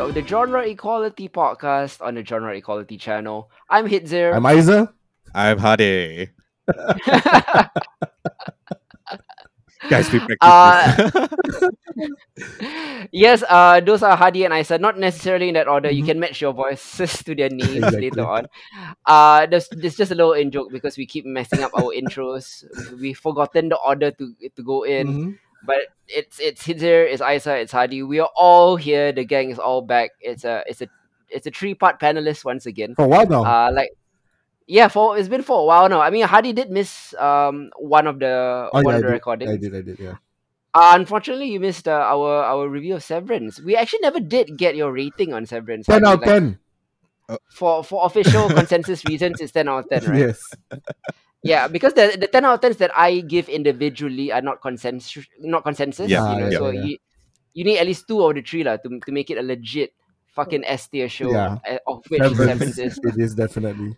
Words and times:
of 0.00 0.14
the 0.14 0.22
Genre 0.26 0.62
Equality 0.66 1.28
Podcast 1.28 2.00
on 2.00 2.14
the 2.14 2.24
Genre 2.24 2.54
Equality 2.56 2.96
channel. 2.96 3.50
I'm 3.68 3.86
Hitzer. 3.86 4.34
I'm 4.34 4.46
Isa. 4.46 4.92
I'm 5.34 5.58
Hadi. 5.58 6.28
Guys, 9.88 10.12
we 10.12 10.20
practice 10.20 10.38
Uh, 10.42 11.28
yes, 13.12 13.42
uh, 13.48 13.80
those 13.80 14.02
are 14.02 14.16
Hadi 14.16 14.44
and 14.44 14.54
Isa. 14.54 14.78
Not 14.78 14.98
necessarily 14.98 15.48
in 15.48 15.54
that 15.54 15.68
order. 15.68 15.90
You 15.90 16.02
Mhm. 16.02 16.06
can 16.06 16.20
match 16.20 16.40
your 16.40 16.52
voices 16.52 17.22
to 17.24 17.34
their 17.34 17.48
names 17.50 17.76
Exactly. 17.76 18.10
later 18.10 18.24
on. 18.26 18.46
Uh, 19.06 19.46
there's, 19.46 19.68
there's 19.72 19.96
just 19.96 20.12
a 20.12 20.14
little 20.14 20.32
in 20.34 20.50
joke 20.50 20.70
because 20.70 20.96
we 20.96 21.06
keep 21.06 21.24
messing 21.26 21.62
up 21.62 21.72
our 21.74 21.92
intros. 21.96 22.64
We've 23.00 23.18
forgotten 23.18 23.68
the 23.70 23.76
order 23.76 24.10
to 24.12 24.34
to 24.56 24.62
go 24.62 24.84
in. 24.84 25.06
Mhm. 25.08 25.38
But 25.64 25.78
it's 26.08 26.38
it's 26.40 26.66
Hitzer, 26.66 27.04
it's 27.10 27.22
Isa, 27.22 27.56
it's 27.56 27.72
Hadi. 27.72 28.02
We 28.02 28.18
are 28.20 28.30
all 28.34 28.76
here. 28.76 29.12
The 29.12 29.24
gang 29.24 29.50
is 29.50 29.58
all 29.58 29.82
back. 29.82 30.10
It's 30.20 30.44
a 30.44 30.62
it's 30.66 30.80
a 30.80 30.88
it's 31.28 31.46
a 31.46 31.50
three 31.50 31.74
part 31.74 32.00
panelist 32.00 32.44
once 32.44 32.66
again. 32.66 32.94
For 32.94 33.04
a 33.04 33.08
while 33.08 33.26
now. 33.26 33.44
Uh, 33.44 33.70
like 33.72 33.90
yeah, 34.66 34.88
for 34.88 35.18
it's 35.18 35.28
been 35.28 35.42
for 35.42 35.60
a 35.60 35.64
while 35.64 35.88
now. 35.88 36.00
I 36.00 36.10
mean, 36.10 36.24
Hadi 36.26 36.52
did 36.52 36.70
miss 36.70 37.14
um 37.18 37.70
one 37.76 38.06
of 38.06 38.18
the 38.18 38.70
Oh, 38.72 38.82
one 38.82 38.94
yeah, 38.94 38.96
of 38.96 39.02
the 39.02 39.08
I 39.08 39.10
did. 39.10 39.14
recordings. 39.14 39.50
I 39.50 39.56
did, 39.56 39.74
I 39.76 39.80
did, 39.82 39.98
yeah. 39.98 40.14
Uh, 40.72 40.92
unfortunately, 40.94 41.50
you 41.50 41.58
missed 41.60 41.88
uh, 41.88 41.92
our 41.92 42.44
our 42.44 42.68
review 42.68 42.94
of 42.94 43.02
Severance. 43.02 43.60
We 43.60 43.74
actually 43.76 44.00
never 44.00 44.20
did 44.20 44.56
get 44.56 44.76
your 44.76 44.92
rating 44.92 45.34
on 45.34 45.44
Severance. 45.46 45.86
10 45.86 46.04
Hadi. 46.04 46.06
out 46.06 46.14
of 46.14 46.20
Like, 46.20 46.28
10. 46.28 46.58
For 47.52 47.84
for 47.84 48.06
official 48.06 48.48
consensus 48.58 49.04
reasons, 49.04 49.40
it's 49.40 49.52
ten 49.52 49.68
out 49.68 49.84
of 49.84 49.88
ten, 49.90 50.04
right? 50.10 50.18
Yes. 50.18 50.40
Yeah, 51.42 51.68
because 51.68 51.94
the 51.94 52.16
the 52.20 52.26
ten 52.28 52.44
out 52.44 52.54
of 52.54 52.60
tens 52.60 52.76
that 52.78 52.92
I 52.96 53.20
give 53.20 53.48
individually 53.48 54.30
are 54.32 54.42
not 54.42 54.60
consensus, 54.60 55.24
not 55.40 55.64
consensus. 55.64 56.10
Yeah, 56.10 56.34
you 56.34 56.40
know, 56.40 56.48
yeah, 56.50 56.58
so 56.58 56.68
yeah. 56.70 56.82
you 56.84 56.98
you 57.54 57.64
need 57.64 57.78
at 57.78 57.86
least 57.86 58.06
two 58.06 58.20
of 58.22 58.34
the 58.34 58.42
three 58.42 58.62
lah 58.62 58.76
to 58.76 58.88
to 59.00 59.10
make 59.12 59.30
it 59.30 59.38
a 59.38 59.42
legit 59.42 59.92
fucking 60.36 60.64
S 60.64 60.88
tier 60.88 61.08
show. 61.08 61.32
Yeah. 61.32 61.56
uh, 61.66 61.78
Of 61.88 62.04
which 62.08 62.20
Severance, 62.22 62.76
Severance 62.76 62.78
is. 62.78 63.00
it 63.08 63.16
is 63.18 63.34
definitely. 63.34 63.96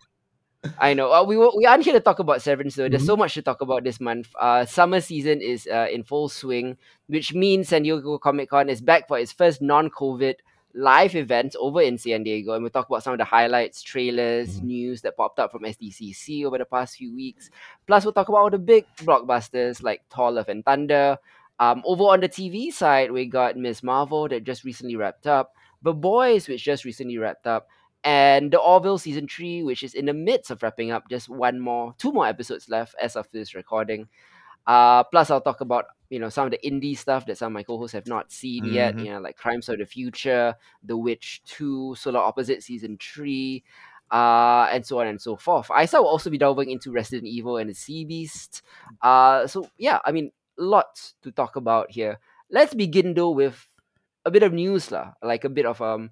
I 0.79 0.95
know. 0.95 1.11
Uh, 1.13 1.25
we 1.27 1.37
were, 1.37 1.51
we 1.57 1.67
aren't 1.67 1.83
here 1.83 1.93
to 1.93 2.01
talk 2.01 2.21
about 2.21 2.41
Severance 2.41 2.77
though. 2.77 2.89
There's 2.89 3.03
Mhm. 3.03 3.07
so 3.07 3.17
much 3.19 3.35
to 3.35 3.43
talk 3.43 3.61
about 3.61 3.83
this 3.83 3.99
month. 3.99 4.31
Uh, 4.39 4.65
summer 4.65 5.01
season 5.03 5.43
is 5.43 5.67
uh, 5.67 5.89
in 5.91 6.05
full 6.05 6.29
swing, 6.31 6.79
which 7.09 7.35
means 7.35 7.69
San 7.75 7.83
Diego 7.83 8.17
Comic 8.19 8.51
Con 8.51 8.71
is 8.71 8.81
back 8.81 9.09
for 9.09 9.19
its 9.19 9.33
first 9.35 9.61
non-COVID 9.61 10.37
live 10.75 11.15
events 11.15 11.57
over 11.59 11.81
in 11.83 11.99
San 11.99 12.23
Diego, 12.23 12.53
and 12.55 12.63
we'll 12.63 12.71
talk 12.71 12.89
about 12.89 13.03
some 13.03 13.13
of 13.13 13.19
the 13.19 13.25
highlights, 13.25 13.83
trailers, 13.83 14.61
Mhm. 14.61 14.65
news 14.65 15.03
that 15.03 15.17
popped 15.17 15.39
up 15.39 15.53
from 15.53 15.65
SDCC 15.65 16.45
over 16.45 16.59
the 16.59 16.65
past 16.65 16.97
few 16.97 17.15
weeks. 17.15 17.51
Plus, 17.87 18.05
we'll 18.05 18.13
talk 18.13 18.29
about 18.29 18.39
all 18.39 18.51
the 18.51 18.59
big 18.59 18.87
blockbusters 18.97 19.83
like 19.83 20.03
Thor: 20.11 20.31
Love 20.33 20.49
and 20.49 20.65
Thunder. 20.65 21.19
Um, 21.61 21.83
over 21.85 22.05
on 22.05 22.21
the 22.21 22.29
TV 22.29 22.71
side, 22.73 23.13
we 23.13 23.27
got 23.27 23.57
Miss 23.57 23.83
Marvel 23.83 24.29
that 24.29 24.45
just 24.45 24.65
recently 24.65 24.97
wrapped 24.97 25.27
up, 25.27 25.55
The 25.83 25.93
Boys, 25.93 26.49
which 26.49 26.65
just 26.65 26.85
recently 26.85 27.19
wrapped 27.19 27.47
up, 27.47 27.69
and 28.03 28.51
the 28.51 28.59
Orville 28.59 28.99
season 28.99 29.29
three, 29.29 29.63
which 29.63 29.83
is 29.85 29.95
in 29.95 30.07
the 30.07 30.13
midst 30.15 30.51
of 30.51 30.63
wrapping 30.63 30.91
up. 30.91 31.09
Just 31.09 31.29
one 31.29 31.61
more, 31.61 31.95
two 31.99 32.11
more 32.11 32.27
episodes 32.27 32.69
left 32.69 32.95
as 33.01 33.15
of 33.15 33.29
this 33.31 33.55
recording. 33.55 34.09
Uh, 34.67 35.05
plus, 35.05 35.31
I'll 35.31 35.41
talk 35.41 35.61
about 35.61 35.87
you 36.11 36.19
know 36.19 36.29
some 36.29 36.45
of 36.47 36.51
the 36.53 36.61
indie 36.65 36.97
stuff 36.97 37.27
that 37.27 37.39
some 37.39 37.47
of 37.49 37.53
my 37.53 37.63
co-hosts 37.63 37.95
have 37.95 38.07
not 38.07 38.31
seen 38.33 38.65
yet. 38.67 38.97
Mhm. 38.97 39.05
You 39.05 39.11
know, 39.13 39.21
like 39.21 39.37
Crimes 39.37 39.69
of 39.69 39.79
the 39.79 39.87
Future, 39.87 40.55
The 40.83 40.97
Witch 40.97 41.43
Two, 41.45 41.95
Solar 41.97 42.21
Opposites 42.21 42.67
season 42.67 42.99
three. 43.01 43.65
Uh, 44.11 44.69
and 44.71 44.85
so 44.85 45.01
on 45.01 45.07
and 45.07 45.19
so 45.19 45.37
forth. 45.37 45.71
Isa 45.73 45.97
will 45.97 46.09
also 46.09 46.29
be 46.29 46.37
delving 46.37 46.69
into 46.71 46.93
Resident 46.93 47.27
Evil 47.27 47.57
and 47.57 47.71
the 47.71 47.75
Sea 47.75 48.05
Beast. 48.05 48.61
Uh, 49.01 49.47
so 49.47 49.67
yeah, 49.79 50.01
I 50.05 50.13
mean, 50.13 50.33
lots 50.59 51.15
to 51.23 51.33
talk 51.33 51.57
about 51.57 51.91
here. 51.91 52.19
Let's 52.51 52.75
begin 52.75 53.15
though 53.15 53.31
with 53.31 53.67
a 54.27 54.31
bit 54.31 54.43
of 54.43 54.53
news 54.53 54.91
lah, 54.93 55.15
like 55.23 55.45
a 55.45 55.49
bit 55.49 55.65
of 55.65 55.81
um 55.81 56.11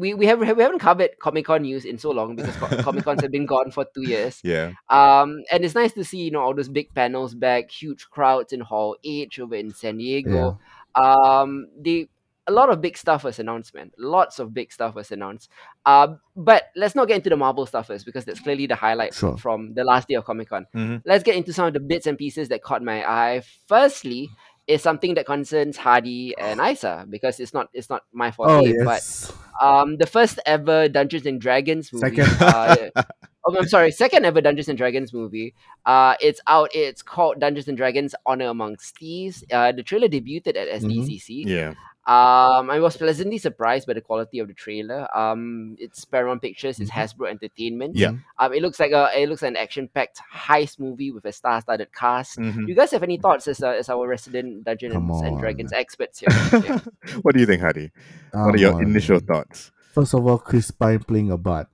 we 0.00 0.14
we 0.14 0.26
haven't 0.26 0.56
we 0.56 0.62
haven't 0.62 0.78
covered 0.80 1.10
Comic 1.20 1.44
Con 1.46 1.62
news 1.62 1.84
in 1.84 1.98
so 1.98 2.10
long 2.10 2.34
because 2.34 2.56
Comic 2.86 3.04
Cons 3.04 3.20
have 3.22 3.30
been 3.30 3.46
gone 3.46 3.70
for 3.70 3.84
two 3.94 4.08
years. 4.08 4.40
Yeah. 4.42 4.72
Um, 4.88 5.42
and 5.52 5.64
it's 5.64 5.74
nice 5.74 5.92
to 5.92 6.04
see 6.04 6.18
you 6.18 6.30
know 6.30 6.40
all 6.40 6.54
those 6.54 6.68
big 6.68 6.92
panels 6.94 7.34
back, 7.34 7.70
huge 7.70 8.08
crowds 8.10 8.52
in 8.52 8.60
Hall 8.60 8.96
H 9.04 9.38
over 9.38 9.54
in 9.54 9.70
San 9.72 9.98
Diego. 9.98 10.58
Um, 10.94 11.68
the 11.80 12.08
a 12.46 12.52
lot 12.52 12.70
of 12.70 12.80
big 12.80 12.96
stuff 12.96 13.22
was 13.22 13.38
announced, 13.38 13.74
man. 13.74 13.92
Lots 13.96 14.38
of 14.40 14.52
big 14.52 14.72
stuff 14.72 14.94
was 14.96 15.12
announced. 15.12 15.50
Uh, 15.86 16.14
but 16.34 16.64
let's 16.74 16.94
not 16.96 17.06
get 17.06 17.16
into 17.16 17.30
the 17.30 17.36
Marvel 17.36 17.64
stuff 17.66 17.86
first 17.86 18.04
because 18.04 18.24
that's 18.24 18.40
clearly 18.40 18.66
the 18.66 18.74
highlight 18.74 19.14
Sure. 19.14 19.36
from 19.36 19.74
the 19.74 19.84
last 19.84 20.08
day 20.08 20.14
of 20.14 20.24
Comic 20.24 20.48
Con. 20.48 20.66
Mhm. 20.74 21.02
Let's 21.04 21.22
get 21.22 21.36
into 21.36 21.52
some 21.52 21.66
of 21.66 21.74
the 21.74 21.80
bits 21.80 22.06
and 22.08 22.18
pieces 22.18 22.48
that 22.48 22.62
caught 22.62 22.82
my 22.82 23.04
eye. 23.08 23.42
Firstly, 23.68 24.30
is 24.70 24.82
something 24.82 25.14
that 25.14 25.26
concerns 25.26 25.76
Hadi 25.76 26.36
and 26.38 26.60
Isa 26.70 27.06
because 27.10 27.40
it's 27.40 27.52
not 27.52 27.68
it's 27.74 27.90
not 27.90 28.04
my 28.12 28.30
fault. 28.30 28.48
Oh, 28.50 28.62
but 28.84 29.02
yes. 29.02 29.32
um 29.60 29.96
the 29.96 30.06
first 30.06 30.38
ever 30.46 30.88
Dungeons 30.88 31.26
and 31.26 31.40
Dragons 31.40 31.92
movie. 31.92 32.16
Second. 32.16 32.42
Uh, 32.42 32.90
oh, 33.44 33.56
I'm 33.56 33.68
sorry, 33.68 33.90
second 33.90 34.24
ever 34.24 34.40
Dungeons 34.40 34.68
and 34.68 34.78
Dragons 34.78 35.12
movie. 35.12 35.54
Uh, 35.84 36.14
it's 36.20 36.40
out. 36.46 36.70
It's 36.72 37.02
called 37.02 37.40
Dungeons 37.40 37.68
and 37.68 37.76
Dragons: 37.76 38.14
Honor 38.24 38.46
Amongst 38.46 38.96
Thieves. 38.96 39.44
Uh, 39.52 39.72
the 39.72 39.82
trailer 39.82 40.08
debuted 40.08 40.56
at 40.56 40.68
SDCC. 40.80 41.44
Yeah. 41.46 41.74
Um, 42.06 42.70
I 42.70 42.80
was 42.80 42.96
pleasantly 42.96 43.36
surprised 43.38 43.86
by 43.86 43.92
the 43.92 44.00
quality 44.00 44.38
of 44.38 44.48
the 44.48 44.54
trailer. 44.54 45.06
Um, 45.16 45.76
it's 45.78 46.04
Paramount 46.04 46.40
Pictures, 46.42 46.80
it's 46.80 46.90
Mhm. 46.90 46.94
Hasbro 46.94 47.30
Entertainment. 47.30 47.94
Yeah. 47.94 48.12
Um, 48.38 48.52
it 48.54 48.62
looks 48.62 48.80
like 48.80 48.92
a 48.92 49.10
it 49.14 49.28
looks 49.28 49.42
like 49.42 49.50
an 49.50 49.56
action-packed 49.56 50.18
heist 50.34 50.80
movie 50.80 51.10
with 51.12 51.24
a 51.26 51.32
star-studded 51.32 51.92
cast. 51.94 52.38
Mhm. 52.38 52.66
You 52.66 52.74
guys 52.74 52.90
have 52.92 53.02
any 53.02 53.18
thoughts 53.18 53.46
as, 53.48 53.62
uh, 53.62 53.68
as 53.78 53.88
our 53.90 54.08
resident 54.08 54.64
Dungeons 54.64 54.94
Come 54.94 55.10
and 55.10 55.34
on. 55.36 55.40
Dragons 55.40 55.72
experts 55.72 56.20
here? 56.20 56.28
Yeah. 56.64 56.78
what 57.22 57.34
do 57.34 57.40
you 57.40 57.46
think, 57.46 57.60
Hadi? 57.60 57.90
What 58.32 58.54
are 58.54 58.58
your 58.58 58.82
initial 58.82 59.20
thoughts? 59.20 59.70
First 59.92 60.14
of 60.14 60.26
all, 60.26 60.38
Chris 60.38 60.70
Pine 60.70 61.00
playing 61.00 61.30
a 61.30 61.36
bard. 61.36 61.66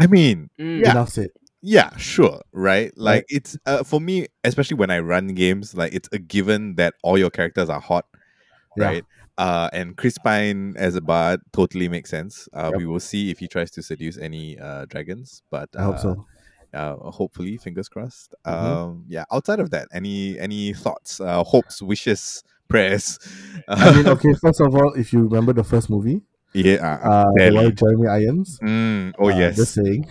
I 0.00 0.06
mean, 0.06 0.48
Mm. 0.58 0.80
Yeah. 0.82 0.90
Enough 0.92 1.10
said. 1.10 1.30
yeah, 1.60 1.94
sure, 1.98 2.40
right? 2.52 2.90
Like 2.96 3.26
it's 3.28 3.58
uh, 3.66 3.82
for 3.84 4.00
me, 4.00 4.26
especially 4.42 4.78
when 4.78 4.90
I 4.90 5.00
run 5.00 5.28
games, 5.28 5.74
like 5.76 5.92
it's 5.92 6.08
a 6.12 6.18
given 6.18 6.76
that 6.76 6.94
all 7.02 7.18
your 7.18 7.28
characters 7.30 7.68
are 7.68 7.80
hot, 7.80 8.06
Yeah. 8.76 8.84
right? 8.84 9.04
Uh, 9.38 9.68
and 9.72 9.96
Chris 9.96 10.18
Pine 10.18 10.74
as 10.76 10.94
a 10.96 11.00
bard 11.00 11.40
totally 11.52 11.88
makes 11.88 12.10
sense. 12.10 12.48
Uh, 12.52 12.70
Yep. 12.72 12.78
We 12.78 12.86
will 12.86 13.00
see 13.00 13.30
if 13.30 13.38
he 13.38 13.48
tries 13.48 13.70
to 13.72 13.82
seduce 13.82 14.18
any 14.18 14.58
uh, 14.58 14.84
dragons, 14.86 15.42
but 15.50 15.68
I 15.76 15.82
hope 15.82 15.94
uh, 15.96 15.98
so. 15.98 16.26
uh, 16.74 16.96
hopefully, 17.10 17.56
fingers 17.56 17.88
crossed. 17.88 18.34
Mhm. 18.46 18.52
Um, 18.52 19.04
yeah. 19.08 19.24
Outside 19.32 19.60
of 19.60 19.70
that, 19.70 19.88
any 19.92 20.38
any 20.38 20.72
thoughts, 20.74 21.20
uh, 21.20 21.42
hopes, 21.42 21.80
wishes, 21.80 22.44
prayers? 22.68 23.18
I 23.68 23.96
mean, 23.96 24.06
okay, 24.14 24.34
first 24.34 24.60
of 24.60 24.74
all, 24.74 24.92
if 24.94 25.12
you 25.12 25.22
remember 25.22 25.52
the 25.54 25.64
first 25.64 25.88
movie, 25.88 26.20
yeah. 26.52 26.98
Uh, 27.02 27.08
uh, 27.08 27.24
the 27.36 27.50
one 27.54 27.74
Jeremy 27.74 28.08
Irons. 28.08 28.58
Mm, 28.62 29.14
oh 29.18 29.30
uh, 29.30 29.38
yes. 29.38 29.56
Just 29.56 29.74
saying. 29.74 30.04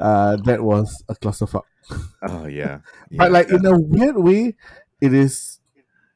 Uh, 0.00 0.36
that 0.44 0.62
was 0.62 1.02
a 1.08 1.14
clusterfuck. 1.14 1.62
Oh 2.22 2.46
yeah. 2.46 2.80
yeah. 3.10 3.18
But 3.18 3.32
like 3.32 3.50
in 3.50 3.64
a 3.66 3.78
weird 3.78 4.16
way, 4.16 4.56
it 5.00 5.12
is 5.12 5.60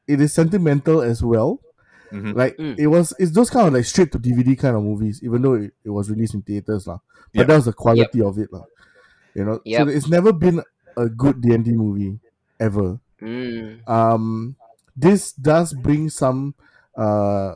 it 0.07 0.19
is 0.19 0.33
sentimental 0.33 1.01
as 1.01 1.23
well. 1.23 1.61
Mhm. 2.11 2.35
Like 2.35 2.57
Mm. 2.57 2.79
it 2.79 2.87
was 2.87 3.13
it's 3.19 3.31
those 3.31 3.49
kind 3.49 3.67
of 3.67 3.73
like 3.73 3.85
straight 3.85 4.11
to 4.13 4.19
DVD 4.19 4.57
kind 4.57 4.75
of 4.75 4.83
movies, 4.83 5.21
even 5.23 5.41
though 5.41 5.53
it, 5.53 5.73
it 5.83 5.89
was 5.89 6.09
released 6.09 6.33
in 6.33 6.41
theaters 6.41 6.87
lah. 6.87 6.99
But 7.33 7.41
Yep. 7.41 7.47
that 7.47 7.55
was 7.55 7.65
the 7.65 7.73
quality 7.73 8.21
of 8.21 8.37
it 8.39 8.51
lah. 8.51 8.65
You 9.35 9.45
know, 9.45 9.59
Yep. 9.65 9.79
so 9.87 9.87
it's 9.93 10.07
never 10.09 10.33
been 10.33 10.61
a 10.97 11.07
good 11.07 11.41
D 11.41 11.53
and 11.53 11.63
D 11.63 11.71
movie 11.71 12.19
ever. 12.59 12.99
Mm. 13.21 13.87
Um, 13.87 14.55
this 14.97 15.31
does 15.33 15.73
bring 15.73 16.09
some 16.09 16.55
uh 16.97 17.55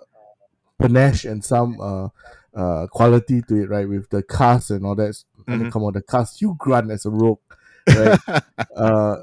panache 0.79 1.25
and 1.25 1.43
some 1.43 1.79
uh 1.81 2.07
uh 2.55 2.87
quality 2.87 3.41
to 3.41 3.55
it, 3.55 3.69
right? 3.69 3.87
With 3.89 4.09
the 4.09 4.21
cast 4.23 4.71
and 4.71 4.85
all 4.85 4.95
that. 4.95 5.15
I 5.47 5.55
mean, 5.57 5.67
Mhm. 5.67 5.71
come 5.71 5.83
on, 5.83 5.93
the 5.93 6.01
cast. 6.01 6.39
Hugh 6.39 6.55
Grant 6.57 6.91
as 6.91 7.05
a 7.05 7.09
rogue, 7.09 7.39
right? 7.87 8.19
uh, 8.75 9.17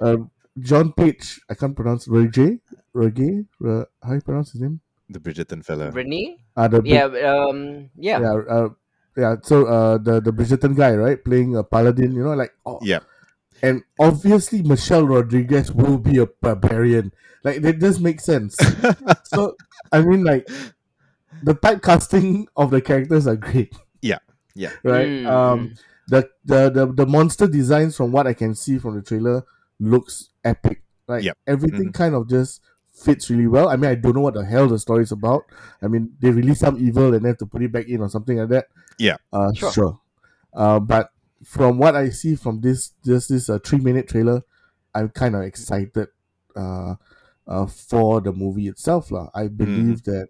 uh, 0.00 0.16
John 0.58 0.92
Page. 0.92 1.40
I 1.50 1.54
can't 1.54 1.76
pronounce 1.76 2.08
Roger. 2.08 2.58
Roger. 2.96 3.44
Ro- 3.60 3.86
how 4.02 4.14
you 4.14 4.20
pronounce 4.20 4.52
his 4.52 4.60
name? 4.62 4.80
the 5.08 5.20
Bridgerton 5.20 5.64
fella. 5.64 5.92
Renee? 5.92 6.36
Uh, 6.56 6.66
the 6.66 6.82
big- 6.82 6.90
Yeah, 6.92 7.04
um, 7.30 7.90
yeah. 7.96 8.18
yeah, 8.18 8.34
uh, 8.50 8.68
yeah. 9.16 9.36
So 9.44 9.66
uh, 9.66 9.98
the 9.98 10.20
the 10.20 10.32
Bridgerton 10.32 10.74
guy, 10.74 10.96
right, 10.96 11.22
playing 11.22 11.54
a 11.56 11.62
paladin. 11.62 12.10
You 12.12 12.24
know, 12.24 12.34
like 12.34 12.50
oh, 12.66 12.80
Yeah. 12.82 13.00
and 13.62 13.82
obviously 14.00 14.62
Michelle 14.62 15.06
Rodriguez 15.06 15.70
will 15.70 15.98
be 15.98 16.18
a 16.18 16.26
barbarian. 16.26 17.12
Like 17.44 17.62
that 17.62 17.78
does 17.78 18.00
make 18.00 18.18
sense. 18.20 18.56
so 19.30 19.54
I 19.92 20.02
mean, 20.02 20.24
like 20.24 20.48
the 21.42 21.54
typecasting 21.54 22.46
of 22.56 22.70
the 22.74 22.80
characters 22.82 23.26
are 23.26 23.36
great. 23.36 23.74
Yeah, 24.02 24.18
yeah. 24.54 24.72
Right. 24.82 25.06
Mm, 25.06 25.26
Um, 25.26 25.58
mm. 25.70 25.78
the, 26.08 26.28
the 26.44 26.70
the 26.70 26.84
the 26.92 27.06
monster 27.06 27.46
designs 27.46 27.96
from 27.96 28.10
what 28.10 28.26
I 28.26 28.34
can 28.34 28.54
see 28.58 28.78
from 28.78 28.96
the 28.96 29.02
trailer 29.02 29.44
looks 29.78 30.30
epic. 30.44 30.82
Like 31.06 31.22
Yep. 31.22 31.38
everything 31.46 31.92
kind 31.92 32.14
of 32.16 32.28
just 32.28 32.60
fits 32.96 33.28
really 33.30 33.46
well. 33.46 33.68
I 33.68 33.76
mean, 33.76 33.90
I 33.90 33.94
don't 33.94 34.14
know 34.16 34.22
what 34.24 34.34
the 34.34 34.44
hell 34.44 34.68
the 34.68 34.78
story 34.78 35.02
is 35.04 35.12
about. 35.12 35.44
I 35.82 35.86
mean, 35.88 36.16
they 36.20 36.30
release 36.30 36.60
some 36.60 36.78
evil 36.80 37.12
and 37.14 37.22
they 37.24 37.28
have 37.28 37.38
to 37.38 37.46
put 37.46 37.62
it 37.62 37.70
back 37.72 37.86
in 37.88 38.00
or 38.00 38.08
something 38.08 38.38
like 38.38 38.48
that. 38.48 38.66
Yeah. 38.98 39.16
Uh, 39.32 39.52
Sure. 39.54 39.72
sure. 39.72 40.00
Uh, 40.54 40.80
but 40.80 41.12
from 41.44 41.76
what 41.78 41.94
I 41.94 42.08
see 42.10 42.34
from 42.34 42.60
this 42.64 42.92
just 43.04 43.28
this 43.28 43.50
uh, 43.52 43.58
three 43.60 43.78
minute 43.78 44.08
trailer, 44.08 44.40
I'm 44.94 45.10
kind 45.10 45.36
of 45.36 45.42
excited 45.42 46.08
uh, 46.56 46.94
uh, 47.46 47.66
for 47.66 48.20
the 48.24 48.32
movie 48.32 48.68
itself. 48.68 49.10
lah. 49.12 49.28
I 49.34 49.48
believe 49.48 50.02
that 50.08 50.28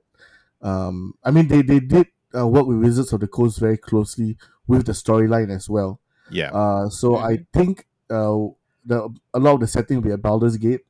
Um, 0.63 1.15
I 1.23 1.31
mean, 1.31 1.47
they 1.47 1.63
they 1.63 1.79
did 1.79 2.09
uh, 2.35 2.49
work 2.49 2.67
with 2.67 2.81
Wizards 2.83 3.13
of 3.13 3.21
the 3.21 3.29
Coast 3.29 3.61
very 3.61 3.77
closely 3.79 4.35
with 4.67 4.87
the 4.89 4.93
storyline 4.97 5.55
as 5.55 5.69
well. 5.71 6.01
Yeah. 6.33 6.51
Uh, 6.51 6.89
so 6.91 7.17
I 7.21 7.47
think 7.53 7.87
uh, 8.11 8.51
the 8.83 9.07
a 9.31 9.39
lot 9.39 9.55
of 9.55 9.61
the 9.61 9.69
setting 9.71 10.01
will 10.01 10.09
be 10.11 10.17
at 10.17 10.23
Baldur's 10.25 10.57
Gate 10.59 10.83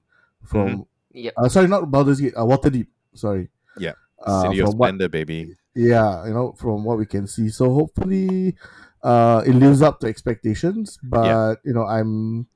from. 0.43 0.87
Yep. 1.17 1.35
Uh, 1.37 1.49
sorry, 1.49 1.67
not 1.67 1.91
Baldur's 1.91 2.21
Gate. 2.21 2.35
Uh, 2.37 2.45
Waterdeep. 2.45 2.87
Sorry. 3.15 3.49
Yeah. 3.79 3.93
Uh, 4.23 4.43
City 4.43 4.61
of 4.61 4.71
from 4.71 4.79
what 4.79 5.11
baby. 5.11 5.55
yeah 5.75 6.25
you 6.27 6.33
know 6.33 6.53
from 6.57 6.85
what 6.85 6.97
we 6.97 7.05
can 7.05 7.27
see 7.27 7.51
so 7.51 7.69
hopefully 7.71 8.57
uh 9.05 9.43
it 9.47 9.53
lives 9.53 9.83
up 9.83 10.01
to 10.01 10.07
expectations 10.07 10.99
but 11.03 11.61
you 11.65 11.75
know 11.75 11.85
i'm 11.85 12.47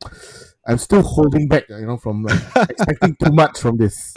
i'm 0.66 0.78
still 0.78 1.02
holding 1.02 1.46
back 1.48 1.68
you 1.68 1.84
know 1.84 1.98
from 1.98 2.22
like, 2.24 2.40
expecting 2.70 3.14
too 3.22 3.30
much 3.30 3.60
from 3.60 3.76
this 3.76 4.14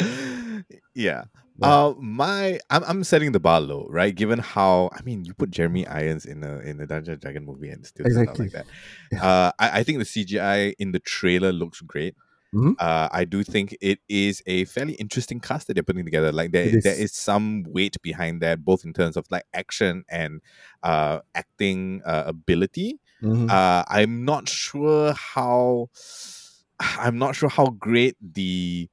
yeah. 0.96 1.26
Yeah. 1.60 1.68
Uh, 1.68 1.94
my 2.00 2.60
I'm 2.72 2.84
I'm 2.86 3.04
setting 3.04 3.32
the 3.32 3.40
bar 3.40 3.62
low, 3.62 3.86
right? 3.88 4.14
Given 4.14 4.40
how 4.40 4.90
I 4.92 5.04
mean, 5.04 5.24
you 5.24 5.36
put 5.36 5.52
Jeremy 5.52 5.86
Irons 5.86 6.26
in 6.26 6.44
a 6.44 6.58
in 6.60 6.82
a 6.82 6.88
Dungeon 6.88 7.20
Dragon 7.20 7.46
movie 7.46 7.70
and 7.70 7.86
still 7.86 8.08
Exactly. 8.08 8.46
like 8.46 8.54
that. 8.54 8.66
Yeah. 9.12 9.24
Uh, 9.24 9.52
I, 9.60 9.80
I 9.80 9.84
think 9.84 10.00
the 10.00 10.06
CGI 10.06 10.74
in 10.80 10.94
the 10.94 11.00
trailer 11.00 11.52
looks 11.54 11.80
great. 11.82 12.16
Mhm. 12.54 12.76
Uh, 12.80 13.10
I 13.12 13.26
do 13.26 13.44
think 13.44 13.78
it 13.82 14.00
is 14.10 14.42
a 14.48 14.66
fairly 14.66 14.94
interesting 14.96 15.40
cast 15.40 15.68
that 15.68 15.76
they're 15.76 15.84
putting 15.84 16.06
together. 16.06 16.32
Like 16.32 16.52
there, 16.54 16.72
It 16.72 16.76
there 16.84 16.96
is. 16.96 17.06
is 17.06 17.14
some 17.14 17.64
weight 17.70 17.98
behind 18.04 18.42
that, 18.42 18.66
both 18.66 18.86
in 18.86 18.94
terms 18.94 19.18
of 19.18 19.26
like 19.32 19.46
action 19.54 20.06
and 20.10 20.42
uh, 20.84 21.20
acting 21.36 22.02
uh, 22.06 22.24
ability. 22.28 23.00
Mhm. 23.22 23.48
Uh, 23.50 23.84
I'm 23.88 24.26
not 24.26 24.50
sure 24.50 25.14
how. 25.14 25.90
I'm 26.80 27.18
not 27.20 27.36
sure 27.36 27.50
how 27.50 27.68
great 27.80 28.18
the 28.22 28.90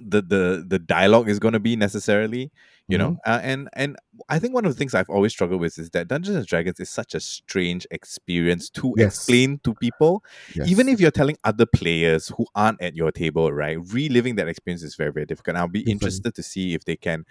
the 0.00 0.22
the 0.22 0.64
the 0.66 0.78
dialogue 0.78 1.28
is 1.28 1.38
going 1.38 1.52
to 1.52 1.60
be 1.60 1.74
necessarily 1.76 2.50
you 2.88 2.96
know 2.98 3.10
Mm-hmm. 3.10 3.30
uh, 3.32 3.40
and 3.42 3.68
and 3.72 3.96
i 4.28 4.38
think 4.38 4.54
one 4.54 4.64
of 4.64 4.72
the 4.72 4.78
things 4.78 4.94
i've 4.94 5.10
always 5.10 5.32
struggled 5.32 5.60
with 5.60 5.78
is 5.78 5.90
that 5.90 6.06
dungeons 6.08 6.36
and 6.36 6.46
dragons 6.46 6.78
is 6.80 6.88
such 6.88 7.14
a 7.14 7.20
strange 7.20 7.86
experience 7.90 8.70
to 8.70 8.94
Yes. 8.96 9.16
explain 9.16 9.60
to 9.64 9.74
people 9.74 10.24
even 10.66 10.88
if 10.88 11.00
you're 11.00 11.10
telling 11.10 11.36
other 11.44 11.66
players 11.66 12.28
who 12.36 12.46
aren't 12.54 12.80
at 12.82 12.94
your 12.94 13.10
table 13.10 13.52
right 13.52 13.78
reliving 13.92 14.36
that 14.36 14.48
experience 14.48 14.82
is 14.82 14.94
very 14.94 15.12
very 15.12 15.26
difficult 15.26 15.56
i'll 15.56 15.66
be 15.68 15.80
Different. 15.80 15.92
interested 16.02 16.34
to 16.34 16.42
see 16.42 16.74
if 16.74 16.84
they 16.84 16.96
can 16.96 17.24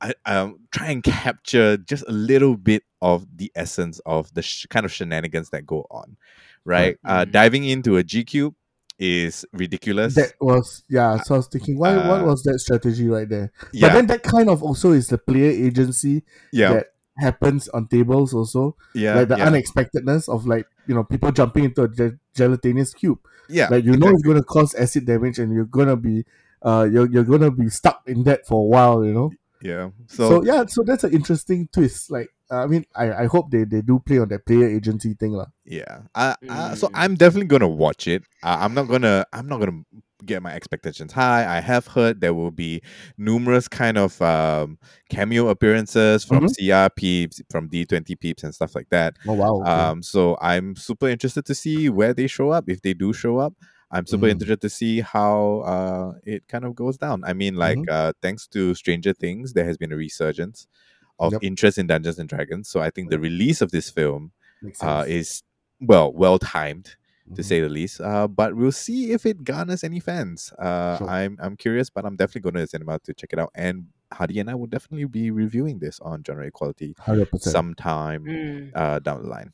I, 0.00 0.12
um, 0.26 0.58
try 0.72 0.88
and 0.90 1.02
capture 1.02 1.78
just 1.78 2.04
a 2.06 2.12
little 2.12 2.56
bit 2.58 2.82
of 3.00 3.26
the 3.34 3.50
essence 3.54 3.98
of 4.04 4.32
the 4.34 4.42
sh- 4.42 4.66
kind 4.68 4.84
of 4.84 4.92
shenanigans 4.92 5.48
that 5.50 5.64
go 5.66 5.86
on 5.90 6.16
right 6.64 6.96
uh, 7.04 7.24
Mhm. 7.24 7.30
diving 7.30 7.64
into 7.64 7.96
a 7.96 8.04
gq 8.04 8.54
is 8.98 9.44
ridiculous 9.52 10.14
that 10.14 10.32
was 10.40 10.82
yeah 10.88 11.18
so 11.20 11.34
i 11.34 11.38
was 11.38 11.46
thinking 11.48 11.78
why 11.78 11.96
what 12.08 12.20
Uh, 12.22 12.24
was 12.24 12.42
that 12.44 12.58
strategy 12.58 13.08
right 13.08 13.28
there 13.28 13.52
yeah 13.72 13.88
but 13.88 13.94
then 13.94 14.06
that 14.06 14.22
kind 14.22 14.48
of 14.48 14.62
also 14.62 14.92
is 14.92 15.08
the 15.08 15.18
player 15.18 15.50
agency 15.50 16.22
yeah 16.52 16.72
that 16.74 16.86
happens 17.18 17.68
on 17.68 17.86
tables 17.88 18.32
also 18.34 18.76
yeah 18.94 19.14
like 19.16 19.28
the 19.28 19.36
yeah. 19.38 19.46
unexpectedness 19.46 20.28
of 20.28 20.46
like 20.46 20.66
you 20.86 20.94
know 20.94 21.04
people 21.04 21.30
jumping 21.32 21.64
into 21.64 21.82
a 21.82 21.88
ge- 21.88 22.18
gelatinous 22.34 22.92
cube 22.94 23.18
Yeah, 23.48 23.68
like 23.70 23.84
you 23.84 23.92
know 23.92 24.08
exactly. 24.08 24.12
it's 24.14 24.22
going 24.22 24.36
to 24.38 24.42
cause 24.44 24.74
acid 24.74 25.06
damage 25.06 25.38
and 25.38 25.52
you're 25.52 25.64
going 25.64 25.88
to 25.88 25.96
be 25.96 26.24
uh 26.62 26.86
you're, 26.90 27.08
you're 27.10 27.24
to 27.38 27.50
be 27.50 27.68
stuck 27.70 28.02
in 28.06 28.24
that 28.24 28.46
for 28.46 28.62
a 28.62 28.66
while 28.66 29.04
you 29.04 29.12
know 29.12 29.30
yeah. 29.62 29.90
so, 30.08 30.28
So, 30.28 30.44
yeah 30.44 30.64
so 30.68 30.82
that's 30.84 31.04
an 31.04 31.12
interesting 31.14 31.68
twist 31.72 32.10
like 32.10 32.28
i 32.50 32.66
mean 32.66 32.84
i 32.94 33.24
i 33.24 33.26
hope 33.26 33.50
they 33.50 33.64
they 33.64 33.82
do 33.82 33.98
play 33.98 34.18
on 34.18 34.28
that 34.28 34.46
player 34.46 34.68
agency 34.68 35.14
thing 35.14 35.32
lah. 35.32 35.46
yeah, 35.64 36.02
uh, 36.14 36.34
uh, 36.48 36.74
so 36.76 36.86
Mm. 36.86 36.94
I'm 36.94 37.14
definitely 37.16 37.48
gonna 37.48 37.68
watch 37.68 38.06
it. 38.06 38.22
Uh, 38.42 38.58
I'm 38.60 38.72
not 38.74 38.86
gonna 38.86 39.24
I'm 39.32 39.48
not 39.48 39.58
gonna 39.58 39.82
get 40.24 40.42
my 40.42 40.54
expectations 40.54 41.12
high. 41.12 41.44
I 41.44 41.60
have 41.60 41.88
heard 41.88 42.20
there 42.20 42.34
will 42.34 42.52
be 42.52 42.82
numerous 43.18 43.66
kind 43.68 43.98
of 43.98 44.20
um, 44.22 44.78
cameo 45.10 45.48
appearances 45.48 46.24
from 46.24 46.46
Mhm. 46.46 46.54
CR 46.54 46.88
peeps, 46.94 47.42
from 47.50 47.68
D20 47.68 48.14
peeps, 48.14 48.44
and 48.44 48.54
stuff 48.54 48.74
like 48.76 48.88
that. 48.90 49.16
oh 49.26 49.34
wow 49.34 49.54
okay. 49.66 49.90
Um, 49.90 50.02
so 50.02 50.36
I'm 50.40 50.76
super 50.76 51.08
interested 51.08 51.44
to 51.46 51.54
see 51.54 51.88
where 51.90 52.14
they 52.14 52.28
show 52.28 52.50
up. 52.50 52.68
If 52.68 52.82
they 52.82 52.94
do 52.94 53.12
show 53.12 53.38
up, 53.38 53.54
I'm 53.90 54.06
super 54.06 54.26
Mm. 54.26 54.30
interested 54.30 54.60
to 54.62 54.70
see 54.70 55.00
how 55.00 55.60
uh, 55.66 56.12
it 56.22 56.46
kind 56.46 56.64
of 56.64 56.74
goes 56.76 56.96
down. 56.96 57.24
I 57.24 57.32
mean, 57.34 57.56
like 57.56 57.78
Mm-hmm. 57.78 57.90
uh, 57.90 58.12
thanks 58.22 58.46
to 58.54 58.74
Stranger 58.74 59.12
Things, 59.12 59.52
there 59.52 59.64
has 59.64 59.76
been 59.76 59.92
a 59.92 59.96
resurgence 59.96 60.68
of 61.18 61.32
Yep. 61.32 61.42
interest 61.42 61.78
in 61.78 61.86
Dungeons 61.86 62.18
and 62.18 62.28
Dragons. 62.28 62.68
So 62.68 62.80
I 62.80 62.90
think 62.90 63.10
the 63.10 63.18
release 63.18 63.60
of 63.60 63.70
this 63.70 63.90
film 63.90 64.32
uh, 64.80 65.04
is 65.06 65.42
well 65.80 66.12
well 66.12 66.38
timed 66.38 66.96
to 67.34 67.42
Mhm. 67.42 67.44
say 67.44 67.60
the 67.60 67.68
least. 67.68 68.00
Uh, 68.00 68.26
but 68.28 68.54
we'll 68.54 68.72
see 68.72 69.12
if 69.12 69.26
it 69.26 69.44
garners 69.44 69.82
any 69.84 70.00
fans. 70.00 70.52
Uh, 70.58 70.98
Sure. 70.98 71.08
I'm 71.08 71.36
I'm 71.40 71.56
curious, 71.56 71.90
but 71.90 72.04
I'm 72.04 72.16
definitely 72.16 72.42
going 72.42 72.54
to 72.54 72.60
the 72.60 72.66
cinema 72.66 72.98
to 73.00 73.12
check 73.14 73.32
it 73.32 73.38
out. 73.38 73.50
And 73.54 73.86
Hadi 74.12 74.38
and 74.38 74.48
I 74.48 74.54
will 74.54 74.68
definitely 74.68 75.06
be 75.06 75.30
reviewing 75.32 75.80
this 75.80 75.98
on 76.00 76.22
Genre 76.24 76.46
Equality 76.46 76.94
100% 76.98 77.42
sometime 77.42 78.24
Mm. 78.24 78.70
uh, 78.74 78.98
down 79.00 79.22
the 79.22 79.28
line. 79.28 79.52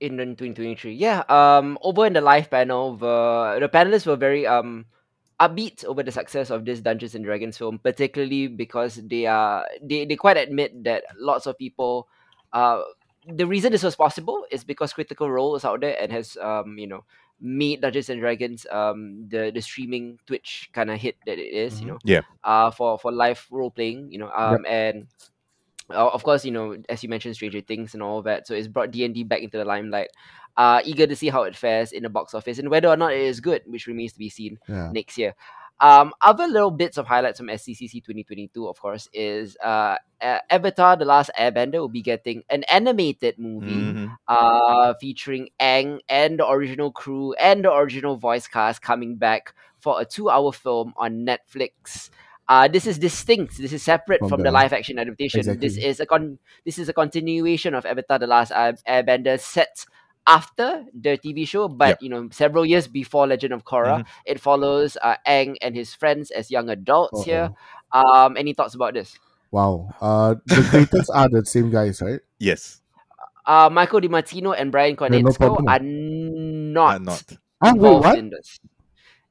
in 0.00 0.18
2023. 0.18 0.92
Yeah. 0.94 1.22
Um, 1.30 1.78
over 1.80 2.04
in 2.06 2.12
the 2.12 2.20
live 2.20 2.50
panel, 2.50 2.96
the 2.96 3.56
the 3.60 3.68
panelists 3.68 4.06
were 4.06 4.16
very 4.16 4.46
um 4.46 4.84
upbeat 5.40 5.84
over 5.84 6.02
the 6.02 6.12
success 6.12 6.50
of 6.50 6.64
this 6.64 6.80
Dungeons 6.80 7.14
and 7.14 7.24
Dragons 7.24 7.56
film, 7.58 7.78
particularly 7.78 8.46
because 8.48 8.96
they 9.04 9.26
are 9.26 9.66
they, 9.82 10.04
they 10.04 10.16
quite 10.16 10.36
admit 10.36 10.84
that 10.84 11.04
lots 11.18 11.46
of 11.46 11.58
people 11.58 12.08
uh 12.52 12.80
the 13.26 13.46
reason 13.46 13.72
this 13.72 13.82
was 13.82 13.96
possible 13.96 14.44
is 14.50 14.64
because 14.64 14.92
Critical 14.92 15.30
Role 15.30 15.56
is 15.56 15.64
out 15.64 15.80
there 15.80 15.96
and 16.00 16.12
has 16.12 16.36
um 16.38 16.78
you 16.78 16.86
know 16.86 17.04
made 17.40 17.80
Dungeons 17.80 18.08
and 18.10 18.20
Dragons 18.20 18.66
um 18.70 19.26
the 19.28 19.50
the 19.54 19.60
streaming 19.60 20.18
Twitch 20.26 20.70
kind 20.72 20.90
of 20.90 20.98
hit 21.00 21.16
that 21.26 21.38
it 21.38 21.50
is, 21.52 21.80
you 21.80 21.86
Mhm. 21.86 21.88
know. 21.88 21.98
Yeah. 22.04 22.22
Uh 22.44 22.70
for 22.70 22.98
for 22.98 23.12
live 23.12 23.44
role 23.50 23.70
playing, 23.70 24.12
you 24.12 24.18
know, 24.18 24.30
um 24.30 24.64
and 24.68 25.06
uh, 25.90 26.08
of 26.08 26.22
course, 26.22 26.44
you 26.44 26.50
know, 26.52 26.76
as 26.88 27.02
you 27.02 27.08
mentioned, 27.08 27.34
Stranger 27.36 27.60
Things 27.60 27.94
and 27.94 28.02
all 28.02 28.22
that. 28.22 28.46
So 28.46 28.54
it's 28.54 28.68
brought 28.68 28.90
D 28.90 29.04
and 29.04 29.14
D 29.14 29.24
back 29.24 29.42
into 29.42 29.58
the 29.58 29.64
limelight. 29.64 30.08
Uh, 30.56 30.80
eager 30.84 31.06
to 31.06 31.16
see 31.16 31.28
how 31.28 31.42
it 31.42 31.56
fares 31.56 31.90
in 31.92 32.04
the 32.04 32.08
box 32.08 32.32
office 32.32 32.58
and 32.60 32.70
whether 32.70 32.88
or 32.88 32.96
not 32.96 33.12
it 33.12 33.20
is 33.20 33.40
good, 33.40 33.62
which 33.66 33.86
remains 33.88 34.12
to 34.12 34.18
be 34.18 34.28
seen 34.28 34.58
yeah 34.68 34.88
next 34.92 35.18
year. 35.18 35.34
Um, 35.80 36.12
other 36.22 36.46
little 36.46 36.70
bits 36.70 36.96
of 36.98 37.06
highlights 37.06 37.38
from 37.40 37.48
SDCC 37.50 38.00
2022, 38.00 38.68
of 38.68 38.78
course, 38.80 39.08
is 39.12 39.56
uh, 39.62 39.96
Avatar: 40.20 40.96
The 40.96 41.04
Last 41.04 41.30
Airbender 41.38 41.80
will 41.80 41.88
be 41.88 42.02
getting 42.02 42.44
an 42.48 42.62
animated 42.70 43.38
movie 43.38 43.74
Mhm. 43.74 44.16
uh, 44.28 44.94
featuring 45.00 45.48
Aang 45.60 45.98
and 46.08 46.38
the 46.38 46.48
original 46.48 46.92
crew 46.92 47.32
and 47.34 47.64
the 47.64 47.72
original 47.74 48.16
voice 48.16 48.46
cast 48.46 48.82
coming 48.82 49.16
back 49.16 49.52
for 49.80 50.00
a 50.00 50.04
two-hour 50.04 50.52
film 50.52 50.94
on 50.96 51.26
Netflix. 51.26 52.08
Uh, 52.48 52.68
this 52.68 52.86
is 52.86 52.98
distinct. 52.98 53.56
This 53.58 53.72
is 53.72 53.82
separate 53.82 54.18
From 54.20 54.28
from, 54.28 54.38
the- 54.40 54.44
the 54.44 54.52
live-action 54.52 54.98
adaptation. 54.98 55.58
This 55.58 55.76
is 55.76 56.00
a 56.00 56.06
con. 56.06 56.38
This 56.64 56.78
is 56.78 56.88
a 56.88 56.92
continuation 56.92 57.74
of 57.74 57.86
Avatar: 57.86 58.18
The 58.18 58.26
Last 58.26 58.52
Airbender 58.52 59.40
set 59.40 59.86
after 60.26 60.84
the 60.92 61.16
TV 61.18 61.46
show, 61.48 61.68
but 61.68 61.88
Yep. 61.88 62.02
you 62.02 62.08
know, 62.08 62.28
several 62.32 62.64
years 62.64 62.88
before 62.88 63.26
Legend 63.26 63.52
of 63.52 63.64
Korra. 63.64 64.04
It 64.24 64.40
follows 64.40 64.96
uh, 65.00 65.16
Aang 65.28 65.56
and 65.60 65.74
his 65.76 65.92
friends 65.94 66.30
as 66.30 66.50
young 66.50 66.68
adults 66.70 67.24
here. 67.24 67.52
Uh-oh. 67.92 68.24
Um, 68.24 68.36
any 68.36 68.52
thoughts 68.52 68.74
about 68.74 68.94
this? 68.94 69.16
wow 69.54 69.86
uh 70.02 70.34
the 70.50 70.66
creators 70.68 71.06
are 71.10 71.28
the 71.30 71.46
same 71.46 71.70
guys 71.70 72.02
right 72.02 72.18
Yes, 72.42 72.82
Uh, 73.46 73.70
Michael 73.70 74.00
DiMartino 74.00 74.50
and 74.58 74.72
Brian 74.72 74.96
Yeah, 74.98 75.08
no 75.22 75.30
Konietzko 75.30 75.38
problem. 75.38 75.68
are 75.70 75.78
not, 75.78 77.02
not. 77.02 77.22
ah 77.62 77.70
wait 77.70 77.74
involved 77.76 78.04
what 78.04 78.18
in 78.18 78.30
this. 78.34 78.58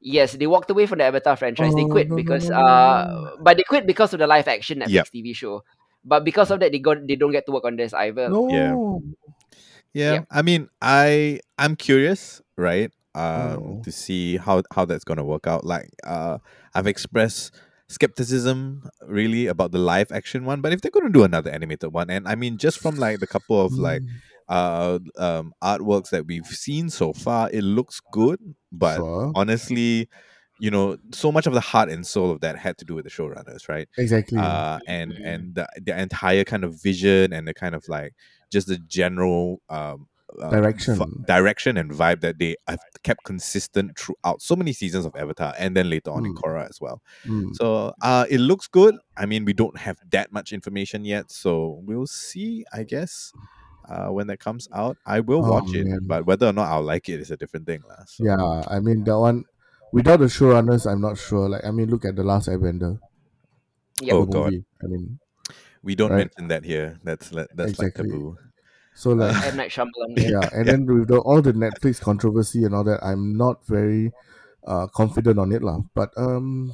Yes, 0.03 0.33
they 0.33 0.47
walked 0.47 0.69
away 0.69 0.85
from 0.85 0.99
the 0.99 1.05
Avatar 1.05 1.35
franchise. 1.37 1.71
they 1.75 1.83
Oh, 1.83 1.87
quit 1.87 2.09
no, 2.09 2.15
no, 2.15 2.21
because 2.21 2.43
no, 2.43 2.59
no, 2.59 2.67
uh, 2.67 3.35
but 3.39 3.55
they 3.57 3.63
quit 3.63 3.87
because 3.87 4.11
of 4.13 4.19
the 4.19 4.27
live 4.27 4.47
action 4.47 4.79
Netflix 4.79 4.91
Yep. 4.91 5.07
TV 5.15 5.33
show. 5.33 5.63
But 6.03 6.25
because 6.25 6.51
of 6.51 6.59
that, 6.59 6.71
they 6.73 6.79
got 6.79 7.07
they 7.07 7.15
don't 7.15 7.31
get 7.31 7.45
to 7.47 7.53
work 7.53 7.63
on 7.63 7.77
this 7.77 7.93
either. 7.93 8.29
no 8.29 8.47
Yeah. 8.51 8.75
Yeah, 9.93 10.13
Yep. 10.15 10.25
I 10.31 10.41
mean, 10.41 10.69
I 10.81 11.39
I'm 11.57 11.75
curious, 11.75 12.41
right? 12.57 12.91
Um, 13.15 13.79
Oh. 13.79 13.81
to 13.83 13.91
see 13.91 14.37
how 14.37 14.63
how 14.73 14.85
that's 14.85 15.03
gonna 15.05 15.23
work 15.23 15.47
out. 15.47 15.63
Like, 15.63 15.89
uh, 16.03 16.39
I've 16.73 16.87
expressed 16.87 17.53
skepticism 17.87 18.89
really 19.05 19.45
about 19.47 19.71
the 19.71 19.77
live 19.77 20.11
action 20.11 20.45
one, 20.45 20.61
but 20.61 20.73
if 20.73 20.81
they're 20.81 20.91
gonna 20.91 21.13
do 21.13 21.23
another 21.23 21.51
animated 21.51 21.93
one, 21.93 22.09
and 22.09 22.27
I 22.27 22.35
mean, 22.35 22.57
just 22.57 22.79
from 22.79 22.97
like 22.97 23.19
the 23.19 23.27
couple 23.27 23.61
of 23.63 23.77
like 23.77 24.01
Mm, 24.01 24.09
uh 24.49 24.99
um 25.17 25.53
artworks 25.63 26.09
that 26.09 26.25
we've 26.25 26.45
seen 26.45 26.89
so 26.89 27.13
far, 27.13 27.49
it 27.51 27.63
looks 27.63 28.01
good, 28.11 28.39
but 28.71 28.97
sure. 28.97 29.31
honestly, 29.35 30.07
you 30.59 30.69
know, 30.71 30.97
so 31.11 31.31
much 31.31 31.47
of 31.47 31.53
the 31.53 31.59
heart 31.61 31.89
and 31.89 32.05
soul 32.05 32.31
of 32.31 32.41
that 32.41 32.57
had 32.57 32.77
to 32.77 32.85
do 32.85 32.93
with 32.95 33.03
the 33.05 33.11
showrunners, 33.11 33.67
right? 33.67 33.87
exactly 33.97 34.37
uh, 34.39 34.79
and 34.87 35.11
Mhm. 35.13 35.25
and 35.25 35.55
the, 35.55 35.67
the 35.81 35.99
entire 35.99 36.43
kind 36.43 36.63
of 36.63 36.81
vision 36.81 37.33
and 37.33 37.47
the 37.47 37.53
kind 37.53 37.75
of 37.75 37.83
like 37.89 38.13
just 38.51 38.67
the 38.67 38.77
general 38.87 39.61
um, 39.69 40.07
uh, 40.41 40.49
Direction. 40.49 40.95
vi- 40.95 41.05
direction 41.27 41.77
and 41.77 41.91
vibe 41.91 42.21
that 42.21 42.39
they 42.39 42.55
have 42.67 42.79
kept 43.03 43.23
consistent 43.23 43.97
throughout 43.99 44.41
so 44.41 44.55
many 44.55 44.73
seasons 44.73 45.05
of 45.05 45.15
Avatar, 45.15 45.53
and 45.59 45.75
then 45.77 45.89
later 45.91 46.09
on 46.11 46.25
in 46.25 46.33
Mm. 46.33 46.37
Korra 46.41 46.67
as 46.69 46.79
well. 46.81 47.01
Mm. 47.25 47.53
So 47.55 47.93
uh, 48.01 48.25
it 48.29 48.39
looks 48.39 48.67
good. 48.67 48.95
I 49.15 49.25
mean, 49.27 49.45
we 49.45 49.53
don't 49.53 49.77
have 49.77 49.97
that 50.11 50.31
much 50.31 50.51
information 50.51 51.05
yet, 51.05 51.31
so 51.31 51.79
we'll 51.83 52.07
see. 52.07 52.65
I 52.73 52.83
guess. 52.83 53.31
Uh, 53.87 54.09
when 54.09 54.27
that 54.27 54.39
comes 54.39 54.67
out, 54.73 54.97
I 55.05 55.19
will 55.19 55.43
Oh, 55.43 55.45
watch 55.45 55.73
it, 55.75 55.87
man. 55.87 56.07
but 56.07 56.25
whether 56.25 56.47
or 56.47 56.53
not 56.53 56.69
I'll 56.71 56.83
like 56.83 57.09
it 57.09 57.19
is 57.19 57.31
a 57.31 57.37
different 57.37 57.65
thing, 57.67 57.83
lah. 57.87 58.03
So, 58.07 58.23
yeah 58.23 58.63
i 58.67 58.79
mean 58.79 59.03
that 59.03 59.17
one 59.19 59.43
without 59.91 60.19
the 60.19 60.25
showrunners 60.25 60.89
i'm 60.89 61.01
not 61.01 61.17
sure 61.17 61.49
like 61.49 61.63
i 61.65 61.71
mean 61.71 61.89
look 61.89 62.05
at 62.05 62.15
the 62.15 62.23
last 62.23 62.47
airbender 62.47 62.99
Yep. 64.01 64.15
Oh, 64.15 64.25
the 64.25 64.25
God. 64.25 64.53
movie. 64.53 64.65
i 64.83 64.87
mean 64.87 65.19
We 65.83 65.95
don't 65.95 66.11
Right. 66.11 66.17
mention 66.17 66.49
that 66.49 66.65
here. 66.65 66.99
That's 67.03 67.29
that's 67.31 67.71
Exactly. 67.71 67.79
like 67.79 67.95
taboo. 67.95 68.37
So 68.95 69.11
like 69.13 69.37
M 69.43 69.55
Night 69.57 69.71
Shyamalan. 69.71 70.17
Yeah. 70.17 70.31
yeah, 70.31 70.49
and 70.53 70.69
then 70.69 70.85
with 70.85 71.07
the, 71.09 71.19
all 71.19 71.41
the 71.41 71.53
Netflix 71.53 72.01
controversy 72.01 72.63
and 72.65 72.75
all 72.75 72.83
that, 72.85 73.03
I'm 73.03 73.37
not 73.37 73.65
very 73.67 74.13
uh, 74.67 74.87
confident 74.87 75.39
on 75.39 75.51
it 75.51 75.63
lah. 75.63 75.79
But 75.95 76.11
um, 76.17 76.73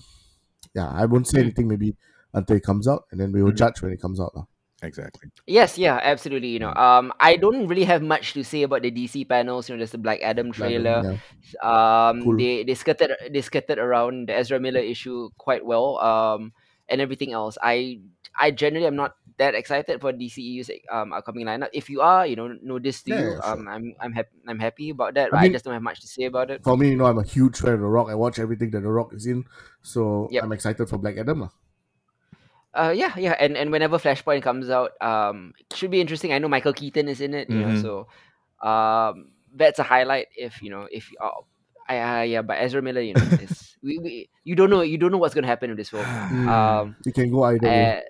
yeah, 0.75 0.89
I 0.89 1.05
won't 1.05 1.27
say 1.27 1.39
Mm. 1.39 1.45
anything 1.45 1.67
maybe 1.67 1.95
until 2.33 2.57
it 2.57 2.63
comes 2.63 2.87
out, 2.87 3.05
and 3.11 3.19
then 3.21 3.31
we 3.31 3.43
will 3.43 3.51
Mhm. 3.51 3.57
judge 3.63 3.81
when 3.81 3.93
it 3.93 4.01
comes 4.01 4.19
out 4.19 4.35
lah. 4.35 4.45
Exactly. 4.81 5.27
Yes, 5.45 5.77
yeah, 5.77 6.00
absolutely. 6.01 6.48
You 6.50 6.59
know, 6.59 6.74
um, 6.74 7.12
I 7.19 7.36
don't 7.36 7.67
really 7.67 7.83
have 7.83 8.01
much 8.01 8.31
to 8.33 8.43
say 8.48 8.63
about 8.63 8.81
the 8.81 8.91
DC 8.91 9.27
panels. 9.27 9.67
You 9.67 9.75
know, 9.75 9.79
there's 9.83 9.91
the 9.91 10.00
Black 10.00 10.19
Adam 10.24 10.48
Like, 10.55 10.55
trailer. 10.55 11.03
yeah. 11.03 11.19
Um, 11.59 12.24
Cool. 12.24 12.38
they 12.38 12.63
they 12.63 12.75
skirted 12.75 13.12
they 13.31 13.41
skirted 13.41 13.77
around 13.77 14.29
the 14.29 14.36
Ezra 14.36 14.59
Miller 14.59 14.79
issue 14.79 15.29
quite 15.38 15.65
well. 15.65 16.00
Um, 16.00 16.53
and 16.88 17.01
everything 17.01 17.33
else. 17.33 17.57
I 17.62 18.00
I 18.39 18.51
generally 18.51 18.88
am 18.88 18.95
not 18.95 19.13
that 19.38 19.53
excited 19.55 20.00
for 20.01 20.12
DCEU's 20.12 20.71
um 20.89 21.12
upcoming 21.13 21.45
lineup. 21.45 21.69
If 21.75 21.89
you 21.89 22.00
are, 22.01 22.25
you 22.25 22.36
know, 22.39 22.55
know 22.63 22.79
this 22.79 23.03
to 23.03 23.12
Yeah, 23.12 23.19
you. 23.19 23.29
yeah, 23.36 23.41
sure. 23.43 23.51
Um, 23.51 23.67
I'm 23.67 23.86
I'm 24.00 24.13
happy 24.15 24.31
I'm 24.48 24.59
happy 24.59 24.89
about 24.95 25.13
that. 25.19 25.27
I 25.27 25.31
but 25.31 25.38
I 25.39 25.43
mean- 25.43 25.53
just 25.59 25.65
don't 25.65 25.75
have 25.75 25.83
much 25.83 26.00
to 26.01 26.07
say 26.07 26.24
about 26.25 26.50
it. 26.50 26.63
For 26.63 26.77
me, 26.79 26.89
you 26.89 26.98
know, 26.98 27.05
I'm 27.05 27.19
a 27.19 27.27
huge 27.27 27.59
fan 27.59 27.74
of 27.75 27.81
The 27.83 27.91
Rock. 27.91 28.07
I 28.09 28.15
watch 28.15 28.39
everything 28.39 28.71
that 28.71 28.81
The 28.81 28.89
Rock 28.91 29.12
is 29.13 29.27
in, 29.27 29.43
so 29.83 30.27
Yep. 30.31 30.43
I'm 30.43 30.51
excited 30.55 30.88
for 30.88 30.98
Black 30.98 31.17
Adam 31.19 31.41
lah. 31.45 31.51
Uh, 32.79 32.91
yeah, 32.95 33.12
yeah, 33.19 33.36
and 33.39 33.57
and 33.59 33.71
whenever 33.75 34.00
Flashpoint 34.00 34.41
comes 34.41 34.69
out, 34.71 34.91
um, 35.03 35.51
it 35.59 35.75
should 35.75 35.91
be 35.91 36.00
interesting. 36.00 36.31
I 36.31 36.39
know 36.39 36.48
Michael 36.48 36.71
Keaton 36.74 37.09
is 37.12 37.19
in 37.19 37.33
it, 37.36 37.50
you 37.51 37.59
know, 37.59 37.75
Mhm. 37.75 37.81
so 37.83 38.07
um, 38.63 39.31
that's 39.53 39.79
a 39.79 39.83
highlight. 39.83 40.27
If 40.36 40.62
you 40.63 40.69
know, 40.71 40.88
if 40.89 41.09
uh, 41.19 41.43
I, 41.89 42.00
uh, 42.00 42.24
yeah, 42.24 42.41
but 42.41 42.57
Ezra 42.63 42.81
Miller, 42.81 43.01
you 43.01 43.13
know, 43.19 43.21
is 43.43 43.75
we, 43.83 44.00
we 44.00 44.12
you 44.48 44.55
don't 44.55 44.69
know 44.69 44.81
you 44.81 44.98
don't 44.98 45.12
know 45.12 45.17
what's 45.19 45.36
gonna 45.36 45.48
happen 45.51 45.69
in 45.71 45.77
this 45.77 45.89
film. 45.89 46.05
Mm, 46.31 46.48
Um, 46.48 46.95
it 47.05 47.13
can 47.13 47.29
go 47.31 47.43
either 47.43 47.67
way. 47.67 47.98
Uh, 47.98 48.01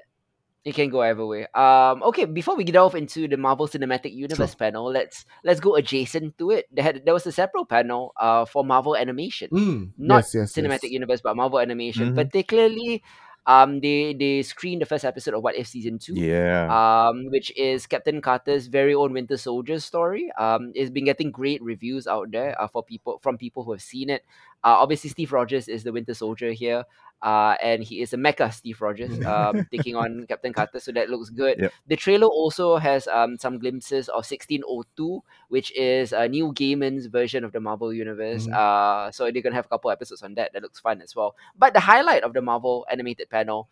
it 0.66 0.76
can 0.76 0.90
go 0.92 1.02
either 1.02 1.26
way. 1.26 1.48
Um, 1.56 2.04
okay, 2.12 2.26
before 2.26 2.56
we 2.60 2.66
delve 2.66 2.94
into 2.94 3.28
the 3.28 3.38
Marvel 3.38 3.66
Cinematic 3.68 4.14
Universe 4.14 4.54
panel, 4.54 4.92
let's 4.92 5.26
let's 5.44 5.60
go 5.60 5.76
adjacent 5.76 6.38
to 6.38 6.52
it. 6.52 6.68
There 6.72 6.84
had 6.84 7.06
there 7.06 7.14
was 7.16 7.26
a 7.26 7.32
separate 7.32 7.66
panel 7.72 8.12
uh 8.20 8.46
for 8.46 8.64
Marvel 8.66 8.94
Animation, 8.96 9.50
Mm, 9.50 9.92
not 9.98 10.28
yes, 10.30 10.36
yes, 10.36 10.54
Cinematic 10.54 10.92
yes. 10.92 11.00
Universe, 11.00 11.22
but 11.24 11.36
Marvel 11.36 11.58
Animation. 11.60 12.12
Mhm. 12.12 12.16
Particularly, 12.16 13.02
um, 13.50 13.82
they 13.82 14.14
they 14.14 14.44
screened 14.46 14.82
the 14.82 14.86
first 14.86 15.04
episode 15.04 15.34
of 15.34 15.42
What 15.42 15.58
If 15.58 15.66
season 15.68 15.98
two 15.98 16.14
Yeah. 16.14 16.70
um, 16.70 17.26
which 17.34 17.50
is 17.58 17.88
Captain 17.90 18.22
Carter's 18.22 18.68
very 18.70 18.94
own 18.94 19.12
Winter 19.14 19.38
Soldier 19.38 19.80
story. 19.82 20.30
Um, 20.38 20.72
it's 20.76 20.92
been 20.94 21.06
getting 21.06 21.32
great 21.34 21.58
reviews 21.64 22.06
out 22.06 22.30
there 22.32 22.54
uh, 22.62 22.68
for 22.70 22.84
people 22.84 23.18
from 23.26 23.38
people 23.42 23.64
who 23.66 23.72
have 23.74 23.82
seen 23.82 24.10
it. 24.14 24.24
Uh, 24.64 24.76
obviously, 24.80 25.10
Steve 25.10 25.32
Rogers 25.32 25.68
is 25.68 25.84
the 25.84 25.92
Winter 25.92 26.14
Soldier 26.14 26.52
here, 26.52 26.84
uh, 27.22 27.56
and 27.64 27.84
he 27.84 28.02
is 28.02 28.14
a 28.14 28.18
mecha 28.18 28.54
Steve 28.54 28.82
Rogers, 28.82 29.24
um, 29.26 29.68
taking 29.72 29.96
on 29.96 30.26
Captain 30.28 30.54
Carter. 30.54 30.80
So 30.80 30.92
that 30.94 31.10
looks 31.10 31.30
good. 31.30 31.60
Yep. 31.60 31.74
The 31.88 31.96
trailer 31.96 32.28
also 32.28 32.78
has 32.78 33.08
um, 33.08 33.38
some 33.38 33.60
glimpses 33.60 34.10
of 34.10 34.26
1602, 34.26 35.22
which 35.50 35.72
is 35.76 36.14
a 36.14 36.28
Neil 36.28 36.54
Gaiman's 36.54 37.08
version 37.08 37.44
of 37.44 37.52
the 37.52 37.60
Marvel 37.60 37.94
universe. 37.94 38.48
Mhm. 38.48 38.54
Uh, 38.54 39.12
so 39.12 39.32
they're 39.32 39.42
gonna 39.42 39.56
have 39.56 39.66
a 39.66 39.70
couple 39.70 39.92
episodes 39.92 40.24
on 40.24 40.36
that. 40.36 40.54
That 40.54 40.62
looks 40.62 40.80
fun 40.80 41.02
as 41.02 41.16
well. 41.16 41.36
But 41.58 41.74
the 41.74 41.82
highlight 41.82 42.24
of 42.24 42.34
the 42.34 42.42
Marvel 42.42 42.86
animated 42.92 43.30
panel 43.30 43.70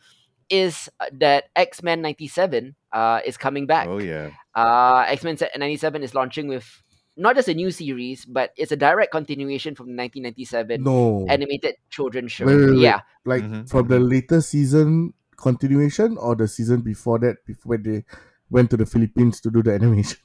is 0.50 0.90
uh, 1.00 1.06
that 1.14 1.46
X 1.56 1.84
Men 1.84 2.02
'97 2.02 2.76
uh, 2.92 3.20
is 3.26 3.38
coming 3.38 3.66
back. 3.66 3.88
Oh 3.88 4.00
yeah. 4.00 4.32
Uh, 4.56 5.06
X 5.08 5.24
Men 5.24 5.38
'97 5.58 6.04
is 6.04 6.16
launching 6.16 6.48
with 6.48 6.84
not 7.18 7.36
just 7.36 7.48
a 7.50 7.54
new 7.54 7.72
series, 7.72 8.26
but 8.26 8.54
it's 8.56 8.72
a 8.72 8.78
direct 8.78 9.12
continuation 9.12 9.74
from 9.76 9.88
the 9.88 9.96
1997 9.98 10.84
No, 10.84 11.26
animated 11.28 11.76
children's 11.90 12.32
show. 12.32 12.46
Wait, 12.46 12.56
wait, 12.56 12.70
wait. 12.72 12.80
Yeah, 12.80 13.02
like 13.26 13.44
Mhm, 13.44 13.70
from 13.70 13.88
the 13.88 14.00
later 14.00 14.40
season 14.42 15.14
continuation 15.36 16.18
or 16.18 16.36
the 16.36 16.48
season 16.48 16.82
before 16.82 17.20
that, 17.20 17.44
before 17.46 17.78
they 17.78 18.06
went 18.50 18.70
to 18.72 18.78
the 18.78 18.86
Philippines 18.86 19.42
to 19.42 19.52
do 19.52 19.62
the 19.62 19.74
animation. 19.80 20.20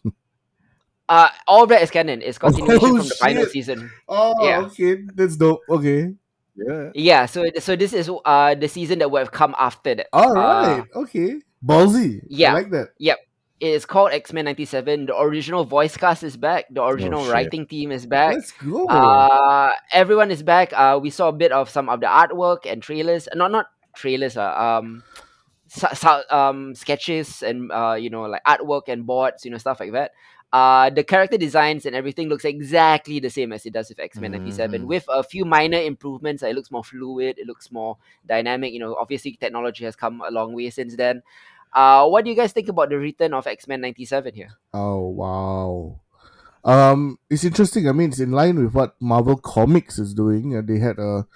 uh, 1.09 1.29
all 1.47 1.65
of 1.65 1.69
that 1.69 1.83
is 1.83 1.91
canon. 1.91 2.23
It's 2.23 2.39
continuation 2.39 2.91
Oh, 2.91 2.97
from 2.99 3.09
the 3.09 3.15
final 3.21 3.47
season. 3.47 3.91
oh, 4.09 4.47
Yeah. 4.47 4.61
okay, 4.67 5.03
that's 5.15 5.37
dope. 5.37 5.61
Okay, 5.69 6.15
Yeah. 6.55 6.91
Yeah, 6.95 7.27
so 7.27 7.45
so 7.61 7.77
this 7.77 7.93
is 7.97 8.11
uh 8.25 8.55
the 8.55 8.69
season 8.69 8.99
that 9.01 9.11
would 9.11 9.21
have 9.21 9.33
come 9.33 9.55
after 9.59 9.95
that. 9.97 10.09
All 10.13 10.33
right. 10.35 10.85
Uh, 10.95 11.01
okay, 11.09 11.41
ballsy. 11.65 12.21
yeah. 12.29 12.51
I 12.53 12.55
like 12.61 12.71
that. 12.71 12.93
It 13.63 13.69
is 13.79 13.87
called 13.87 14.11
X 14.11 14.33
Men 14.33 14.45
'97. 14.47 15.07
The 15.07 15.15
original 15.17 15.63
voice 15.65 15.97
cast 15.97 16.25
is 16.27 16.37
back. 16.37 16.67
The 16.75 16.83
original 16.83 17.23
shit. 17.23 17.33
writing 17.33 17.65
team 17.65 17.93
is 17.93 18.07
back. 18.07 18.35
Let's 18.35 18.51
go. 18.59 18.87
Uh, 18.89 19.71
everyone 19.93 20.33
is 20.35 20.43
back. 20.43 20.73
Uh, 20.75 20.99
we 21.01 21.11
saw 21.11 21.29
a 21.29 21.33
bit 21.33 21.53
of 21.53 21.71
some 21.71 21.89
of 21.89 22.01
the 22.01 22.07
artwork 22.11 22.67
and 22.67 22.83
trailers. 22.83 23.29
Not 23.35 23.53
not 23.53 23.67
trailers. 23.95 24.37
Uh, 24.37 24.51
um, 24.51 25.05
so, 25.69 25.87
so- 25.95 26.25
um, 26.29 26.75
sketches 26.75 27.43
and 27.45 27.71
uh, 27.71 27.95
you 27.95 28.11
know, 28.11 28.23
like 28.23 28.43
artwork 28.43 28.89
and 28.89 29.07
boards. 29.07 29.45
You 29.45 29.53
know, 29.53 29.59
stuff 29.59 29.79
like 29.79 29.93
that. 29.93 30.11
Uh, 30.53 30.91
the 30.91 31.03
character 31.03 31.39
designs 31.39 31.87
and 31.87 31.97
everything 31.97 32.29
looks 32.29 32.45
exactly 32.45 33.21
the 33.21 33.31
same 33.31 33.55
as 33.55 33.65
it 33.65 33.73
does 33.73 33.89
with 33.89 34.01
X 34.01 34.19
Men 34.19 34.33
'97, 34.33 34.83
Mhm. 34.83 34.87
with 34.87 35.07
a 35.09 35.23
few 35.23 35.45
minor 35.47 35.79
improvements. 35.79 36.43
It 36.43 36.55
looks 36.57 36.71
more 36.71 36.85
fluid. 36.85 37.39
It 37.39 37.47
looks 37.47 37.71
more 37.73 37.97
dynamic. 38.27 38.73
You 38.75 38.81
know, 38.81 38.97
obviously 38.97 39.39
technology 39.41 39.85
has 39.87 39.95
come 39.97 40.21
a 40.21 40.31
long 40.31 40.53
way 40.53 40.69
since 40.69 40.97
then. 40.97 41.23
Uh, 41.73 42.07
what 42.07 42.25
do 42.25 42.31
you 42.31 42.37
guys 42.37 42.53
think 42.53 42.69
about 42.69 42.91
the 42.91 42.99
return 42.99 43.33
of 43.33 43.47
X 43.47 43.67
Men 43.67 43.81
'97 43.81 44.35
here? 44.35 44.53
Oh 44.75 45.09
wow. 45.09 46.01
Um, 46.65 47.19
it's 47.29 47.45
interesting. 47.45 47.89
I 47.89 47.93
mean, 47.93 48.11
it's 48.11 48.21
in 48.21 48.31
line 48.31 48.63
with 48.63 48.75
what 48.75 48.95
Marvel 49.01 49.37
Comics 49.37 49.99
is 49.99 50.15
doing. 50.15 50.57
Uh, 50.57 50.63
they 50.63 50.79
had 50.79 50.99
a 50.99 51.27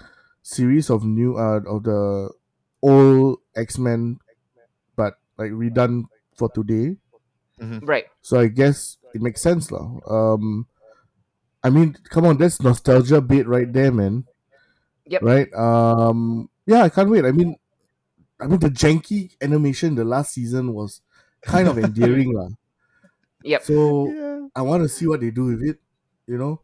series 0.43 0.89
of 0.89 1.03
new 1.03 1.35
uh 1.35 1.59
of 1.67 1.83
the 1.83 2.31
old 2.81 3.39
X 3.55 3.77
Men, 3.77 4.19
but 4.95 5.15
like 5.37 5.51
redone 5.51 6.05
for 6.37 6.49
today. 6.49 6.95
Right. 7.59 8.05
So 8.21 8.39
I 8.39 8.47
guess 8.47 8.97
it 9.13 9.21
makes 9.21 9.41
sense, 9.41 9.71
lah. 9.71 9.97
Um, 10.07 10.67
I 11.63 11.69
mean, 11.69 11.97
come 12.09 12.25
on, 12.25 12.37
that's 12.37 12.61
nostalgia 12.61 13.19
bait 13.19 13.47
right 13.47 13.71
there, 13.71 13.91
man. 13.91 14.25
Yep. 15.07 15.21
Right. 15.23 15.49
Um. 15.53 16.49
Yeah, 16.65 16.83
I 16.83 16.89
can't 16.89 17.09
wait. 17.09 17.25
I 17.25 17.31
mean, 17.31 17.55
I 18.39 18.47
mean 18.47 18.59
the 18.59 18.69
janky 18.69 19.33
animation 19.41 19.95
the 19.95 20.05
last 20.05 20.33
season 20.33 20.73
was 20.73 21.01
kind 21.41 21.67
of 21.67 21.77
endearing, 21.77 22.33
lah. 22.33 22.49
Yep. 23.43 23.63
So 23.63 24.09
Yeah. 24.11 24.47
I 24.55 24.61
want 24.61 24.83
to 24.83 24.89
see 24.89 25.07
what 25.07 25.21
they 25.21 25.29
do 25.31 25.45
with 25.45 25.61
it. 25.63 25.77
You 26.27 26.37
know. 26.37 26.61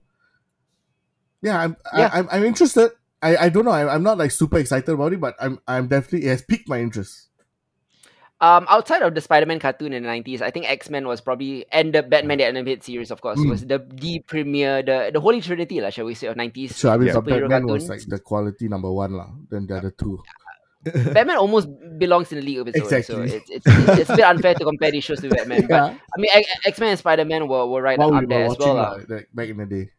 Yeah, 1.42 1.60
I'm. 1.60 1.78
Yeah. 1.96 2.10
I, 2.12 2.20
I'm. 2.20 2.28
I'm 2.32 2.44
interested. 2.44 2.92
I. 3.22 3.48
I 3.48 3.50
don't 3.50 3.64
know. 3.66 3.72
I, 3.72 3.88
I'm 3.94 4.04
not 4.04 4.18
like 4.18 4.32
super 4.32 4.58
excited 4.58 4.90
about 4.92 5.14
it, 5.14 5.20
but 5.22 5.36
I'm. 5.40 5.60
I'm 5.68 5.88
definitely. 5.88 6.28
It 6.28 6.32
has 6.32 6.42
piqued 6.42 6.68
my 6.68 6.80
interest. 6.82 7.30
Um, 8.42 8.66
outside 8.68 9.02
of 9.04 9.16
the 9.16 9.22
Spider-Man 9.22 9.60
cartoon 9.60 9.94
in 9.94 10.04
the 10.04 10.10
nineties, 10.10 10.42
I 10.42 10.52
think 10.52 10.68
X-Men 10.68 11.08
was 11.08 11.22
probably 11.22 11.64
and 11.72 11.96
the 11.96 12.04
Batman 12.04 12.40
the 12.40 12.46
animated 12.46 12.84
series, 12.84 13.08
of 13.10 13.22
course, 13.22 13.40
Mm. 13.40 13.50
was 13.50 13.64
the 13.64 13.80
the 13.88 14.20
premier, 14.28 14.84
the 14.84 15.12
the 15.16 15.22
holy 15.24 15.40
trinity, 15.40 15.80
lah, 15.80 15.92
shall 15.96 16.04
we 16.04 16.12
say, 16.14 16.28
of 16.28 16.36
nineties 16.36 16.76
Sure. 16.76 16.92
I 16.92 16.98
mean, 16.98 17.08
Yeah. 17.08 17.24
but 17.24 17.24
superhero 17.24 17.48
Batman 17.48 17.72
was 17.72 17.88
like 17.88 18.04
the 18.04 18.20
quality 18.20 18.68
number 18.68 18.92
one, 18.92 19.14
lah. 19.16 19.32
Then 19.48 19.64
the 19.68 19.78
other 19.80 19.92
two. 19.96 20.20
Batman 21.14 21.38
almost 21.38 21.70
belongs 21.98 22.32
in 22.32 22.40
the 22.40 22.46
league 22.46 22.60
of 22.60 22.68
its 22.68 22.80
own, 22.80 23.04
so 23.04 23.22
it's 23.22 23.34
it's 23.50 23.66
it's, 23.66 23.66
it's 24.00 24.10
a 24.10 24.16
bit 24.16 24.26
unfair 24.26 24.54
to 24.56 24.66
compare 24.66 24.92
these 24.92 25.04
shows 25.04 25.22
to 25.22 25.30
Batman. 25.30 25.66
But. 25.70 25.94
I 25.94 26.16
mean, 26.18 26.30
X- 26.34 26.50
X-Men 26.66 26.90
and 26.90 27.00
Spider-Man 27.00 27.48
were, 27.48 27.66
were 27.68 27.82
right 27.82 27.98
While 27.98 28.12
we 28.12 28.18
up 28.18 28.28
there 28.28 28.46
as 28.46 28.58
well. 28.60 28.76
lah, 28.76 28.98
like, 29.08 29.30
back 29.34 29.50
in 29.50 29.58
the 29.58 29.66
day. 29.66 29.90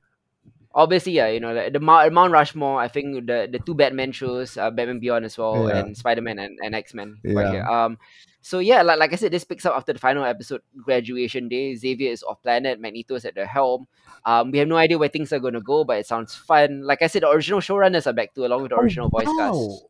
Obviously, 0.77 1.13
yeah, 1.13 1.29
you 1.29 1.39
know, 1.39 1.53
like 1.55 1.73
the 1.73 1.79
Mount, 1.79 2.33
Rushmore. 2.33 2.81
I 2.81 2.89
think 2.89 3.27
the 3.27 3.47
the 3.51 3.61
two 3.61 3.75
Batman 3.75 4.11
shows, 4.11 4.57
uh, 4.59 4.71
Batman 4.71 4.99
Beyond 4.99 5.25
as 5.25 5.39
well, 5.39 5.69
Yeah. 5.69 5.79
and 5.87 5.97
Spider-Man 5.97 6.39
and, 6.41 6.59
and 6.63 6.75
X-Men 6.75 7.19
Yeah. 7.23 7.51
here. 7.53 7.63
Um, 7.65 7.97
so 8.43 8.59
yeah, 8.59 8.83
like, 8.83 8.99
like 8.99 9.13
I 9.13 9.17
said, 9.17 9.31
this 9.33 9.45
picks 9.45 9.65
up 9.65 9.77
after 9.77 9.93
the 9.95 10.01
final 10.01 10.25
episode, 10.25 10.63
Graduation 10.83 11.49
Day. 11.49 11.77
Xavier 11.77 12.11
is 12.11 12.25
off 12.25 12.43
planet, 12.43 12.81
Magneto's 12.81 13.25
at 13.25 13.37
the 13.37 13.47
helm. 13.47 13.87
Um, 14.27 14.51
we 14.51 14.59
have 14.59 14.67
no 14.69 14.77
idea 14.77 14.99
where 14.99 15.09
things 15.09 15.33
are 15.33 15.39
gonna 15.39 15.63
go, 15.63 15.85
but 15.85 15.99
it 15.99 16.07
sounds 16.07 16.35
fun. 16.35 16.83
Like 16.83 17.03
I 17.03 17.07
said, 17.07 17.23
the 17.23 17.31
original 17.31 17.61
showrunners 17.61 18.09
are 18.09 18.13
back 18.13 18.35
too, 18.35 18.45
along 18.45 18.63
with 18.63 18.71
the 18.71 18.77
original 18.77 19.09
voice 19.09 19.25
Oh, 19.29 19.39
wow. 19.39 19.53
cast. 19.53 19.87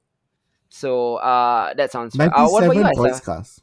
So 0.75 1.17
uh, 1.17 1.73
that 1.75 1.93
sounds 1.93 2.17
fun. 2.17 2.31
Uh, 2.35 2.49
what 2.49 2.65
about 2.65 2.75
97 2.75 2.77
you 2.77 2.83
guys? 2.85 2.97
voice 2.97 3.21
uh? 3.29 3.35
cast. 3.37 3.63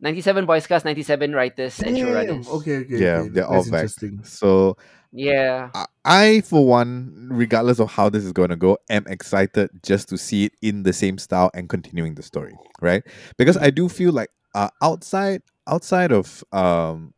97 0.00 0.46
voice 0.46 0.66
cast, 0.66 0.84
97 0.84 1.32
writers 1.34 1.80
and 1.80 1.96
Damn, 1.96 2.06
showrunners. 2.06 2.46
Okay, 2.48 2.76
okay. 2.78 2.98
Yeah, 3.04 3.18
okay. 3.20 3.28
they're 3.30 3.46
all 3.46 3.54
That's 3.64 3.70
back. 3.70 3.80
interesting. 3.84 4.24
So 4.24 4.76
Yeah. 5.12 5.70
I- 5.74 5.86
I, 6.04 6.40
for 6.42 6.66
one, 6.66 7.28
regardless 7.30 7.78
of 7.80 7.90
how 7.90 8.08
this 8.08 8.24
is 8.24 8.32
going 8.32 8.48
to 8.50 8.56
go, 8.56 8.78
am 8.88 9.06
excited 9.06 9.70
just 9.82 10.08
to 10.10 10.16
see 10.18 10.46
it 10.46 10.52
in 10.62 10.82
the 10.82 10.92
same 10.92 11.18
style 11.18 11.50
and 11.54 11.68
continuing 11.68 12.14
the 12.14 12.22
story, 12.22 12.54
right? 12.80 13.02
Because 13.36 13.56
I 13.56 13.70
do 13.70 13.88
feel 13.88 14.12
like 14.12 14.30
uh, 14.54 14.68
outside 14.82 15.42
outside 15.68 16.10
of 16.12 16.42
um 16.52 17.12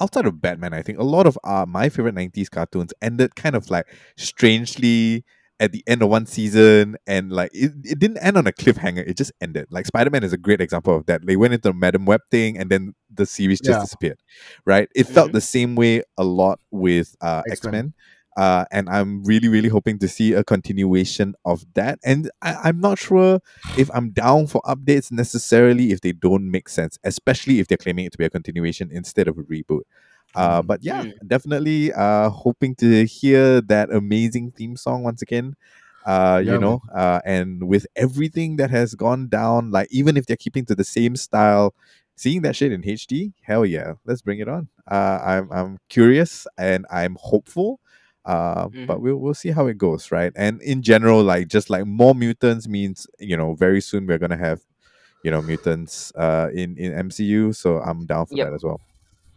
outside 0.00 0.26
of 0.26 0.40
Batman, 0.40 0.74
I 0.74 0.82
think 0.82 0.98
a 0.98 1.04
lot 1.04 1.26
of 1.26 1.38
uh, 1.44 1.64
my 1.66 1.88
favorite 1.88 2.14
'90s 2.16 2.48
cartoons 2.50 2.92
ended 3.00 3.34
kind 3.36 3.54
of 3.54 3.70
like 3.70 3.86
strangely 4.16 5.24
at 5.60 5.72
the 5.72 5.82
end 5.86 6.02
of 6.02 6.08
one 6.08 6.26
season 6.26 6.96
and 7.06 7.30
like 7.32 7.50
it, 7.54 7.72
it 7.84 7.98
didn't 7.98 8.18
end 8.18 8.36
on 8.36 8.46
a 8.46 8.52
cliffhanger 8.52 9.06
it 9.06 9.16
just 9.16 9.32
ended 9.40 9.66
like 9.70 9.86
spider-man 9.86 10.24
is 10.24 10.32
a 10.32 10.36
great 10.36 10.60
example 10.60 10.96
of 10.96 11.06
that 11.06 11.24
they 11.26 11.36
went 11.36 11.54
into 11.54 11.68
the 11.68 11.74
madam 11.74 12.04
web 12.06 12.20
thing 12.30 12.58
and 12.58 12.70
then 12.70 12.92
the 13.12 13.24
series 13.24 13.60
just 13.60 13.78
Yeah. 13.78 13.80
disappeared 13.80 14.18
right 14.66 14.88
it 14.94 15.06
felt 15.06 15.30
Mhm. 15.30 15.34
the 15.34 15.40
same 15.40 15.74
way 15.76 16.02
a 16.18 16.24
lot 16.24 16.58
with 16.70 17.14
uh, 17.20 17.42
X-Men. 17.50 17.74
x-men 17.74 17.94
Uh, 18.36 18.64
and 18.72 18.88
I'm 18.90 19.22
really, 19.22 19.46
really 19.46 19.68
hoping 19.68 19.96
to 20.00 20.08
see 20.08 20.32
a 20.32 20.42
continuation 20.42 21.36
of 21.44 21.64
that. 21.74 22.00
And 22.04 22.28
I, 22.42 22.54
I'm 22.64 22.80
not 22.80 22.98
sure 22.98 23.38
if 23.76 23.88
I'm 23.94 24.10
down 24.10 24.48
for 24.48 24.60
updates 24.62 25.12
necessarily 25.12 25.92
if 25.92 26.00
they 26.00 26.10
don't 26.10 26.50
make 26.50 26.68
sense, 26.68 26.98
especially 27.04 27.60
if 27.60 27.68
they're 27.68 27.78
claiming 27.78 28.06
it 28.06 28.12
to 28.12 28.18
be 28.18 28.24
a 28.24 28.30
continuation 28.30 28.90
instead 28.90 29.28
of 29.28 29.38
a 29.38 29.44
reboot. 29.44 29.82
Uh, 30.34 30.62
Mm. 30.62 30.66
but 30.66 30.82
yeah, 30.82 31.02
Mm. 31.04 31.12
definitely 31.26 31.92
uh, 31.92 32.28
hoping 32.30 32.74
to 32.76 33.04
hear 33.06 33.60
that 33.62 33.90
amazing 33.92 34.52
theme 34.52 34.76
song 34.76 35.02
once 35.02 35.22
again. 35.22 35.54
Uh, 36.06 36.42
Yeah, 36.44 36.52
you 36.52 36.58
know, 36.58 36.80
uh, 36.94 37.20
and 37.24 37.66
with 37.68 37.86
everything 37.96 38.56
that 38.56 38.70
has 38.70 38.94
gone 38.94 39.28
down, 39.28 39.70
like 39.70 39.88
even 39.90 40.16
if 40.16 40.26
they're 40.26 40.36
keeping 40.36 40.64
to 40.66 40.74
the 40.74 40.84
same 40.84 41.16
style, 41.16 41.74
seeing 42.16 42.42
that 42.42 42.56
shit 42.56 42.72
in 42.72 42.82
HD, 42.86 43.32
hell 43.42 43.64
yeah, 43.64 43.94
let's 44.04 44.20
bring 44.22 44.38
it 44.40 44.48
on. 44.48 44.68
Uh, 44.90 45.18
I'm 45.24 45.50
I'm 45.52 45.78
curious 45.88 46.46
and 46.58 46.84
I'm 46.90 47.16
hopeful. 47.20 47.80
Uh, 48.26 48.68
but 48.86 48.98
Mhm. 48.98 49.02
we'll 49.02 49.16
we'll 49.16 49.34
see 49.34 49.50
how 49.50 49.66
it 49.66 49.78
goes, 49.78 50.10
right? 50.12 50.32
And 50.36 50.60
in 50.62 50.82
general, 50.82 51.22
like 51.22 51.48
just 51.48 51.70
like 51.70 51.86
more 51.86 52.14
mutants 52.14 52.66
means 52.68 53.06
you 53.18 53.36
know 53.36 53.54
very 53.54 53.80
soon 53.80 54.06
we're 54.06 54.18
gonna 54.18 54.36
have 54.36 54.60
you 55.22 55.30
know 55.30 55.42
mutants 55.42 56.12
uh 56.16 56.48
in 56.54 56.76
in 56.78 56.92
MCU, 56.92 57.52
so 57.54 57.78
I'm 57.80 58.06
down 58.06 58.26
for 58.26 58.36
Yep. 58.36 58.46
that 58.46 58.54
as 58.54 58.62
well. 58.64 58.80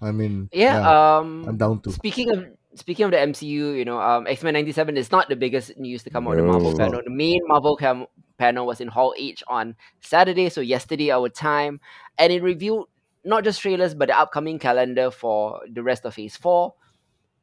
I 0.01 0.11
mean, 0.11 0.49
Yeah, 0.53 0.77
yeah, 0.81 1.17
um 1.17 1.45
I'm 1.47 1.57
down 1.57 1.81
to. 1.81 1.91
speaking 1.91 2.29
of 2.31 2.45
speaking 2.75 3.05
of 3.05 3.11
the 3.11 3.17
MCU, 3.17 3.77
you 3.77 3.85
know, 3.85 3.99
um 3.99 4.27
X-Men 4.27 4.53
97 4.53 4.97
is 4.97 5.11
not 5.11 5.29
the 5.29 5.35
biggest 5.35 5.77
news 5.77 6.03
to 6.03 6.09
come 6.09 6.27
out 6.27 6.37
of 6.37 6.45
the 6.45 6.51
Marvel 6.51 6.71
No. 6.71 6.77
panel. 6.77 7.01
The 7.03 7.09
main 7.09 7.39
Marvel 7.47 7.75
cam- 7.75 8.05
panel 8.37 8.65
was 8.67 8.79
in 8.81 8.87
Hall 8.87 9.13
H 9.17 9.43
on 9.47 9.75
Saturday, 10.01 10.49
so 10.49 10.61
yesterday 10.61 11.09
our 11.11 11.29
time, 11.29 11.79
and 12.17 12.31
it 12.31 12.43
revealed 12.43 12.87
not 13.25 13.43
just 13.43 13.61
trailers 13.61 13.93
but 13.95 14.07
the 14.09 14.17
upcoming 14.17 14.59
calendar 14.59 15.09
for 15.11 15.61
the 15.71 15.81
rest 15.83 16.05
of 16.05 16.13
Phase 16.13 16.37
4, 16.37 16.73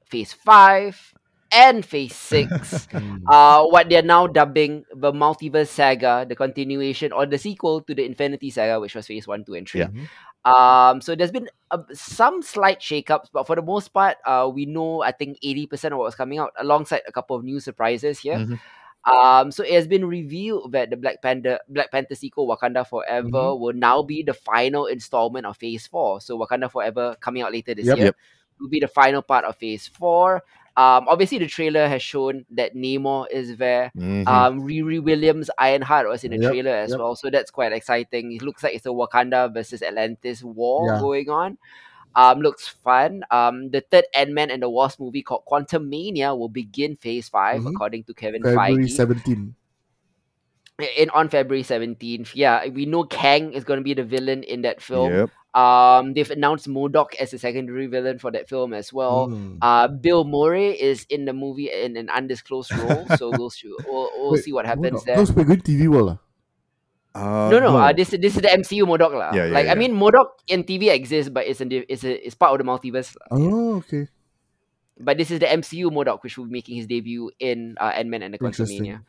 Phase 0.07 0.33
5, 0.33 1.14
and 1.55 1.85
Phase 1.85 2.15
6. 2.17 2.89
Mm. 2.95 3.23
uh, 3.29 3.65
what 3.67 3.89
they're 3.89 4.03
now 4.03 4.27
dubbing 4.27 4.85
the 4.95 5.13
Multiverse 5.13 5.69
Saga, 5.69 6.27
the 6.29 6.37
continuation 6.37 7.13
or 7.13 7.27
the 7.27 7.39
sequel 7.39 7.81
to 7.83 7.95
the 7.95 8.05
Infinity 8.05 8.51
Saga, 8.51 8.79
which 8.81 8.95
was 8.95 9.07
Phase 9.07 9.27
1, 9.27 9.45
2, 9.45 9.55
and 9.55 9.69
3. 9.69 9.81
Yeah. 9.81 9.89
Mhm. 9.89 10.07
Um, 10.45 11.01
so 11.01 11.15
there's 11.15 11.33
been 11.33 11.49
uh, 11.71 11.79
some 11.93 12.43
slight 12.43 12.81
shakeups, 12.81 13.29
but 13.33 13.47
for 13.47 13.57
the 13.57 13.63
most 13.63 13.89
part, 13.95 14.17
uh, 14.27 14.51
we 14.53 14.67
know 14.67 15.03
I 15.03 15.13
think 15.13 15.39
80% 15.43 15.93
of 15.93 15.99
what 15.99 16.05
was 16.05 16.15
coming 16.15 16.39
out, 16.39 16.53
alongside 16.59 17.03
a 17.09 17.13
couple 17.13 17.35
of 17.37 17.45
new 17.45 17.61
surprises 17.61 18.19
here. 18.21 18.37
Mhm. 18.39 18.61
Um, 19.05 19.51
so 19.51 19.63
it 19.65 19.73
has 19.73 19.87
been 19.87 20.05
revealed 20.07 20.73
that 20.73 20.89
the 20.91 20.97
Black 20.97 21.21
Panther 21.21 21.61
Black 21.69 21.91
Panther 21.93 22.15
sequel 22.15 22.47
Wakanda 22.49 22.87
Forever 22.89 23.29
Mhm. 23.53 23.59
will 23.61 23.75
now 23.77 24.03
be 24.03 24.23
the 24.23 24.33
final 24.35 24.87
installment 24.87 25.45
of 25.47 25.57
Phase 25.59 25.87
Four. 25.87 26.21
So 26.21 26.39
Wakanda 26.39 26.71
Forever 26.71 27.17
coming 27.21 27.43
out 27.43 27.53
later 27.53 27.75
this 27.75 27.87
Yep. 27.87 27.97
year 27.99 28.07
Yep. 28.07 28.17
will 28.61 28.69
be 28.69 28.81
the 28.81 28.89
final 28.89 29.21
part 29.23 29.45
of 29.45 29.57
Phase 29.57 29.89
Four. 29.89 30.43
Um, 30.77 31.07
obviously 31.07 31.39
the 31.39 31.47
trailer 31.47 31.87
has 31.87 32.03
shown 32.03 32.45
that 32.51 32.75
Namor 32.75 33.27
is 33.31 33.57
there. 33.59 33.93
Mhm. 33.97 34.27
Um, 34.27 34.61
Riri 34.63 35.01
Williams 35.01 35.49
Ironheart 35.59 36.09
was 36.09 36.25
in 36.25 36.33
the 36.33 36.39
Yep, 36.39 36.51
trailer 36.51 36.73
as 36.75 36.91
yep. 36.91 36.99
well, 36.99 37.15
so 37.15 37.31
that's 37.31 37.51
quite 37.53 37.73
exciting. 37.73 38.33
It 38.33 38.43
looks 38.43 38.63
like 38.65 38.75
it's 38.75 38.87
a 38.87 38.89
Wakanda 38.91 39.55
versus 39.55 39.83
Atlantis 39.83 40.43
war 40.43 40.89
Yeah. 40.89 40.99
going 41.01 41.31
on. 41.31 41.59
Um, 42.17 42.41
looks 42.41 42.67
fun. 42.69 43.25
Um, 43.31 43.71
the 43.71 43.83
third 43.83 44.05
Ant 44.15 44.33
Man 44.33 44.51
and 44.51 44.63
the 44.63 44.69
Wasp 44.71 44.99
movie 44.99 45.23
called 45.23 45.45
Quantumania 45.47 46.37
will 46.37 46.49
begin 46.49 46.97
Phase 46.97 47.29
5 47.29 47.63
Mhm. 47.63 47.71
according 47.71 48.05
to 48.05 48.15
Kevin 48.15 48.43
February 48.43 48.87
Feige. 48.87 48.91
17. 48.91 49.55
In 50.99 51.09
on 51.11 51.29
February 51.29 51.63
seventeenth, 51.63 52.35
yeah, 52.35 52.67
we 52.67 52.85
know 52.85 53.05
Kang 53.05 53.53
is 53.53 53.63
going 53.63 53.79
to 53.79 53.85
be 53.85 53.95
the 53.95 54.03
villain 54.03 54.43
in 54.43 54.63
that 54.63 54.83
film. 54.83 55.13
Yep. 55.13 55.31
Um, 55.55 56.15
they've 56.15 56.31
announced 56.31 56.67
Modok 56.67 57.15
as 57.23 57.33
a 57.33 57.39
secondary 57.39 57.87
villain 57.87 58.19
for 58.19 58.31
that 58.35 58.49
film 58.51 58.75
as 58.75 58.93
well. 58.93 59.29
Mm. 59.31 59.59
Uh, 59.63 59.87
Bill 59.87 60.25
Murray 60.27 60.75
is 60.75 61.07
in 61.09 61.25
the 61.25 61.33
movie 61.33 61.71
in 61.71 61.97
an 61.97 62.11
undisclosed 62.11 62.75
role, 62.75 63.07
so 63.15 63.31
we'll 63.31 63.53
we'll, 63.87 64.11
we'll 64.19 64.33
Wait, 64.35 64.43
see 64.43 64.53
what 64.53 64.67
happens 64.67 64.99
on. 64.99 65.03
there. 65.07 65.15
Those 65.17 65.31
were 65.33 65.45
good 65.47 65.63
TV 65.63 65.87
world. 65.87 66.19
ah? 66.19 66.19
Uh, 67.15 67.47
no, 67.51 67.59
no, 67.63 67.77
Uh, 67.79 67.93
this 67.95 68.11
is 68.13 68.19
this 68.19 68.35
is 68.35 68.43
the 68.43 68.51
MCU 68.51 68.83
Modok 68.83 69.15
lah. 69.15 69.31
Yeah, 69.31 69.47
yeah, 69.47 69.55
like 69.55 69.71
I 69.71 69.79
mean, 69.79 69.95
Modok 69.95 70.43
in 70.51 70.67
TV 70.67 70.91
exists, 70.91 71.31
but 71.31 71.47
it's 71.47 71.63
a 71.63 71.65
di- 71.65 71.87
it's 71.87 72.03
a 72.03 72.11
it's 72.27 72.35
part 72.35 72.51
of 72.51 72.59
the 72.59 72.67
multiverse. 72.67 73.15
lah. 73.15 73.39
Oh, 73.39 73.79
okay. 73.87 74.11
But 74.99 75.19
this 75.19 75.31
is 75.31 75.39
the 75.39 75.47
MCU 75.47 75.95
Modok, 75.95 76.27
which 76.27 76.35
will 76.35 76.47
be 76.51 76.59
making 76.59 76.75
his 76.83 76.91
debut 76.91 77.31
in 77.39 77.79
uh, 77.79 77.95
Ant 77.95 78.11
Man 78.11 78.23
and 78.27 78.35
the 78.35 78.39
Quantumania. 78.43 79.07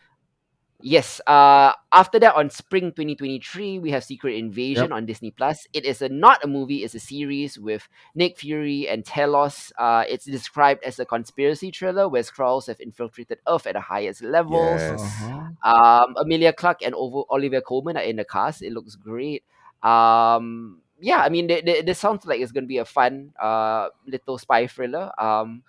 Interesting. 0.86 0.92
Yes. 0.92 1.22
Uh, 1.26 1.74
after 1.92 2.20
that, 2.20 2.36
on 2.36 2.50
spring 2.50 2.92
2023, 2.92 3.80
we 3.80 3.92
have 3.92 4.04
Secret 4.04 4.36
Invasion 4.36 4.92
on 4.92 5.06
Disney 5.06 5.32
Plus. 5.32 5.68
It 5.74 5.86
is 5.86 6.02
a 6.02 6.10
not 6.10 6.44
a 6.44 6.48
movie; 6.48 6.84
it's 6.84 6.94
a 6.96 7.00
series 7.00 7.58
with 7.58 7.88
Nick 8.14 8.38
Fury 8.38 8.88
and 8.88 9.04
Talos. 9.04 9.72
Uh, 9.78 10.04
it's 10.08 10.26
described 10.26 10.84
as 10.84 11.00
a 11.00 11.06
conspiracy 11.06 11.72
thriller 11.72 12.08
where 12.08 12.22
Skrulls 12.24 12.68
have 12.68 12.80
infiltrated 12.80 13.40
Earth 13.48 13.66
at 13.68 13.74
the 13.74 13.82
highest 13.82 14.22
levels. 14.22 14.80
Yes. 14.82 15.02
Uh-huh. 15.02 15.50
Um, 15.64 16.16
Emilia 16.18 16.54
Clarke 16.54 16.84
and 16.84 16.94
Ovo- 16.94 17.26
Olivia 17.32 17.62
Colman 17.62 17.98
are 17.98 18.04
in 18.04 18.18
the 18.18 18.26
cast. 18.26 18.62
It 18.62 18.72
looks 18.74 18.96
great. 18.96 19.44
Um, 19.82 20.82
yeah, 21.00 21.18
I 21.22 21.30
mean, 21.30 21.48
th- 21.48 21.66
th- 21.66 21.86
this 21.86 22.00
sounds 22.00 22.26
like 22.26 22.40
it's 22.42 22.52
going 22.52 22.64
to 22.64 22.68
be 22.68 22.78
a 22.78 22.86
fun 22.86 23.34
uh, 23.42 23.90
little 24.08 24.38
spy 24.38 24.68
thriller. 24.68 25.12
Um, 25.22 25.64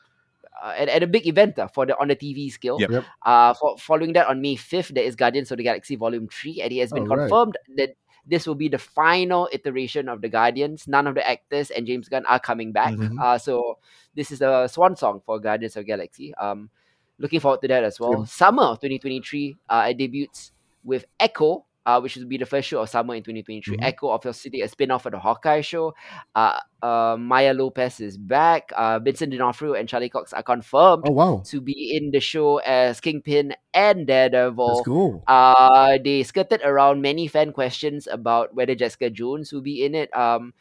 uh, 0.62 0.74
and, 0.76 0.90
and 0.90 1.04
a 1.04 1.06
big 1.06 1.26
event 1.26 1.58
uh, 1.58 1.68
for 1.68 1.86
the 1.86 1.98
on 1.98 2.08
the 2.08 2.16
TV 2.16 2.50
scale. 2.50 2.76
Yep. 2.80 2.90
Yep. 2.90 3.04
Uh, 3.24 3.54
for, 3.54 3.76
following 3.78 4.12
that 4.14 4.26
on 4.28 4.40
May 4.40 4.56
5th, 4.56 4.94
there 4.94 5.04
is 5.04 5.16
Guardians 5.16 5.50
of 5.50 5.58
the 5.58 5.62
Galaxy 5.64 5.96
Volume 5.96 6.28
3, 6.28 6.62
and 6.62 6.72
it 6.72 6.80
has 6.80 6.92
been 6.92 7.04
Oh, 7.04 7.14
right. 7.16 7.28
confirmed 7.28 7.56
that 7.76 7.90
this 8.26 8.46
will 8.46 8.54
be 8.56 8.68
the 8.68 8.78
final 8.78 9.48
iteration 9.52 10.08
of 10.08 10.20
the 10.20 10.28
Guardians. 10.28 10.88
None 10.88 11.06
of 11.06 11.14
the 11.14 11.28
actors 11.28 11.70
and 11.70 11.86
James 11.86 12.08
Gunn 12.08 12.26
are 12.26 12.40
coming 12.40 12.72
back. 12.72 12.94
Mhm. 12.94 13.20
Uh, 13.22 13.38
so 13.38 13.78
this 14.16 14.32
is 14.32 14.42
a 14.42 14.68
swan 14.68 14.96
song 14.96 15.20
for 15.24 15.38
Guardians 15.38 15.76
of 15.76 15.82
the 15.84 15.86
Galaxy. 15.86 16.34
Um, 16.34 16.70
looking 17.18 17.38
forward 17.40 17.60
to 17.62 17.68
that 17.68 17.84
as 17.84 18.00
well. 18.00 18.14
Same. 18.14 18.26
Summer 18.26 18.62
of 18.64 18.80
2023, 18.80 19.56
uh, 19.68 19.86
it 19.90 19.96
debuts 19.98 20.50
with 20.82 21.04
Echo, 21.20 21.66
uh, 21.86 22.00
which 22.00 22.16
will 22.16 22.26
be 22.26 22.36
the 22.36 22.44
first 22.44 22.68
show 22.68 22.82
of 22.82 22.88
summer 22.90 23.14
in 23.14 23.22
2023. 23.22 23.76
Mhm. 23.78 23.84
Echo 23.86 24.10
of 24.10 24.24
Your 24.24 24.34
City, 24.34 24.60
a 24.60 24.68
spin 24.68 24.90
off 24.90 25.06
of 25.06 25.12
the 25.12 25.18
Hawkeye 25.18 25.62
show. 25.62 25.94
Uh, 26.34 26.58
uh, 26.82 27.16
Maya 27.18 27.54
Lopez 27.54 28.00
is 28.00 28.18
back. 28.18 28.72
Uh, 28.76 28.98
Vincent 28.98 29.32
D'Onofrio 29.32 29.74
and 29.74 29.88
Charlie 29.88 30.10
Cox 30.10 30.32
are 30.34 30.42
confirmed 30.42 31.04
Oh, 31.06 31.12
wow. 31.12 31.42
to 31.46 31.60
be 31.60 31.96
in 31.96 32.10
the 32.10 32.20
show 32.20 32.58
as 32.58 33.00
Kingpin 33.00 33.54
and 33.72 34.06
Daredevil. 34.06 34.66
Let's 34.76 34.86
go. 34.86 35.22
Uh, 35.26 35.98
they 36.04 36.22
skirted 36.22 36.60
around 36.62 37.00
many 37.00 37.26
fan 37.28 37.52
questions 37.52 38.06
about 38.10 38.54
whether 38.54 38.74
Jessica 38.74 39.08
Jones 39.10 39.52
will 39.52 39.62
be 39.62 39.84
in 39.84 39.94
it. 39.94 40.14
Um, 40.16 40.52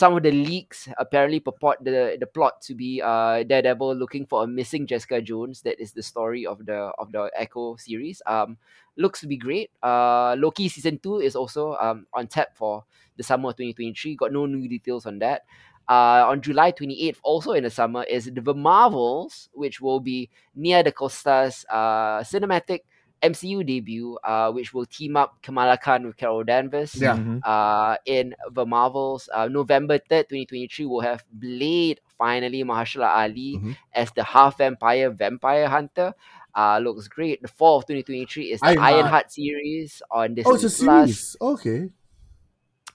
some 0.00 0.16
of 0.16 0.22
the 0.24 0.32
leaks 0.32 0.88
apparently 0.96 1.40
purport 1.44 1.76
the 1.84 2.16
the 2.16 2.24
plot 2.24 2.64
to 2.64 2.72
be 2.72 3.04
uh 3.04 3.44
Daredevil 3.44 3.92
looking 4.00 4.24
for 4.24 4.44
a 4.44 4.46
missing 4.48 4.88
Jessica 4.88 5.20
Jones. 5.20 5.60
That 5.60 5.76
is 5.76 5.92
the 5.92 6.00
story 6.02 6.48
of 6.48 6.64
the 6.64 6.88
of 6.96 7.12
the 7.12 7.28
Echo 7.36 7.76
series. 7.76 8.24
Um, 8.24 8.56
looks 8.96 9.20
to 9.20 9.28
be 9.28 9.36
great. 9.36 9.68
Uh, 9.84 10.40
Loki 10.40 10.72
season 10.72 10.96
two 11.04 11.20
is 11.20 11.36
also 11.36 11.76
um 11.76 12.08
on 12.16 12.32
tap 12.32 12.56
for 12.56 12.88
the 13.20 13.22
summer 13.22 13.52
of 13.52 13.60
2023. 13.60 14.16
Got 14.16 14.32
no 14.32 14.48
new 14.48 14.64
details 14.72 15.04
on 15.04 15.20
that. 15.20 15.44
Uh, 15.84 16.24
on 16.32 16.40
July 16.40 16.70
28th, 16.70 17.18
also 17.24 17.50
in 17.52 17.64
the 17.64 17.70
summer, 17.70 18.04
is 18.04 18.30
The 18.32 18.54
Marvels, 18.54 19.50
which 19.52 19.80
will 19.82 19.98
be 19.98 20.30
Nia 20.54 20.84
Da 20.84 20.92
Costa's 20.92 21.66
uh, 21.68 22.22
cinematic 22.22 22.86
MCU 23.22 23.64
debut, 23.66 24.16
uh, 24.24 24.50
which 24.52 24.72
will 24.72 24.86
team 24.86 25.16
up 25.16 25.36
Kamala 25.42 25.76
Khan 25.76 26.06
with 26.06 26.16
Carol 26.16 26.44
Danvers. 26.44 26.94
Yeah. 26.96 27.16
Mhm. 27.16 27.40
Uh, 27.44 27.96
in 28.06 28.34
The 28.50 28.64
Marvels, 28.64 29.28
uh, 29.34 29.46
November 29.48 29.98
3rd, 29.98 30.28
2023, 30.28 30.86
we'll 30.86 31.00
have 31.00 31.24
Blade, 31.32 32.00
finally, 32.18 32.64
Mahershala 32.64 33.08
Ali 33.14 33.58
Mhm. 33.58 33.76
as 33.92 34.10
the 34.12 34.24
half 34.24 34.58
vampire 34.58 35.10
vampire 35.10 35.68
hunter. 35.68 36.14
Uh, 36.54 36.78
looks 36.78 37.06
great. 37.08 37.40
The 37.42 37.48
fall 37.48 37.78
of 37.78 37.86
2023 37.86 38.50
is 38.50 38.60
the 38.60 38.68
Ironheart. 38.68 38.94
Ironheart 38.94 39.32
series 39.32 40.02
on 40.10 40.34
Disney 40.34 40.50
Oh, 40.50 40.54
it's 40.54 40.64
a 40.64 40.70
series. 40.70 41.36
Okay. 41.40 41.90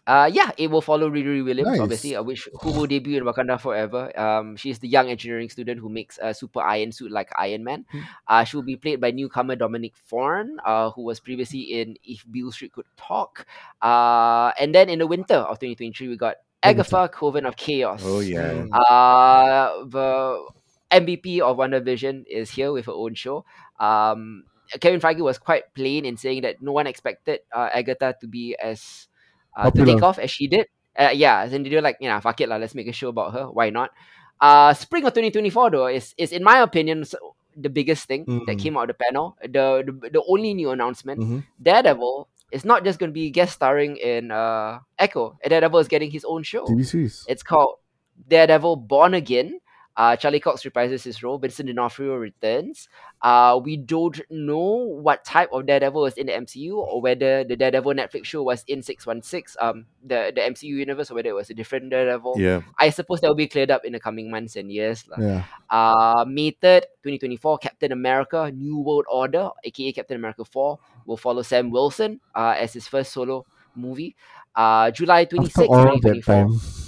Uh, 0.08 0.30
yeah, 0.32 0.52
it 0.58 0.70
will 0.70 0.82
follow 0.82 1.10
Riri 1.10 1.44
Williams, 1.44 1.72
Nice. 1.72 1.80
obviously, 1.80 2.16
uh, 2.16 2.22
which 2.22 2.48
who 2.62 2.72
will 2.72 2.86
debut 2.86 3.18
in 3.18 3.24
Wakanda 3.24 3.60
Forever. 3.60 4.14
Um, 4.20 4.56
she's 4.56 4.78
the 4.78 4.88
young 4.88 5.10
engineering 5.10 5.50
student 5.50 5.80
who 5.80 5.90
makes 5.90 6.20
a 6.22 6.34
super 6.34 6.62
iron 6.62 6.92
suit 6.92 7.12
like 7.12 7.30
Iron 7.38 7.64
Man. 7.64 7.86
Hmm. 7.92 8.00
Uh, 8.28 8.44
she 8.44 8.56
will 8.56 8.64
be 8.64 8.76
played 8.76 9.02
by 9.02 9.10
newcomer 9.12 9.56
Dominique 9.56 9.98
Thorne, 10.08 10.60
uh, 10.64 10.92
who 10.92 11.02
was 11.04 11.20
previously 11.20 11.62
in 11.82 11.98
If 12.04 12.24
Beale 12.30 12.52
Street 12.52 12.74
Could 12.74 12.86
Talk. 12.98 13.48
Uh, 13.82 14.52
and 14.60 14.76
then 14.76 14.90
in 14.90 15.00
the 15.00 15.08
winter 15.08 15.36
of 15.36 15.58
2023, 15.58 16.08
we 16.10 16.18
got 16.18 16.36
Agatha, 16.62 17.10
Coven 17.12 17.46
of 17.46 17.56
Chaos. 17.56 18.02
Oh 18.06 18.20
yeah. 18.20 18.52
Mm. 18.52 18.70
Uh, 18.74 19.86
the 19.86 20.46
MVP 20.92 21.40
of 21.40 21.58
WandaVision 21.58 22.26
is 22.28 22.52
here 22.52 22.72
with 22.72 22.86
her 22.86 22.92
own 22.94 23.16
show. 23.16 23.44
Um, 23.80 24.46
Kevin 24.80 25.00
Feige 25.00 25.22
was 25.22 25.38
quite 25.38 25.74
plain 25.74 26.06
in 26.06 26.18
saying 26.18 26.42
that 26.42 26.62
no 26.62 26.72
one 26.72 26.88
expected 26.88 27.42
uh, 27.54 27.70
Agatha 27.74 28.16
to 28.22 28.28
be 28.28 28.56
as 28.62 29.08
uh, 29.56 29.72
to 29.72 29.86
take 29.86 30.02
off 30.04 30.20
as 30.20 30.32
she 30.32 30.48
did. 30.48 30.68
Uh, 30.98 31.12
yeah, 31.14 31.44
and 31.44 31.66
they're 31.66 31.82
like, 31.82 31.98
you 32.00 32.08
know, 32.08 32.20
fuck 32.22 32.40
it, 32.42 32.48
lah, 32.50 32.58
let's 32.58 32.76
make 32.76 32.88
a 32.88 32.94
show 32.94 33.10
about 33.10 33.34
her. 33.34 33.50
Why 33.52 33.70
not? 33.70 33.92
Uh, 34.40 34.74
spring 34.74 35.04
of 35.06 35.14
2024 35.14 35.72
though 35.72 35.88
is 35.88 36.14
is 36.18 36.32
in 36.32 36.44
my 36.44 36.60
opinion 36.60 37.02
s- 37.02 37.16
the 37.56 37.70
biggest 37.70 38.04
thing 38.08 38.26
that 38.48 38.58
Mm. 38.58 38.60
came 38.60 38.76
out 38.78 38.90
of 38.90 38.96
the 38.96 39.00
panel. 39.00 39.36
The 39.42 39.84
the, 39.88 40.10
the 40.20 40.24
only 40.28 40.54
new 40.54 40.72
announcement. 40.72 41.20
Mhm. 41.20 41.44
Daredevil 41.62 42.28
is 42.52 42.64
not 42.66 42.84
just 42.84 43.00
going 43.00 43.10
to 43.12 43.14
be 43.16 43.30
guest 43.32 43.54
starring 43.56 43.96
in 43.98 44.32
uh, 44.32 44.80
Echo. 45.00 45.40
Daredevil 45.48 45.80
is 45.80 45.88
getting 45.88 46.12
his 46.12 46.24
own 46.28 46.44
show. 46.44 46.66
TV 46.68 46.84
series. 46.84 47.24
It's 47.28 47.44
called 47.44 47.80
Daredevil 48.28 48.76
Born 48.88 49.14
Again. 49.14 49.60
Uh, 49.98 50.16
Charlie 50.16 50.40
Cox 50.40 50.64
reprises 50.64 51.04
his 51.04 51.24
role. 51.24 51.38
Vincent 51.38 51.68
D'Onofrio 51.68 52.16
returns. 52.16 52.90
Uh, 53.22 53.60
we 53.64 53.78
don't 53.78 54.20
know 54.30 55.00
what 55.02 55.24
type 55.24 55.50
of 55.54 55.66
Daredevil 55.66 56.02
was 56.02 56.16
in 56.16 56.28
the 56.28 56.34
MCU 56.34 56.74
or 56.74 57.02
whether 57.02 57.44
the 57.44 57.56
Daredevil 57.56 57.94
Netflix 57.94 58.26
show 58.26 58.44
was 58.44 58.64
in 58.68 58.84
six 58.84 59.08
one 59.08 59.22
six, 59.22 59.56
um, 59.62 59.86
the 60.04 60.34
the 60.36 60.42
MCU 60.42 60.64
universe, 60.70 61.12
or 61.12 61.16
whether 61.16 61.30
it 61.30 61.36
was 61.36 61.50
a 61.50 61.54
different 61.54 61.90
Daredevil. 61.90 62.36
Yeah. 62.38 62.62
I 62.78 62.90
suppose 62.90 63.22
that 63.22 63.28
will 63.28 63.36
be 63.36 63.48
cleared 63.48 63.72
up 63.72 63.86
in 63.86 63.94
the 63.94 64.00
coming 64.00 64.30
months 64.30 64.56
and 64.58 64.72
years. 64.72 65.06
Yeah. 65.18 65.44
Uh, 65.70 66.26
May 66.28 66.52
3rd, 66.52 66.82
2024, 67.04 67.58
Captain 67.60 67.92
America 67.92 68.52
New 68.54 68.80
World 68.80 69.06
Order, 69.10 69.50
aka 69.64 69.92
Captain 69.94 70.18
America 70.18 70.44
4, 70.44 70.78
will 71.06 71.18
follow 71.18 71.42
Sam 71.42 71.72
Wilson 71.72 72.20
uh, 72.36 72.56
as 72.58 72.74
his 72.74 72.88
first 72.88 73.14
solo 73.14 73.46
movie. 73.76 74.16
Uh, 74.56 74.92
July 74.92 75.26
26th, 75.26 75.48
After 75.48 75.64
all 75.64 76.00
that 76.00 76.02
2024. 76.02 76.85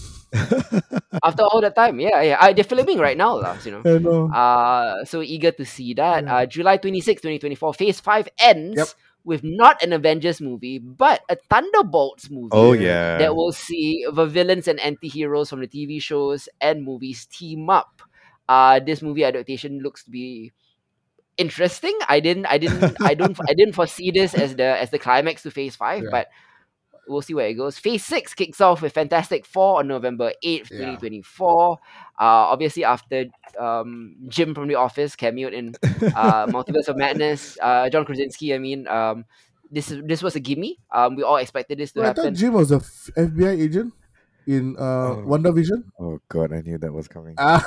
After 1.24 1.44
all 1.44 1.62
that 1.62 1.76
time, 1.76 2.00
yeah, 2.00 2.22
yeah. 2.22 2.38
Uh, 2.40 2.54
they're 2.54 2.64
filming 2.64 3.00
right 3.00 3.18
now, 3.18 3.40
lah, 3.40 3.58
you 3.64 3.72
know. 3.72 3.82
I 3.86 3.98
know. 3.98 4.30
Uh, 4.32 5.06
so 5.06 5.22
eager 5.22 5.52
to 5.52 5.66
see 5.66 5.94
that. 5.96 6.24
Yeah. 6.24 6.36
Uh, 6.36 6.46
July 6.46 6.78
26, 6.78 7.22
2024, 7.22 7.74
Phase 7.74 8.00
5 8.00 8.30
ends 8.40 8.78
Yep. 8.78 8.88
with 9.24 9.42
not 9.44 9.82
an 9.82 9.94
Avengers 9.94 10.40
movie, 10.42 10.78
but 10.80 11.22
a 11.30 11.38
Thunderbolts 11.50 12.30
movie 12.30 12.50
Oh 12.52 12.74
Yeah. 12.74 13.18
that 13.18 13.36
will 13.36 13.52
see 13.52 14.06
the 14.12 14.26
villains 14.26 14.68
and 14.68 14.80
anti-heroes 14.80 15.50
from 15.50 15.62
the 15.62 15.68
TV 15.68 16.00
shows 16.02 16.48
and 16.62 16.84
movies 16.84 17.26
team 17.26 17.70
up. 17.70 18.02
Uh, 18.48 18.80
this 18.80 19.02
movie 19.02 19.24
adaptation 19.26 19.80
looks 19.80 20.04
to 20.06 20.12
be 20.12 20.52
interesting. 21.38 21.98
I 22.08 22.20
didn't, 22.20 22.46
I 22.46 22.58
didn't, 22.58 22.98
I 23.02 23.14
don't, 23.14 23.38
I 23.48 23.54
didn't 23.54 23.74
foresee 23.80 24.12
this 24.12 24.34
as 24.34 24.56
the 24.56 24.64
as 24.80 24.90
the 24.92 25.00
climax 25.00 25.44
to 25.44 25.52
Phase 25.52 25.76
Five, 25.76 26.04
Yeah. 26.04 26.10
but 26.12 26.28
we'll 27.08 27.22
see 27.22 27.34
where 27.34 27.48
it 27.48 27.54
goes. 27.56 27.78
Phase 27.78 28.04
Six 28.06 28.34
kicks 28.34 28.60
off 28.62 28.82
with 28.82 28.94
Fantastic 28.94 29.46
Four 29.46 29.80
on 29.80 29.88
November 29.88 30.32
eighth, 30.44 30.70
Yeah. 30.72 30.80
twenty 30.80 30.98
twenty 30.98 31.22
four. 31.22 31.80
Uh, 32.20 32.50
obviously 32.54 32.84
after 32.84 33.26
um 33.60 34.16
Jim 34.28 34.54
from 34.56 34.68
the 34.68 34.76
Office 34.76 35.16
cameoed 35.16 35.54
in 35.54 35.76
uh, 36.16 36.46
Multiverse 36.54 36.88
of 36.88 36.98
Madness, 36.98 37.58
uh, 37.62 37.90
John 37.90 38.06
Krasinski. 38.06 38.54
I 38.54 38.58
mean, 38.60 38.88
um. 38.88 39.26
This 39.70 39.92
is 39.92 40.02
this 40.06 40.24
was 40.24 40.34
a 40.38 40.40
gimme. 40.40 40.80
Um, 40.96 41.18
we 41.18 41.24
all 41.24 41.36
expected 41.36 41.78
this 41.78 41.92
to 41.92 42.00
Well, 42.00 42.10
I 42.12 42.14
thought 42.14 42.24
happen. 42.24 42.36
Jim 42.36 42.54
was 42.54 42.72
a 42.72 42.78
f- 42.78 43.10
FBI 43.18 43.60
agent 43.60 43.92
in 44.48 44.78
uh, 44.80 45.20
Oh. 45.20 45.26
WandaVision. 45.28 45.84
Oh 46.00 46.22
god, 46.30 46.54
I 46.54 46.62
knew 46.62 46.78
that 46.78 46.94
was 46.94 47.10
coming. 47.10 47.36
Ah, 47.38 47.60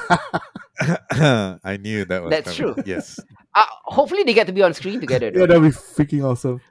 I 1.62 1.76
knew 1.76 2.07
that 2.07 2.22
was 2.22 2.31
That's 2.31 2.57
coming. 2.57 2.74
true. 2.74 2.83
Yes. 2.87 3.20
Uh, 3.55 3.64
hopefully 3.85 4.22
they 4.22 4.33
get 4.33 4.46
to 4.46 4.53
be 4.55 4.62
on 4.62 4.72
screen 4.72 4.98
together. 5.00 5.26
yeah, 5.35 5.44
that'd 5.44 5.61
be 5.62 5.68
freaking 5.68 6.24
awesome. 6.24 6.62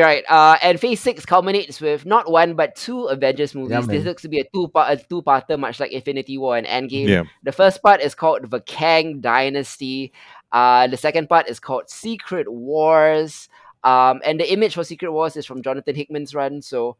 Right. 0.00 0.24
Uh, 0.28 0.56
and 0.62 0.80
Phase 0.80 1.00
Six 1.00 1.26
culminates 1.26 1.80
with 1.80 2.06
not 2.06 2.30
one 2.30 2.54
but 2.54 2.74
two 2.76 3.06
Avengers 3.06 3.54
movies. 3.54 3.86
this 3.86 4.04
looks 4.04 4.22
to 4.22 4.28
be 4.28 4.40
a 4.40 4.44
two 4.54 4.68
part, 4.68 4.98
a 4.98 5.04
two 5.04 5.22
parter, 5.22 5.58
much 5.58 5.80
like 5.80 5.92
Infinity 5.92 6.38
War 6.38 6.56
and 6.56 6.66
Endgame. 6.66 7.08
Yeah. 7.08 7.24
The 7.42 7.52
first 7.52 7.82
part 7.82 8.00
is 8.00 8.14
called 8.14 8.50
the 8.50 8.60
Kang 8.60 9.20
Dynasty. 9.20 10.12
Uh, 10.50 10.86
the 10.86 10.96
second 10.96 11.28
part 11.28 11.48
is 11.48 11.60
called 11.60 11.90
Secret 11.90 12.50
Wars. 12.50 13.48
Um, 13.84 14.20
and 14.24 14.38
the 14.38 14.50
image 14.50 14.74
for 14.74 14.84
Secret 14.84 15.12
Wars 15.12 15.36
is 15.36 15.44
from 15.44 15.62
Jonathan 15.62 15.94
Hickman's 15.94 16.34
run. 16.34 16.62
So, 16.62 16.96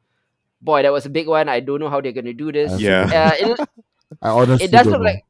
boy, 0.60 0.82
that 0.82 0.92
was 0.92 1.06
a 1.06 1.10
big 1.10 1.28
one. 1.28 1.48
I 1.48 1.60
don't 1.60 1.80
know 1.80 1.88
how 1.88 2.00
they're 2.00 2.12
gonna 2.12 2.34
do 2.34 2.52
this. 2.52 2.80
Yeah. 2.80 3.32
Uh, 3.42 3.52
it, 3.52 3.68
I 4.22 4.28
honestly 4.28 4.66
it 4.66 4.70
does 4.70 4.86
look 4.86 5.00
know. 5.00 5.04
like 5.04 5.24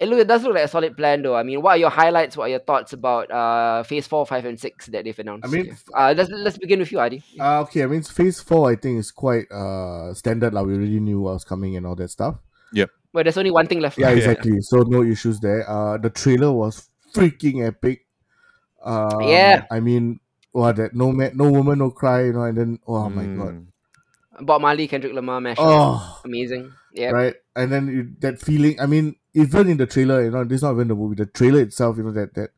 it, 0.00 0.08
look, 0.08 0.18
it 0.18 0.26
does 0.28 0.42
look 0.42 0.54
like 0.54 0.64
a 0.64 0.68
solid 0.68 0.96
plan 0.96 1.22
though. 1.22 1.36
I 1.36 1.42
mean, 1.42 1.60
what 1.60 1.72
are 1.72 1.76
your 1.76 1.90
highlights? 1.90 2.36
What 2.36 2.44
are 2.44 2.48
your 2.48 2.60
thoughts 2.60 2.92
about 2.94 3.30
uh 3.30 3.82
phase 3.82 4.06
four, 4.06 4.24
five, 4.24 4.46
and 4.46 4.58
six 4.58 4.86
that 4.86 5.04
they've 5.04 5.18
announced? 5.18 5.46
I 5.46 5.50
mean, 5.50 5.76
uh, 5.94 6.14
let's 6.16 6.30
let's 6.30 6.56
begin 6.58 6.78
with 6.78 6.90
you, 6.90 7.00
Adi. 7.00 7.22
Uh, 7.38 7.60
okay, 7.62 7.82
I 7.84 7.86
mean 7.86 8.02
phase 8.02 8.40
four 8.40 8.70
I 8.70 8.76
think 8.76 8.98
is 8.98 9.10
quite 9.10 9.50
uh 9.52 10.14
standard 10.14 10.54
like 10.54 10.64
we 10.66 10.74
already 10.74 11.00
knew 11.00 11.20
what 11.20 11.34
was 11.34 11.44
coming 11.44 11.76
and 11.76 11.86
all 11.86 11.94
that 11.96 12.08
stuff. 12.08 12.36
Yeah. 12.72 12.86
Well, 13.12 13.24
there's 13.24 13.36
only 13.36 13.50
one 13.50 13.66
thing 13.66 13.80
left. 13.80 13.98
Yeah, 13.98 14.10
Yeah. 14.10 14.16
exactly. 14.16 14.56
So 14.62 14.78
no 14.78 15.02
issues 15.02 15.38
there. 15.40 15.68
Uh 15.68 15.98
the 15.98 16.08
trailer 16.08 16.50
was 16.50 16.88
freaking 17.14 17.66
epic. 17.66 18.06
Uh 18.82 19.18
Yeah. 19.20 19.66
I 19.70 19.80
mean 19.80 20.20
what 20.52 20.76
that 20.76 20.94
no 20.94 21.12
man 21.12 21.36
no 21.36 21.50
woman, 21.50 21.78
no 21.78 21.90
cry, 21.90 22.24
you 22.24 22.32
know, 22.32 22.42
and 22.44 22.56
then 22.56 22.78
oh 22.86 23.10
my 23.10 23.24
god. 23.24 23.54
Mm. 23.54 24.46
Bob 24.46 24.62
Marley, 24.62 24.88
Kendrick 24.88 25.12
Lamar, 25.12 25.40
mashup. 25.40 25.56
Oh 25.58 26.20
Amazing. 26.24 26.72
Yeah. 26.94 27.10
right. 27.10 27.34
And 27.54 27.70
then 27.70 27.86
you, 27.88 28.16
that 28.20 28.40
feeling 28.40 28.80
I 28.80 28.86
mean, 28.86 29.16
even 29.34 29.68
in 29.68 29.76
the 29.76 29.86
trailer, 29.86 30.24
you 30.24 30.30
know, 30.30 30.44
this 30.44 30.56
is 30.56 30.62
not 30.62 30.72
even 30.74 30.88
the 30.88 30.94
movie, 30.94 31.14
the 31.16 31.26
trailer 31.26 31.60
itself, 31.60 31.96
you 31.96 32.02
know, 32.04 32.12
that 32.12 32.34
that 32.34 32.50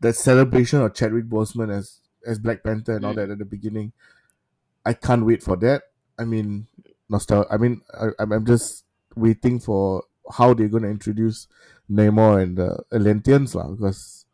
that 0.00 0.14
celebration 0.16 0.80
of 0.80 0.94
Chadwick 0.94 1.28
Boseman 1.28 1.70
as 1.70 2.00
as 2.26 2.38
Black 2.38 2.62
Panther 2.62 2.96
and 2.96 3.04
all 3.04 3.12
Mm. 3.12 3.16
that 3.16 3.30
at 3.30 3.38
the 3.38 3.44
beginning. 3.44 3.92
I 4.84 4.94
can't 4.94 5.26
wait 5.26 5.42
for 5.42 5.56
that. 5.56 5.82
I 6.18 6.24
mean, 6.24 6.66
nostalgia. 7.08 7.48
I 7.52 7.56
mean, 7.56 7.82
I, 7.92 8.08
I'm 8.18 8.32
I'm 8.32 8.46
just 8.46 8.84
waiting 9.16 9.60
for 9.60 10.04
how 10.32 10.54
they're 10.54 10.68
going 10.68 10.84
to 10.84 10.88
introduce 10.90 11.48
Namor 11.90 12.42
and 12.42 12.56
the 12.56 12.78
Atlanteans, 12.92 13.54
lah. 13.54 13.68
Because 13.68 14.24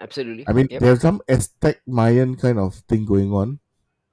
Absolutely. 0.00 0.44
I 0.48 0.52
mean, 0.52 0.66
Yep. 0.70 0.80
there's 0.80 1.00
some 1.00 1.20
Aztec 1.28 1.80
Mayan 1.86 2.34
kind 2.36 2.58
of 2.58 2.74
thing 2.90 3.04
going 3.06 3.32
on. 3.32 3.60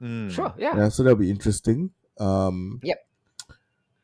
Mm. 0.02 0.30
Sure. 0.30 0.54
Yeah. 0.58 0.76
Yeah, 0.78 0.90
so 0.90 1.04
that'll 1.04 1.18
be 1.18 1.30
interesting. 1.32 1.92
Um, 2.20 2.80
Yep. 2.84 3.00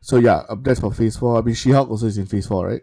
So 0.02 0.18
yeah, 0.18 0.44
uh, 0.50 0.56
that's 0.62 0.80
for 0.80 0.94
Phase 0.94 1.18
Four. 1.18 1.38
I 1.38 1.42
mean, 1.42 1.56
She-Hulk 1.56 1.90
also 1.90 2.06
is 2.06 2.18
in 2.18 2.26
Phase 2.26 2.48
Four, 2.48 2.68
right? 2.68 2.82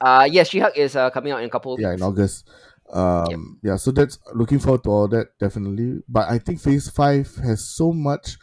Uh, 0.00 0.28
yes, 0.30 0.48
She-Hulk 0.48 0.76
is 0.76 0.96
uh, 0.96 1.10
coming 1.10 1.32
out 1.32 1.40
in 1.40 1.46
a 1.46 1.50
couple 1.50 1.74
of 1.74 1.80
Yeah, 1.80 1.92
in 1.92 2.02
August. 2.02 2.48
Um, 2.92 3.58
yeah, 3.62 3.76
so 3.76 3.90
that's 3.90 4.18
looking 4.34 4.58
forward 4.58 4.82
to 4.84 4.90
all 4.90 5.08
that 5.08 5.38
definitely. 5.38 6.02
But 6.08 6.28
I 6.28 6.38
think 6.38 6.60
Phase 6.60 6.88
Five 6.90 7.34
has 7.36 7.64
so 7.64 7.92
much, 7.92 8.36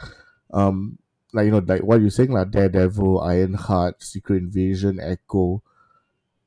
um, 0.54 1.00
like 1.34 1.46
you 1.46 1.52
know, 1.52 1.64
like 1.66 1.84
what 1.84 2.02
you're 2.02 2.10
saying, 2.10 2.32
like 2.32 2.52
Daredevil, 2.52 3.22
Ironheart, 3.22 4.02
Secret 4.02 4.38
Invasion, 4.38 5.00
Echo. 5.02 5.64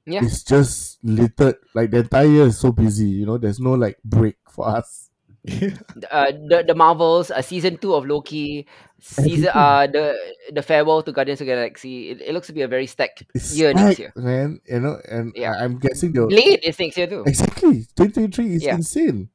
Yeah. 0.07 0.25
It's 0.25 0.43
just 0.43 0.99
littered. 1.05 1.57
Like 1.75 1.91
the 1.91 1.99
entire 1.99 2.27
year 2.27 2.47
is 2.47 2.59
so 2.59 2.73
busy. 2.73 3.09
You 3.09 3.27
know, 3.27 3.39
there's 3.39 3.61
no 3.61 3.75
like 3.75 3.99
break 4.03 4.37
for 4.49 4.67
us. 4.67 5.10
Uh, 6.11 6.33
the 6.49 6.65
the 6.67 6.75
Marvels, 6.75 7.31
uh, 7.31 7.41
season 7.43 7.77
two 7.79 7.95
of 7.95 8.05
Loki, 8.05 8.67
season 9.01 9.49
uh 9.55 9.87
the 9.87 10.13
the 10.53 10.61
farewell 10.63 11.03
to 11.03 11.13
Guardians 11.13 11.41
of 11.41 11.47
the 11.47 11.53
Galaxy. 11.55 12.11
It, 12.11 12.21
it 12.21 12.33
looks 12.35 12.47
to 12.49 12.53
be 12.53 12.63
a 12.63 12.69
very 12.69 12.87
stacked 12.87 13.25
It's 13.35 13.57
year 13.57 13.73
next 13.73 13.97
stacked, 13.97 13.99
year. 14.01 14.13
man. 14.17 14.61
You 14.69 14.81
know, 14.81 15.01
and 15.09 15.33
Yeah. 15.35 15.53
I- 15.57 15.65
I'm 15.65 15.79
guessing 15.79 16.13
they'll 16.13 16.29
Blade 16.29 16.61
is 16.63 16.79
next 16.79 16.97
year 16.99 17.07
too. 17.07 17.25
Exactly. 17.27 17.87
2023 17.97 18.55
is 18.61 18.65
Yeah. 18.65 18.75
insane. 18.77 19.29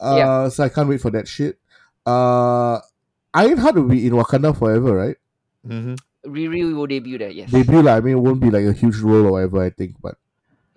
Uh, 0.00 0.14
Yeah. 0.16 0.48
So 0.48 0.64
I 0.64 0.68
can't 0.70 0.88
wait 0.88 1.00
for 1.00 1.10
that 1.10 1.28
shit. 1.28 1.58
Uh, 2.06 2.80
Ironheart 3.34 3.74
will 3.76 3.88
be 3.90 4.06
in 4.06 4.12
Wakanda 4.14 4.56
forever, 4.56 4.94
right? 4.94 5.16
Mm-hmm. 5.66 5.94
Riri 6.30 6.74
will 6.74 6.86
debut 6.86 7.18
there. 7.18 7.30
Yes. 7.30 7.50
Debut, 7.50 7.82
like, 7.82 7.96
I 7.96 8.00
mean, 8.00 8.16
it 8.16 8.20
won't 8.20 8.40
be 8.40 8.48
like 8.50 8.64
a 8.64 8.72
huge 8.72 8.96
role 9.00 9.26
or 9.26 9.32
whatever, 9.32 9.60
I 9.62 9.70
think. 9.70 9.96
But 10.00 10.16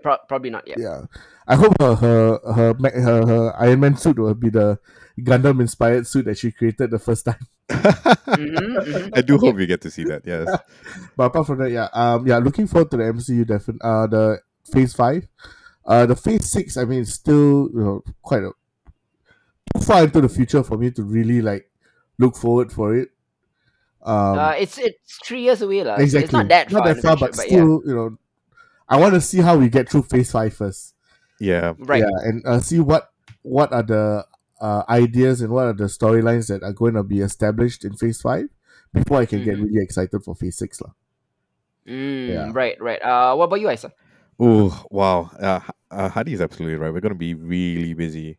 Pro- 0.03 0.19
probably 0.27 0.49
not 0.49 0.67
yet. 0.67 0.77
yeah. 0.79 1.05
I 1.47 1.55
hope 1.55 1.73
her 1.79 1.95
her, 1.95 2.39
her, 2.53 2.73
Ma- 2.77 2.89
her, 2.89 3.25
her 3.25 3.55
Iron 3.59 3.79
Man 3.79 3.95
suit 3.95 4.19
will 4.19 4.33
be 4.33 4.49
the 4.49 4.79
Gundam 5.19 5.61
inspired 5.61 6.05
suit 6.05 6.25
that 6.25 6.37
she 6.37 6.51
created 6.51 6.91
the 6.91 6.99
first 6.99 7.25
time. 7.25 7.39
Mhm, 8.27 8.77
mhm. 8.83 9.17
I 9.17 9.21
do 9.21 9.37
hope 9.37 9.55
we 9.55 9.65
get 9.65 9.81
to 9.81 9.89
see 9.91 10.03
that. 10.05 10.23
Yes. 10.25 10.47
But 11.17 11.23
apart 11.25 11.47
from 11.47 11.59
that, 11.59 11.71
yeah, 11.71 11.87
um, 11.93 12.27
yeah, 12.27 12.37
looking 12.37 12.67
forward 12.67 12.91
to 12.91 12.97
the 12.97 13.03
MCU. 13.03 13.45
Definitely, 13.47 13.81
uh, 13.83 14.07
the 14.07 14.39
Phase 14.71 14.93
Five, 14.93 15.27
uh, 15.85 16.05
the 16.05 16.15
Phase 16.15 16.49
Six. 16.51 16.77
I 16.77 16.85
mean, 16.85 17.01
it's 17.01 17.13
still 17.13 17.69
you 17.73 17.79
know 17.79 18.03
quite 18.21 18.43
a, 18.43 18.51
too 19.73 19.81
far 19.81 20.03
into 20.03 20.21
the 20.21 20.29
future 20.29 20.63
for 20.63 20.77
me 20.77 20.91
to 20.91 21.03
really 21.03 21.41
like 21.41 21.69
look 22.19 22.35
forward 22.35 22.71
for 22.71 22.95
it. 22.95 23.09
Um, 24.03 24.37
uh, 24.39 24.51
it's 24.59 24.77
it's 24.77 25.19
three 25.25 25.41
years 25.41 25.61
away, 25.61 25.83
lah. 25.83 25.95
exactly, 25.95 26.25
It's 26.25 26.33
not 26.33 26.47
that 26.49 26.71
far. 26.71 26.81
not 26.81 26.89
in 26.89 26.95
that 26.95 27.01
far, 27.01 27.17
future, 27.17 27.31
but 27.31 27.37
yeah. 27.39 27.57
still, 27.57 27.81
you 27.85 27.95
know, 27.95 28.17
I 28.87 28.97
want 28.99 29.13
to 29.15 29.21
see 29.21 29.39
how 29.39 29.57
we 29.57 29.69
get 29.69 29.89
through 29.89 30.03
Phase 30.03 30.31
Five 30.31 30.53
first. 30.53 30.93
Yeah. 31.39 31.73
Right. 31.77 32.01
Yeah, 32.03 32.17
and 32.29 32.45
uh, 32.45 32.59
see 32.59 32.79
what 32.79 33.09
what 33.43 33.71
are 33.71 33.83
the 33.83 34.25
uh, 34.61 34.83
ideas 34.89 35.41
and 35.41 35.51
what 35.53 35.65
are 35.67 35.73
the 35.73 35.85
storylines 35.85 36.47
that 36.47 36.63
are 36.63 36.73
going 36.73 36.95
to 36.95 37.03
be 37.03 37.21
established 37.21 37.85
in 37.85 37.93
Phase 37.93 38.21
Five 38.21 38.49
before 38.93 39.19
I 39.21 39.25
can 39.25 39.43
get 39.43 39.57
Mhm. 39.57 39.65
really 39.69 39.83
excited 39.83 40.23
for 40.23 40.33
Phase 40.35 40.57
Six, 40.57 40.81
lah. 40.81 40.91
Mm, 41.87 42.27
Yeah. 42.29 42.49
Right, 42.53 42.75
right. 42.81 43.01
Uh, 43.01 43.35
what 43.35 43.45
about 43.45 43.61
you, 43.61 43.69
Isa? 43.69 43.91
Oh 44.39 44.69
wow. 44.91 45.31
Uh, 45.39 45.59
H- 45.63 45.71
uh, 45.91 46.09
Hadi 46.09 46.33
is 46.33 46.41
absolutely 46.41 46.77
right. 46.77 46.93
We're 46.93 47.01
gonna 47.01 47.15
be 47.15 47.33
really 47.33 47.93
busy 47.93 48.37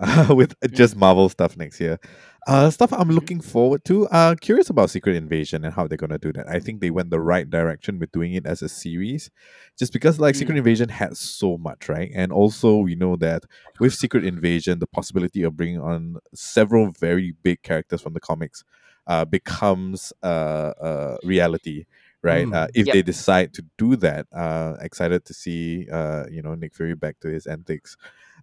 uh, 0.00 0.28
with 0.34 0.54
just 0.72 0.96
Marvel 0.96 1.28
stuff 1.28 1.56
next 1.56 1.80
year. 1.80 1.98
Uh, 2.46 2.70
stuff 2.70 2.92
I'm 2.94 3.10
looking 3.10 3.40
forward 3.40 3.84
to. 3.86 4.06
Uh, 4.08 4.34
curious 4.40 4.70
about 4.70 4.88
Secret 4.88 5.16
Invasion 5.16 5.64
and 5.64 5.74
how 5.74 5.86
they're 5.86 5.98
gonna 5.98 6.18
do 6.18 6.32
that. 6.32 6.48
I 6.48 6.60
think 6.60 6.80
they 6.80 6.90
went 6.90 7.10
the 7.10 7.20
right 7.20 7.48
direction 7.48 7.98
with 7.98 8.10
doing 8.12 8.32
it 8.32 8.46
as 8.46 8.62
a 8.62 8.68
series, 8.70 9.30
just 9.78 9.92
because 9.92 10.18
like 10.18 10.34
Secret 10.34 10.56
Invasion 10.56 10.88
had 10.88 11.16
so 11.16 11.58
much, 11.58 11.88
right? 11.90 12.10
And 12.14 12.32
also 12.32 12.78
we 12.78 12.94
know 12.94 13.16
that 13.16 13.42
with 13.80 13.92
Secret 13.92 14.24
Invasion, 14.24 14.78
the 14.78 14.86
possibility 14.86 15.42
of 15.42 15.56
bringing 15.56 15.80
on 15.80 16.16
several 16.34 16.90
very 16.92 17.34
big 17.42 17.62
characters 17.62 18.00
from 18.00 18.14
the 18.14 18.20
comics 18.20 18.64
uh, 19.06 19.26
becomes 19.26 20.12
uh, 20.22 20.26
uh, 20.80 21.16
reality, 21.24 21.84
right? 22.22 22.46
Mm. 22.46 22.54
Uh, 22.54 22.68
if 22.74 22.86
Yep. 22.86 22.94
they 22.94 23.02
decide 23.02 23.52
to 23.54 23.64
do 23.76 23.94
that, 23.96 24.26
uh, 24.32 24.76
excited 24.80 25.24
to 25.26 25.34
see 25.34 25.86
uh, 25.90 26.24
you 26.30 26.40
know 26.40 26.54
Nick 26.54 26.74
Fury 26.74 26.94
back 26.94 27.20
to 27.20 27.28
his 27.28 27.46
antics 27.46 27.96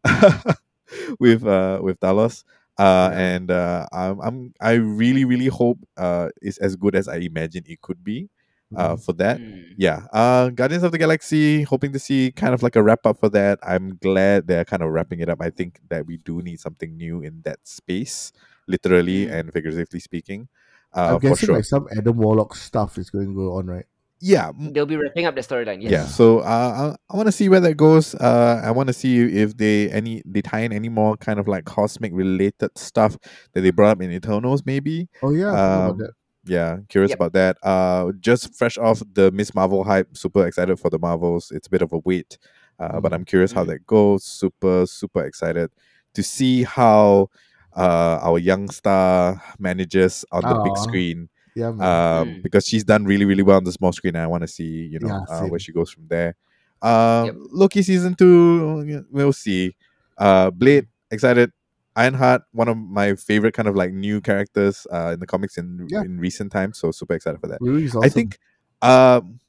with 1.19 1.45
uh, 1.45 1.79
with 1.81 1.99
Talos. 1.99 2.43
Uh, 2.77 3.09
Yeah. 3.11 3.19
and 3.19 3.51
uh, 3.51 3.85
I'm, 3.93 4.19
I'm 4.21 4.37
I 4.59 4.73
really 4.73 5.23
really 5.25 5.47
hope 5.47 5.79
uh, 5.97 6.29
it's 6.41 6.57
as 6.59 6.75
good 6.75 6.95
as 6.95 7.07
I 7.07 7.17
imagine 7.23 7.63
it 7.67 7.81
could 7.81 8.03
be. 8.03 8.29
uh, 8.75 8.95
Mhm. 8.97 9.05
for 9.05 9.13
that. 9.13 9.37
Mm. 9.39 9.75
Yeah, 9.77 10.07
uh, 10.11 10.49
Guardians 10.49 10.83
of 10.83 10.91
the 10.91 10.97
Galaxy, 10.97 11.61
hoping 11.63 11.93
to 11.93 11.99
see 11.99 12.31
kind 12.35 12.51
of 12.53 12.63
like 12.63 12.75
a 12.75 12.81
wrap 12.83 13.05
up 13.05 13.19
for 13.21 13.29
that. 13.29 13.59
I'm 13.63 13.95
glad 14.01 14.47
they're 14.47 14.65
kind 14.65 14.81
of 14.81 14.89
wrapping 14.89 15.19
it 15.21 15.29
up. 15.29 15.39
I 15.39 15.51
think 15.53 15.79
that 15.89 16.05
we 16.07 16.17
do 16.17 16.41
need 16.41 16.59
something 16.59 16.97
new 16.97 17.21
in 17.21 17.41
that 17.45 17.59
space, 17.63 18.33
literally 18.67 19.27
Mm. 19.27 19.31
and 19.31 19.53
figuratively 19.53 20.01
speaking. 20.01 20.49
Uh, 20.91 21.13
I'm 21.13 21.21
for 21.21 21.29
guessing 21.29 21.47
sure. 21.47 21.55
like 21.55 21.63
some 21.65 21.87
Adam 21.95 22.17
Warlock 22.17 22.55
stuff 22.55 22.97
is 22.97 23.09
going 23.13 23.27
to 23.27 23.35
go 23.35 23.53
on, 23.61 23.67
right? 23.67 23.85
Yeah, 24.25 24.51
They'll 24.57 24.87
be 24.87 24.97
wrapping 24.97 25.25
up 25.27 25.35
the 25.35 25.41
storyline. 25.41 25.81
Yes. 25.81 25.91
yeah. 25.91 26.05
So 26.05 26.39
uh, 26.39 26.95
I, 26.97 27.13
I 27.13 27.17
want 27.17 27.27
to 27.27 27.31
see 27.31 27.47
where 27.47 27.59
that 27.59 27.75
goes. 27.75 28.15
Uh, 28.15 28.59
I 28.63 28.71
want 28.71 28.87
to 28.87 28.93
see 28.93 29.21
if 29.21 29.55
they 29.55 29.91
any 29.91 30.21
they 30.25 30.41
tie 30.41 30.61
in 30.61 30.73
any 30.73 30.89
more 30.89 31.15
kind 31.17 31.39
of 31.39 31.47
like 31.47 31.65
cosmic 31.65 32.11
related 32.13 32.71
stuff 32.75 33.17
that 33.53 33.61
they 33.61 33.71
brought 33.71 33.91
up 33.91 34.01
in 34.01 34.11
Eternals, 34.11 34.63
maybe. 34.65 35.07
Oh 35.21 35.31
yeah, 35.31 35.49
I 35.49 35.51
forgot 35.51 35.89
about 35.89 36.07
Um. 36.09 36.13
Yeah, 36.47 36.77
curious 36.89 37.09
Yep. 37.11 37.17
about 37.19 37.33
that. 37.33 37.57
Uh, 37.63 38.11
just 38.19 38.53
fresh 38.55 38.77
off 38.77 39.01
the 39.13 39.31
Miss 39.31 39.53
Marvel 39.55 39.83
hype, 39.83 40.15
super 40.17 40.45
excited 40.45 40.77
for 40.79 40.89
the 40.91 40.99
Marvels. 40.99 41.51
It's 41.51 41.65
a 41.67 41.71
bit 41.71 41.81
of 41.81 41.91
a 41.93 41.99
wait, 42.05 42.37
uh, 42.79 42.99
but 43.01 43.11
Mm. 43.11 43.15
I'm 43.15 43.25
curious 43.25 43.51
how 43.51 43.63
Mm. 43.63 43.67
that 43.71 43.85
goes. 43.87 44.23
Super, 44.25 44.85
super 44.85 45.23
excited 45.25 45.69
to 46.13 46.21
see 46.23 46.63
how 46.63 47.29
uh 47.75 48.19
our 48.27 48.39
young 48.39 48.69
star 48.69 49.41
manages 49.59 50.23
on 50.31 50.41
the 50.41 50.55
big 50.63 50.77
screen. 50.77 51.29
Yeah, 51.55 51.71
man. 51.71 51.81
Um, 51.81 52.27
Mm. 52.35 52.43
because 52.43 52.67
she's 52.67 52.83
done 52.83 53.05
really, 53.05 53.25
really 53.25 53.43
well 53.43 53.57
on 53.57 53.63
the 53.63 53.71
small 53.71 53.91
screen, 53.93 54.15
and 54.15 54.23
I 54.23 54.27
want 54.27 54.41
to 54.41 54.47
see 54.47 54.87
you 54.91 54.99
know 54.99 55.07
Yeah, 55.07 55.21
uh, 55.29 55.47
where 55.47 55.59
she 55.59 55.71
goes 55.71 55.89
from 55.89 56.07
there. 56.07 56.35
Um, 56.81 57.25
Yep. 57.25 57.35
Loki 57.51 57.81
season 57.81 58.13
two, 58.15 59.05
we'll 59.09 59.33
see. 59.33 59.75
Uh, 60.17 60.51
Blade, 60.51 60.87
excited. 61.11 61.51
Ironheart, 61.95 62.41
one 62.51 62.67
of 62.67 62.75
my 62.77 63.15
favorite 63.15 63.53
kind 63.53 63.69
of 63.69 63.75
like 63.75 63.93
new 63.93 64.19
characters 64.19 64.85
uh, 64.91 65.11
in 65.13 65.19
the 65.21 65.25
comics 65.25 65.57
in 65.57 65.87
Yeah. 65.89 66.01
in 66.01 66.19
recent 66.19 66.51
times, 66.51 66.77
so 66.77 66.91
super 66.91 67.13
excited 67.13 67.39
for 67.39 67.47
that. 67.47 67.59
Rui's 67.61 67.95
I 67.95 68.09
think 68.09 68.37
um 68.81 69.39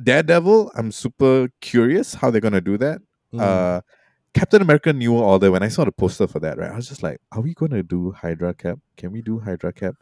Daredevil, 0.00 0.70
I'm 0.76 0.92
super 0.92 1.48
curious 1.60 2.14
how 2.14 2.30
they're 2.30 2.40
gonna 2.40 2.60
do 2.60 2.78
that. 2.78 3.02
Mm. 3.34 3.40
Uh 3.40 3.80
Captain 4.32 4.62
America 4.62 4.92
New 4.92 5.14
Order, 5.18 5.50
when 5.50 5.64
I 5.64 5.68
saw 5.68 5.84
the 5.84 5.90
poster 5.90 6.28
for 6.28 6.38
that, 6.38 6.56
right, 6.56 6.70
I 6.70 6.76
was 6.76 6.88
just 6.88 7.02
like, 7.02 7.20
are 7.32 7.40
we 7.40 7.52
gonna 7.54 7.82
do 7.82 8.12
Hydra 8.12 8.54
Cap? 8.54 8.78
Can 8.96 9.10
we 9.10 9.20
do 9.22 9.40
Hydra 9.40 9.72
Cap? 9.72 9.96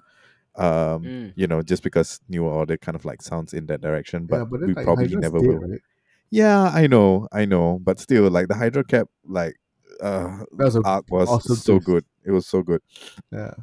Um, 0.59 1.03
Mm. 1.05 1.33
you 1.37 1.47
know, 1.47 1.63
just 1.63 1.83
because 1.83 2.21
New 2.29 2.45
Order 2.45 2.77
kind 2.77 2.97
of 2.97 3.05
like 3.05 3.23
sounds 3.23 3.53
in 3.55 3.67
that 3.67 3.81
direction, 3.81 4.27
but, 4.27 4.37
yeah, 4.39 4.45
but 4.45 4.61
we 4.61 4.75
like, 4.75 4.85
probably 4.85 5.05
Hydra's 5.07 5.23
never 5.23 5.39
dead, 5.39 5.49
will. 5.49 5.59
Right? 5.61 5.81
Yeah, 6.31 6.71
I 6.75 6.87
know, 6.87 7.29
I 7.33 7.45
know, 7.47 7.79
but 7.83 7.99
still, 8.01 8.29
like 8.31 8.49
the 8.49 8.55
Hydra 8.55 8.85
Cap, 8.85 9.09
like 9.25 9.57
uh, 10.01 10.45
That 10.59 10.65
was 10.67 10.77
arc 10.85 11.07
was 11.11 11.29
awesome 11.29 11.57
so 11.57 11.73
twist. 11.75 11.87
good. 11.87 12.05
It 12.25 12.31
was 12.33 12.47
so 12.47 12.63
good. 12.63 12.83
Yeah. 13.33 13.55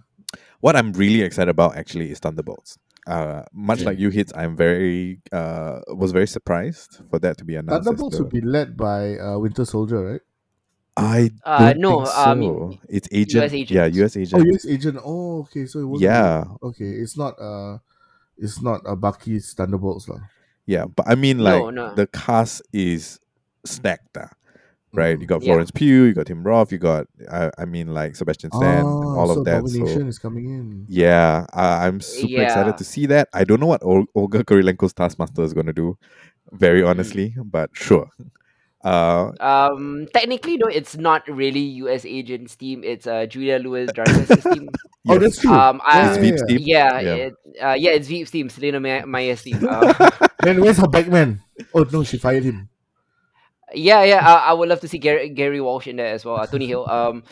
What 0.59 0.75
I'm 0.75 0.91
really 0.93 1.21
excited 1.21 1.49
about 1.49 1.77
actually 1.77 2.11
is 2.11 2.19
Thunderbolts. 2.19 2.77
Uh, 3.07 3.43
much 3.53 3.81
Yeah. 3.81 3.85
like 3.85 3.99
you 3.99 4.09
hits, 4.09 4.33
I'm 4.35 4.55
very 4.57 5.21
uh 5.31 5.81
was 5.95 6.11
very 6.11 6.25
surprised 6.27 7.01
for 7.11 7.19
that 7.19 7.37
to 7.37 7.45
be 7.45 7.55
announced. 7.55 7.81
as 7.81 7.85
Thunderbolts 7.85 8.17
the- 8.17 8.23
would 8.23 8.31
be 8.33 8.41
led 8.41 8.75
by 8.75 9.17
uh, 9.19 9.37
Winter 9.37 9.63
Soldier, 9.65 10.01
right? 10.11 10.21
I 10.97 11.31
Uh, 11.43 11.73
don't 11.73 11.79
no, 11.79 11.97
think 11.99 12.07
so. 12.07 12.31
um, 12.31 12.79
it's 12.89 13.07
agent. 13.11 13.45
US 13.45 13.53
Yeah, 13.69 13.85
agent. 13.85 13.95
US 13.95 14.15
Oh. 14.33 14.43
US 14.43 14.65
agent. 14.65 14.97
Oh, 15.03 15.39
okay. 15.41 15.65
So 15.65 15.79
it 15.79 15.85
won't 15.85 16.01
Yeah. 16.01 16.45
Okay, 16.63 16.85
it's 16.89 17.17
not. 17.17 17.35
Uh, 17.39 17.77
it's 18.37 18.61
not 18.61 18.81
uh, 18.85 18.95
Bucky's 18.95 19.53
Thunderbolts, 19.53 20.09
lah. 20.09 20.19
Yeah, 20.65 20.85
but 20.85 21.07
I 21.07 21.15
mean, 21.15 21.39
like 21.39 21.61
No, 21.63 21.69
no. 21.69 21.95
the 21.95 22.07
cast 22.07 22.61
is 22.73 23.19
stacked. 23.65 24.17
ah, 24.17 24.29
right? 24.93 25.19
You 25.19 25.25
Mm. 25.25 25.29
got 25.29 25.41
Yeah. 25.43 25.47
Florence 25.51 25.71
Pugh, 25.71 26.03
you 26.05 26.13
got 26.13 26.27
Tim 26.27 26.43
Roth, 26.43 26.71
you 26.71 26.77
got 26.79 27.07
I, 27.31 27.51
I 27.57 27.65
mean, 27.65 27.93
like 27.93 28.15
Sebastian 28.15 28.51
Stan, 28.51 28.79
and 28.87 29.03
Ah, 29.03 29.15
all 29.19 29.31
so 29.31 29.39
of 29.39 29.45
that. 29.45 29.59
Abomination 29.59 30.01
So 30.03 30.07
is 30.07 30.19
coming 30.19 30.45
in. 30.49 30.85
yeah, 30.89 31.45
uh, 31.53 31.79
I'm 31.85 32.01
super 32.01 32.41
Yeah. 32.41 32.43
excited 32.43 32.77
to 32.77 32.83
see 32.83 33.05
that. 33.07 33.29
I 33.33 33.43
don't 33.43 33.59
know 33.59 33.67
what 33.67 33.83
Ol- 33.83 34.07
Olga 34.15 34.43
Kurylenko's 34.43 34.93
Taskmaster 34.93 35.43
is 35.43 35.53
going 35.53 35.67
to 35.67 35.73
do, 35.73 35.97
very 36.51 36.81
Mm. 36.81 36.89
honestly, 36.89 37.35
but 37.43 37.69
sure. 37.73 38.09
Uh, 38.85 39.31
Um, 39.39 40.07
technically, 40.13 40.57
though, 40.57 40.69
it's 40.69 40.97
not 40.97 41.27
really 41.27 41.59
U.S. 41.85 42.05
agents 42.05 42.55
team. 42.55 42.83
It's 42.83 43.07
uh, 43.07 43.25
Julia 43.25 43.59
Louis 43.59 43.91
Dreyfus's 43.91 44.45
team. 44.45 44.69
Oh, 45.07 45.19
that's 45.19 45.39
true. 45.39 45.61
Um, 45.61 45.81
I, 45.85 46.01
It's 46.01 46.17
yeah, 46.17 46.17
Veep's 46.17 46.43
yeah. 46.47 46.57
team. 46.57 46.63
yeah, 46.65 46.99
Yeah. 46.99 47.15
It, 47.29 47.33
uh, 47.61 47.75
yeah, 47.77 47.91
it's 47.91 48.07
Veep's 48.07 48.31
team, 48.31 48.49
Selena 48.49 48.79
Ma- 48.79 49.05
Meyer's 49.05 49.41
team. 49.43 49.65
Uh, 49.67 49.93
Then 50.41 50.61
where's 50.61 50.77
her 50.77 50.87
Batman? 50.87 51.41
Oh 51.73 51.85
no, 51.91 52.03
she 52.03 52.17
fired 52.17 52.43
him. 52.43 52.69
yeah, 53.73 54.03
yeah, 54.03 54.19
I, 54.27 54.49
I 54.49 54.53
would 54.53 54.69
love 54.69 54.79
to 54.81 54.87
see 54.87 54.99
Gary, 54.99 55.29
Gary 55.29 55.61
Walsh 55.61 55.87
in 55.87 55.97
there 55.97 56.13
as 56.13 56.25
well. 56.25 56.37
Uh, 56.37 56.47
Tony 56.47 56.67
Hale. 56.67 56.85
Um, 56.89 57.23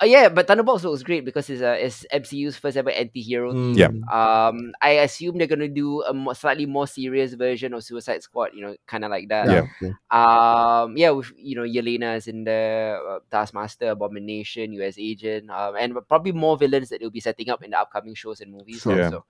uh, 0.00 0.04
yeah, 0.06 0.28
but 0.28 0.46
Thunderbolts 0.46 0.84
looks 0.84 1.02
great 1.02 1.24
because 1.24 1.50
it's 1.50 1.60
uh, 1.62 1.76
it's 1.78 2.06
MCU's 2.12 2.56
first 2.56 2.76
ever 2.76 2.90
anti-hero 2.90 3.50
team. 3.52 3.74
Yeah. 3.74 3.88
Mm. 3.88 4.06
Um, 4.14 4.72
I 4.80 5.02
assume 5.02 5.38
they're 5.38 5.46
gonna 5.50 5.66
do 5.68 6.02
a 6.02 6.14
more, 6.14 6.34
slightly 6.34 6.66
more 6.66 6.86
serious 6.86 7.34
version 7.34 7.74
of 7.74 7.82
Suicide 7.82 8.22
Squad. 8.22 8.50
You 8.54 8.62
know, 8.62 8.76
kind 8.86 9.04
of 9.04 9.10
like 9.10 9.28
that. 9.28 9.46
Yeah. 9.50 9.66
okay. 9.82 9.92
Um, 10.10 10.96
yeah, 10.96 11.10
with 11.10 11.32
you 11.36 11.56
know 11.56 11.62
Yelena 11.66 12.16
is 12.16 12.28
in 12.28 12.44
the 12.44 12.98
uh, 13.02 13.18
Taskmaster, 13.30 13.90
Abomination, 13.90 14.72
U.S. 14.74 14.94
Agent, 14.98 15.50
um, 15.50 15.74
and 15.76 15.96
probably 16.06 16.32
more 16.32 16.56
villains 16.56 16.88
that 16.90 17.00
they'll 17.00 17.10
be 17.10 17.20
setting 17.20 17.50
up 17.50 17.62
in 17.64 17.70
the 17.72 17.78
upcoming 17.78 18.14
shows 18.14 18.40
and 18.40 18.52
movies. 18.52 18.80
Sure. 18.82 18.96
Yeah. 18.96 19.04
Also, 19.06 19.24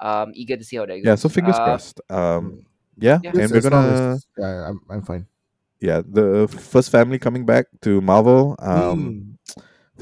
um, 0.00 0.32
eager 0.34 0.56
to 0.56 0.64
see 0.64 0.76
how 0.76 0.86
that 0.86 0.94
goes. 0.96 1.04
yeah, 1.06 1.14
so 1.16 1.28
fingers 1.28 1.56
Uh, 1.56 1.64
crossed. 1.64 2.00
Um, 2.10 2.18
Mm. 2.18 2.64
yeah, 2.98 3.18
Yeah. 3.22 3.30
and 3.34 3.50
we're 3.50 3.60
gonna 3.60 4.14
as- 4.14 4.26
I'm, 4.38 4.80
I'm 4.90 5.02
fine. 5.02 5.26
yeah 5.80 6.02
the 6.06 6.46
first 6.46 6.90
family 6.90 7.18
coming 7.18 7.44
back 7.46 7.66
to 7.82 8.00
Marvel. 8.00 8.54
Um, 8.58 8.98
Mm. 8.98 9.31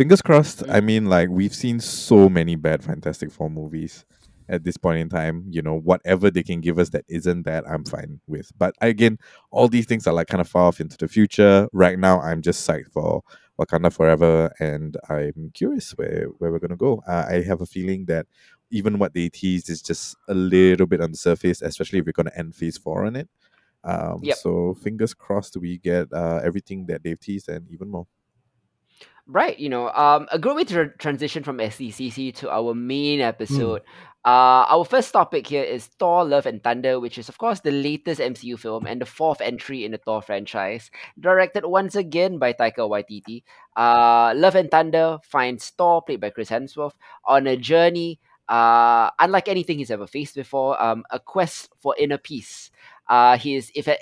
Fingers 0.00 0.22
crossed. 0.22 0.62
I 0.66 0.80
mean, 0.80 1.04
like 1.04 1.28
we've 1.28 1.54
seen 1.54 1.78
so 1.78 2.30
many 2.30 2.56
bad 2.56 2.82
Fantastic 2.82 3.30
Four 3.30 3.50
movies 3.50 4.06
at 4.48 4.64
this 4.64 4.78
point 4.78 4.98
in 4.98 5.10
time. 5.10 5.44
You 5.50 5.60
know, 5.60 5.78
whatever 5.78 6.30
they 6.30 6.42
can 6.42 6.62
give 6.62 6.78
us 6.78 6.88
that 6.90 7.04
isn't 7.06 7.42
that, 7.42 7.68
I'm 7.68 7.84
fine 7.84 8.18
with. 8.26 8.50
But 8.56 8.74
again, 8.80 9.18
all 9.50 9.68
these 9.68 9.84
things 9.84 10.06
are 10.06 10.14
like 10.14 10.28
kind 10.28 10.40
of 10.40 10.48
far 10.48 10.68
off 10.68 10.80
into 10.80 10.96
the 10.96 11.06
future. 11.06 11.68
Right 11.74 11.98
now, 11.98 12.18
I'm 12.18 12.40
just 12.40 12.66
psyched 12.66 12.90
for 12.92 13.20
Wakanda 13.60 13.92
Forever, 13.92 14.50
and 14.58 14.96
I'm 15.10 15.50
curious 15.52 15.90
where 15.90 16.28
where 16.38 16.50
we're 16.50 16.60
gonna 16.60 16.76
go. 16.76 17.02
Uh, 17.06 17.26
I 17.28 17.42
have 17.42 17.60
a 17.60 17.66
feeling 17.66 18.06
that 18.06 18.24
even 18.70 18.98
what 18.98 19.12
they 19.12 19.28
teased 19.28 19.68
is 19.68 19.82
just 19.82 20.16
a 20.28 20.34
little 20.34 20.86
bit 20.86 21.02
on 21.02 21.10
the 21.10 21.18
surface, 21.18 21.60
especially 21.60 21.98
if 21.98 22.06
we're 22.06 22.12
gonna 22.12 22.32
end 22.34 22.54
Phase 22.54 22.78
Four 22.78 23.04
on 23.04 23.16
it. 23.16 23.28
Um, 23.84 24.20
Yep. 24.22 24.36
So 24.38 24.74
fingers 24.82 25.12
crossed 25.12 25.58
we 25.58 25.76
get 25.76 26.10
uh, 26.10 26.40
everything 26.42 26.86
that 26.86 27.02
they've 27.02 27.20
teased 27.20 27.50
and 27.50 27.68
even 27.70 27.90
more. 27.90 28.06
Right, 29.32 29.56
you 29.60 29.68
know, 29.68 29.90
um, 29.90 30.26
a 30.32 30.40
good 30.40 30.56
way 30.56 30.64
to 30.64 30.74
tra- 30.74 30.96
transition 30.98 31.44
from 31.44 31.60
SDCC 31.60 32.32
to 32.42 32.50
our 32.50 32.74
Hmm. 32.74 32.86
main 32.88 33.20
episode. 33.20 33.82
Uh, 34.24 34.66
our 34.68 34.84
first 34.84 35.12
topic 35.12 35.46
here 35.46 35.62
is 35.62 35.86
Thor: 35.86 36.24
Love 36.24 36.46
and 36.46 36.60
Thunder, 36.62 36.98
which 36.98 37.16
is 37.16 37.28
of 37.28 37.38
course 37.38 37.60
the 37.60 37.70
latest 37.70 38.20
MCU 38.20 38.56
film 38.56 38.86
and 38.86 39.00
the 39.00 39.06
fourth 39.06 39.40
entry 39.40 39.84
in 39.84 39.92
the 39.92 39.98
Thor 39.98 40.20
franchise, 40.20 40.90
directed 41.18 41.64
once 41.64 41.94
again 41.94 42.38
by 42.38 42.52
Taika 42.52 42.84
Waititi. 42.90 43.44
Uh, 43.76 44.34
Love 44.36 44.56
and 44.56 44.68
Thunder 44.70 45.18
finds 45.22 45.70
Thor, 45.70 46.02
played 46.02 46.20
by 46.20 46.30
Chris 46.30 46.50
Hemsworth, 46.50 46.94
on 47.24 47.46
a 47.46 47.56
journey 47.56 48.18
uh, 48.48 49.10
unlike 49.20 49.46
anything 49.46 49.78
he's 49.78 49.92
ever 49.92 50.08
faced 50.08 50.34
before. 50.34 50.74
Um, 50.82 51.04
a 51.10 51.20
quest 51.20 51.70
for 51.78 51.94
inner 51.96 52.18
peace. 52.18 52.72
Uh, 53.08 53.38
he 53.38 53.54
is 53.54 53.70
effe- 53.76 53.96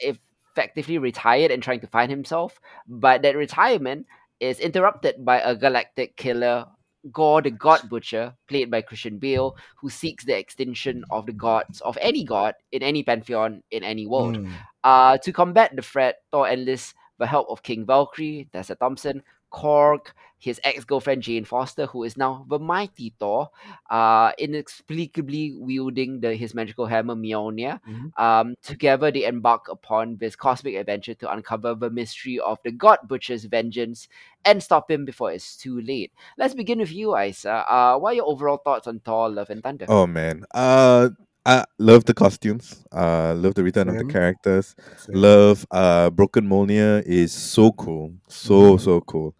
effectively 0.56 0.96
retired 0.96 1.50
and 1.50 1.62
trying 1.62 1.80
to 1.80 1.86
find 1.86 2.10
himself, 2.10 2.58
but 2.88 3.20
that 3.22 3.36
retirement 3.36 4.06
is 4.40 4.60
interrupted 4.60 5.24
by 5.24 5.40
a 5.40 5.54
galactic 5.54 6.16
killer, 6.16 6.66
Gore 7.12 7.42
the 7.42 7.50
God 7.50 7.88
Butcher, 7.88 8.34
played 8.48 8.70
by 8.70 8.82
Christian 8.82 9.18
Bale, 9.18 9.56
who 9.76 9.88
seeks 9.88 10.24
the 10.24 10.36
extinction 10.36 11.04
of 11.10 11.26
the 11.26 11.32
gods 11.32 11.80
of 11.82 11.96
any 12.00 12.24
god 12.24 12.54
in 12.72 12.82
any 12.82 13.02
pantheon 13.02 13.62
in 13.70 13.84
any 13.84 14.06
world. 14.06 14.38
Mm. 14.38 14.50
Uh, 14.84 15.18
to 15.18 15.32
combat 15.32 15.74
the 15.74 15.82
threat, 15.82 16.22
Thor 16.32 16.48
enlists 16.48 16.94
the 17.18 17.26
help 17.26 17.48
of 17.50 17.62
King 17.62 17.86
Valkyrie, 17.86 18.48
Tessa 18.52 18.74
Thompson, 18.74 19.22
Korg, 19.52 20.06
his 20.38 20.60
ex-girlfriend 20.64 21.22
Jane 21.22 21.44
Foster, 21.44 21.86
who 21.86 22.04
is 22.04 22.16
now 22.16 22.46
the 22.48 22.58
mighty 22.58 23.12
Thor, 23.18 23.50
uh, 23.90 24.32
inexplicably 24.38 25.52
wielding 25.56 26.20
the, 26.20 26.34
his 26.34 26.54
magical 26.54 26.86
hammer 26.86 27.14
Mjolnir. 27.16 27.80
Mhm. 27.88 28.12
Um, 28.18 28.54
together, 28.62 29.10
they 29.10 29.24
embark 29.24 29.68
upon 29.68 30.16
this 30.18 30.36
cosmic 30.36 30.74
adventure 30.76 31.14
to 31.14 31.32
uncover 31.32 31.74
the 31.74 31.90
mystery 31.90 32.38
of 32.38 32.58
the 32.64 32.70
God 32.70 32.98
Butcher's 33.08 33.44
vengeance 33.44 34.08
and 34.44 34.62
stop 34.62 34.90
him 34.90 35.04
before 35.04 35.32
it's 35.32 35.56
too 35.56 35.80
late. 35.80 36.12
Let's 36.36 36.54
begin 36.54 36.78
with 36.78 36.92
you, 36.92 37.16
Isa. 37.18 37.64
Uh, 37.70 37.98
what 37.98 38.12
are 38.12 38.16
your 38.16 38.26
overall 38.26 38.58
thoughts 38.58 38.86
on 38.86 39.00
Thor: 39.00 39.28
Love 39.28 39.50
and 39.50 39.62
Thunder? 39.62 39.86
Oh 39.88 40.06
man, 40.06 40.44
uh, 40.54 41.10
I 41.46 41.64
love 41.78 42.04
the 42.04 42.14
costumes. 42.14 42.84
Uh, 42.92 43.34
love 43.34 43.54
the 43.54 43.62
return 43.64 43.88
of 43.88 43.96
the 43.96 44.04
characters. 44.04 44.76
Same. 44.98 45.16
Love 45.16 45.66
uh, 45.70 46.10
Broken 46.10 46.46
Mjolnir 46.48 47.02
is 47.04 47.32
so 47.32 47.72
cool, 47.72 48.12
so 48.28 48.76
Mhm. 48.76 48.80
so 48.80 49.00
cool. 49.00 49.34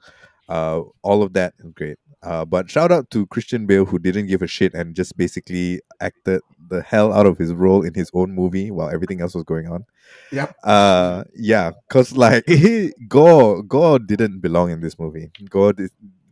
Uh, 0.49 0.83
all 1.03 1.23
of 1.23 1.33
that 1.35 1.55
is 1.59 1.73
great. 1.73 1.99
Uh, 2.23 2.45
but 2.45 2.69
shout 2.71 2.91
out 2.91 3.11
to 3.11 3.27
Christian 3.27 3.67
Bale 3.67 3.85
who 3.85 3.99
didn't 3.99 4.27
give 4.27 4.43
a 4.43 4.47
shit 4.47 4.75
and 4.75 4.95
just 4.97 5.17
basically 5.17 5.81
acted 6.01 6.41
the 6.69 6.83
hell 6.83 7.13
out 7.13 7.27
of 7.27 7.39
his 7.39 7.53
role 7.55 7.83
in 7.83 7.95
his 7.95 8.11
own 8.15 8.33
movie 8.35 8.71
while 8.71 8.91
everything 8.91 9.21
else 9.21 9.35
was 9.35 9.45
going 9.45 9.69
on. 9.69 9.85
Yep. 10.33 10.55
Uh, 10.65 11.25
yeah, 11.35 11.73
cause 11.91 12.13
like 12.17 12.45
Gore 13.09 13.63
Gore 13.63 13.99
didn't 13.99 14.41
belong 14.41 14.71
in 14.71 14.81
this 14.81 14.99
movie. 14.99 15.31
Gore 15.49 15.75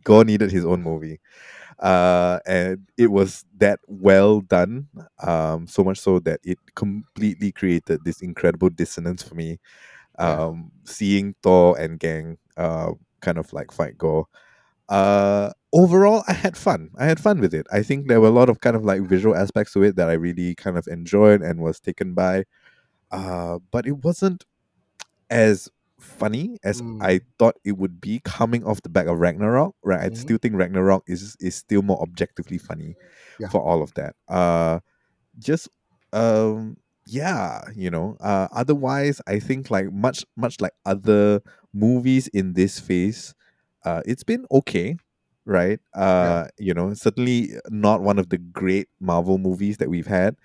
Gore 0.03 0.25
needed 0.25 0.51
his 0.51 0.65
own 0.65 0.83
movie. 0.83 1.19
uh, 1.79 2.39
and 2.45 2.87
it 2.97 3.07
was 3.11 3.45
that 3.57 3.79
well 3.87 4.41
done. 4.41 4.87
Um, 5.21 5.67
so 5.67 5.83
much 5.83 5.99
so 5.99 6.19
that 6.19 6.39
it 6.43 6.59
completely 6.75 7.51
created 7.51 8.03
this 8.03 8.21
incredible 8.21 8.69
dissonance 8.69 9.23
for 9.23 9.35
me. 9.35 9.59
Um, 10.19 10.71
seeing 10.85 11.35
Thor 11.43 11.77
and 11.79 11.99
gang 11.99 12.37
uh, 12.57 12.93
kind 13.21 13.37
of 13.37 13.51
like 13.53 13.71
fight 13.71 13.97
Gorr. 13.97 14.25
Uh, 14.89 15.51
overall, 15.73 16.23
I 16.27 16.33
had 16.33 16.55
fun. 16.55 16.91
I 16.97 17.05
had 17.05 17.19
fun 17.19 17.39
with 17.41 17.53
it. 17.53 17.67
I 17.71 17.83
think 17.83 18.07
there 18.07 18.21
were 18.21 18.27
a 18.29 18.31
lot 18.31 18.49
of 18.49 18.61
kind 18.61 18.75
of 18.75 18.85
like 18.85 19.01
visual 19.01 19.35
aspects 19.35 19.73
to 19.73 19.83
it 19.83 19.95
that 19.97 20.09
I 20.09 20.13
really 20.13 20.55
kind 20.55 20.77
of 20.77 20.87
enjoyed 20.87 21.41
and 21.41 21.59
was 21.61 21.79
taken 21.79 22.13
by. 22.13 22.45
Uh, 23.11 23.59
but 23.71 23.85
it 23.87 24.03
wasn't 24.03 24.45
as 25.29 25.69
funny 25.99 26.57
as 26.63 26.81
Mm. 26.81 27.01
I 27.03 27.21
thought 27.39 27.55
it 27.65 27.77
would 27.77 27.99
be 27.99 28.21
coming 28.23 28.63
off 28.63 28.81
the 28.81 28.89
back 28.89 29.07
of 29.07 29.19
Ragnarok. 29.19 29.75
Right, 29.83 29.99
I 30.01 30.09
Mhm. 30.09 30.17
still 30.17 30.37
think 30.37 30.55
Ragnarok 30.55 31.03
is 31.07 31.35
is 31.39 31.55
still 31.55 31.81
more 31.81 31.99
objectively 32.01 32.57
funny 32.59 32.95
Yeah. 33.39 33.49
for 33.49 33.61
all 33.61 33.81
of 33.81 33.93
that. 33.95 34.15
Uh, 34.27 34.79
just 35.39 35.69
um, 36.13 36.77
yeah, 37.07 37.61
you 37.75 37.89
know. 37.89 38.17
Uh, 38.19 38.47
otherwise, 38.51 39.21
I 39.27 39.39
think 39.39 39.71
like 39.71 39.91
much 39.91 40.25
much 40.35 40.59
like 40.61 40.73
other 40.85 41.41
movies 41.73 42.27
in 42.29 42.53
this 42.53 42.79
phase, 42.79 43.33
uh, 43.85 44.01
it's 44.05 44.23
been 44.23 44.45
okay. 44.51 44.97
Right, 45.45 45.79
uh, 45.95 46.47
you 46.59 46.73
know, 46.73 46.93
certainly 46.93 47.51
not 47.69 48.01
one 48.01 48.19
of 48.19 48.27
the 48.27 48.37
great 48.37 48.89
Marvel 48.99 49.37
movies 49.37 49.77
that 49.77 49.89
we've 49.89 50.07
had, 50.07 50.35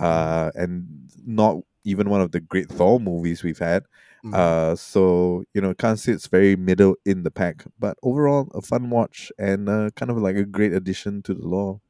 uh, 0.00 0.50
and 0.56 1.08
not 1.24 1.62
even 1.84 2.10
one 2.10 2.20
of 2.20 2.32
the 2.32 2.40
great 2.40 2.68
Thor 2.68 2.98
movies 2.98 3.44
we've 3.44 3.60
had. 3.60 3.84
Mhm. 4.24 4.34
Uh, 4.34 4.74
so 4.74 5.44
you 5.54 5.60
know, 5.60 5.74
can't 5.74 6.00
say 6.00 6.10
it's 6.10 6.26
very 6.26 6.56
middle 6.56 6.96
in 7.06 7.22
the 7.22 7.30
pack, 7.30 7.66
but 7.78 7.96
overall 8.02 8.50
a 8.52 8.60
fun 8.60 8.90
watch 8.90 9.30
and 9.38 9.68
uh, 9.68 9.90
kind 9.94 10.10
of 10.10 10.18
like 10.18 10.34
a 10.34 10.44
great 10.44 10.72
addition 10.72 11.22
to 11.22 11.34
the 11.34 11.46
lore. 11.46 11.80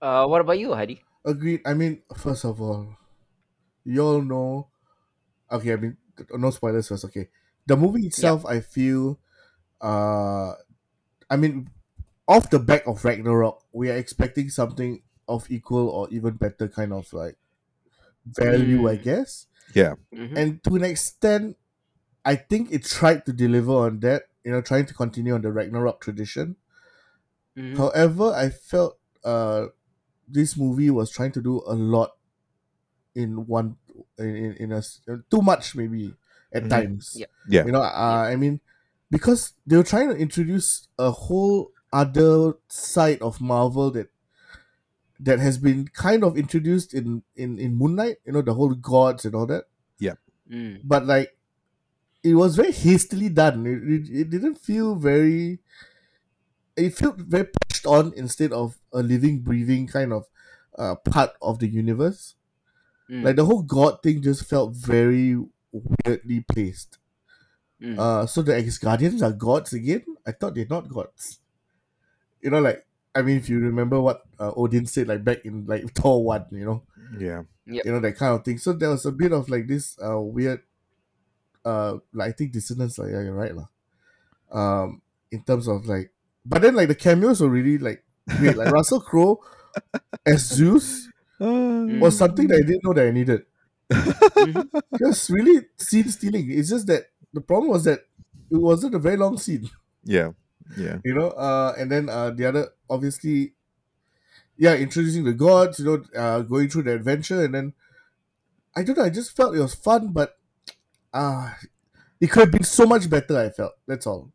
Uh, 0.00 0.26
what 0.26 0.40
about 0.40 0.58
you, 0.58 0.74
Hadi? 0.74 1.00
Agreed. 1.24 1.60
I 1.64 1.74
mean, 1.74 2.02
first 2.16 2.44
of 2.44 2.60
all, 2.60 2.96
you 3.84 4.02
all 4.02 4.22
know. 4.22 4.68
Okay, 5.50 5.72
I 5.74 5.76
mean, 5.76 5.96
no 6.32 6.50
spoilers 6.50 6.88
first. 6.88 7.04
Okay, 7.06 7.28
the 7.66 7.76
movie 7.76 8.06
itself, 8.06 8.46
I 8.46 8.60
feel, 8.60 9.20
uh, 9.80 10.54
I 11.30 11.36
mean, 11.38 11.70
off 12.28 12.50
the 12.50 12.60
back 12.60 12.86
of 12.86 13.04
Ragnarok, 13.04 13.64
we 13.72 13.90
are 13.90 13.96
expecting 13.96 14.50
something 14.50 15.02
of 15.28 15.50
equal 15.50 15.88
or 15.88 16.08
even 16.10 16.36
better 16.36 16.68
kind 16.68 16.92
of 16.92 17.12
like 17.12 17.38
value, 18.26 18.88
I 18.88 18.96
Mm. 18.96 18.98
guess. 18.98 19.46
Mhm. 20.12 20.36
And 20.36 20.62
to 20.64 20.76
an 20.76 20.84
extent, 20.84 21.56
I 22.24 22.36
think 22.36 22.72
it 22.72 22.84
tried 22.84 23.26
to 23.26 23.32
deliver 23.34 23.72
on 23.72 24.00
that. 24.00 24.24
You 24.44 24.52
know, 24.52 24.62
trying 24.62 24.86
to 24.86 24.94
continue 24.94 25.34
on 25.34 25.42
the 25.42 25.52
Ragnarok 25.52 26.00
tradition. 26.00 26.56
Mhm. 27.56 27.92
However, 27.92 28.32
I 28.32 28.50
felt 28.50 28.98
uh 29.24 29.68
this 30.28 30.56
movie 30.56 30.90
was 30.90 31.10
trying 31.10 31.32
to 31.32 31.42
do 31.42 31.62
a 31.66 31.74
lot 31.74 32.12
in 33.14 33.46
one 33.46 33.76
in 34.18 34.36
in, 34.36 34.52
in 34.54 34.72
a 34.72 34.78
s- 34.78 35.00
too 35.30 35.42
much 35.42 35.74
maybe 35.74 36.14
at 36.52 36.64
Mhm. 36.64 36.70
times. 36.70 37.16
Yeah. 37.18 37.26
Yeah. 37.48 37.64
You 37.66 37.72
know, 37.72 37.82
uh, 37.82 38.24
I 38.28 38.36
mean, 38.36 38.60
because 39.10 39.52
they 39.66 39.76
were 39.76 39.84
trying 39.84 40.08
to 40.08 40.16
introduce 40.16 40.88
a 40.98 41.10
whole 41.10 41.72
other 41.92 42.54
side 42.68 43.20
of 43.20 43.40
Marvel 43.40 43.90
that 43.92 44.08
that 45.20 45.38
has 45.38 45.58
been 45.58 45.86
kind 45.88 46.24
of 46.24 46.36
introduced 46.36 46.94
in 46.94 47.22
in 47.36 47.58
in 47.58 47.74
Moon 47.76 47.94
Knight. 47.96 48.16
You 48.24 48.32
know, 48.32 48.42
the 48.42 48.54
whole 48.54 48.74
gods 48.74 49.24
and 49.24 49.34
all 49.34 49.46
that. 49.46 49.64
Mm. 50.50 50.80
But 50.84 51.06
like, 51.06 51.38
it 52.22 52.34
was 52.34 52.56
very 52.56 52.72
hastily 52.72 53.30
done. 53.30 53.64
It, 53.64 53.80
it, 53.88 54.20
it 54.20 54.30
didn't 54.30 54.56
feel 54.56 54.96
very. 54.96 55.60
It 56.76 56.94
felt 56.94 57.16
very 57.18 57.48
pushed 57.48 57.86
on 57.86 58.12
instead 58.16 58.52
of 58.52 58.78
a 58.92 59.02
living, 59.02 59.40
breathing 59.40 59.86
kind 59.86 60.12
of 60.12 60.26
uh, 60.78 60.96
part 60.96 61.30
of 61.40 61.58
the 61.58 61.68
universe. 61.68 62.34
Mm. 63.12 63.24
Like 63.24 63.36
the 63.36 63.44
whole 63.44 63.62
god 63.62 64.02
thing 64.02 64.22
just 64.22 64.48
felt 64.48 64.72
very 64.74 65.36
weirdly 65.70 66.44
placed. 66.50 66.96
Mm. 67.80 67.98
Uh, 67.98 68.26
so 68.26 68.40
the 68.40 68.56
ex 68.56 68.78
guardians 68.78 69.22
are 69.22 69.32
gods 69.32 69.72
again. 69.74 70.04
I 70.26 70.32
thought 70.32 70.54
they're 70.54 70.66
not 70.70 70.88
gods. 70.88 71.40
You 72.40 72.50
know, 72.50 72.60
like 72.60 72.86
I 73.14 73.20
mean, 73.20 73.36
if 73.36 73.48
you 73.50 73.58
remember 73.58 74.00
what 74.00 74.22
uh, 74.40 74.52
Odin 74.56 74.86
said, 74.86 75.08
like 75.08 75.22
back 75.24 75.44
in 75.44 75.66
like 75.66 75.84
Thor 75.94 76.24
one, 76.24 76.46
you 76.50 76.64
know, 76.64 76.82
Yeah. 77.18 77.42
you 77.66 77.82
know 77.84 78.00
that 78.00 78.16
kind 78.16 78.34
of 78.34 78.44
thing. 78.44 78.56
So 78.58 78.72
there 78.72 78.88
was 78.90 79.04
a 79.04 79.12
bit 79.12 79.32
of 79.32 79.48
like 79.50 79.66
this 79.66 79.98
uh 80.02 80.18
weird, 80.20 80.62
uh, 81.64 81.98
like 82.14 82.30
I 82.30 82.32
think 82.32 82.52
dissonance. 82.52 82.98
Like 82.98 83.10
yeah, 83.12 83.20
you're 83.22 83.34
right, 83.36 83.54
lah. 83.54 83.68
Um, 84.52 85.02
in 85.30 85.42
terms 85.44 85.68
of 85.68 85.86
like, 85.86 86.10
but 86.46 86.62
then 86.62 86.74
like 86.74 86.88
the 86.88 86.94
cameos 86.94 87.40
were 87.40 87.48
really 87.48 87.76
like 87.78 88.04
great. 88.38 88.56
Like 88.56 88.72
Russell 88.72 89.00
Crowe 89.00 89.40
as 90.24 90.48
Zeus 90.48 91.08
was 91.98 92.16
something 92.16 92.46
that 92.48 92.56
I 92.56 92.66
didn't 92.66 92.84
know 92.84 92.92
that 92.94 93.06
I 93.06 93.10
needed. 93.10 93.44
Just 94.98 95.30
really 95.30 95.66
scene 95.76 96.08
stealing. 96.08 96.50
It's 96.50 96.70
just 96.70 96.86
that 96.86 97.06
the 97.32 97.40
problem 97.40 97.70
was 97.70 97.84
that 97.84 98.00
it 98.50 98.56
wasn't 98.56 98.94
a 98.94 98.98
very 98.98 99.16
long 99.16 99.38
scene, 99.38 99.70
Yeah. 100.04 100.32
Yeah. 100.76 100.98
you 101.04 101.14
know. 101.14 101.30
Uh, 101.30 101.74
and 101.78 101.90
then 101.90 102.08
uh, 102.08 102.30
the 102.30 102.46
other 102.46 102.68
obviously, 102.88 103.54
yeah, 104.56 104.74
introducing 104.74 105.24
the 105.24 105.32
gods, 105.32 105.78
you 105.78 105.84
know, 105.86 106.04
uh, 106.18 106.40
going 106.42 106.68
through 106.68 106.82
the 106.84 106.94
adventure, 106.94 107.44
and 107.44 107.54
then 107.54 107.72
I 108.74 108.82
don't 108.82 108.96
know. 108.96 109.04
I 109.04 109.10
just 109.10 109.36
felt 109.36 109.54
it 109.54 109.60
was 109.60 109.74
fun, 109.74 110.12
but 110.12 110.38
uh 111.14 111.54
it 112.20 112.28
could 112.30 112.40
have 112.42 112.52
been 112.52 112.64
so 112.64 112.86
much 112.86 113.10
better. 113.10 113.38
I 113.38 113.50
felt 113.50 113.74
that's 113.86 114.06
all. 114.06 114.32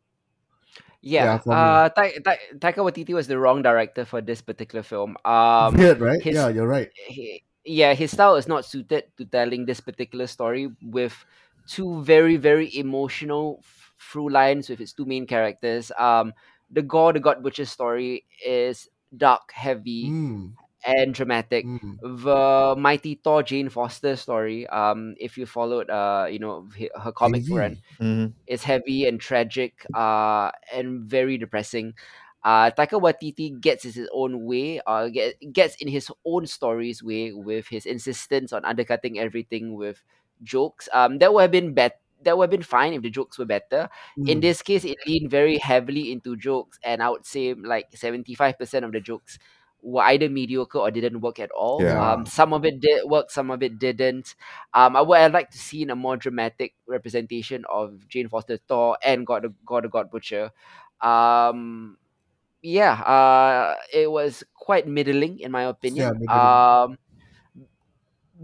Yeah. 1.00 1.38
Yeah, 1.46 1.54
uh, 1.54 1.88
Ta- 1.90 2.18
Ta- 2.24 2.42
Taika 2.58 2.82
Waititi 2.82 3.14
was 3.14 3.26
the 3.26 3.38
wrong 3.38 3.62
director 3.62 4.04
for 4.04 4.20
this 4.20 4.42
particular 4.42 4.82
film. 4.82 5.16
Um, 5.24 5.76
Weird, 5.76 6.00
right? 6.00 6.20
his- 6.22 6.34
yeah, 6.34 6.48
you're 6.48 6.66
right. 6.66 6.90
he, 7.06 7.42
yeah, 7.64 7.94
his 7.94 8.10
style 8.10 8.36
is 8.36 8.48
not 8.48 8.64
suited 8.64 9.04
to 9.16 9.24
telling 9.24 9.66
this 9.66 9.80
particular 9.80 10.26
story 10.26 10.70
with 10.82 11.14
two 11.66 12.02
very, 12.02 12.36
very 12.36 12.74
emotional 12.76 13.60
f- 13.62 13.92
through 14.00 14.30
lines 14.30 14.68
with 14.68 14.80
its 14.80 14.92
two 14.92 15.04
main 15.04 15.26
characters. 15.26 15.92
Um, 15.98 16.32
the 16.70 16.82
Gorr 16.82 17.12
the 17.12 17.20
God 17.20 17.42
Butcher 17.42 17.64
story 17.64 18.24
is 18.44 18.88
dark, 19.16 19.52
heavy, 19.52 20.08
Mm, 20.10 20.52
and 20.88 21.14
dramatic. 21.14 21.70
mm, 21.70 21.98
The 22.00 22.74
Mighty 22.78 23.16
Thor 23.16 23.42
Jane 23.44 23.68
Foster 23.68 24.16
story, 24.16 24.66
um, 24.68 25.14
if 25.20 25.36
you 25.36 25.46
followed, 25.46 25.90
uh, 25.90 26.28
you 26.30 26.38
know, 26.40 26.68
her 27.02 27.12
comic 27.12 27.44
heavy. 27.46 27.50
run, 27.50 27.82
Mhm. 28.00 28.34
is 28.46 28.62
heavy 28.64 29.06
and 29.06 29.20
tragic 29.20 29.86
uh, 29.94 30.50
and 30.72 31.02
very 31.04 31.38
depressing. 31.38 31.94
Uh, 32.44 32.70
Taika 32.70 33.00
Waititi 33.00 33.60
gets 33.60 33.84
his 33.84 34.08
own 34.12 34.44
way, 34.46 34.80
uh, 34.86 35.08
get, 35.08 35.36
gets 35.52 35.76
in 35.76 35.88
his 35.88 36.10
own 36.24 36.46
stories 36.46 37.02
way 37.02 37.32
with 37.32 37.68
his 37.68 37.86
insistence 37.86 38.52
on 38.52 38.64
undercutting 38.64 39.18
everything 39.18 39.74
with 39.74 40.02
jokes. 40.42 40.88
Um, 40.92 41.18
that 41.18 41.34
would 41.34 41.42
have 41.42 41.50
been 41.50 41.74
bet- 41.74 42.00
that 42.22 42.36
would 42.38 42.44
have 42.44 42.50
been 42.50 42.62
fine 42.62 42.94
if 42.94 43.02
the 43.02 43.10
jokes 43.10 43.38
were 43.38 43.44
better. 43.46 43.88
In 44.26 44.40
Mm. 44.40 44.40
this 44.40 44.62
case, 44.62 44.84
it 44.84 44.98
leaned 45.06 45.30
very 45.30 45.58
heavily 45.58 46.12
into 46.12 46.36
jokes, 46.36 46.78
and 46.82 47.02
I 47.02 47.10
would 47.10 47.26
say 47.26 47.54
like 47.54 47.88
seventy 47.96 48.34
five 48.34 48.58
percent 48.58 48.84
of 48.84 48.92
the 48.92 49.00
jokes 49.00 49.38
were 49.82 50.02
either 50.02 50.28
mediocre 50.28 50.78
or 50.78 50.90
didn't 50.90 51.20
work 51.20 51.38
at 51.38 51.50
all. 51.50 51.82
Yeah. 51.82 52.12
Um, 52.12 52.26
some 52.26 52.52
of 52.52 52.64
it 52.64 52.80
did 52.80 53.04
work, 53.04 53.30
some 53.30 53.50
of 53.50 53.62
it 53.62 53.78
didn't. 53.78 54.34
Um, 54.74 54.96
I 54.96 55.00
would 55.02 55.18
I'd 55.18 55.32
like 55.32 55.50
to 55.50 55.58
see 55.58 55.82
in 55.82 55.90
a 55.90 55.96
more 55.96 56.16
dramatic 56.16 56.74
representation 56.86 57.64
of 57.68 58.06
Jane 58.08 58.28
Foster 58.28 58.58
Thor 58.68 58.98
and 59.02 59.26
Gorr 59.26 59.40
the 59.40 59.54
God 59.64 59.84
the 59.84 59.88
God 59.88 60.10
Butcher. 60.10 60.50
Um, 61.00 61.96
yeah, 62.62 62.92
uh, 62.92 63.76
it 63.92 64.10
was 64.10 64.42
quite 64.54 64.86
middling 64.86 65.38
in 65.40 65.52
my 65.52 65.64
opinion. 65.64 66.18
middling. 66.18 66.28
Um, 66.28 66.98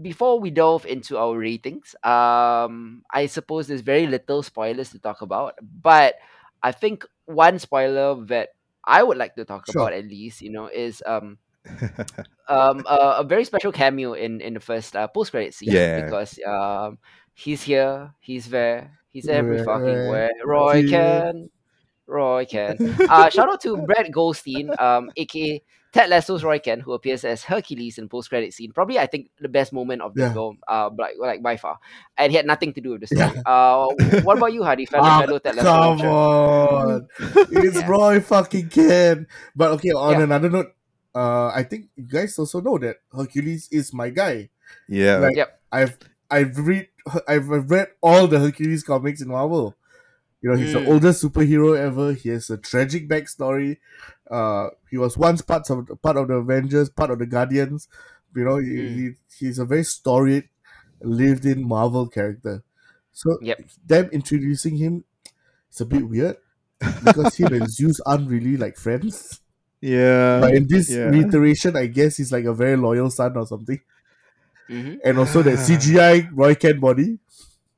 before 0.01 0.39
we 0.39 0.51
delve 0.51 0.85
into 0.85 1.17
our 1.17 1.37
ratings, 1.37 1.95
um, 2.03 3.03
I 3.11 3.27
suppose 3.27 3.67
there's 3.67 3.81
very 3.81 4.07
little 4.07 4.43
spoilers 4.43 4.91
to 4.91 4.99
talk 4.99 5.21
about, 5.21 5.55
but 5.61 6.15
I 6.61 6.71
think 6.71 7.05
one 7.25 7.59
spoiler 7.59 8.15
that 8.25 8.49
I 8.85 9.03
would 9.03 9.17
like 9.17 9.35
to 9.35 9.45
talk 9.45 9.65
Sure. 9.67 9.87
about 9.87 9.93
at 9.93 10.05
least, 10.05 10.41
you 10.41 10.51
know, 10.51 10.67
is 10.67 11.03
um 11.05 11.37
um 12.47 12.83
a, 12.87 13.17
a 13.19 13.23
very 13.23 13.43
special 13.45 13.71
cameo 13.71 14.13
in 14.13 14.41
in 14.41 14.53
the 14.53 14.59
first 14.59 14.95
uh, 14.95 15.07
post 15.07 15.31
credit 15.31 15.53
scene 15.53 15.69
Yeah. 15.71 15.95
because 15.95 16.39
um 16.47 16.97
he's 17.33 17.63
here, 17.63 18.13
he's 18.19 18.49
there, 18.49 18.99
he's 19.11 19.27
every 19.29 19.57
fucking 19.59 20.03
where. 20.05 20.29
Roy 20.45 20.83
Kent, 20.83 21.51
Roy 22.07 22.45
Kent. 22.45 22.79
Uh, 23.09 23.29
shout 23.29 23.49
out 23.49 23.61
to 23.61 23.77
Brett 23.85 24.11
Goldstein, 24.11 24.71
um, 24.79 25.11
aka 25.17 25.61
Ted 25.91 26.09
Lasso's 26.09 26.43
Roy 26.43 26.59
Kent, 26.59 26.81
who 26.81 26.91
appears 26.93 27.23
as 27.23 27.43
Hercules 27.43 27.97
in 27.97 28.09
post 28.09 28.27
credit 28.29 28.53
scene. 28.53 28.71
Probably, 28.73 28.99
I 28.99 29.05
think 29.07 29.29
the 29.39 29.47
best 29.47 29.71
moment 29.71 30.01
of 30.01 30.13
the 30.13 30.21
Yeah. 30.27 30.33
film, 30.33 30.59
uh, 30.67 30.89
like 30.97 31.15
like 31.19 31.41
by 31.41 31.55
far, 31.57 31.79
and 32.17 32.31
he 32.31 32.35
had 32.35 32.45
nothing 32.45 32.73
to 32.73 32.81
do 32.81 32.91
with 32.91 33.01
the 33.01 33.07
story. 33.07 33.41
Uh, 33.45 33.87
what 34.23 34.37
about 34.37 34.51
you, 34.53 34.63
Hadi? 34.63 34.85
Fellow, 34.85 35.03
Ah, 35.07 35.21
fellow 35.21 35.39
Ted 35.39 35.55
Lasso 35.55 35.71
come 35.71 36.01
on, 36.07 37.07
it's 37.63 37.79
Yeah. 37.79 37.87
Roy 37.87 38.19
fucking 38.19 38.69
Kent. 38.69 39.27
But 39.55 39.71
okay, 39.79 39.91
on 39.91 40.17
Yeah. 40.19 40.23
another 40.27 40.49
note, 40.49 40.73
uh, 41.15 41.47
I 41.55 41.63
think 41.63 41.87
you 41.95 42.03
guys 42.03 42.37
also 42.39 42.59
know 42.59 42.77
that 42.79 42.97
Hercules 43.15 43.69
is 43.71 43.93
my 43.93 44.09
guy. 44.09 44.49
yeah. 44.89 45.17
Like 45.17 45.37
Yep. 45.37 45.49
I've 45.71 45.97
I've 46.29 46.57
read 46.59 46.89
I've 47.27 47.47
I've 47.51 47.69
read 47.71 47.87
all 48.01 48.27
the 48.27 48.39
Hercules 48.39 48.83
comics 48.83 49.21
in 49.21 49.29
Marvel. 49.29 49.75
You 50.45 50.51
know, 50.51 50.57
he's 50.57 50.73
the 50.73 50.79
Mm. 50.79 50.87
oldest 50.93 51.23
superhero 51.23 51.73
ever. 51.75 52.13
He 52.13 52.29
has 52.29 52.51
a 52.51 52.57
tragic 52.57 53.09
backstory. 53.09 53.77
Uh, 54.29 54.69
he 54.91 54.97
was 54.97 55.17
once 55.17 55.41
part 55.41 55.69
of 55.71 55.89
part 56.03 56.17
of 56.17 56.27
the 56.29 56.35
Avengers, 56.35 56.89
part 56.89 57.09
of 57.09 57.17
the 57.19 57.25
Guardians. 57.25 57.87
You 58.35 58.45
know, 58.45 58.57
he, 58.57 58.69
Mm. 58.77 58.93
he 58.95 59.05
he's 59.39 59.57
a 59.59 59.65
very 59.65 59.83
storied, 59.83 60.49
lived 61.01 61.45
in 61.45 61.67
Marvel 61.67 62.07
character. 62.07 62.63
So 63.11 63.39
Yep. 63.41 63.59
them 63.87 64.09
introducing 64.11 64.77
him, 64.77 65.03
it's 65.69 65.81
a 65.81 65.85
bit 65.85 66.07
weird 66.07 66.37
because 67.05 67.35
him 67.37 67.53
and 67.53 67.69
Zeus 67.77 67.99
aren't 68.05 68.29
really 68.29 68.57
like 68.57 68.77
friends. 68.77 69.41
Yeah. 69.81 70.41
But 70.41 70.55
in 70.55 70.67
this 70.67 70.91
yeah. 70.91 71.09
reiteration, 71.09 71.75
I 71.77 71.87
guess 71.87 72.17
he's 72.17 72.31
like 72.31 72.45
a 72.45 72.53
very 72.53 72.77
loyal 72.77 73.09
son 73.09 73.37
or 73.37 73.47
something. 73.47 73.81
Mhm. 74.69 74.99
And 75.05 75.17
also 75.19 75.41
that 75.43 75.59
CGI 75.65 76.29
Roy 76.33 76.55
Kent 76.55 76.81
body. 76.81 77.19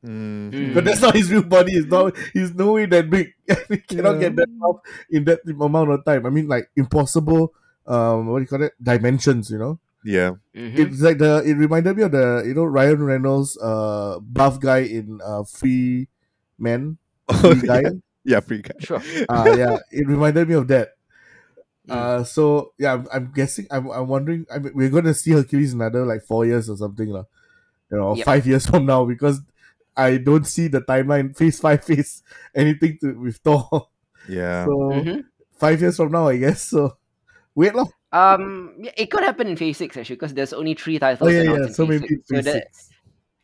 Mm. 0.08 0.74
But 0.74 0.86
that's 0.86 1.02
not 1.02 1.16
his 1.16 1.30
real 1.32 1.44
body. 1.44 1.74
It's 1.74 1.88
not 1.88 2.16
he's 2.32 2.54
no 2.56 2.74
way 2.74 2.86
that 2.88 3.10
big. 3.10 3.34
he 3.70 3.78
cannot 3.78 4.16
Yeah. 4.16 4.30
get 4.32 4.36
that 4.38 4.50
off 4.64 4.80
in 5.10 5.26
that 5.26 5.42
amount 5.46 5.92
of 5.92 6.06
time. 6.06 6.26
I 6.26 6.30
mean 6.30 6.48
like 6.48 6.70
impossible 6.76 7.54
um 7.86 8.28
what 8.28 8.40
do 8.40 8.44
you 8.44 8.48
call 8.48 8.64
it? 8.64 8.74
Dimensions, 8.82 9.50
you 9.52 9.58
know? 9.58 9.80
Yeah. 10.06 10.40
Mhm. 10.56 10.80
It's 10.80 11.02
like 11.02 11.18
the 11.18 11.44
it 11.46 11.56
reminded 11.56 11.98
me 11.98 12.04
of 12.04 12.12
the 12.12 12.44
you 12.48 12.54
know 12.54 12.64
Ryan 12.64 13.04
Reynolds 13.04 13.58
uh 13.60 14.20
buff 14.22 14.60
guy 14.62 14.88
in 14.88 15.20
uh 15.24 15.44
Free 15.44 16.08
Man. 16.58 16.98
Free 17.42 17.60
guy. 17.62 17.82
yeah. 17.82 17.90
yeah, 18.24 18.40
free 18.40 18.62
guy. 18.62 18.76
Sure. 18.80 19.02
uh 19.30 19.54
yeah, 19.58 19.78
it 19.92 20.08
reminded 20.08 20.48
me 20.48 20.56
of 20.56 20.68
that. 20.70 20.96
Mm. 21.90 21.96
Uh, 21.96 22.24
so 22.24 22.74
yeah, 22.78 22.94
I'm, 22.94 23.08
I'm 23.14 23.32
guessing. 23.34 23.66
I'm, 23.72 23.88
I'm 23.90 24.08
wondering. 24.08 24.46
I 24.54 24.60
mean, 24.60 24.74
we're 24.76 24.90
gonna 24.90 25.14
see 25.14 25.32
Hercules 25.32 25.72
another 25.74 26.06
like 26.06 26.22
four 26.24 26.46
years 26.46 26.70
or 26.70 26.76
something, 26.76 27.08
lah. 27.08 27.24
You 27.92 27.98
know, 27.98 28.04
or 28.12 28.18
Yep. 28.18 28.26
five 28.26 28.46
years 28.48 28.68
from 28.68 28.86
now 28.86 29.06
because 29.06 29.40
I 29.98 30.18
don't 30.22 30.46
see 30.46 30.70
the 30.70 30.82
timeline 30.86 31.36
phase 31.36 31.60
five 31.60 31.84
phase 31.84 32.22
anything 32.54 33.02
to 33.02 33.18
with 33.18 33.38
Thor. 33.42 33.90
Yeah. 34.30 34.66
So 34.70 34.72
Mhm. 34.94 35.26
five 35.58 35.82
years 35.82 35.98
from 35.98 36.12
now, 36.14 36.28
I 36.30 36.38
guess. 36.38 36.70
So 36.70 36.94
wait, 37.58 37.74
lah. 37.74 37.90
Um, 38.14 38.78
yeah, 38.80 38.94
it 38.96 39.12
could 39.12 39.24
happen 39.24 39.48
in 39.50 39.58
Phase 39.58 39.78
Six 39.84 39.98
actually, 39.98 40.16
because 40.16 40.34
there's 40.34 40.54
only 40.54 40.76
three 40.76 40.96
titles 41.00 41.28
Oh, 41.28 41.32
yeah, 41.34 41.42
announced 41.44 41.60
yeah, 41.60 41.68
in 41.68 41.74
so 41.74 41.84
Phase 41.84 42.02
maybe 42.02 42.08
Six. 42.08 42.22
So 42.30 42.36
that, 42.40 42.64
six. 42.64 42.90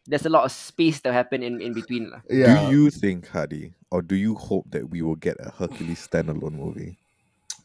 there's 0.08 0.26
a 0.26 0.32
lot 0.32 0.46
of 0.46 0.52
space 0.54 1.02
to 1.04 1.12
happen 1.12 1.44
in, 1.44 1.60
in 1.60 1.74
between. 1.74 2.08
lah. 2.12 2.22
Yeah. 2.30 2.70
Do 2.70 2.72
you 2.72 2.90
think, 2.90 3.28
Hadi, 3.28 3.74
or 3.92 4.02
do 4.02 4.16
you 4.16 4.36
hope 4.36 4.72
that 4.72 4.88
we 4.88 5.02
will 5.02 5.20
get 5.20 5.36
a 5.44 5.52
Hercules 5.52 6.00
standalone 6.08 6.56
movie? 6.56 7.00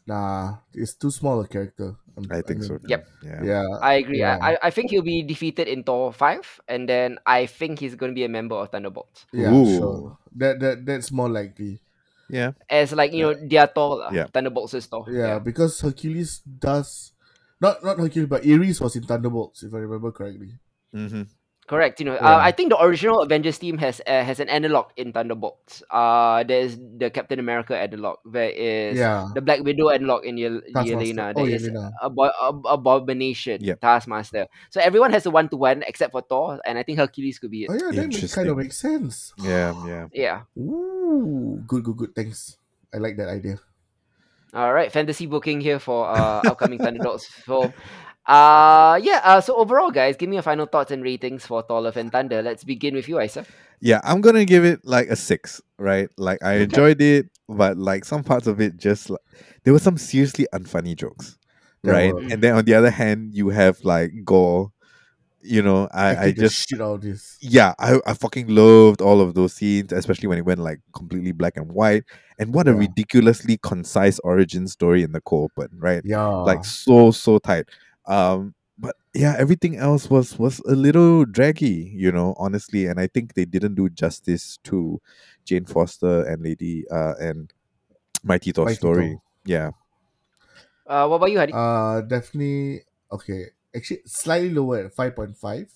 Nah, 0.09 0.65
it's 0.73 0.97
too 0.97 1.13
small 1.13 1.37
a 1.41 1.47
character. 1.47 1.93
I'm- 2.17 2.25
I 2.33 2.41
think 2.41 2.65
so. 2.65 2.81
mean, 2.81 2.81
too. 2.81 2.89
Yep. 2.89 3.01
Yeah. 3.23 3.41
Yeah. 3.45 3.65
I 3.79 3.93
agree. 4.01 4.19
Yeah. 4.25 4.41
I, 4.41 4.57
I 4.57 4.57
I 4.67 4.69
think 4.73 4.89
he'll 4.89 5.05
be 5.05 5.21
defeated 5.21 5.69
in 5.69 5.85
Thor 5.85 6.09
five, 6.11 6.49
and 6.65 6.89
then 6.89 7.21
I 7.29 7.45
think 7.45 7.77
he's 7.77 7.93
going 7.93 8.09
to 8.11 8.17
be 8.17 8.25
a 8.25 8.31
member 8.31 8.57
of 8.57 8.73
Thunderbolts. 8.73 9.29
Yeah. 9.29 9.53
Ooh. 9.53 9.69
Sure. 9.77 10.17
That 10.35 10.57
that 10.65 10.75
that's 10.83 11.13
more 11.13 11.29
likely. 11.29 11.79
Yeah. 12.25 12.57
As 12.69 12.89
like 12.93 13.13
you 13.13 13.21
know, 13.25 13.33
their 13.37 13.69
Thor, 13.69 14.01
lah. 14.01 14.11
Yeah. 14.11 14.25
Thunderbolts 14.33 14.73
is 14.73 14.85
Thor. 14.89 15.05
Yeah, 15.09 15.37
because 15.39 15.77
Hercules 15.81 16.41
does. 16.45 17.13
Not 17.61 17.83
not 17.85 17.97
Hercules, 18.01 18.29
but 18.29 18.45
Ares 18.45 18.81
was 18.81 18.95
in 18.97 19.05
Thunderbolts, 19.05 19.61
if 19.63 19.73
I 19.73 19.81
remember 19.85 20.09
correctly. 20.13 20.57
Mm-hmm. 20.93 21.29
Correct. 21.69 22.01
You 22.01 22.09
know, 22.09 22.17
Yeah. 22.17 22.25
uh, 22.33 22.41
I 22.41 22.49
think 22.49 22.73
the 22.73 22.81
original 22.81 23.21
Avengers 23.21 23.61
team 23.61 23.77
has 23.77 24.01
uh, 24.09 24.25
has 24.25 24.41
an 24.41 24.49
analog 24.49 24.89
in 24.97 25.13
Thunderbolts. 25.13 25.85
Uh, 25.93 26.41
there's 26.41 26.81
the 26.81 27.13
Captain 27.13 27.37
America 27.37 27.77
analog. 27.77 28.17
There 28.25 28.49
is 28.49 28.97
Yeah. 28.97 29.29
the 29.37 29.41
Black 29.45 29.61
Widow 29.61 29.93
analog 29.93 30.25
in 30.25 30.41
Yel- 30.41 30.65
Taskmaster. 30.73 30.97
Yelena. 30.97 31.25
Oh, 31.37 31.45
There 31.45 31.53
is 31.53 31.69
Yelena. 31.69 31.93
Abo- 32.01 32.33
Ab- 32.41 32.65
Abomination, 32.65 33.61
Yep. 33.61 33.85
Taskmaster. 33.85 34.49
So 34.73 34.81
everyone 34.81 35.13
has 35.13 35.29
a 35.29 35.31
one 35.31 35.45
to 35.53 35.57
one 35.61 35.85
except 35.85 36.09
for 36.11 36.25
Thor, 36.25 36.57
and 36.65 36.81
I 36.81 36.81
think 36.81 36.97
Hercules 36.97 37.37
could 37.37 37.53
be 37.53 37.63
it. 37.63 37.69
Oh 37.69 37.77
yeah, 37.77 37.93
that 38.01 38.09
makes, 38.17 38.33
kind 38.33 38.49
of 38.49 38.57
makes 38.57 38.81
sense. 38.81 39.37
Yeah. 39.37 39.77
Yeah. 39.85 40.05
Yeah. 40.09 40.37
Ooh, 40.57 41.61
good, 41.69 41.85
good, 41.85 41.97
good. 42.01 42.11
Thanks. 42.17 42.57
I 42.89 42.97
like 42.97 43.13
that 43.21 43.29
idea. 43.29 43.61
All 44.57 44.73
right, 44.73 44.89
fantasy 44.91 45.29
booking 45.29 45.61
here 45.61 45.77
for 45.77 46.09
uh, 46.09 46.41
upcoming 46.49 46.79
Thunderbolts 46.81 47.29
film. 47.29 47.77
Uh 48.29 48.99
yeah. 49.01 49.21
Uh, 49.23 49.41
so 49.41 49.55
overall, 49.55 49.91
guys, 49.91 50.15
give 50.17 50.29
me 50.29 50.35
your 50.35 50.43
final 50.43 50.67
thoughts 50.67 50.91
and 50.91 51.03
ratings 51.03 51.45
for 51.45 51.63
Thor: 51.63 51.81
Love 51.81 51.97
and 51.97 52.11
Thunder. 52.11 52.41
Let's 52.41 52.63
begin 52.63 52.93
with 52.95 53.07
you, 53.09 53.19
Isa. 53.19 53.45
Yeah, 53.81 54.01
I'm 54.03 54.21
gonna 54.21 54.45
give 54.45 54.65
it 54.65 54.81
like 54.83 55.07
a 55.09 55.15
six, 55.15 55.61
right? 55.77 56.09
Like 56.17 56.43
I 56.43 56.55
enjoyed 56.57 57.01
it, 57.01 57.29
but 57.47 57.77
like 57.77 58.05
some 58.05 58.23
parts 58.23 58.47
of 58.47 58.59
it 58.61 58.77
just 58.77 59.09
like 59.09 59.21
there 59.63 59.73
were 59.73 59.79
some 59.79 59.97
seriously 59.97 60.47
unfunny 60.53 60.95
jokes, 60.95 61.37
There 61.83 61.93
right? 61.93 62.13
were. 62.13 62.23
And 62.29 62.41
then 62.41 62.55
on 62.55 62.65
the 62.65 62.73
other 62.75 62.91
hand, 62.91 63.33
you 63.35 63.49
have 63.49 63.79
like 63.83 64.11
Gorr. 64.25 64.71
You 65.41 65.61
know, 65.61 65.87
I, 65.93 66.15
I 66.27 66.31
Acting 66.31 66.35
the 66.35 66.41
just 66.41 66.55
shit 66.67 66.81
out 66.81 66.95
of 66.95 67.01
this. 67.01 67.37
yeah, 67.41 67.73
I, 67.79 67.99
I 68.05 68.13
fucking 68.13 68.47
loved 68.47 69.01
all 69.01 69.21
of 69.21 69.35
those 69.35 69.53
scenes, 69.53 69.93
especially 69.93 70.27
when 70.27 70.37
it 70.37 70.45
went 70.45 70.59
like 70.59 70.79
completely 70.93 71.31
black 71.31 71.57
and 71.57 71.71
white. 71.71 72.03
And 72.37 72.53
what 72.53 72.67
a 72.67 72.73
ridiculously 72.73 73.57
concise 73.61 74.19
origin 74.19 74.67
story 74.67 75.03
in 75.03 75.13
the 75.13 75.21
co-open, 75.21 75.69
right? 75.79 76.03
Yeah, 76.03 76.27
Like 76.43 76.65
so 76.65 77.11
so 77.11 77.39
tight. 77.39 77.67
Um, 78.05 78.55
but 78.77 78.95
yeah, 79.13 79.35
everything 79.37 79.75
else 79.77 80.09
was 80.09 80.39
was 80.39 80.59
a 80.61 80.75
little 80.75 81.25
draggy, 81.25 81.91
you 81.95 82.11
know, 82.11 82.35
honestly. 82.37 82.85
And 82.85 82.99
I 82.99 83.07
think 83.07 83.33
they 83.33 83.45
didn't 83.45 83.75
do 83.75 83.89
justice 83.89 84.57
to 84.65 85.01
Jane 85.45 85.65
Foster 85.65 86.23
and 86.25 86.41
Lady 86.43 86.87
uh 86.89 87.15
and 87.19 87.53
Mighty 88.23 88.51
Thor's 88.51 88.71
Mighty 88.71 88.75
story. 88.75 89.09
Thor. 89.11 89.21
Yeah. 89.45 89.71
Uh, 90.85 91.07
what 91.07 91.17
about 91.17 91.31
you, 91.31 91.37
Hadi? 91.37 91.53
uh, 91.53 92.01
definitely 92.01 92.81
okay. 93.11 93.47
Actually, 93.75 94.01
slightly 94.05 94.49
lower 94.49 94.85
at 94.85 94.93
five 94.93 95.15
point 95.15 95.37
five. 95.37 95.71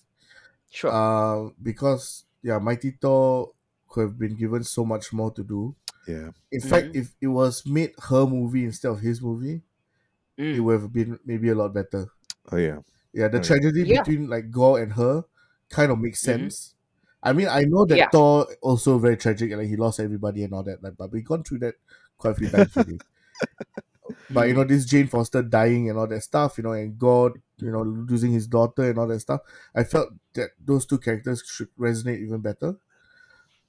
sure. 0.70 0.92
Uh, 0.92 1.50
because 1.62 2.26
yeah, 2.42 2.60
Mighty 2.60 2.92
Thor 2.92 3.54
could 3.90 4.02
have 4.02 4.20
been 4.20 4.36
given 4.36 4.64
so 4.64 4.86
much 4.86 5.14
more 5.14 5.32
to 5.32 5.44
do. 5.44 5.76
Yeah. 6.08 6.32
In 6.52 6.62
fact, 6.62 6.96
if 6.96 7.16
it 7.22 7.28
was 7.28 7.66
made 7.66 7.94
her 8.10 8.26
movie 8.26 8.66
instead 8.66 8.92
of 8.92 9.02
his 9.02 9.22
movie, 9.22 9.62
it 10.38 10.42
Mm. 10.58 10.60
would 10.62 10.82
have 10.82 10.94
been 10.94 11.20
maybe 11.26 11.50
a 11.50 11.56
lot 11.56 11.74
better. 11.74 12.08
Oh 12.52 12.58
yeah. 12.58 12.80
Yeah, 13.14 13.28
the 13.28 13.40
Oh, 13.40 13.44
tragedy 13.44 13.84
Yeah. 13.84 14.02
between 14.04 14.28
like 14.28 14.50
Gorr 14.52 14.82
and 14.82 14.94
her 14.94 15.26
kind 15.70 15.92
of 15.92 16.00
makes 16.00 16.22
Mhm. 16.22 16.26
sense. 16.26 16.76
I 17.22 17.32
mean, 17.34 17.48
I 17.48 17.62
know 17.64 17.86
that 17.86 17.98
Yeah. 17.98 18.10
Thor 18.10 18.48
also 18.62 18.98
very 19.00 19.16
tragic 19.18 19.52
and 19.52 19.60
like 19.62 19.70
he 19.70 19.76
lost 19.78 20.00
everybody 20.00 20.44
and 20.44 20.54
all 20.54 20.64
that, 20.64 20.84
like, 20.84 20.98
but 20.98 21.12
we've 21.12 21.24
gone 21.26 21.44
through 21.44 21.60
that 21.60 21.76
quite 22.18 22.32
a 22.32 22.36
few 22.36 22.50
times 22.50 22.76
already. 22.76 23.00
but 24.30 24.48
you 24.48 24.54
know, 24.54 24.64
this 24.64 24.86
Jane 24.86 25.08
Foster 25.08 25.42
dying 25.42 25.90
and 25.90 25.98
all 25.98 26.08
that 26.08 26.22
stuff, 26.22 26.58
you 26.58 26.64
know, 26.64 26.74
and 26.74 26.98
Gorr, 27.00 27.34
you 27.58 27.72
know, 27.72 27.82
losing 27.84 28.32
his 28.32 28.48
daughter 28.48 28.90
and 28.90 28.98
all 29.00 29.08
that 29.08 29.20
stuff. 29.22 29.42
I 29.76 29.84
felt 29.84 30.10
that 30.34 30.52
those 30.64 30.86
two 30.86 30.98
characters 30.98 31.44
should 31.46 31.70
resonate 31.80 32.20
even 32.20 32.42
better. 32.42 32.76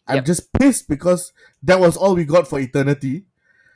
I'm 0.07 0.17
Yep. 0.17 0.25
just 0.25 0.53
pissed 0.53 0.89
because 0.89 1.33
that 1.63 1.81
was 1.81 1.97
all 1.97 2.15
we 2.15 2.25
got 2.25 2.49
for 2.49 2.59
eternity. 2.59 3.25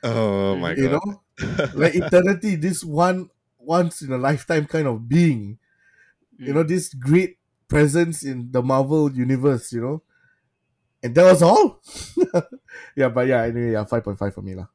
Oh 0.03 0.55
my 0.55 0.71
you 0.71 0.89
god. 0.89 1.01
You 1.39 1.45
know, 1.45 1.67
like 1.75 1.95
eternity, 1.95 2.55
this 2.55 2.83
one 2.83 3.29
once 3.59 4.01
in 4.01 4.11
a 4.11 4.17
lifetime 4.17 4.65
kind 4.65 4.87
of 4.87 5.07
being 5.07 5.59
you 6.39 6.53
know 6.53 6.63
this 6.63 6.93
great 6.95 7.37
presence 7.67 8.23
in 8.23 8.49
the 8.51 8.63
marvel 8.63 9.11
universe 9.11 9.71
you 9.71 9.81
know 9.81 10.01
and 11.03 11.13
that 11.13 11.23
was 11.23 11.43
all 11.43 11.83
yeah 12.95 13.09
but 13.09 13.27
yeah 13.27 13.43
anyway 13.43 13.73
yeah 13.73 13.83
5.5 13.83 14.33
for 14.33 14.41
me 14.41 14.55
lah 14.55 14.65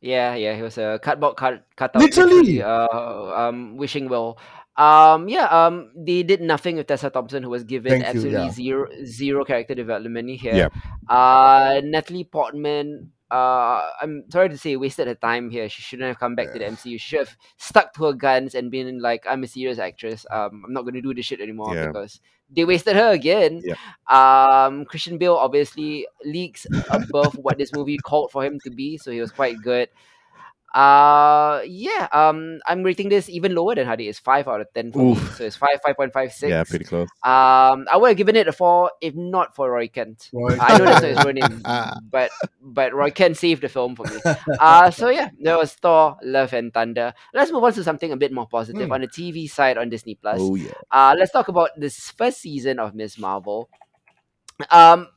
Yeah, 0.00 0.32
yeah, 0.32 0.56
he 0.56 0.64
was 0.64 0.80
a 0.80 0.96
cardboard 0.96 1.36
cut 1.36 1.68
cutout. 1.76 2.00
Literally! 2.00 2.64
Uh, 2.64 2.88
um, 3.36 3.76
wishing 3.76 4.08
well. 4.08 4.40
Um, 4.72 5.28
yeah. 5.28 5.44
Um, 5.44 5.92
they 5.92 6.24
did 6.24 6.40
nothing 6.40 6.80
with 6.80 6.88
Tessa 6.88 7.12
Thompson, 7.12 7.44
who 7.44 7.52
was 7.52 7.68
given 7.68 8.00
Thank 8.00 8.08
you, 8.08 8.08
absolutely 8.08 8.48
yeah. 8.48 8.56
zero 8.56 8.88
zero 9.04 9.44
character 9.44 9.76
development 9.76 10.40
here. 10.40 10.56
Yep. 10.56 10.72
Uh, 11.04 11.84
Natalie 11.84 12.24
Portman. 12.24 13.12
Uh, 13.30 13.88
I'm 14.02 14.24
sorry 14.30 14.48
to 14.48 14.58
say, 14.58 14.76
wasted 14.76 15.06
her 15.06 15.14
time 15.14 15.50
here. 15.50 15.68
She 15.68 15.82
shouldn't 15.82 16.08
have 16.08 16.18
come 16.18 16.34
back 16.34 16.52
to 16.52 16.58
the 16.58 16.64
MCU. 16.66 16.92
She 16.92 16.98
should 16.98 17.18
have 17.20 17.36
stuck 17.58 17.94
to 17.94 18.04
her 18.06 18.12
guns 18.12 18.54
and 18.54 18.70
been 18.70 19.00
like, 19.00 19.24
"I'm 19.28 19.44
a 19.44 19.46
serious 19.46 19.78
actress. 19.78 20.26
Um, 20.30 20.64
I'm 20.66 20.72
not 20.72 20.82
going 20.82 20.94
to 20.94 21.00
do 21.02 21.14
this 21.14 21.26
shit 21.26 21.40
anymore 21.40 21.74
Yeah. 21.74 21.86
because 21.88 22.20
they 22.50 22.64
wasted 22.64 22.96
her 22.96 23.10
again." 23.12 23.62
Yep. 23.64 23.78
Um, 24.10 24.84
Christian 24.84 25.16
Bale 25.18 25.36
obviously 25.36 26.06
leaks 26.24 26.66
above 26.90 27.34
what 27.36 27.56
this 27.58 27.72
movie 27.72 27.98
called 27.98 28.32
for 28.32 28.44
him 28.44 28.58
to 28.64 28.70
be, 28.70 28.98
so 28.98 29.10
he 29.10 29.20
was 29.20 29.30
quite 29.30 29.62
good. 29.62 29.88
Uh 30.72 31.62
yeah, 31.66 32.06
um 32.12 32.60
I'm 32.64 32.84
rating 32.84 33.08
this 33.08 33.28
even 33.28 33.56
lower 33.56 33.74
than 33.74 33.86
Hadi. 33.86 34.06
It's 34.08 34.20
five 34.20 34.46
out 34.46 34.60
of 34.60 34.72
ten 34.72 34.92
for 34.92 34.98
me. 34.98 35.14
So 35.34 35.44
it's 35.44 35.56
five, 35.56 35.80
five 35.84 35.96
point 35.96 36.12
five 36.12 36.32
six. 36.32 36.48
Yeah, 36.50 36.62
pretty 36.62 36.84
close. 36.84 37.08
Um 37.24 37.86
I 37.90 37.96
would 37.96 38.08
have 38.08 38.16
given 38.16 38.36
it 38.36 38.46
a 38.46 38.52
four 38.52 38.92
if 39.00 39.16
not 39.16 39.56
for 39.56 39.68
Roy 39.70 39.88
Kent. 39.88 40.30
Roy 40.32 40.56
I 40.60 40.78
know 40.78 40.84
that's 40.84 41.02
not 41.02 41.10
his 41.10 41.24
real 41.24 41.34
name, 41.34 41.62
but 42.10 42.30
but 42.62 42.94
Roy 42.94 43.10
Kent 43.10 43.36
saved 43.36 43.62
the 43.62 43.68
film 43.68 43.96
for 43.96 44.04
me. 44.06 44.20
Uh 44.60 44.92
so 44.92 45.08
yeah, 45.10 45.30
there 45.40 45.58
was 45.58 45.74
Thor, 45.74 46.16
Love 46.22 46.52
and 46.52 46.72
Thunder. 46.72 47.14
Let's 47.34 47.50
move 47.50 47.64
on 47.64 47.72
to 47.72 47.82
something 47.82 48.12
a 48.12 48.16
bit 48.16 48.30
more 48.32 48.46
positive 48.46 48.86
Hmm. 48.86 48.92
on 48.92 49.00
the 49.00 49.08
TV 49.08 49.50
side 49.50 49.76
on 49.76 49.90
Disney 49.90 50.14
Plus. 50.14 50.38
Oh 50.40 50.54
yeah. 50.54 50.70
Uh, 50.90 51.16
let's 51.18 51.32
talk 51.32 51.48
about 51.48 51.70
this 51.76 52.10
first 52.10 52.38
season 52.40 52.78
of 52.78 52.94
Miss 52.94 53.18
Marvel. 53.18 53.68
Um, 54.70 55.08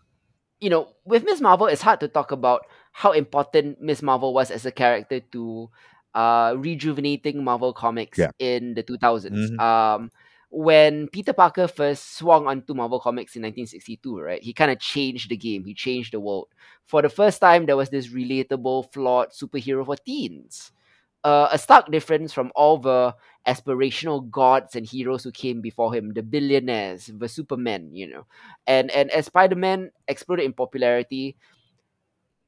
you 0.59 0.69
know, 0.69 0.89
with 1.05 1.23
Miss 1.25 1.41
Marvel, 1.41 1.67
it's 1.67 1.81
hard 1.81 1.99
to 1.99 2.07
talk 2.07 2.31
about 2.31 2.65
how 2.93 3.11
important 3.11 3.81
Miss 3.81 4.01
Marvel 4.01 4.33
was 4.33 4.51
as 4.51 4.65
a 4.65 4.71
character 4.71 5.19
to 5.33 5.69
uh 6.15 6.53
rejuvenating 6.57 7.43
Marvel 7.43 7.73
comics 7.73 8.19
Yeah. 8.19 8.31
in 8.39 8.75
the 8.75 8.83
2000s. 8.83 9.51
Mhm. 9.51 9.59
Um, 9.59 10.11
when 10.51 11.07
Peter 11.09 11.33
Parker 11.33 11.67
first 11.67 12.15
swung 12.17 12.47
onto 12.47 12.75
Marvel 12.75 12.99
Comics 12.99 13.35
in 13.35 13.41
1962, 13.41 14.19
right, 14.19 14.41
he 14.43 14.53
kind 14.53 14.69
of 14.71 14.79
changed 14.79 15.29
the 15.31 15.37
game. 15.37 15.65
He 15.65 15.73
changed 15.73 16.13
the 16.13 16.19
world. 16.19 16.47
For 16.85 17.01
the 17.01 17.09
first 17.09 17.41
time, 17.41 17.65
there 17.65 17.75
was 17.77 17.89
this 17.89 18.09
relatable, 18.09 18.93
flawed 18.93 19.31
superhero 19.31 19.83
for 19.85 19.95
teens. 19.97 20.71
Uh, 21.23 21.47
a 21.51 21.57
stark 21.57 21.89
difference 21.91 22.33
from 22.33 22.51
all 22.55 22.77
the 22.77 23.15
aspirational 23.47 24.29
gods 24.29 24.75
and 24.75 24.85
heroes 24.85 25.23
who 25.23 25.31
came 25.31 25.61
before 25.61 25.93
him, 25.95 26.13
the 26.13 26.21
billionaires, 26.23 27.09
the 27.13 27.27
Superman, 27.29 27.89
you 27.93 28.07
know. 28.07 28.25
And 28.67 28.91
and 28.91 29.09
as 29.11 29.27
Spider-Man 29.27 29.91
exploded 30.07 30.45
in 30.45 30.53
popularity, 30.53 31.37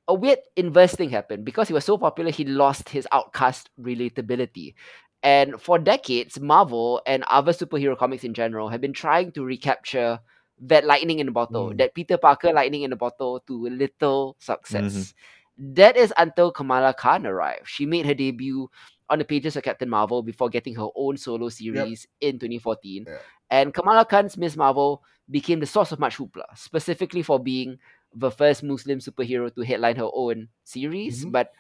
a 0.08 0.14
weird 0.14 0.40
inverse 0.56 0.94
thing 0.94 1.10
happened. 1.10 1.46
Because 1.46 1.68
he 1.68 1.74
was 1.74 1.86
so 1.86 1.98
popular, 1.98 2.32
he 2.32 2.46
lost 2.46 2.90
his 2.90 3.08
outcast 3.12 3.70
relatability. 3.80 4.76
And 5.24 5.60
for 5.60 5.80
decades, 5.80 6.40
Marvel 6.40 7.02
and 7.08 7.24
other 7.30 7.52
superhero 7.54 7.98
comics 7.98 8.24
in 8.24 8.34
general 8.34 8.70
have 8.70 8.82
been 8.82 8.94
trying 8.94 9.32
to 9.32 9.44
recapture 9.44 10.20
that 10.62 10.86
lightning 10.86 11.20
in 11.20 11.28
a 11.28 11.32
bottle, 11.32 11.72
Mm. 11.72 11.78
that 11.80 11.96
Peter 11.96 12.18
Parker 12.18 12.54
lightning 12.54 12.84
in 12.84 12.94
a 12.94 12.96
bottle 12.96 13.42
to 13.48 13.68
little 13.68 14.36
success. 14.40 15.14
That 15.58 15.98
is 15.98 16.14
until 16.18 16.52
Kamala 16.52 16.94
Khan 16.94 17.26
arrived. 17.26 17.68
She 17.68 17.86
made 17.86 18.06
her 18.06 18.14
debut 18.14 18.70
on 19.10 19.20
the 19.20 19.26
pages 19.26 19.56
of 19.56 19.64
Captain 19.64 19.90
Marvel 19.90 20.22
before 20.24 20.50
getting 20.50 20.76
her 20.76 20.88
own 20.96 21.18
solo 21.18 21.50
series 21.50 22.08
in 22.22 22.40
2014. 22.40 23.06
Yeah. 23.08 23.18
And 23.50 23.74
Kamala 23.74 24.06
Khan's 24.06 24.38
Miss 24.38 24.56
Marvel 24.56 25.04
became 25.30 25.60
the 25.60 25.66
source 25.66 25.92
of 25.92 26.00
much 26.00 26.18
hoopla, 26.18 26.46
specifically 26.56 27.22
for 27.22 27.40
being 27.40 27.80
the 28.16 28.32
first 28.32 28.64
Muslim 28.64 29.00
superhero 29.00 29.54
to 29.54 29.62
headline 29.62 29.98
her 29.98 30.10
own 30.14 30.50
series. 30.64 31.26
Mhm. 31.26 31.32
But, 31.32 31.52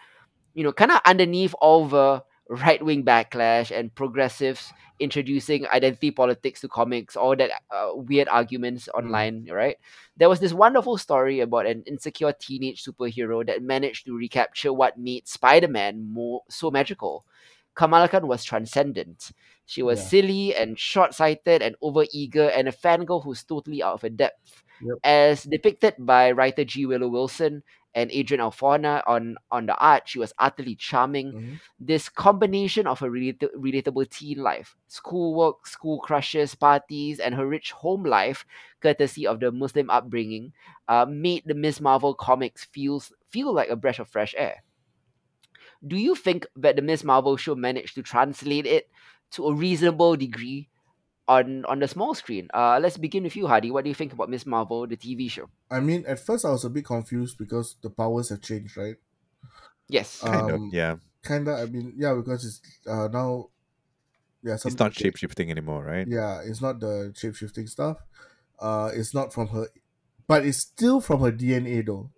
you 0.53 0.63
know, 0.63 0.71
kind 0.73 0.91
of 0.91 1.01
underneath 1.05 1.53
all 1.61 1.85
the 1.87 2.23
right 2.49 2.83
wing 2.85 3.03
backlash 3.03 3.71
and 3.75 3.93
progressives 3.95 4.71
introducing 4.99 5.65
identity 5.67 6.11
politics 6.11 6.61
to 6.61 6.67
comics, 6.69 7.15
all 7.17 7.35
that 7.35 7.51
uh, 7.71 7.89
weird 7.95 8.27
arguments 8.29 8.87
online, 8.93 9.47
right? 9.51 9.77
There 10.15 10.29
was 10.29 10.39
this 10.39 10.53
wonderful 10.53 10.97
story 10.97 11.41
about 11.41 11.65
an 11.65 11.83
insecure 11.87 12.31
teenage 12.33 12.83
superhero 12.85 13.45
that 13.47 13.61
managed 13.63 14.05
to 14.05 14.15
recapture 14.15 14.71
what 14.71 14.97
made 14.97 15.27
Spider 15.27 15.67
Man 15.67 16.07
more 16.07 16.43
so 16.49 16.71
magical. 16.71 17.25
Kamala 17.73 18.07
Khan 18.07 18.27
was 18.27 18.45
transcendent. 18.45 19.31
She 19.65 19.81
was 19.83 19.99
Yeah. 19.99 20.05
silly 20.07 20.55
and 20.55 20.79
short 20.79 21.13
sighted 21.13 21.61
and 21.61 21.75
overeager 21.83 22.49
and 22.55 22.69
a 22.69 22.71
fangirl 22.71 23.23
who's 23.23 23.43
totally 23.43 23.83
out 23.83 23.95
of 23.95 24.01
her 24.03 24.09
depth. 24.09 24.63
Yep. 24.81 24.97
As 25.03 25.43
depicted 25.43 25.95
by 25.99 26.31
writer 26.31 26.65
G. 26.65 26.85
Willow 26.85 27.07
Wilson 27.07 27.63
and 27.93 28.11
Adrian 28.11 28.41
Alphona 28.41 29.03
on, 29.07 29.37
on 29.51 29.67
the 29.67 29.77
art, 29.77 30.03
she 30.09 30.19
was 30.19 30.33
utterly 30.37 30.75
charming. 30.75 31.33
Mhm. 31.33 31.59
This 31.79 32.09
combination 32.09 32.87
of 32.87 32.99
her 32.99 33.09
relata- 33.09 33.53
relatable 33.55 34.09
teen 34.09 34.39
life, 34.39 34.75
schoolwork, 34.87 35.65
school 35.65 35.99
crushes, 35.99 36.55
parties, 36.55 37.19
and 37.19 37.35
her 37.35 37.47
rich 37.47 37.71
home 37.71 38.03
life, 38.03 38.45
courtesy 38.81 39.25
of 39.25 39.39
the 39.39 39.51
Muslim 39.51 39.89
upbringing, 39.89 40.51
uh, 40.87 41.05
made 41.07 41.43
the 41.45 41.53
Miss 41.55 41.79
Marvel 41.79 42.13
comics 42.13 42.65
feels 42.65 43.13
feel 43.29 43.53
like 43.53 43.69
a 43.69 43.75
breath 43.77 43.99
of 43.99 44.09
fresh 44.09 44.35
air. 44.37 44.63
Do 45.85 45.95
you 45.97 46.15
think 46.15 46.45
that 46.55 46.75
the 46.75 46.81
Miss 46.81 47.03
Marvel 47.03 47.37
show 47.37 47.55
managed 47.55 47.95
to 47.95 48.03
translate 48.03 48.65
it 48.65 48.89
to 49.31 49.47
a 49.47 49.53
reasonable 49.53 50.15
degree 50.17 50.69
on 51.27 51.65
on 51.65 51.79
the 51.79 51.87
small 51.87 52.13
screen? 52.13 52.47
Uh, 52.53 52.79
let's 52.81 52.97
begin 52.97 53.23
with 53.23 53.35
you, 53.35 53.47
Hadi. 53.47 53.71
What 53.71 53.83
do 53.83 53.89
you 53.89 53.95
think 53.95 54.13
about 54.13 54.29
Miss 54.29 54.45
Marvel, 54.45 54.87
the 54.87 54.97
TV 54.97 55.29
show? 55.29 55.49
I 55.69 55.79
mean, 55.79 56.05
at 56.07 56.19
first 56.19 56.45
I 56.45 56.51
was 56.51 56.65
a 56.65 56.69
bit 56.69 56.85
confused 56.85 57.37
because 57.37 57.75
the 57.81 57.89
powers 57.89 58.29
have 58.29 58.41
changed, 58.41 58.77
right? 58.77 58.95
Yes. 59.87 60.21
Kind 60.21 60.51
Um, 60.51 60.67
of, 60.67 60.73
yeah. 60.73 60.95
Kinda. 61.23 61.53
I 61.53 61.65
mean, 61.65 61.93
yeah, 61.97 62.13
because 62.13 62.45
it's 62.45 62.61
uh 62.87 63.07
now. 63.11 63.49
Yeah, 64.43 64.57
some 64.57 64.69
It's 64.71 64.79
not 64.79 64.93
shape 64.93 65.17
shifting 65.17 65.49
anymore, 65.49 65.83
right? 65.83 66.05
Yeah, 66.07 66.41
it's 66.45 66.61
not 66.61 66.79
the 66.79 67.11
shape 67.17 67.33
shifting 67.35 67.65
stuff. 67.65 67.97
Uh, 68.59 68.91
it's 68.93 69.13
not 69.13 69.33
from 69.33 69.47
her, 69.49 69.67
but 70.27 70.45
it's 70.45 70.59
still 70.59 71.01
from 71.01 71.21
her 71.21 71.31
DNA 71.31 71.83
though. 71.85 72.11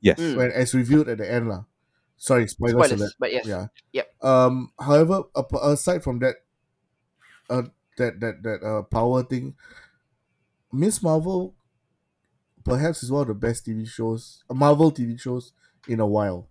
Yes. 0.00 0.18
Mm. 0.18 0.36
When 0.36 0.50
as 0.52 0.72
revealed 0.74 1.08
at 1.08 1.18
the 1.18 1.30
end 1.30 1.48
lah. 1.48 1.64
Sorry, 2.16 2.48
spoilers, 2.48 2.72
Spoilers, 2.72 3.00
alert. 3.00 3.12
but 3.20 3.32
yes. 3.32 3.46
Yeah. 3.46 3.66
Yep. 3.92 4.24
Um. 4.24 4.72
However, 4.80 5.24
aside 5.62 6.02
from 6.02 6.18
that, 6.20 6.36
uh, 7.50 7.62
that 7.98 8.20
that 8.20 8.42
that 8.42 8.62
uh 8.64 8.82
power 8.84 9.22
thing, 9.24 9.56
Miss 10.72 11.02
Marvel, 11.02 11.54
perhaps 12.64 13.02
is 13.02 13.10
one 13.10 13.22
of 13.22 13.28
the 13.28 13.34
best 13.34 13.64
TV 13.64 13.84
shows, 13.84 14.44
Marvel 14.50 14.90
TV 14.92 15.16
shows 15.16 15.52
in 15.88 16.00
a 16.00 16.06
while. 16.06 16.48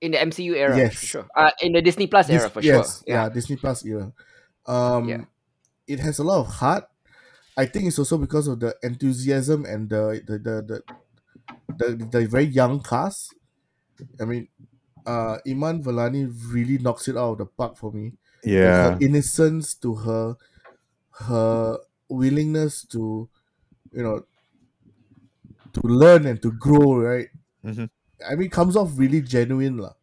In 0.00 0.12
the 0.12 0.20
MCU 0.20 0.54
era, 0.54 0.82
Yes. 0.82 0.94
for 0.94 1.06
sure. 1.06 1.30
Uh, 1.36 1.50
in 1.60 1.72
the 1.72 1.82
Disney 1.82 2.06
Plus 2.06 2.30
era, 2.30 2.48
Dis- 2.48 2.50
for 2.50 2.62
yes, 2.62 3.02
sure. 3.06 3.06
yeah. 3.06 3.28
Disney 3.28 3.56
Plus 3.56 3.84
era. 3.84 4.12
Um, 4.66 5.06
Yeah. 5.06 5.24
it 5.86 6.00
has 6.00 6.18
a 6.18 6.24
lot 6.24 6.40
of 6.40 6.48
heart. 6.48 6.84
I 7.56 7.66
think 7.66 7.86
it's 7.86 7.98
also 7.98 8.18
because 8.18 8.48
of 8.48 8.60
the 8.60 8.76
enthusiasm 8.82 9.64
and 9.66 9.90
the 9.90 10.22
the 10.26 10.38
the 10.38 10.56
the, 10.62 10.78
the, 11.96 12.06
the 12.06 12.26
very 12.28 12.44
young 12.46 12.82
cast. 12.82 13.34
I 14.20 14.26
mean, 14.26 14.48
uh, 15.06 15.38
Iman 15.46 15.82
Vellani 15.84 16.30
really 16.52 16.78
knocks 16.78 17.08
it 17.08 17.16
out 17.16 17.32
of 17.34 17.38
the 17.38 17.46
park 17.46 17.76
for 17.78 17.92
me. 17.92 18.14
Yeah. 18.44 18.92
her 18.92 18.96
innocence 19.00 19.74
to 19.76 19.94
her, 19.96 20.36
her 21.28 21.78
willingness 22.08 22.84
to, 22.86 23.28
you 23.92 24.02
know, 24.02 24.24
to 25.72 25.80
learn 25.82 26.26
and 26.26 26.40
to 26.42 26.52
grow. 26.52 26.96
Right. 26.98 27.28
Mhm. 27.64 27.90
I 28.28 28.34
mean, 28.34 28.50
comes 28.50 28.76
off 28.76 28.92
really 28.98 29.20
genuine, 29.22 29.78
lah. 29.78 29.94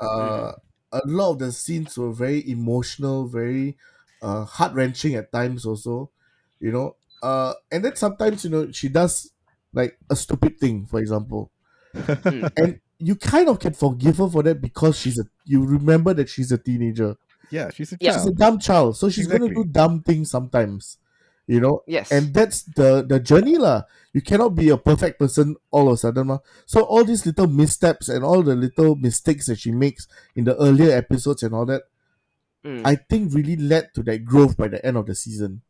Uh, 0.00 0.52
a 0.92 1.02
lot 1.06 1.32
of 1.32 1.38
the 1.40 1.52
scenes 1.52 1.96
were 1.98 2.12
very 2.12 2.48
emotional, 2.50 3.26
very 3.26 3.76
uh, 4.22 4.44
heart 4.44 4.74
wrenching 4.74 5.14
at 5.16 5.32
times. 5.32 5.66
Also, 5.66 6.10
you 6.60 6.72
know, 6.72 6.96
uh, 7.22 7.54
and 7.72 7.84
then 7.84 7.96
sometimes 7.96 8.44
you 8.44 8.50
know 8.50 8.70
she 8.72 8.88
does 8.88 9.32
like 9.72 9.98
a 10.10 10.16
stupid 10.16 10.58
thing, 10.60 10.86
for 10.86 11.00
example, 11.00 11.50
and 12.56 12.80
you 12.98 13.16
kind 13.16 13.48
of 13.48 13.58
can 13.60 13.72
forgive 13.74 14.18
her 14.18 14.28
for 14.30 14.42
that 14.44 14.60
because 14.60 14.98
she's 14.98 15.18
a. 15.18 15.24
You 15.44 15.64
remember 15.64 16.14
that 16.14 16.28
she's 16.28 16.52
a 16.52 16.58
teenager. 16.58 17.16
Yeah, 17.52 17.70
she's 17.70 17.92
a 17.92 17.96
Yeah. 18.00 18.14
She's 18.16 18.26
a 18.26 18.32
dumb 18.32 18.58
child, 18.58 18.96
so 18.96 19.08
she's 19.08 19.26
gonna 19.28 19.52
do 19.52 19.64
dumb 19.64 20.02
things 20.02 20.30
sometimes. 20.30 20.98
You 21.46 21.60
know, 21.60 21.82
Yes. 21.86 22.10
and 22.10 22.32
that's 22.32 22.62
the 22.62 23.02
the 23.06 23.18
journey 23.20 23.58
lah. 23.58 23.82
You 24.14 24.22
cannot 24.22 24.54
be 24.54 24.68
a 24.70 24.78
perfect 24.78 25.18
person 25.18 25.56
all 25.70 25.88
of 25.88 25.94
a 25.94 25.96
sudden, 25.96 26.26
ma. 26.28 26.38
So 26.66 26.82
all 26.82 27.04
these 27.04 27.26
little 27.26 27.46
missteps 27.48 28.08
and 28.08 28.24
all 28.24 28.42
the 28.42 28.54
little 28.54 28.94
mistakes 28.96 29.46
that 29.46 29.58
she 29.58 29.72
makes 29.72 30.06
in 30.36 30.44
the 30.44 30.56
earlier 30.56 30.92
episodes 30.96 31.42
and 31.42 31.54
all 31.54 31.66
that, 31.66 31.82
Mm. 32.64 32.82
I 32.86 32.94
think 32.94 33.34
really 33.34 33.56
led 33.56 33.90
to 33.94 34.04
that 34.04 34.24
growth 34.24 34.56
by 34.56 34.68
the 34.68 34.78
end 34.86 34.96
of 34.96 35.06
the 35.06 35.16
season. 35.18 35.62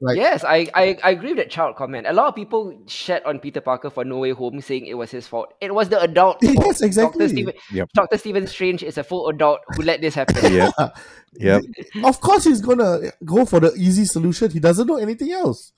Like 0.00 0.16
yes, 0.16 0.42
I, 0.44 0.68
I, 0.74 0.98
I 1.02 1.10
agree 1.10 1.30
with 1.30 1.38
that 1.38 1.50
child 1.50 1.76
comment. 1.76 2.06
A 2.06 2.12
lot 2.12 2.26
of 2.26 2.34
people 2.34 2.76
shed 2.88 3.22
on 3.24 3.38
Peter 3.38 3.60
Parker 3.60 3.90
for 3.90 4.04
No 4.04 4.18
Way 4.18 4.30
Home, 4.32 4.60
saying 4.60 4.86
it 4.86 4.94
was 4.94 5.10
his 5.10 5.26
fault. 5.26 5.54
It 5.60 5.72
was 5.74 5.88
the 5.88 6.00
adult. 6.00 6.38
Yes, 6.42 6.82
exactly. 6.82 7.20
Doctor 7.20 7.28
Stephen, 7.28 7.54
Yep. 7.72 7.88
Doctor 7.94 8.18
Stephen 8.18 8.46
Strange 8.46 8.82
is 8.82 8.98
a 8.98 9.04
full 9.04 9.28
adult 9.28 9.60
who 9.76 9.82
let 9.82 10.00
this 10.00 10.14
happen. 10.14 10.52
yeah. 10.52 10.70
Yep. 11.36 11.62
of 12.04 12.20
course 12.20 12.44
he's 12.44 12.60
gonna 12.60 13.10
go 13.24 13.44
for 13.44 13.58
the 13.60 13.72
easy 13.76 14.04
solution. 14.04 14.50
He 14.50 14.60
doesn't 14.60 14.86
know 14.86 14.96
anything 14.98 15.32
else. 15.32 15.72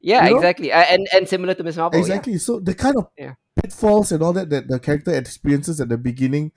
Yeah, 0.00 0.24
You 0.26 0.30
know? 0.32 0.36
exactly. 0.38 0.72
Uh, 0.72 0.80
and 0.80 1.06
and 1.14 1.28
similar 1.28 1.54
to 1.54 1.62
Miss 1.62 1.76
Marvel. 1.76 1.98
yeah. 2.00 2.06
exactly. 2.06 2.38
So 2.38 2.60
the 2.60 2.74
kind 2.74 2.96
of 2.96 3.06
Yeah. 3.16 3.34
pitfalls 3.62 4.10
and 4.12 4.22
all 4.22 4.32
that 4.34 4.48
that 4.50 4.68
the 4.68 4.78
character 4.80 5.12
experiences 5.14 5.80
at 5.80 5.88
the 5.90 5.98
beginning 5.98 6.52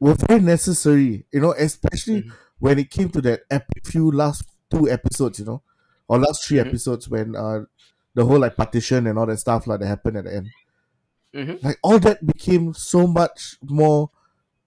were 0.00 0.14
very 0.14 0.40
necessary. 0.40 1.24
You 1.32 1.40
know, 1.40 1.52
especially 1.58 2.22
Mhm. 2.24 2.32
when 2.58 2.78
it 2.78 2.90
came 2.90 3.08
to 3.10 3.20
that 3.22 3.40
epic 3.50 3.86
few 3.86 4.10
last 4.10 4.44
two 4.70 4.88
episodes. 4.90 5.38
You 5.40 5.44
know, 5.46 5.62
or 6.08 6.18
last 6.18 6.44
3 6.46 6.56
Mhm. 6.58 6.66
episodes 6.66 7.08
when 7.08 7.36
uh 7.36 7.64
the 8.14 8.24
whole 8.24 8.38
like 8.40 8.56
partition 8.56 9.06
and 9.06 9.18
all 9.18 9.26
that 9.26 9.38
stuff 9.38 9.66
like 9.66 9.80
that 9.80 9.86
happened 9.86 10.16
at 10.16 10.24
the 10.24 10.34
end. 10.34 10.48
Mhm. 11.34 11.62
Like 11.62 11.78
all 11.82 11.98
that 12.00 12.26
became 12.26 12.74
so 12.74 13.06
much 13.06 13.56
more 13.62 14.10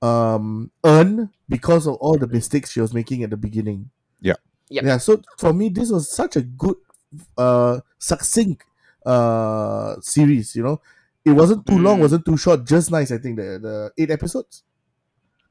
um 0.02 0.72
earned 0.84 1.30
because 1.50 1.86
of 1.88 1.96
all 1.96 2.18
the 2.18 2.28
mistakes 2.28 2.72
she 2.72 2.82
was 2.82 2.94
making 2.94 3.24
at 3.24 3.30
the 3.30 3.38
beginning. 3.38 3.90
Yeah. 4.22 4.36
Yep. 4.70 4.84
Yeah. 4.86 4.98
So 4.98 5.22
for 5.38 5.54
me, 5.54 5.70
this 5.70 5.92
was 5.92 6.10
such 6.10 6.36
a 6.38 6.42
good, 6.42 6.76
uh, 7.38 7.82
succinct, 8.00 8.64
uh, 9.06 9.96
series. 10.02 10.56
You 10.56 10.64
know, 10.64 10.82
it 11.26 11.32
wasn't 11.32 11.66
too 11.66 11.78
long, 11.78 11.98
Mm. 11.98 12.02
wasn't 12.02 12.26
too 12.26 12.38
short, 12.38 12.66
just 12.66 12.90
nice. 12.90 13.12
I 13.12 13.18
think 13.18 13.36
the 13.38 13.60
the 13.62 13.92
eight 13.98 14.10
episodes, 14.12 14.64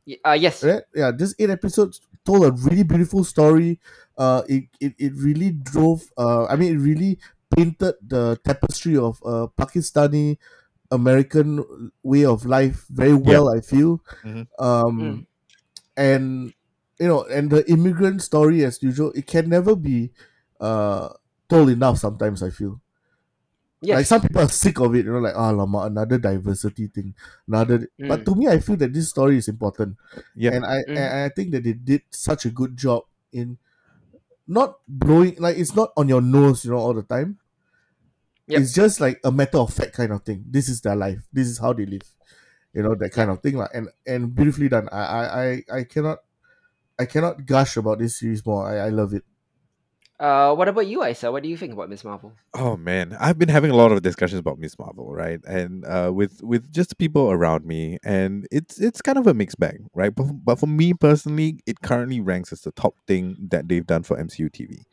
Y- 0.07 0.17
Uh, 0.25 0.33
yes. 0.33 0.65
right? 0.65 0.83
Yeah, 0.95 1.13
just 1.13 1.35
eight 1.39 1.51
episodes 1.51 2.01
told 2.25 2.45
a 2.45 2.53
really 2.53 2.83
beautiful 2.85 3.25
story. 3.25 3.81
Uh, 4.19 4.43
it 4.49 4.65
it, 4.81 4.95
it 4.99 5.13
really 5.17 5.51
drove. 5.53 6.03
Uh, 6.19 6.47
I 6.47 6.57
mean, 6.57 6.75
it 6.75 6.79
really 6.81 7.19
painted 7.57 7.95
the 8.07 8.39
tapestry 8.45 8.97
of 8.97 9.21
uh 9.25 9.49
Pakistani 9.59 10.39
American 10.91 11.91
way 12.03 12.25
of 12.27 12.47
life 12.47 12.87
very 12.91 13.15
well. 13.15 13.49
I 13.51 13.61
feel. 13.61 14.03
Mhm. 14.25 14.47
Um, 14.59 15.23
Mm. 15.23 15.27
and 15.97 16.53
you 16.99 17.09
know, 17.09 17.25
and 17.25 17.51
the 17.51 17.69
immigrant 17.71 18.23
story 18.23 18.65
as 18.65 18.83
usual, 18.83 19.13
it 19.13 19.27
can 19.27 19.49
never 19.49 19.77
be 19.77 20.13
uh 20.61 21.09
told 21.49 21.71
enough. 21.71 21.99
Sometimes 21.99 22.43
I 22.43 22.51
feel. 22.51 22.81
Yes. 23.83 23.97
Like 23.97 24.07
some 24.07 24.21
people 24.21 24.43
are 24.43 24.49
sick 24.49 24.79
of 24.81 24.95
it, 24.95 25.07
you 25.07 25.13
know, 25.13 25.21
like 25.21 25.35
ah, 25.37 25.51
lama, 25.51 25.79
another 25.89 26.19
diversity 26.19 26.87
thing, 26.89 27.15
another. 27.49 27.89
But 27.99 28.21
Mm. 28.21 28.25
to 28.27 28.35
me, 28.35 28.49
I 28.49 28.59
feel 28.61 28.77
that 28.77 28.93
this 28.93 29.09
story 29.09 29.39
is 29.39 29.49
important, 29.49 29.97
Yeah. 30.35 30.53
and 30.53 30.67
I 30.67 30.85
Mm. 30.87 30.97
and 30.97 31.15
I 31.25 31.29
think 31.31 31.53
that 31.53 31.65
they 31.65 31.73
did 31.73 32.03
such 32.11 32.45
a 32.45 32.51
good 32.51 32.77
job 32.77 33.05
in 33.33 33.57
not 34.49 34.81
blowing 34.89 35.37
like 35.39 35.59
it's 35.59 35.75
not 35.77 35.93
on 35.97 36.09
your 36.09 36.23
nose, 36.23 36.65
you 36.65 36.73
know, 36.73 36.79
all 36.79 36.95
the 36.95 37.03
time. 37.05 37.39
Yep. 38.49 38.63
It's 38.63 38.73
just 38.75 39.01
like 39.01 39.21
a 39.25 39.31
matter 39.31 39.59
of 39.59 39.73
fact 39.73 39.93
kind 39.95 40.13
of 40.13 40.23
thing. 40.25 40.45
This 40.49 40.69
is 40.69 40.81
their 40.81 40.97
life. 40.97 41.21
This 41.33 41.47
is 41.47 41.59
how 41.59 41.73
they 41.73 41.87
live. 41.87 42.03
You 42.75 42.83
know, 42.83 42.95
that 42.97 43.13
kind 43.13 43.31
of 43.31 43.41
thing. 43.43 43.57
Like, 43.57 43.71
and 43.75 43.89
and 44.07 44.35
beautifully 44.35 44.69
done. 44.69 44.89
I 44.91 45.03
I 45.03 45.45
I, 45.45 45.65
I 45.81 45.85
cannot 45.85 46.19
I 46.99 47.07
cannot 47.07 47.47
gush 47.47 47.77
about 47.77 47.99
this 48.01 48.19
series 48.19 48.45
more. 48.47 48.67
I, 48.69 48.87
I 48.87 48.89
love 48.91 49.15
it. 49.15 49.25
Uh, 50.21 50.55
what 50.55 50.69
about 50.69 50.87
you, 50.87 51.03
Isa? 51.03 51.33
What 51.33 51.43
do 51.43 51.49
you 51.49 51.57
think 51.57 51.73
about 51.73 51.89
Miss 51.89 52.05
Marvel? 52.05 52.35
Oh 52.53 52.77
man, 52.77 53.17
I've 53.19 53.39
been 53.39 53.49
having 53.49 53.71
a 53.71 53.75
lot 53.75 53.91
of 53.91 54.03
discussions 54.03 54.39
about 54.39 54.59
Miss 54.59 54.79
Marvel, 54.79 55.11
right? 55.15 55.41
And 55.47 55.83
uh, 55.87 56.13
with 56.15 56.43
with 56.43 56.71
just 56.71 56.99
people 56.99 57.31
around 57.31 57.65
me, 57.65 57.99
and 58.05 58.47
it's 58.53 58.79
it's 58.79 59.01
kind 59.01 59.17
of 59.17 59.27
a 59.27 59.33
mixed 59.33 59.59
bag, 59.59 59.81
right? 59.95 60.15
But 60.15 60.27
but 60.45 60.59
for 60.59 60.67
me 60.67 60.93
personally, 60.93 61.61
it 61.67 61.81
currently 61.81 62.21
ranks 62.21 62.53
as 62.53 62.61
the 62.61 62.73
top 62.73 62.97
thing 63.07 63.49
that 63.51 63.67
they've 63.67 63.87
done 63.87 64.03
for 64.03 64.19
MCU 64.19 64.51
TV, 64.51 64.85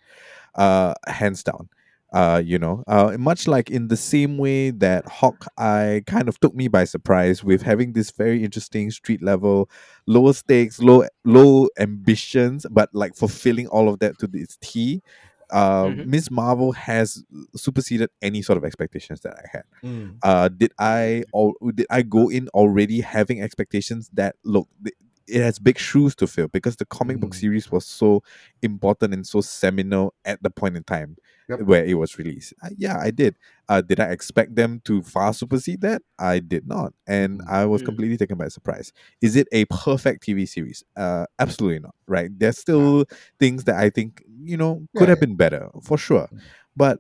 uh, 0.56 0.94
hands 1.08 1.44
down. 1.44 1.68
Uh, 2.14 2.42
you 2.44 2.58
know, 2.58 2.84
uh, 2.88 3.16
much 3.20 3.48
like 3.50 3.70
in 3.70 3.90
the 3.90 3.98
same 3.98 4.38
way 4.38 4.72
that 4.72 5.06
Hawkeye 5.08 6.00
kind 6.08 6.30
of 6.30 6.40
took 6.40 6.56
me 6.56 6.70
by 6.70 6.86
surprise 6.86 7.44
with 7.44 7.64
having 7.64 7.92
this 7.92 8.12
very 8.12 8.46
interesting 8.46 8.90
street 8.92 9.22
level, 9.22 9.70
lower 10.06 10.32
stakes, 10.32 10.80
low 10.80 11.06
low 11.26 11.68
ambitions, 11.78 12.66
but 12.72 12.90
like 12.94 13.14
fulfilling 13.14 13.68
all 13.68 13.90
of 13.90 14.00
that 14.00 14.18
to 14.20 14.30
its 14.34 14.58
T. 14.62 15.02
Uh, 15.50 15.86
Mhm. 15.86 16.06
Miss 16.08 16.32
Marvel 16.32 16.72
has 16.74 17.24
superseded 17.56 18.10
any 18.22 18.42
sort 18.42 18.58
of 18.58 18.64
expectations 18.64 19.22
that 19.22 19.34
I 19.38 19.46
had. 19.52 19.64
Mm. 19.84 20.18
Uh, 20.24 20.48
did 20.50 20.72
I 20.80 21.24
or 21.34 21.54
did 21.76 21.88
I 21.90 22.02
go 22.04 22.30
in 22.30 22.48
already 22.50 23.02
having 23.02 23.42
expectations 23.42 24.10
that 24.14 24.36
look 24.44 24.68
th- 24.84 24.96
it 25.28 25.42
has 25.42 25.60
big 25.60 25.78
shoes 25.78 26.16
to 26.16 26.28
fill 26.28 26.48
because 26.48 26.76
the 26.78 26.86
comic 26.86 27.20
book 27.20 27.32
Mm. 27.32 27.40
series 27.40 27.72
was 27.72 27.86
so 27.86 28.24
important 28.62 29.14
and 29.14 29.26
so 29.28 29.42
seminal 29.42 30.14
at 30.26 30.42
the 30.44 30.50
point 30.50 30.78
in 30.78 30.84
time 30.84 31.18
Yep. 31.50 31.62
where 31.62 31.86
it 31.86 31.94
was 31.96 32.18
released. 32.18 32.54
Uh, 32.62 32.70
yeah, 32.78 32.98
I 33.00 33.10
did. 33.12 33.38
Uh, 33.70 33.82
did 33.82 34.00
I 34.02 34.08
expect 34.12 34.56
them 34.56 34.82
to 34.84 35.02
far 35.02 35.34
supersede 35.34 35.80
that? 35.82 36.02
I 36.20 36.40
did 36.40 36.68
not, 36.68 36.94
and 37.08 37.42
Mm. 37.42 37.50
I 37.50 37.66
was 37.66 37.82
Mm. 37.82 37.86
completely 37.86 38.18
taken 38.18 38.38
by 38.38 38.50
surprise. 38.50 38.92
Is 39.22 39.36
it 39.36 39.48
a 39.54 39.66
perfect 39.66 40.24
TV 40.24 40.46
series? 40.46 40.84
Uh, 40.98 41.26
absolutely 41.40 41.80
not. 41.80 41.96
Right? 42.08 42.30
There's 42.38 42.58
still 42.58 43.06
things 43.40 43.64
that 43.66 43.76
I 43.78 43.90
think 43.90 44.24
you 44.44 44.58
know 44.58 44.88
could 44.96 45.08
Yeah, 45.08 45.10
have 45.10 45.20
yeah. 45.20 45.26
been 45.26 45.36
better 45.36 45.70
for 45.84 45.98
sure, 45.98 46.28
Mm. 46.34 46.40
but 46.76 47.00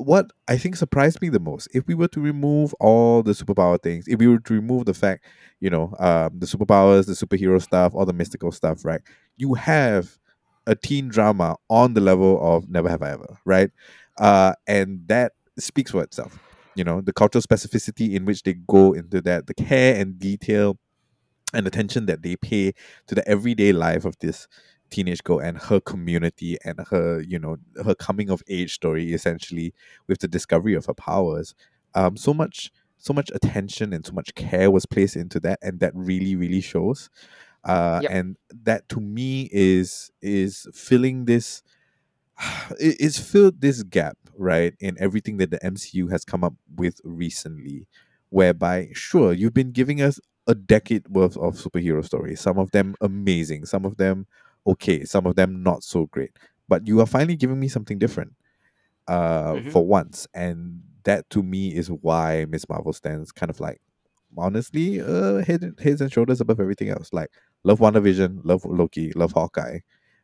what 0.00 0.30
I 0.48 0.56
think 0.56 0.76
surprised 0.76 1.20
me 1.22 1.28
the 1.28 1.40
most, 1.40 1.68
if 1.74 1.86
we 1.86 1.94
were 1.94 2.08
to 2.08 2.20
remove 2.20 2.74
all 2.80 3.22
the 3.22 3.32
superpower 3.32 3.80
things, 3.82 4.06
if 4.08 4.18
we 4.18 4.26
were 4.26 4.38
to 4.38 4.54
remove 4.54 4.86
the 4.86 4.94
fact, 4.94 5.24
you 5.60 5.70
know, 5.70 5.94
um, 5.98 6.38
the 6.38 6.46
superpowers, 6.46 7.06
the 7.06 7.12
superhero 7.12 7.60
stuff, 7.60 7.94
all 7.94 8.06
the 8.06 8.12
mystical 8.12 8.52
stuff, 8.52 8.84
right? 8.84 9.00
You 9.36 9.54
have 9.54 10.18
a 10.66 10.74
teen 10.74 11.08
drama 11.08 11.56
on 11.68 11.94
the 11.94 12.00
level 12.00 12.38
of 12.42 12.68
Never 12.68 12.88
Have 12.88 13.02
I 13.02 13.10
Ever, 13.12 13.38
right? 13.44 13.70
Uh, 14.18 14.54
and 14.66 15.06
that 15.08 15.32
speaks 15.58 15.90
for 15.90 16.02
itself. 16.02 16.38
You 16.76 16.84
know, 16.84 17.00
the 17.00 17.12
cultural 17.12 17.42
specificity 17.42 18.14
in 18.14 18.24
which 18.24 18.42
they 18.42 18.54
go 18.54 18.92
into 18.92 19.20
that, 19.22 19.46
the 19.46 19.54
care 19.54 20.00
and 20.00 20.18
detail 20.18 20.78
and 21.52 21.66
attention 21.66 22.06
that 22.06 22.22
they 22.22 22.36
pay 22.36 22.72
to 23.06 23.14
the 23.14 23.26
everyday 23.28 23.72
life 23.72 24.04
of 24.04 24.16
this 24.20 24.46
teenage 24.90 25.22
girl 25.24 25.38
and 25.38 25.58
her 25.58 25.80
community 25.80 26.56
and 26.64 26.80
her 26.90 27.20
you 27.22 27.38
know 27.38 27.56
her 27.84 27.94
coming 27.94 28.30
of 28.30 28.42
age 28.48 28.74
story 28.74 29.12
essentially 29.12 29.72
with 30.08 30.20
the 30.20 30.28
discovery 30.28 30.74
of 30.74 30.86
her 30.86 30.94
powers 30.94 31.54
um 31.94 32.16
so 32.16 32.34
much 32.34 32.70
so 32.98 33.12
much 33.12 33.30
attention 33.34 33.92
and 33.92 34.04
so 34.06 34.12
much 34.12 34.34
care 34.34 34.70
was 34.70 34.86
placed 34.86 35.16
into 35.16 35.40
that 35.40 35.58
and 35.62 35.80
that 35.80 35.92
really 35.94 36.36
really 36.36 36.60
shows 36.60 37.10
uh 37.64 38.00
Yep. 38.02 38.10
and 38.12 38.36
that 38.64 38.88
to 38.90 39.00
me 39.00 39.48
is 39.52 40.10
is 40.22 40.66
filling 40.74 41.26
this 41.26 41.62
it's 42.80 43.18
filled 43.18 43.60
this 43.60 43.82
gap 43.82 44.16
right 44.36 44.74
in 44.80 44.96
everything 44.98 45.36
that 45.38 45.50
the 45.50 45.58
MCU 45.64 46.10
has 46.10 46.24
come 46.24 46.44
up 46.44 46.54
with 46.74 47.00
recently 47.04 47.86
whereby 48.30 48.88
sure 48.94 49.32
you've 49.32 49.54
been 49.54 49.72
giving 49.72 50.00
us 50.00 50.20
a 50.46 50.54
decade 50.54 51.06
worth 51.08 51.36
of 51.36 51.56
superhero 51.56 52.04
stories 52.04 52.40
some 52.40 52.58
of 52.58 52.70
them 52.72 52.94
amazing 53.00 53.64
some 53.66 53.84
of 53.84 53.96
them 53.96 54.26
okay 54.66 55.04
some 55.04 55.26
of 55.26 55.36
them 55.36 55.62
not 55.62 55.82
so 55.84 56.06
great. 56.06 56.32
But 56.68 56.86
you 56.86 57.00
are 57.00 57.06
finally 57.06 57.36
giving 57.36 57.60
me 57.60 57.68
something 57.68 57.98
different 57.98 58.34
uh 59.08 59.60
Mhm. 59.60 59.70
for 59.70 59.86
once. 59.86 60.26
And 60.34 60.82
that 61.04 61.28
to 61.30 61.42
me 61.42 61.74
is 61.74 61.88
why 61.88 62.46
Miss 62.48 62.68
Marvel 62.68 62.92
stands 62.92 63.32
kind 63.32 63.50
of 63.50 63.60
like 63.60 63.80
honestly 64.38 65.00
uh 65.00 65.44
head 65.44 65.74
heads 65.82 66.00
and 66.00 66.12
shoulders 66.12 66.40
above 66.40 66.60
everything 66.60 66.90
else. 66.90 67.12
Like 67.12 67.30
love 67.64 67.80
WandaVision 67.80 68.40
love 68.44 68.64
Loki 68.64 69.12
love 69.14 69.32
Hawkeye. 69.32 69.80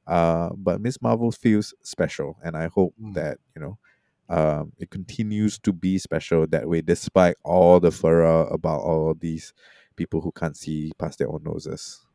Uh 0.07 0.51
but 0.57 0.81
Miss 0.81 1.03
Marvel 1.03 1.33
feels 1.33 1.75
special. 1.83 2.39
And 2.45 2.57
I 2.57 2.69
hope 2.69 2.95
Mm. 3.01 3.13
that 3.15 3.39
you 3.57 3.63
know 3.63 3.79
um 4.29 4.73
it 4.79 4.91
continues 4.91 5.59
to 5.61 5.73
be 5.73 5.99
special 5.99 6.47
that 6.49 6.69
way 6.69 6.83
despite 6.83 7.37
all 7.45 7.81
the 7.81 7.93
furor 7.93 8.47
about 8.49 8.81
all 8.83 9.15
these 9.15 9.53
people 9.97 10.21
who 10.23 10.33
can't 10.33 10.57
see 10.57 10.93
past 10.99 11.19
their 11.19 11.31
own 11.31 11.43
noses 11.45 12.06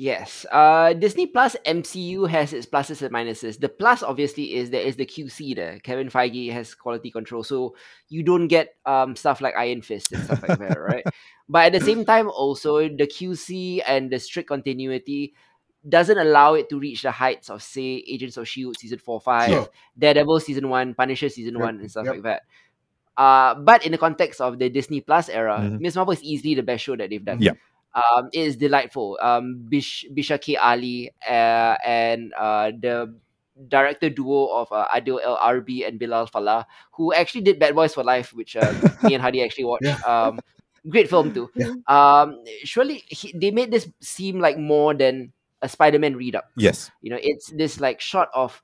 Yes. 0.00 0.46
Uh, 0.50 0.94
Disney 0.94 1.26
Plus 1.26 1.56
MCU 1.66 2.26
has 2.26 2.54
its 2.54 2.64
pluses 2.64 3.02
and 3.02 3.12
minuses. 3.12 3.60
The 3.60 3.68
plus 3.68 4.02
obviously 4.02 4.54
is 4.56 4.70
there 4.70 4.80
is 4.80 4.96
the 4.96 5.04
QC 5.04 5.54
there. 5.54 5.78
Kevin 5.80 6.08
Feige 6.08 6.50
has 6.52 6.74
quality 6.74 7.10
control, 7.10 7.44
so 7.44 7.76
you 8.08 8.22
don't 8.22 8.48
get 8.48 8.76
um 8.86 9.14
stuff 9.14 9.42
like 9.42 9.52
Iron 9.56 9.82
Fist 9.82 10.12
and 10.12 10.24
stuff 10.24 10.40
like 10.48 10.58
that, 10.58 10.80
right? 10.80 11.04
But 11.50 11.66
at 11.66 11.72
the 11.78 11.84
same 11.84 12.06
time, 12.06 12.30
also 12.30 12.88
the 12.88 13.04
QC 13.06 13.82
and 13.86 14.08
the 14.08 14.18
strict 14.18 14.48
continuity 14.48 15.34
doesn't 15.86 16.16
allow 16.16 16.54
it 16.54 16.70
to 16.70 16.78
reach 16.80 17.02
the 17.02 17.10
heights 17.10 17.50
of 17.50 17.60
say 17.62 18.00
Agents 18.08 18.38
of 18.38 18.48
Shield 18.48 18.78
season 18.78 19.00
four, 19.00 19.20
five, 19.20 19.50
Sure. 19.50 19.68
Daredevil 19.98 20.40
season 20.40 20.70
one, 20.70 20.94
Punisher 20.94 21.28
season 21.28 21.54
Yep, 21.56 21.62
one, 21.62 21.76
and 21.80 21.90
stuff 21.90 22.06
yep. 22.06 22.14
like 22.14 22.22
that. 22.22 22.42
Uh, 23.20 23.54
but 23.54 23.84
in 23.84 23.92
the 23.92 23.98
context 23.98 24.40
of 24.40 24.58
the 24.58 24.70
Disney 24.70 25.02
Plus 25.02 25.28
era, 25.28 25.58
Mhm. 25.60 25.80
Miss 25.80 25.94
Marvel 25.94 26.12
is 26.16 26.22
easily 26.22 26.54
the 26.54 26.62
best 26.62 26.84
show 26.84 26.96
that 26.96 27.10
they've 27.10 27.24
done 27.24 27.42
Yeah. 27.42 27.52
Um, 27.94 28.28
it 28.32 28.40
is 28.40 28.56
delightful. 28.56 29.18
Um, 29.20 29.66
Bish, 29.68 30.06
Bisha 30.12 30.40
K. 30.40 30.56
Ali 30.56 31.10
uh, 31.28 31.76
and 31.84 32.32
uh, 32.34 32.72
the 32.78 33.14
director 33.68 34.08
duo 34.08 34.46
of 34.46 34.72
uh, 34.72 34.86
Adil 34.88 35.20
El 35.22 35.36
Arbi 35.36 35.86
and 35.86 35.98
Bilal 35.98 36.26
Falah, 36.26 36.64
who 36.92 37.12
actually 37.12 37.42
did 37.42 37.58
Bad 37.58 37.74
Boys 37.74 37.94
for 37.94 38.04
Life, 38.04 38.32
which 38.32 38.56
uh, 38.56 38.72
me 39.02 39.14
and 39.14 39.22
Hadi 39.22 39.42
actually 39.42 39.64
watched. 39.64 39.84
Yeah. 39.84 39.98
Um, 40.06 40.40
great 40.88 41.10
film 41.10 41.34
too. 41.34 41.50
Yeah. 41.54 41.74
Um, 41.88 42.42
surely 42.64 43.02
he, 43.08 43.32
they 43.36 43.50
made 43.50 43.70
this 43.70 43.88
seem 44.00 44.40
like 44.40 44.58
more 44.58 44.94
than 44.94 45.32
a 45.62 45.68
Spider-Man 45.68 46.16
read 46.16 46.36
up. 46.36 46.50
yes 46.56 46.90
You 47.02 47.10
know, 47.10 47.18
it's 47.20 47.50
this 47.50 47.80
like 47.80 48.00
shot 48.00 48.30
of 48.34 48.62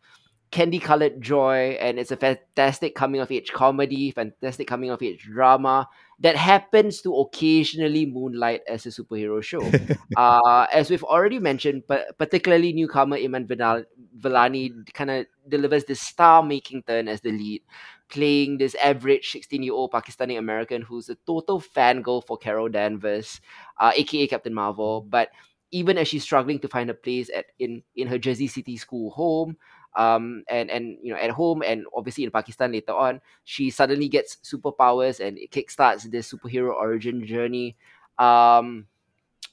candy 0.51 0.79
colored 0.79 1.21
joy, 1.21 1.77
and 1.81 1.99
it's 1.99 2.11
a 2.13 2.17
fantastic 2.17 2.95
coming 2.95 3.21
of 3.21 3.31
age 3.31 3.53
comedy, 3.53 4.13
fantastic 4.13 4.67
coming 4.69 4.91
of 4.91 5.03
age 5.03 5.25
drama 5.25 5.89
that 6.21 6.37
happens 6.37 7.03
to 7.03 7.15
occasionally 7.15 8.07
moonlight 8.07 8.63
as 8.67 8.87
a 8.87 8.89
superhero 8.89 9.43
show. 9.43 9.61
uh, 10.17 10.67
as 10.73 10.91
we've 10.91 11.05
already 11.05 11.39
mentioned, 11.39 11.83
but 11.87 12.17
particularly 12.19 12.73
newcomer 12.73 13.17
Iman 13.17 13.47
Vellani 13.47 14.73
kind 14.95 15.11
of 15.11 15.27
delivers 15.49 15.85
this 15.85 16.01
star-making 16.01 16.85
turn 16.85 17.09
as 17.09 17.21
the 17.21 17.33
lead, 17.33 17.63
playing 18.09 18.57
this 18.59 18.75
average 18.77 19.33
16-year-old 19.33 19.93
Pakistani 19.93 20.39
American 20.39 20.81
who's 20.81 21.11
a 21.11 21.17
total 21.27 21.61
fangirl 21.61 22.27
for 22.27 22.39
Carol 22.39 22.69
Danvers, 22.69 23.41
uh, 23.79 23.93
aka 23.95 24.27
Captain 24.27 24.55
Marvel. 24.55 25.03
But 25.03 25.31
even 25.71 25.99
as 25.99 26.09
she's 26.09 26.23
struggling 26.23 26.61
to 26.61 26.69
find 26.69 26.89
a 26.89 26.95
place 26.95 27.29
at 27.35 27.47
in 27.59 27.83
in 27.95 28.09
her 28.09 28.19
Jersey 28.19 28.47
City 28.47 28.79
school 28.79 29.11
home, 29.11 29.57
um, 29.97 30.45
and 30.49 30.71
and 30.71 30.99
you 31.03 31.13
know 31.13 31.19
at 31.19 31.31
home 31.31 31.63
and 31.63 31.85
obviously 31.97 32.25
in 32.25 32.31
Pakistan 32.31 32.73
later 32.73 32.93
on, 32.93 33.21
she 33.45 33.71
suddenly 33.71 34.09
gets 34.09 34.37
superpowers 34.45 35.21
and 35.21 35.39
it 35.39 35.51
kickstarts 35.51 36.05
this 36.11 36.31
superhero 36.33 36.75
origin 36.75 37.25
journey. 37.27 37.77
Um, 38.19 38.87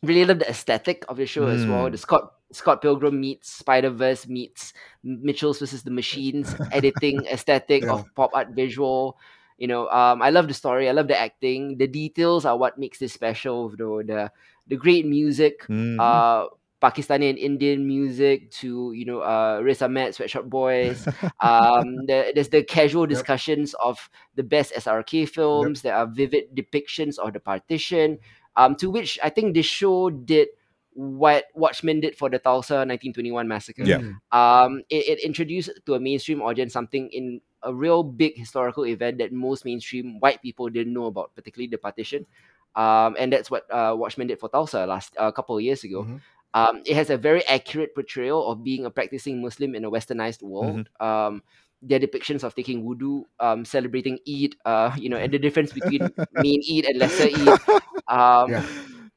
really 0.03 0.25
love 0.25 0.39
the 0.39 0.49
aesthetic 0.49 1.05
of 1.07 1.17
the 1.17 1.25
show 1.25 1.47
as 1.47 1.65
well. 1.65 1.87
Mm. 1.87 1.91
The 1.91 1.97
Scott 1.97 2.33
Scott 2.51 2.81
Pilgrim 2.81 3.19
meets 3.19 3.51
Spider 3.51 3.89
Verse 3.89 4.27
meets 4.27 4.73
Mitchells 5.03 5.59
versus 5.59 5.83
the 5.83 5.91
Machines 5.91 6.55
editing 6.71 7.25
aesthetic 7.31 7.83
Yeah. 7.83 7.93
of 7.93 8.05
pop 8.15 8.31
art 8.33 8.49
visual. 8.49 9.17
You 9.57 9.67
know, 9.67 9.87
um, 9.89 10.21
I 10.21 10.29
love 10.31 10.47
the 10.47 10.53
story. 10.53 10.89
I 10.89 10.93
love 10.93 11.07
the 11.07 11.17
acting. 11.17 11.77
The 11.77 11.87
details 11.87 12.45
are 12.45 12.57
what 12.57 12.77
makes 12.77 12.99
this 12.99 13.13
special. 13.13 13.69
Though 13.75 14.01
the 14.03 14.31
the 14.67 14.75
great 14.77 15.05
music, 15.05 15.65
Mhm. 15.67 15.99
uh, 15.99 16.47
Pakistani 16.83 17.29
and 17.29 17.39
Indian 17.39 17.87
music 17.87 18.51
to 18.59 18.91
you 18.91 19.05
know 19.07 19.23
uh, 19.23 19.63
Riz 19.63 19.81
Ahmed, 19.81 20.13
Sweatshop 20.13 20.51
Boys. 20.51 21.07
um, 21.39 22.03
the, 22.11 22.35
there's 22.35 22.49
the 22.49 22.61
casual 22.61 23.07
discussions 23.07 23.73
of 23.79 24.09
the 24.35 24.43
best 24.43 24.73
SRK 24.75 25.29
films. 25.29 25.81
There 25.81 25.95
are 25.95 26.05
vivid 26.05 26.51
depictions 26.53 27.17
of 27.17 27.31
the 27.31 27.39
partition. 27.39 28.19
Um, 28.55 28.75
to 28.75 28.91
which 28.91 29.17
I 29.23 29.29
think 29.29 29.55
this 29.55 29.65
show 29.65 30.11
did 30.11 30.49
what 30.93 31.45
Watchmen 31.55 32.01
did 32.01 32.17
for 32.17 32.29
the 32.29 32.37
Tulsa 32.37 32.85
1921 32.85 33.47
massacre. 33.47 33.83
Yeah. 33.83 34.19
Um, 34.31 34.83
it, 34.89 35.17
it 35.17 35.19
introduced 35.23 35.71
to 35.87 35.95
a 35.95 35.99
mainstream 35.99 36.41
audience 36.41 36.73
something 36.73 37.09
in 37.09 37.41
a 37.63 37.73
real 37.73 38.03
big 38.03 38.37
historical 38.37 38.85
event 38.85 39.17
that 39.17 39.31
most 39.31 39.65
mainstream 39.65 40.19
white 40.19 40.41
people 40.41 40.69
didn't 40.69 40.93
know 40.93 41.05
about, 41.05 41.33
particularly 41.33 41.67
the 41.67 41.77
partition. 41.77 42.27
Um, 42.75 43.15
and 43.17 43.31
that's 43.31 43.49
what 43.49 43.65
uh, 43.71 43.95
Watchmen 43.97 44.27
did 44.27 44.39
for 44.39 44.49
Tulsa 44.49 44.85
last 44.85 45.15
a 45.17 45.31
couple 45.31 45.57
of 45.57 45.63
years 45.63 45.83
ago. 45.83 46.03
Mhm. 46.03 46.21
Um, 46.53 46.81
it 46.85 46.95
has 46.95 47.09
a 47.09 47.17
very 47.17 47.45
accurate 47.47 47.95
portrayal 47.95 48.45
of 48.51 48.63
being 48.63 48.85
a 48.85 48.91
practicing 48.91 49.41
Muslim 49.41 49.75
in 49.75 49.85
a 49.85 49.91
westernized 49.91 50.41
world. 50.43 50.89
Um, 50.99 51.41
their 51.81 51.99
depictions 51.99 52.43
of 52.43 52.55
taking 52.55 52.83
wudu, 52.85 53.23
um, 53.39 53.65
celebrating 53.65 54.19
Eid, 54.27 54.55
uh, 54.65 54.95
you 54.97 55.09
know, 55.09 55.17
and 55.17 55.33
the 55.33 55.39
difference 55.39 55.73
between 55.73 56.01
main 56.33 56.61
Eid 56.71 56.85
and 56.85 56.99
lesser 56.99 57.27
Eid. 57.27 57.59
Um, 58.07 58.51
Yeah. 58.51 58.65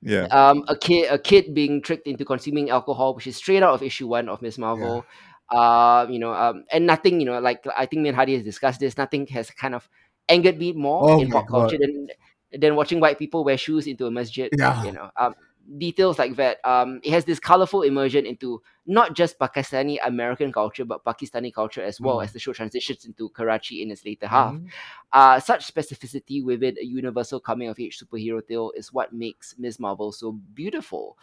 Yeah. 0.03 0.27
um, 0.31 0.63
a 0.69 0.77
kid 0.77 1.11
a 1.11 1.19
kid 1.19 1.55
being 1.55 1.83
tricked 1.83 2.07
into 2.07 2.25
consuming 2.25 2.71
alcohol, 2.71 3.15
which 3.15 3.27
is 3.27 3.37
straight 3.37 3.63
out 3.63 3.75
of 3.75 3.83
issue 3.83 4.07
one 4.07 4.29
of 4.29 4.43
Miss 4.43 4.59
Marvel. 4.59 5.05
Uh, 5.51 6.07
you 6.11 6.19
know, 6.19 6.33
um, 6.35 6.65
and 6.73 6.87
nothing, 6.87 7.21
you 7.21 7.27
know, 7.27 7.39
like 7.41 7.65
I 7.77 7.87
think 7.87 8.03
me 8.03 8.09
and 8.11 8.17
Hadi 8.17 8.35
has 8.35 8.43
discussed 8.43 8.81
this. 8.81 8.97
Nothing 8.97 9.27
has 9.29 9.51
kind 9.51 9.75
of 9.75 9.89
angered 10.29 10.59
me 10.59 10.73
more 10.73 11.11
Oh 11.11 11.21
in 11.21 11.31
pop 11.31 11.49
culture 11.49 11.79
than 11.79 12.09
than 12.53 12.77
watching 12.77 13.01
white 13.01 13.19
people 13.19 13.45
wear 13.45 13.57
shoes 13.57 13.87
into 13.87 14.07
a 14.07 14.11
masjid. 14.11 14.51
Yeah. 14.57 14.83
You 14.85 14.93
know, 14.93 15.11
um, 15.17 15.35
details 15.79 16.19
like 16.19 16.37
that. 16.37 16.59
Um, 16.65 17.01
it 17.03 17.11
has 17.13 17.25
this 17.25 17.39
colorful 17.41 17.83
immersion 17.83 18.25
into 18.27 18.63
not 18.87 19.15
just 19.15 19.39
Pakistani 19.39 19.99
American 20.05 20.53
culture, 20.53 20.85
but 20.85 21.05
Pakistani 21.05 21.53
culture 21.53 21.83
as 21.83 22.01
well 22.01 22.19
Mm. 22.19 22.25
as 22.25 22.33
the 22.33 22.39
show 22.39 22.53
transitions 22.53 23.05
into 23.05 23.29
Karachi 23.31 23.83
in 23.83 23.91
its 23.91 24.05
later 24.05 24.27
half. 24.29 24.55
Mhm. 24.55 24.69
Uh, 25.13 25.41
such 25.41 25.67
specificity 25.73 26.45
within 26.45 26.77
a 26.81 26.85
universal 26.85 27.41
coming 27.41 27.69
of 27.69 27.79
age 27.81 27.99
superhero 27.99 28.47
tale 28.47 28.73
is 28.77 28.93
what 28.93 29.13
makes 29.13 29.55
Ms. 29.59 29.81
Marvel 29.81 30.13
so 30.13 30.33
beautiful. 30.55 31.19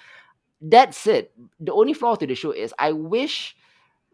That's 0.62 1.08
it. 1.08 1.32
the 1.60 1.74
only 1.74 1.94
flaw 1.94 2.16
to 2.16 2.26
the 2.28 2.36
show 2.36 2.52
is 2.52 2.74
I 2.80 2.92
wish 2.94 3.56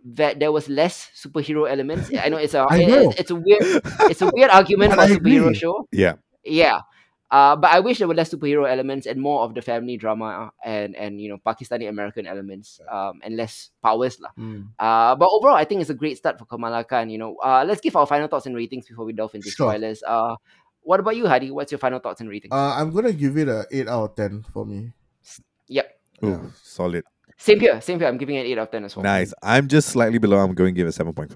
that 0.05 0.39
there 0.39 0.51
was 0.51 0.69
less 0.69 1.09
superhero 1.15 1.69
elements. 1.69 2.09
I 2.17 2.30
know 2.30 2.38
it's 2.38 2.53
a 2.53 2.65
I 2.69 2.77
it- 2.77 2.88
know. 2.88 3.09
it's, 3.09 3.19
it's 3.19 3.32
a 3.32 3.36
weird 3.36 3.61
it's 4.09 4.21
a 4.21 4.32
weird 4.34 4.49
argument 4.59 4.93
for 4.93 4.99
a 5.01 5.03
I 5.03 5.07
superhero 5.09 5.53
show. 5.55 5.88
Yeah. 5.91 6.13
Yeah. 6.43 6.82
Uh, 7.32 7.55
but 7.55 7.69
I 7.69 7.80
wish 7.80 7.99
there 7.99 8.07
were 8.07 8.15
less 8.17 8.34
superhero 8.34 8.65
elements 8.69 9.05
and 9.05 9.21
more 9.21 9.43
of 9.43 9.53
the 9.53 9.61
family 9.61 9.97
drama 9.97 10.51
and 10.65 10.95
and 10.95 11.21
you 11.21 11.30
know 11.30 11.38
Pakistani 11.38 11.88
American 11.88 12.25
elements 12.25 12.82
um, 12.91 13.21
and 13.23 13.38
less 13.38 13.69
powers 13.84 14.19
lah. 14.19 14.30
Mm. 14.38 14.69
Uh, 14.80 15.13
but 15.15 15.30
overall, 15.32 15.53
I 15.55 15.63
think 15.63 15.82
it's 15.82 15.91
a 15.91 15.97
great 15.97 16.17
start 16.17 16.39
for 16.39 16.45
Kamala 16.45 16.84
Khan. 16.84 17.09
You 17.09 17.19
know, 17.21 17.38
uh, 17.43 17.63
let's 17.67 17.82
give 17.82 17.95
our 17.95 18.07
final 18.09 18.27
thoughts 18.27 18.47
and 18.47 18.55
ratings 18.55 18.88
before 18.89 19.05
we 19.05 19.13
delve 19.13 19.36
into 19.36 19.49
Sure. 19.51 19.69
spoilers. 19.69 20.01
Uh, 20.01 20.36
what 20.82 20.99
about 20.99 21.15
you, 21.17 21.27
Hadi? 21.27 21.51
What's 21.51 21.71
your 21.71 21.77
final 21.77 21.99
thoughts 21.99 22.19
and 22.19 22.30
ratings? 22.30 22.49
Uh, 22.51 22.73
I'm 22.73 22.89
gonna 22.89 23.13
give 23.13 23.38
it 23.38 23.47
a 23.47 23.67
eight 23.69 23.88
out 23.88 24.09
of 24.09 24.15
ten 24.17 24.41
for 24.51 24.65
me. 24.65 24.89
yep, 25.69 25.99
Ooh, 26.25 26.30
Yeah. 26.34 26.41
solid. 26.63 27.03
same 27.38 27.59
here, 27.61 27.80
same 27.80 27.99
here. 27.99 28.07
I'm 28.09 28.17
giving 28.17 28.36
it 28.41 28.49
eight 28.49 28.57
out 28.57 28.67
of 28.67 28.71
ten 28.73 28.84
as 28.89 28.95
well. 28.97 29.03
Nice. 29.03 29.34
I'm 29.45 29.67
just 29.69 29.89
slightly 29.93 30.17
below. 30.17 30.38
I'm 30.41 30.55
going 30.57 30.73
to 30.73 30.77
give 30.77 30.88
it 30.89 30.97
7.5. 30.97 31.30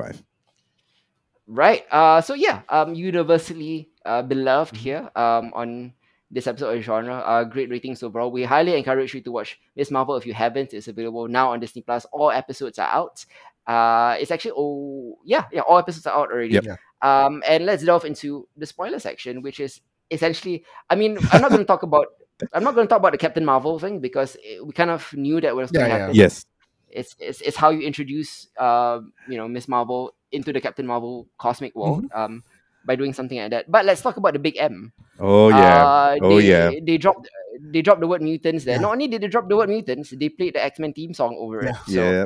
Right. 1.45 1.83
Uh, 1.91 2.19
so 2.21 2.33
yeah, 2.33 2.61
um, 2.67 2.95
universally 2.95 3.89
uh, 4.05 4.21
beloved 4.21 4.75
Mhm. 4.75 4.77
here 4.77 5.09
um, 5.15 5.51
on 5.53 5.93
this 6.31 6.47
episode 6.47 6.77
of 6.77 6.83
genre. 6.83 7.15
Uh, 7.17 7.43
great 7.43 7.69
ratings 7.69 8.01
overall. 8.03 8.31
We 8.31 8.43
highly 8.43 8.75
encourage 8.75 9.13
you 9.13 9.21
to 9.21 9.31
watch 9.31 9.59
Miss 9.75 9.91
Marvel 9.91 10.15
if 10.15 10.25
you 10.25 10.33
haven't. 10.33 10.73
It's 10.73 10.87
available 10.87 11.27
now 11.27 11.51
on 11.53 11.59
Disney 11.59 11.81
Plus. 11.83 12.05
All 12.11 12.31
episodes 12.31 12.79
are 12.79 12.89
out. 12.89 13.25
Uh, 13.65 14.17
it's 14.19 14.31
actually 14.31 14.51
oh 14.57 15.17
yeah 15.23 15.45
yeah 15.53 15.61
all 15.61 15.77
episodes 15.77 16.05
are 16.07 16.17
out 16.19 16.31
already. 16.31 16.53
Yep. 16.53 16.65
Yeah. 16.65 16.75
Um, 17.01 17.43
and 17.47 17.65
let's 17.65 17.83
delve 17.83 18.05
into 18.05 18.47
the 18.57 18.65
spoiler 18.65 18.99
section, 18.99 19.41
which 19.41 19.59
is 19.59 19.79
essentially. 20.11 20.63
I 20.89 20.95
mean, 20.95 21.17
I'm 21.31 21.41
not 21.41 21.49
going 21.51 21.61
to 21.61 21.65
talk 21.65 21.83
about. 21.83 22.07
I'm 22.53 22.63
not 22.63 22.73
going 22.75 22.87
to 22.87 22.89
talk 22.89 22.99
about 22.99 23.11
the 23.13 23.17
Captain 23.17 23.45
Marvel 23.45 23.77
thing 23.79 23.99
because 23.99 24.35
it, 24.43 24.65
we 24.65 24.73
kind 24.73 24.89
of 24.89 25.13
knew 25.13 25.39
that 25.39 25.55
was 25.55 25.71
going 25.71 25.85
to 25.85 25.89
Yeah, 25.89 25.95
yeah. 25.95 25.99
happen 26.01 26.15
Yes. 26.15 26.45
it's, 26.89 27.15
it's 27.19 27.41
it's 27.41 27.55
how 27.57 27.69
you 27.69 27.81
introduce 27.85 28.47
uh, 28.57 28.99
you 29.29 29.37
know 29.37 29.47
Miss 29.47 29.67
Marvel 29.67 30.13
into 30.31 30.51
the 30.51 30.59
Captain 30.59 30.85
Marvel 30.87 31.27
cosmic 31.37 31.75
world 31.75 32.05
um 32.13 32.43
by 32.85 32.95
doing 32.95 33.13
something 33.13 33.37
like 33.37 33.51
that. 33.51 33.71
But 33.71 33.85
let's 33.85 34.01
talk 34.01 34.17
about 34.17 34.33
the 34.33 34.39
big 34.39 34.57
M. 34.57 34.91
Oh, 35.19 35.49
yeah. 35.49 35.85
Uh, 35.85 36.17
Oh, 36.21 36.37
yeah. 36.37 36.71
They 36.81 36.97
dropped 36.97 37.29
they 37.61 37.81
dropped 37.81 38.01
the 38.01 38.07
word 38.07 38.21
mutants 38.21 38.65
there. 38.65 38.75
Yeah. 38.75 38.81
Not 38.81 38.93
only 38.93 39.07
did 39.07 39.21
they 39.21 39.27
drop 39.27 39.47
the 39.47 39.55
word 39.55 39.69
mutants, 39.69 40.11
they 40.11 40.29
played 40.29 40.55
the 40.55 40.63
X 40.63 40.79
Men 40.79 40.93
theme 40.93 41.13
song 41.13 41.37
over 41.39 41.61
it. 41.61 41.75
Yeah. 41.87 41.95
So 41.95 42.11
yeah. 42.11 42.25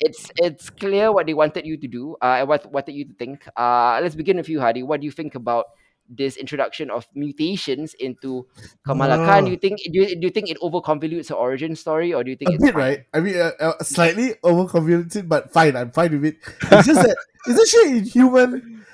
it's 0.00 0.30
it's 0.36 0.70
clear 0.70 1.12
what 1.12 1.26
they 1.26 1.34
wanted 1.34 1.66
you 1.66 1.76
to 1.76 1.88
do. 1.88 2.16
Uh, 2.22 2.42
and 2.44 2.48
what 2.48 2.70
wanted 2.72 2.92
you 2.94 3.04
to 3.06 3.14
think. 3.14 3.46
Uh, 3.56 3.98
let's 4.02 4.14
begin 4.14 4.36
with 4.36 4.48
you, 4.48 4.60
Hadi. 4.60 4.82
What 4.82 5.00
do 5.00 5.06
you 5.06 5.12
think 5.12 5.34
about 5.34 5.66
this 6.08 6.36
introduction 6.36 6.90
of 6.90 7.06
mutations 7.14 7.94
into 7.94 8.46
Kamala 8.86 9.16
Khan? 9.16 9.44
Do 9.44 9.50
you 9.50 9.58
think 9.58 9.80
do 9.92 10.00
you, 10.00 10.16
do 10.16 10.26
you 10.26 10.30
think 10.30 10.48
it 10.48 10.58
overconvolutes 10.60 11.28
her 11.28 11.34
origin 11.34 11.76
story, 11.76 12.14
or 12.14 12.24
do 12.24 12.30
you 12.30 12.36
think 12.36 12.50
a 12.50 12.54
it's 12.54 12.64
bit, 12.64 12.74
fine? 12.74 12.82
right? 12.82 13.04
I 13.12 13.20
mean, 13.20 13.36
uh, 13.36 13.52
uh, 13.60 13.82
slightly 13.82 14.34
overconvoluted, 14.42 15.28
but 15.28 15.52
fine. 15.52 15.76
I'm 15.76 15.90
fine 15.90 16.12
with 16.12 16.24
it. 16.24 16.36
It's 16.72 16.86
just 16.86 17.02
that 17.02 17.16
isn't 17.48 17.68
she 17.68 17.98
inhuman? 17.98 18.84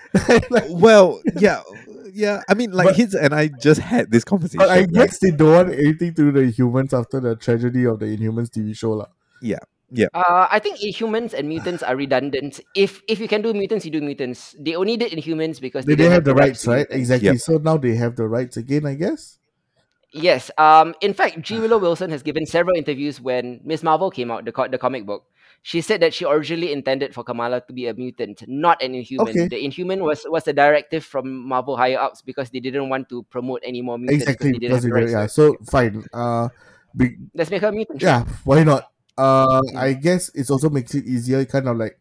Like, 0.50 0.64
Well, 0.70 1.20
yeah. 1.36 1.62
Yeah. 2.12 2.42
I 2.48 2.54
mean, 2.54 2.72
like, 2.72 2.86
But- 2.88 2.96
his 2.96 3.14
and 3.14 3.34
I 3.34 3.48
just 3.48 3.80
had 3.80 4.10
this 4.10 4.24
conversation. 4.24 4.58
but 4.58 4.70
I 4.70 4.80
right? 4.80 4.92
guess 4.92 5.18
they 5.18 5.30
don't 5.30 5.52
want 5.52 5.74
anything 5.74 6.14
to 6.14 6.22
do 6.22 6.24
with 6.32 6.34
the 6.36 6.50
humans 6.50 6.94
after 6.94 7.20
the 7.20 7.36
tragedy 7.36 7.84
of 7.84 7.98
the 7.98 8.06
Inhumans 8.06 8.50
TV 8.50 8.76
show, 8.76 8.92
lah. 8.92 9.06
Yeah. 9.42 9.58
Yeah. 9.90 10.06
Uh, 10.14 10.48
I 10.50 10.58
think 10.58 10.78
Inhumans 10.80 11.34
and 11.34 11.46
mutants 11.48 11.82
are 11.82 11.94
redundant. 11.94 12.58
If 12.74 13.02
if 13.06 13.20
you 13.20 13.28
can 13.28 13.42
do 13.42 13.52
mutants, 13.54 13.84
you 13.84 13.92
do 13.92 14.00
mutants. 14.00 14.56
They 14.58 14.74
only 14.74 14.96
did 14.96 15.12
Inhumans 15.12 15.60
because 15.60 15.84
They 15.84 15.92
they, 15.94 16.02
didn't 16.08 16.12
have 16.18 16.24
didn't 16.24 16.36
the 16.36 16.42
rights, 16.42 16.62
to 16.62 16.70
right? 16.70 16.86
Exactly. 16.90 17.28
Yep. 17.28 17.38
So 17.38 17.58
now 17.58 17.76
they 17.76 17.94
have 17.94 18.16
the 18.16 18.26
rights 18.26 18.56
again, 18.56 18.86
I 18.86 18.94
guess. 18.94 19.38
Yes. 20.10 20.50
Um. 20.58 20.94
In 21.00 21.14
fact, 21.14 21.42
G. 21.42 21.58
Willow 21.58 21.78
Wilson 21.78 22.10
has 22.10 22.22
given 22.22 22.46
several 22.46 22.74
interviews 22.76 23.20
when 23.20 23.60
Miss 23.62 23.82
Marvel 23.82 24.10
came 24.10 24.30
out, 24.30 24.44
the 24.44 24.52
co- 24.52 24.66
the 24.68 24.78
comic 24.78 25.06
book. 25.06 25.26
She 25.64 25.80
said 25.80 26.04
that 26.04 26.12
she 26.12 26.28
originally 26.28 26.76
intended 26.76 27.16
for 27.16 27.24
Kamala 27.24 27.64
to 27.64 27.72
be 27.72 27.88
a 27.88 27.94
mutant, 27.96 28.44
not 28.46 28.82
an 28.84 28.92
Inhuman. 28.94 29.28
Okay. 29.32 29.48
The 29.48 29.64
Inhuman 29.64 30.04
was 30.04 30.28
was 30.28 30.44
a 30.46 30.52
directive 30.52 31.00
from 31.08 31.32
Marvel 31.48 31.72
higher 31.80 31.96
ups 31.96 32.20
because 32.20 32.52
they 32.52 32.60
didn't 32.60 32.92
want 32.92 33.08
to 33.08 33.24
promote 33.32 33.64
any 33.64 33.80
more 33.80 33.96
mutants 33.96 34.28
Exactly. 34.28 34.52
because 34.52 34.60
they 34.60 34.68
didn't 34.68 34.76
Because 34.76 34.84
have 34.84 34.92
they 34.92 35.00
the 35.00 35.06
did- 35.08 35.16
rights. 35.16 35.32
yeah. 35.32 35.40
So 35.40 35.56
fine. 35.64 36.04
Uh, 36.12 36.52
be, 36.92 37.16
let's 37.32 37.48
make 37.48 37.62
her 37.64 37.68
a 37.68 37.72
mutant. 37.72 38.02
yeah. 38.04 38.28
Why 38.44 38.60
not? 38.62 38.92
Uh. 39.16 39.64
I 39.72 39.94
guess 39.96 40.28
it 40.36 40.50
also 40.52 40.68
makes 40.68 40.92
it 40.94 41.08
easier. 41.08 41.40
Kind 41.48 41.64
of 41.66 41.80
like, 41.80 41.96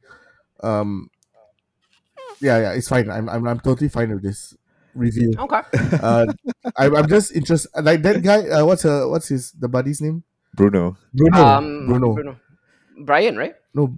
um, 0.60 1.08
yeah, 2.44 2.60
yeah. 2.68 2.72
It's 2.76 2.90
fine. 2.92 3.08
I'm, 3.10 3.30
I'm, 3.30 3.48
I'm 3.48 3.60
totally 3.64 3.88
fine 3.88 4.12
with 4.12 4.24
this 4.24 4.56
review. 4.94 5.34
Okay. 5.40 5.62
Uh, 6.04 6.28
I'm, 6.76 6.96
I'm 7.00 7.08
just 7.08 7.32
interested. 7.32 7.70
Like 7.80 8.02
that 8.04 8.20
guy. 8.22 8.44
Uh, 8.50 8.66
what's 8.68 8.84
uh, 8.84 9.06
what's 9.08 9.30
his 9.32 9.52
the 9.56 9.70
buddy's 9.72 10.02
name? 10.02 10.24
Bruno. 10.54 10.98
Bruno. 11.14 11.38
Um. 11.40 11.88
Bruno. 11.88 12.14
Bruno. 12.14 12.36
Brian, 13.00 13.38
right? 13.38 13.56
No. 13.74 13.94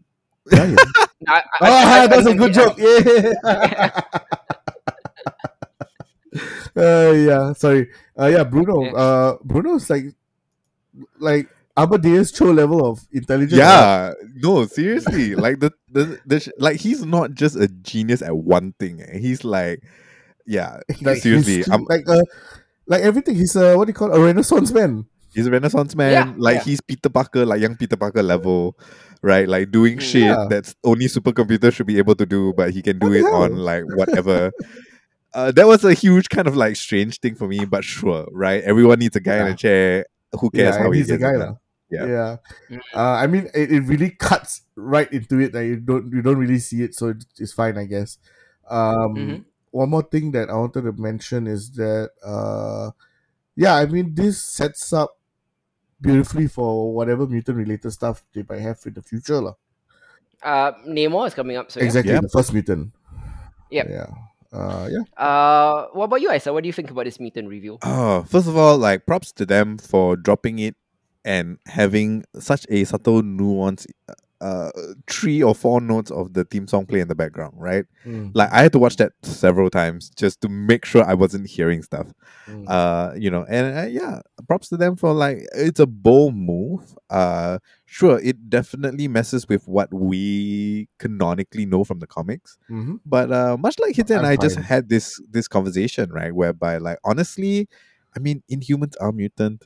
Brian. 0.45 0.75
No, 1.21 1.33
I, 1.33 1.37
I- 1.37 1.41
oh, 1.61 1.65
I- 1.65 2.03
I- 2.03 2.07
that's 2.07 2.27
I- 2.27 2.31
a 2.31 2.35
good 2.35 2.51
I- 2.51 2.53
joke. 2.53 2.77
Yeah. 2.77 4.01
uh, 6.77 7.11
yeah. 7.15 7.53
Sorry. 7.53 7.89
Uh, 8.19 8.25
yeah. 8.27 8.43
Bruno. 8.43 8.83
Yeah. 8.83 8.91
Uh, 8.93 9.37
Bruno's 9.43 9.89
like, 9.89 10.13
like 11.19 11.49
Amadeus 11.77 12.31
Cho 12.31 12.45
level 12.51 12.85
of 12.85 12.99
intelligence. 13.11 13.57
Yeah, 13.57 14.13
no, 14.35 14.65
seriously. 14.65 15.35
like 15.39 15.59
the 15.59 15.71
the, 15.91 16.19
the 16.25 16.39
sh- 16.39 16.49
like 16.57 16.79
he's 16.79 17.05
not 17.05 17.33
just 17.33 17.55
a 17.55 17.67
genius 17.67 18.21
at 18.21 18.35
one 18.35 18.73
thing. 18.79 19.01
eh. 19.01 19.17
He's 19.17 19.43
like, 19.43 19.81
yeah, 20.45 20.79
Like, 21.01 21.21
seriously. 21.21 21.57
he's 21.57 21.69
I'm, 21.69 21.83
like 21.85 22.07
uh, 22.07 22.21
like 22.87 23.01
everything. 23.01 23.35
He's 23.35 23.55
a 23.55 23.75
what 23.77 23.85
do 23.85 23.89
you 23.89 23.93
call 23.93 24.13
it? 24.13 24.17
a 24.19 24.23
Renaissance 24.23 24.71
man. 24.71 25.05
He's 25.35 25.45
a 25.47 25.51
Renaissance 25.51 25.95
man. 25.95 26.11
Yeah, 26.11 26.33
like 26.37 26.55
yeah. 26.55 26.63
he's 26.63 26.81
Peter 26.81 27.09
Parker, 27.09 27.45
like 27.45 27.61
young 27.61 27.75
Peter 27.75 27.97
Parker 27.97 28.23
level, 28.23 28.77
right? 29.21 29.47
Like 29.47 29.69
doing 29.71 29.97
Mm. 29.97 30.01
shit 30.01 30.21
Yeah. 30.23 30.47
that's 30.49 30.75
only 30.83 31.05
supercomputers 31.07 31.73
should 31.73 31.85
be 31.87 31.97
able 31.99 32.15
to 32.15 32.25
do, 32.25 32.53
but 32.55 32.71
he 32.71 32.81
can 32.81 32.97
do 32.97 33.07
What 33.07 33.17
it 33.17 33.25
on 33.25 33.55
like 33.57 33.83
whatever. 33.95 34.51
Uh, 35.33 35.51
that 35.51 35.67
was 35.67 35.83
a 35.83 35.93
huge 35.93 36.29
kind 36.29 36.47
of 36.47 36.55
like 36.55 36.75
strange 36.77 37.19
thing 37.19 37.35
for 37.35 37.47
me, 37.47 37.65
but 37.65 37.83
sure, 37.83 38.25
right? 38.31 38.63
Everyone 38.63 38.97
needs 38.99 39.15
a 39.17 39.19
guy 39.19 39.37
in 39.45 39.47
a 39.47 39.55
chair. 39.55 40.05
Who 40.39 40.49
cares 40.49 40.75
yeah, 40.75 40.79
how 40.79 40.85
and 40.85 40.93
he 40.95 41.01
he's 41.01 41.09
a 41.11 41.17
gets 41.17 41.23
guy, 41.23 41.37
done? 41.45 41.57
Yeah. 41.91 42.05
Yeah. 42.05 42.37
Mm. 42.71 42.79
Uh, 42.95 42.99
I 43.19 43.27
mean, 43.27 43.49
it, 43.53 43.71
it 43.71 43.81
really 43.81 44.11
cuts 44.11 44.61
right 44.75 45.11
into 45.11 45.39
it. 45.39 45.51
That 45.51 45.65
you 45.65 45.75
don't 45.77 46.11
you 46.11 46.21
don't 46.21 46.37
really 46.37 46.59
see 46.59 46.83
it, 46.83 46.95
so 46.95 47.09
it, 47.09 47.25
it's 47.37 47.51
fine, 47.51 47.77
I 47.77 47.85
guess. 47.85 48.17
Um, 48.69 49.15
Mhm. 49.15 49.45
one 49.71 49.89
more 49.89 50.03
thing 50.03 50.31
that 50.31 50.49
I 50.49 50.55
wanted 50.55 50.83
to 50.83 50.93
mention 50.93 51.47
is 51.47 51.69
that, 51.71 52.11
uh, 52.25 52.91
yeah, 53.55 53.75
I 53.75 53.85
mean, 53.85 54.15
this 54.15 54.41
sets 54.41 54.91
up 54.93 55.17
beautifully 56.01 56.47
for 56.47 56.93
whatever 56.93 57.27
mutant 57.27 57.57
related 57.57 57.91
stuff 57.91 58.23
they 58.33 58.43
might 58.47 58.61
have 58.61 58.79
in 58.85 58.93
the 58.93 59.01
future, 59.01 59.41
lah. 59.41 59.53
Uh, 60.43 60.71
Namor 60.87 61.27
is 61.27 61.33
coming 61.33 61.57
up. 61.57 61.71
So 61.71 61.79
exactly, 61.81 62.13
Yep. 62.13 62.21
the 62.23 62.29
first 62.29 62.53
mutant. 62.53 62.91
Yep. 63.71 63.87
Yeah. 63.89 64.07
Uh, 64.53 64.87
yeah. 64.91 65.03
Uh, 65.17 65.87
what 65.93 66.05
about 66.05 66.21
you, 66.21 66.31
Isa? 66.31 66.53
What 66.53 66.63
do 66.63 66.67
you 66.67 66.73
think 66.73 66.91
about 66.91 67.05
this 67.05 67.19
mutant 67.19 67.49
review? 67.49 67.77
Oh, 67.83 68.23
first 68.23 68.47
of 68.47 68.55
all, 68.55 68.77
like 68.77 69.05
props 69.05 69.31
to 69.33 69.45
them 69.45 69.77
for 69.77 70.15
dropping 70.15 70.59
it 70.59 70.75
and 71.25 71.57
having 71.65 72.23
such 72.39 72.65
a 72.69 72.83
subtle 72.85 73.23
nuance, 73.23 73.87
uh, 74.41 74.69
three 75.07 75.41
or 75.41 75.55
four 75.55 75.79
notes 75.81 76.11
of 76.11 76.33
the 76.33 76.43
theme 76.43 76.67
song 76.67 76.85
play 76.85 76.99
in 76.99 77.07
the 77.07 77.15
background, 77.15 77.53
right? 77.57 77.85
Mm, 78.05 78.31
Like 78.33 78.51
I 78.51 78.61
had 78.63 78.71
to 78.73 78.79
watch 78.79 78.97
that 78.97 79.13
several 79.23 79.69
times 79.69 80.09
just 80.15 80.41
to 80.41 80.49
make 80.49 80.85
sure 80.85 81.03
I 81.03 81.13
wasn't 81.13 81.47
hearing 81.47 81.81
stuff. 81.83 82.07
mm. 82.47 82.65
Uh, 82.67 83.13
you 83.15 83.31
know, 83.31 83.45
and 83.49 83.77
uh, 83.77 83.87
yeah, 83.89 84.21
props 84.47 84.69
to 84.69 84.77
them 84.77 84.95
for 84.95 85.13
like 85.13 85.45
it's 85.55 85.79
a 85.79 85.85
bold 85.87 86.35
move. 86.35 86.95
Uh, 87.09 87.59
sure, 87.85 88.19
it 88.19 88.49
definitely 88.49 89.07
messes 89.07 89.47
with 89.47 89.67
what 89.67 89.93
we 89.93 90.87
canonically 90.99 91.65
know 91.65 91.83
from 91.83 91.99
the 91.99 92.07
comics. 92.07 92.57
Mhm. 92.69 92.99
But 93.05 93.31
uh, 93.31 93.57
much 93.57 93.79
like 93.79 93.95
Hadi 93.95 94.13
and 94.13 94.25
I'm 94.25 94.37
just 94.39 94.57
had 94.57 94.89
this 94.89 95.21
this 95.31 95.47
conversation, 95.47 96.11
right? 96.11 96.33
Whereby 96.33 96.77
like 96.77 96.97
honestly, 97.03 97.67
I 98.15 98.19
mean, 98.19 98.43
Inhumans 98.51 98.95
are 98.99 99.11
mutant. 99.11 99.63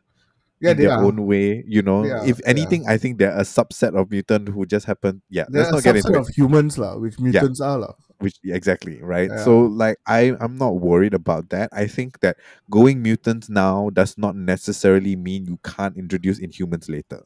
Yeah, 0.62 0.72
in 0.72 0.78
their 0.78 0.92
are. 0.94 1.04
own 1.04 1.26
way. 1.26 1.64
You 1.68 1.82
know, 1.82 2.04
are, 2.04 2.26
if 2.28 2.38
they 2.38 2.44
are. 2.44 2.50
anything, 2.52 2.88
I 2.88 2.98
think 2.98 3.18
they're 3.18 3.36
a 3.38 3.42
subset 3.48 3.96
of 4.00 4.12
mutant 4.12 4.50
who 4.50 4.66
just 4.66 4.86
happen. 4.86 5.22
Yeah, 5.30 5.46
There 5.50 5.62
let's 5.64 5.70
are 5.72 5.76
not 5.80 5.84
get 5.84 5.96
subset 5.96 6.08
into 6.08 6.20
it. 6.20 6.22
of 6.22 6.28
humans, 6.36 6.78
lah, 6.78 6.98
which 6.98 7.20
mutants 7.20 7.62
are, 7.62 7.78
lah. 7.78 7.94
Which 8.20 8.36
exactly 8.44 9.00
right. 9.02 9.30
Yeah. 9.32 9.44
So 9.46 9.62
like 9.62 9.98
I 10.06 10.36
I'm 10.42 10.58
not 10.58 10.82
worried 10.84 11.14
about 11.14 11.50
that. 11.52 11.70
I 11.72 11.88
think 11.88 12.20
that 12.20 12.36
going 12.70 13.02
mutants 13.02 13.48
now 13.48 13.90
does 13.92 14.18
not 14.18 14.36
necessarily 14.36 15.16
mean 15.16 15.48
you 15.48 15.58
can't 15.64 15.96
introduce 15.96 16.40
inhumans 16.40 16.90
later. 16.90 17.24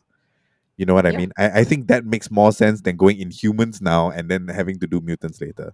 You 0.78 0.86
know 0.86 0.94
what 0.94 1.06
I 1.06 1.12
mean? 1.18 1.32
I, 1.38 1.62
I 1.62 1.64
think 1.64 1.88
that 1.88 2.06
makes 2.06 2.30
more 2.30 2.52
sense 2.52 2.82
than 2.82 2.98
going 2.98 3.18
inhumans 3.18 3.82
now 3.82 4.10
and 4.12 4.30
then 4.30 4.48
having 4.50 4.78
to 4.80 4.88
do 4.88 5.02
mutants 5.02 5.42
later 5.42 5.74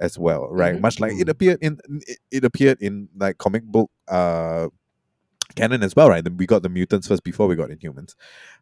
as 0.00 0.18
well, 0.18 0.48
right? 0.50 0.76
Mhm. 0.76 0.80
Much 0.80 1.00
like 1.00 1.12
it 1.12 1.28
Mm. 1.28 1.30
appeared 1.30 1.58
in 1.60 1.78
it, 2.08 2.18
it 2.30 2.44
appeared 2.44 2.80
in 2.80 3.08
like 3.16 3.36
comic 3.36 3.64
book 3.64 3.90
uh 4.08 4.68
canon 5.56 5.82
as 5.82 5.94
well, 5.96 6.08
right? 6.10 6.24
Then 6.24 6.36
we 6.36 6.46
got 6.46 6.62
the 6.62 6.68
mutants 6.68 7.08
first 7.08 7.24
before 7.24 7.46
we 7.46 7.56
got 7.56 7.70
inhumans. 7.70 8.14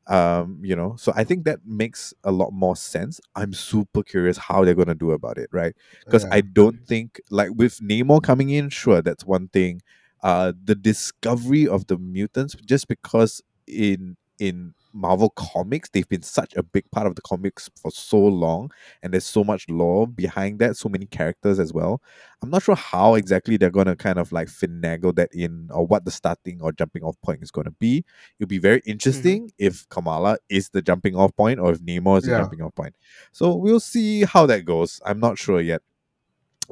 Um, 0.06 0.60
you 0.62 0.76
know, 0.76 0.96
so 0.98 1.12
I 1.14 1.24
think 1.24 1.44
that 1.44 1.60
makes 1.66 2.14
a 2.24 2.32
lot 2.32 2.52
more 2.52 2.76
sense. 2.76 3.20
I'm 3.36 3.52
super 3.52 4.02
curious 4.02 4.36
how 4.38 4.64
they're 4.64 4.74
gonna 4.74 4.94
do 4.94 5.12
about 5.12 5.38
it, 5.38 5.48
right? 5.52 5.74
Because 6.04 6.24
Yeah. 6.24 6.30
I 6.36 6.40
don't 6.42 6.86
think 6.86 7.20
like 7.30 7.50
with 7.54 7.78
Namor 7.80 8.22
coming 8.22 8.50
in, 8.50 8.68
sure, 8.70 9.02
that's 9.02 9.24
one 9.24 9.48
thing. 9.48 9.82
Uh 10.22 10.52
the 10.64 10.74
discovery 10.74 11.66
of 11.68 11.86
the 11.88 11.98
mutants, 11.98 12.54
just 12.66 12.88
because 12.88 13.42
in 13.66 14.16
in 14.38 14.74
Marvel 14.92 15.30
comics, 15.30 15.88
they've 15.88 16.08
been 16.08 16.22
such 16.22 16.54
a 16.54 16.62
big 16.62 16.90
part 16.90 17.06
of 17.06 17.14
the 17.14 17.22
comics 17.22 17.70
for 17.80 17.90
so 17.90 18.18
long, 18.18 18.70
and 19.02 19.12
there's 19.12 19.24
so 19.24 19.42
much 19.44 19.68
lore 19.68 20.06
behind 20.06 20.58
that, 20.58 20.76
so 20.76 20.88
many 20.88 21.06
characters 21.06 21.58
as 21.58 21.72
well. 21.72 22.02
I'm 22.42 22.50
not 22.50 22.62
sure 22.62 22.74
how 22.74 23.14
exactly 23.14 23.56
they're 23.56 23.70
gonna 23.70 23.96
kind 23.96 24.18
of 24.18 24.32
like 24.32 24.48
finagle 24.48 25.14
that 25.16 25.32
in 25.32 25.68
or 25.72 25.86
what 25.86 26.04
the 26.04 26.10
starting 26.10 26.60
or 26.60 26.72
jumping 26.72 27.02
off 27.02 27.20
point 27.22 27.42
is 27.42 27.50
gonna 27.50 27.70
be. 27.72 28.04
It'll 28.38 28.48
be 28.48 28.58
very 28.58 28.82
interesting 28.84 29.52
if 29.58 29.88
Kamala 29.88 30.38
is 30.48 30.68
the 30.70 30.82
jumping 30.82 31.16
off 31.16 31.34
point 31.36 31.60
or 31.60 31.72
if 31.72 31.80
Namor 31.80 32.18
is 32.18 32.24
the 32.24 32.30
jumping 32.30 32.62
off 32.62 32.74
point. 32.74 32.94
So 33.32 33.54
we'll 33.54 33.80
see 33.80 34.24
how 34.24 34.46
that 34.46 34.64
goes. 34.64 35.00
I'm 35.04 35.20
not 35.20 35.38
sure 35.38 35.60
yet. 35.60 35.82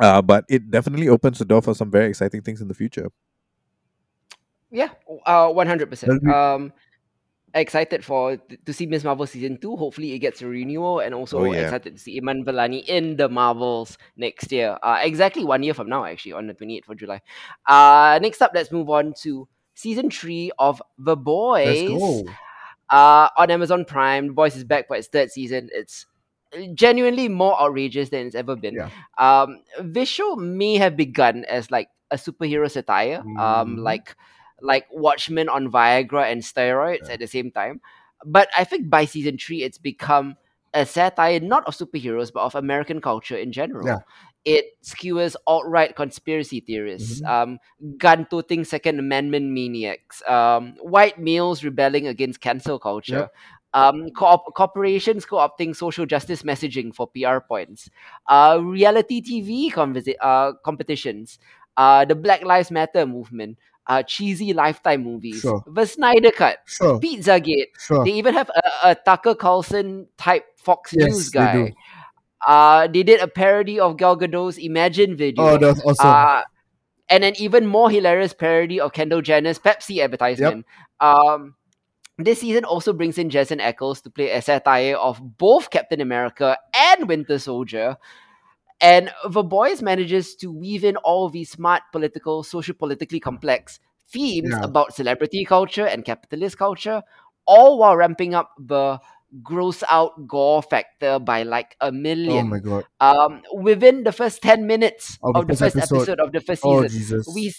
Uh, 0.01 0.23
but 0.23 0.45
it 0.49 0.71
definitely 0.71 1.09
opens 1.09 1.39
the 1.39 1.45
door 1.45 1.61
for 1.61 1.75
some 1.75 1.91
very 1.91 2.09
exciting 2.09 2.43
things 2.43 2.61
in 2.61 2.69
the 2.69 2.75
future. 2.75 3.11
Yeah, 4.71 4.91
uh, 5.27 5.49
one 5.51 5.67
hundred 5.67 5.91
percent. 5.91 6.27
Um, 6.29 6.73
excited 7.55 8.05
for 8.05 8.37
to 8.37 8.73
see 8.73 8.87
Miss 8.87 9.05
Marvel 9.05 9.27
season 9.27 9.59
two. 9.61 9.77
Hopefully, 9.77 10.13
it 10.13 10.19
gets 10.21 10.43
a 10.43 10.47
renewal, 10.47 11.01
and 11.01 11.15
also 11.15 11.41
Oh, 11.41 11.45
yeah. 11.53 11.63
excited 11.63 11.95
to 11.97 12.01
see 12.01 12.19
Iman 12.19 12.45
Vellani 12.45 12.85
in 12.87 13.17
the 13.17 13.29
Marvels 13.29 13.99
next 14.17 14.51
year. 14.53 14.79
Uh, 14.83 14.99
exactly 15.03 15.45
one 15.45 15.63
year 15.63 15.75
from 15.75 15.89
now, 15.89 16.05
actually, 16.05 16.33
on 16.33 16.47
the 16.47 16.55
twenty 16.55 16.77
eighth 16.79 16.89
of 16.89 16.97
July. 16.97 17.21
Uh, 17.67 18.19
next 18.23 18.41
up, 18.43 18.53
let's 18.55 18.71
move 18.73 18.89
on 18.91 19.13
to 19.23 19.49
season 19.75 20.11
three 20.11 20.51
of 20.59 20.83
The 20.99 21.17
Boys. 21.17 22.25
Uh, 22.91 23.29
on 23.39 23.51
Amazon 23.51 23.85
Prime, 23.85 24.29
The 24.29 24.33
Boys 24.33 24.57
is 24.57 24.65
back 24.65 24.89
for 24.89 24.97
its 24.97 25.07
third 25.09 25.31
season. 25.31 25.69
It's 25.73 26.07
genuinely 26.75 27.29
more 27.29 27.61
outrageous 27.61 28.09
than 28.11 28.27
it's 28.27 28.35
ever 28.35 28.57
been. 28.57 28.75
Yeah. 28.75 28.91
Um, 29.19 29.63
this 29.81 30.09
show 30.09 30.35
may 30.37 30.77
have 30.77 30.97
begun 30.97 31.45
as 31.45 31.71
like 31.71 31.89
a 32.11 32.17
superhero 32.17 32.69
satire, 32.69 33.21
um, 33.39 33.77
Mhm. 33.77 33.79
like 33.85 34.17
like 34.63 34.87
Watchmen 34.91 35.49
on 35.49 35.71
Viagra 35.71 36.31
and 36.31 36.43
steroids 36.43 37.09
Yeah. 37.09 37.15
at 37.15 37.19
the 37.21 37.27
same 37.27 37.51
time. 37.51 37.81
But 38.25 38.49
I 38.57 38.65
think 38.65 38.91
by 38.91 39.05
season 39.07 39.39
three, 39.39 39.63
it's 39.63 39.79
become 39.79 40.37
a 40.73 40.87
satire 40.87 41.41
not 41.41 41.67
of 41.67 41.75
superheroes 41.75 42.33
but 42.33 42.43
of 42.43 42.55
American 42.55 43.01
culture 43.01 43.37
in 43.37 43.51
general. 43.53 43.87
Yeah. 43.87 43.99
It 44.45 44.67
skewers 44.83 45.37
alt-right 45.47 45.97
conspiracy 45.97 46.61
theorists, 46.61 47.21
Mhm. 47.21 47.29
um, 47.29 47.59
gun-toting 47.99 48.65
Second 48.65 48.99
Amendment 48.99 49.51
maniacs, 49.51 50.23
um, 50.29 50.75
white 50.81 51.19
males 51.19 51.65
rebelling 51.65 52.07
against 52.07 52.41
cancel 52.41 52.79
culture, 52.79 53.29
um, 53.75 54.11
co- 54.11 54.39
corporations 54.57 55.25
co-opting 55.27 55.75
social 55.77 56.07
justice 56.07 56.43
messaging 56.43 56.95
for 56.95 57.07
PR 57.09 57.41
points, 57.41 57.91
uh, 58.29 58.59
reality 58.63 59.21
TV 59.21 59.71
conversa- 59.71 60.17
uh, 60.21 60.53
competitions, 60.65 61.39
uh, 61.77 62.05
the 62.05 62.15
Black 62.15 62.43
Lives 62.45 62.71
Matter 62.71 63.07
movement, 63.07 63.59
uh, 63.91 64.03
cheesy 64.07 64.53
Lifetime 64.55 65.03
movies, 65.03 65.41
Sure. 65.41 65.65
the 65.67 65.85
Snyder 65.85 66.31
Cut, 66.31 66.59
Sure. 66.65 67.01
Pizzagate. 67.01 67.75
Sure. 67.79 68.05
They 68.05 68.13
even 68.13 68.35
have 68.35 68.49
a, 68.55 68.91
a 68.91 68.95
Tucker 68.95 69.35
Carlson 69.35 70.07
type 70.17 70.47
Fox 70.57 70.95
Yes, 70.97 71.11
News 71.11 71.31
they 71.33 71.39
guy. 71.41 71.53
do. 71.55 71.73
Uh, 72.47 72.87
they 72.87 73.03
did 73.03 73.21
a 73.21 73.27
parody 73.29 73.81
of 73.81 73.97
Gal 73.99 74.17
Gadot's 74.17 74.57
Imagine 74.59 75.17
video. 75.17 75.45
Oh, 75.45 75.59
that's 75.59 75.83
awesome. 75.85 76.07
Uh, 76.07 76.43
and 77.11 77.25
an 77.25 77.35
even 77.43 77.67
more 77.67 77.91
hilarious 77.91 78.33
parody 78.33 78.79
of 78.81 78.93
Kendall 78.93 79.21
Jenner's 79.21 79.59
Pepsi 79.59 79.99
advertisement. 80.03 80.65
Um, 81.01 81.57
this 82.19 82.41
season 82.41 82.65
also 82.65 82.93
brings 82.93 83.19
in 83.19 83.31
Jensen 83.31 83.59
Ackles 83.59 84.03
to 84.05 84.11
play 84.11 84.31
a 84.31 84.41
satire 84.41 84.95
of 84.97 85.21
both 85.39 85.71
Captain 85.71 86.01
America 86.01 86.57
and 86.75 87.09
Winter 87.09 87.39
Soldier. 87.39 87.97
And 88.81 89.11
The 89.29 89.43
Boys 89.43 89.83
manages 89.83 90.35
to 90.37 90.51
weave 90.51 90.85
in 90.85 90.97
all 90.97 91.29
these 91.29 91.51
smart, 91.51 91.83
political, 91.93 92.43
social 92.43 92.75
politically 92.75 93.21
complex 93.21 93.79
themes 94.11 94.51
Yeah. 94.51 94.65
about 94.65 94.95
celebrity 94.95 95.45
culture 95.45 95.87
and 95.87 96.05
capitalist 96.05 96.57
culture, 96.59 97.03
all 97.47 97.79
while 97.79 97.97
ramping 97.97 98.35
up 98.35 98.51
the 98.59 98.99
gross 99.43 99.85
out 99.89 100.27
gore 100.27 100.61
factor 100.63 101.21
by 101.21 101.45
like 101.45 101.77
a 101.81 101.87
oh 101.89 101.91
million 101.93 102.49
my 102.49 102.59
god. 102.59 102.85
um, 103.01 103.43
within 103.55 104.03
the 104.03 104.11
first 104.11 104.43
10 104.43 104.67
minutes 104.67 105.19
Of 105.23 105.37
of, 105.37 105.47
the 105.47 105.57
first 105.57 105.77
episode. 105.77 105.97
episode. 105.99 106.21
of 106.21 106.33
the 106.33 106.41
first 106.41 106.63
Oh 106.65 106.83
season, 106.83 106.99
Jesus. 106.99 107.29
we 107.33 107.55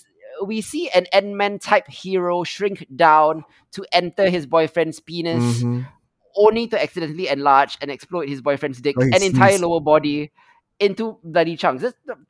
we 0.45 0.59
see 0.59 0.89
an 0.89 1.05
Ant-Man 1.13 1.59
type 1.59 1.87
hero 1.87 2.43
shrink 2.43 2.85
down 2.93 3.45
to 3.73 3.85
enter 3.93 4.29
his 4.29 4.45
boyfriend's 4.47 4.99
penis, 4.99 5.63
Mhm. 5.63 5.85
only 6.35 6.67
to 6.67 6.81
accidentally 6.81 7.27
enlarge 7.29 7.77
and 7.79 7.89
exploit 7.91 8.27
his 8.27 8.41
boyfriend's 8.41 8.81
dick 8.81 8.95
Oh, 8.99 9.03
and 9.03 9.23
entire 9.23 9.57
lower 9.59 9.79
body 9.79 10.31
into 10.81 11.17
bloody 11.23 11.55
chunks. 11.55 11.85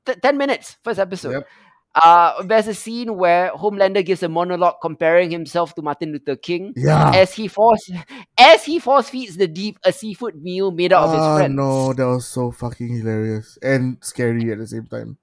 T- 0.06 0.14
10 0.22 0.38
minutes, 0.38 0.78
first 0.84 1.00
episode. 1.00 1.32
Yep. 1.32 1.48
Uh, 1.94 2.42
there's 2.44 2.68
a 2.68 2.74
scene 2.74 3.18
where 3.18 3.52
Homelander 3.52 4.06
gives 4.06 4.24
a 4.24 4.30
monologue 4.30 4.76
comparing 4.82 5.30
himself 5.30 5.76
to 5.76 5.82
Martin 5.82 6.14
Luther 6.14 6.38
King 6.38 6.72
Yeah. 6.78 7.12
as 7.14 7.34
he 7.34 7.50
force 7.50 7.92
as 8.40 8.64
he 8.64 8.80
force 8.80 9.10
feeds 9.10 9.36
the 9.36 9.48
deep 9.48 9.78
a 9.84 9.92
seafood 9.92 10.42
meal 10.42 10.72
made 10.72 10.94
out 10.94 11.06
of 11.08 11.12
his 11.12 11.20
Ah, 11.22 11.38
friends. 11.38 11.54
no, 11.56 11.92
that 11.94 12.06
was 12.08 12.26
so 12.28 12.50
fucking 12.52 12.88
hilarious 13.00 13.58
and 13.62 13.98
scary 14.02 14.52
at 14.54 14.60
the 14.60 14.68
same 14.68 14.86
time. 14.88 15.18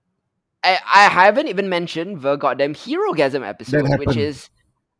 I, 0.63 0.79
I 0.93 1.09
haven't 1.09 1.49
even 1.49 1.71
mentioned 1.71 2.21
the 2.21 2.37
goddamn 2.37 2.75
Herogasm 2.75 3.47
episode, 3.49 3.89
which 3.99 4.17
is 4.19 4.51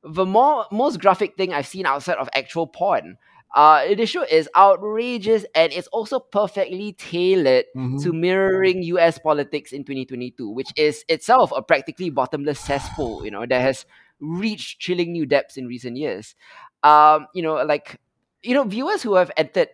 the 0.03 0.25
more 0.25 0.65
most 0.73 1.01
graphic 1.01 1.37
thing 1.37 1.53
I've 1.53 1.67
seen 1.67 1.85
outside 1.85 2.17
of 2.17 2.31
actual 2.35 2.67
porn. 2.67 3.19
Uh, 3.55 3.95
the 3.95 4.07
show 4.07 4.23
is 4.23 4.49
outrageous 4.57 5.45
and 5.55 5.73
it's 5.73 5.89
also 5.89 6.19
perfectly 6.21 6.93
tailored 6.93 7.65
Mhm. 7.77 8.03
to 8.03 8.13
mirroring 8.13 8.83
US 8.83 9.19
politics 9.19 9.73
in 9.73 9.85
2022, 9.85 10.51
which 10.51 10.69
is 10.77 11.05
itself 11.09 11.53
a 11.57 11.63
practically 11.63 12.11
bottomless 12.11 12.61
cesspool, 12.61 13.25
you 13.25 13.31
know, 13.31 13.47
that 13.47 13.61
has 13.61 13.87
reached 14.21 14.81
chilling 14.81 15.13
new 15.13 15.25
depths 15.27 15.57
in 15.57 15.67
recent 15.67 15.97
years. 15.97 16.35
Um, 16.83 17.27
you 17.35 17.43
know, 17.43 17.55
like 17.65 17.99
you 18.43 18.55
know, 18.55 18.65
viewers 18.65 19.03
who 19.03 19.15
have 19.15 19.31
entered 19.37 19.69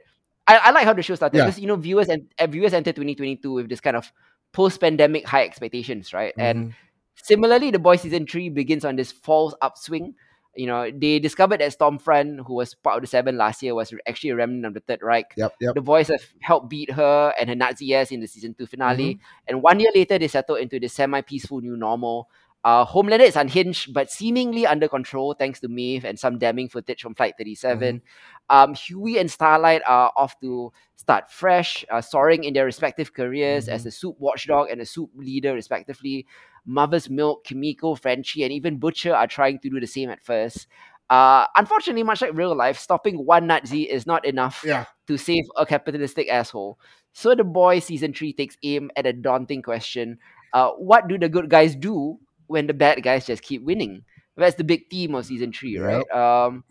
I, 0.47 0.57
I 0.57 0.71
like 0.73 0.85
how 0.85 0.93
the 0.93 1.03
show 1.03 1.15
started 1.15 1.39
Yeah. 1.39 1.45
because 1.47 1.59
you 1.61 1.67
know 1.67 1.77
viewers 1.77 2.09
and 2.09 2.29
uh, 2.39 2.47
viewers 2.47 2.73
entered 2.75 2.97
2022 2.97 3.51
with 3.53 3.69
this 3.69 3.81
kind 3.81 3.97
of 3.97 4.13
post-pandemic 4.53 5.27
high 5.27 5.45
expectations, 5.45 6.13
right? 6.13 6.33
And 6.39 6.59
Mhm. 6.69 6.75
Similarly, 7.17 7.71
The 7.71 7.79
Boys 7.79 8.03
season 8.03 8.27
three 8.27 8.49
begins 8.51 8.85
on 8.85 8.97
this 8.97 9.11
false 9.13 9.55
upswing. 9.63 10.15
You 10.57 10.67
know, 10.67 10.91
they 10.91 11.19
discovered 11.19 11.61
that 11.61 11.77
Stormfront, 11.77 12.47
who 12.47 12.55
was 12.55 12.75
part 12.75 12.97
of 12.97 13.03
the 13.03 13.07
Seven 13.07 13.37
last 13.37 13.63
year, 13.63 13.75
was 13.75 13.93
actually 14.07 14.31
a 14.31 14.37
remnant 14.37 14.67
of 14.67 14.75
the 14.75 14.81
Third 14.81 15.01
Reich. 15.03 15.35
Yep, 15.37 15.55
yep. 15.61 15.75
The 15.75 15.81
Boys 15.81 16.09
have 16.09 16.23
helped 16.41 16.71
beat 16.71 16.91
her 16.93 17.33
and 17.39 17.49
her 17.49 17.55
Nazi 17.55 17.95
ass 17.95 18.11
in 18.11 18.21
the 18.21 18.27
season 18.27 18.55
two 18.55 18.67
finale. 18.67 19.15
Mm-hmm. 19.15 19.25
And 19.49 19.63
one 19.63 19.81
year 19.81 19.91
later, 19.95 20.19
they 20.19 20.29
settled 20.29 20.59
into 20.61 20.79
the 20.79 20.89
semi-peaceful 20.89 21.61
new 21.61 21.77
normal. 21.77 22.29
Uh, 22.65 22.87
Homelander 22.87 23.21
is 23.21 23.37
unhinged, 23.37 23.93
but 23.93 24.11
seemingly 24.11 24.67
under 24.67 24.89
control 24.89 25.35
thanks 25.35 25.61
to 25.61 25.69
Maeve 25.69 26.07
and 26.07 26.19
some 26.19 26.39
damning 26.39 26.71
footage 26.71 27.03
from 27.03 27.15
Flight 27.15 27.35
37. 27.37 27.97
Mm-hmm. 27.99 28.57
Um, 28.57 28.75
Huey 28.75 29.19
and 29.19 29.31
Starlight 29.31 29.83
are 29.87 30.11
off 30.17 30.41
to 30.41 30.73
start 30.97 31.31
fresh, 31.31 31.85
uh, 31.91 32.01
soaring 32.01 32.45
in 32.45 32.55
their 32.55 32.65
respective 32.65 33.13
careers 33.13 33.67
Mm-hmm. 33.67 33.75
as 33.75 33.85
a 33.85 33.91
supe 33.91 34.19
watchdog 34.19 34.71
and 34.71 34.81
a 34.81 34.87
supe 34.87 35.11
leader, 35.15 35.53
respectively. 35.53 36.27
Mother's 36.67 37.11
Milk, 37.11 37.45
Kimiko, 37.45 37.95
Frenchie, 37.95 38.43
and 38.43 38.53
even 38.53 38.79
Butcher 38.79 39.15
are 39.15 39.27
trying 39.27 39.59
to 39.61 39.71
do 39.71 39.81
the 39.81 39.87
same 39.87 40.11
at 40.11 40.23
first. 40.25 40.67
Uh, 41.11 41.47
unfortunately, 41.57 42.03
much 42.03 42.23
like 42.23 42.33
real 42.35 42.55
life, 42.57 42.79
stopping 42.79 43.25
one 43.27 43.47
Nazi 43.47 43.83
is 43.83 44.07
not 44.07 44.25
enough 44.25 44.63
Yeah. 44.67 44.87
to 45.07 45.19
save 45.19 45.45
a 45.57 45.67
capitalistic 45.67 46.29
asshole. 46.31 46.79
So 47.13 47.35
the 47.35 47.45
boy 47.45 47.79
season 47.81 48.15
three 48.15 48.33
takes 48.33 48.57
aim 48.63 48.91
at 48.97 49.07
a 49.07 49.13
daunting 49.13 49.61
question: 49.63 50.19
uh, 50.53 50.71
What 50.71 51.07
do 51.09 51.19
the 51.19 51.29
good 51.29 51.51
guys 51.51 51.77
do 51.77 52.19
when 52.47 52.67
the 52.67 52.75
bad 52.75 53.03
guys 53.03 53.27
just 53.27 53.43
keep 53.43 53.63
winning? 53.63 54.03
That's 54.37 54.57
the 54.57 54.65
big 54.65 54.89
theme 54.91 55.15
of 55.15 55.27
season 55.27 55.53
three, 55.53 55.79
right? 55.79 56.03
Um, 56.11 56.65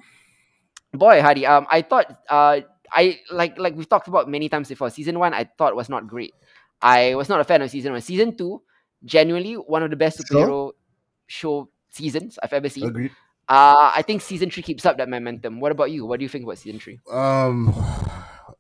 boy, 0.93 1.21
Hadi, 1.21 1.45
um, 1.45 1.65
I 1.69 1.81
thought, 1.81 2.11
uh, 2.29 2.61
I 2.91 3.19
like 3.31 3.57
like 3.57 3.75
we've 3.75 3.87
talked 3.87 4.07
about 4.07 4.29
many 4.29 4.49
times 4.49 4.67
before. 4.69 4.89
Season 4.89 5.17
one, 5.17 5.33
I 5.33 5.45
thought 5.57 5.75
was 5.75 5.89
not 5.89 6.07
great. 6.07 6.33
I 6.81 7.15
was 7.15 7.29
not 7.29 7.39
a 7.39 7.43
fan 7.43 7.61
of 7.61 7.69
season 7.71 7.91
one. 7.93 8.01
Season 8.01 8.35
two, 8.35 8.61
genuinely 9.05 9.53
one 9.55 9.83
of 9.83 9.89
the 9.89 9.95
best 9.95 10.25
Sure. 10.27 10.47
superhero 10.47 10.71
show 11.27 11.69
seasons 11.89 12.39
I've 12.41 12.53
ever 12.53 12.69
seen. 12.69 12.87
Agreed. 12.87 13.11
Uh, 13.49 13.91
I 13.93 14.01
think 14.01 14.21
season 14.21 14.49
three 14.49 14.63
keeps 14.63 14.85
up 14.85 14.97
that 14.97 15.09
momentum. 15.09 15.59
What 15.59 15.71
about 15.71 15.91
you? 15.91 16.05
What 16.05 16.19
do 16.19 16.23
you 16.23 16.29
think 16.29 16.45
about 16.45 16.57
season 16.57 16.79
three? 16.79 16.99
Um, 17.11 17.73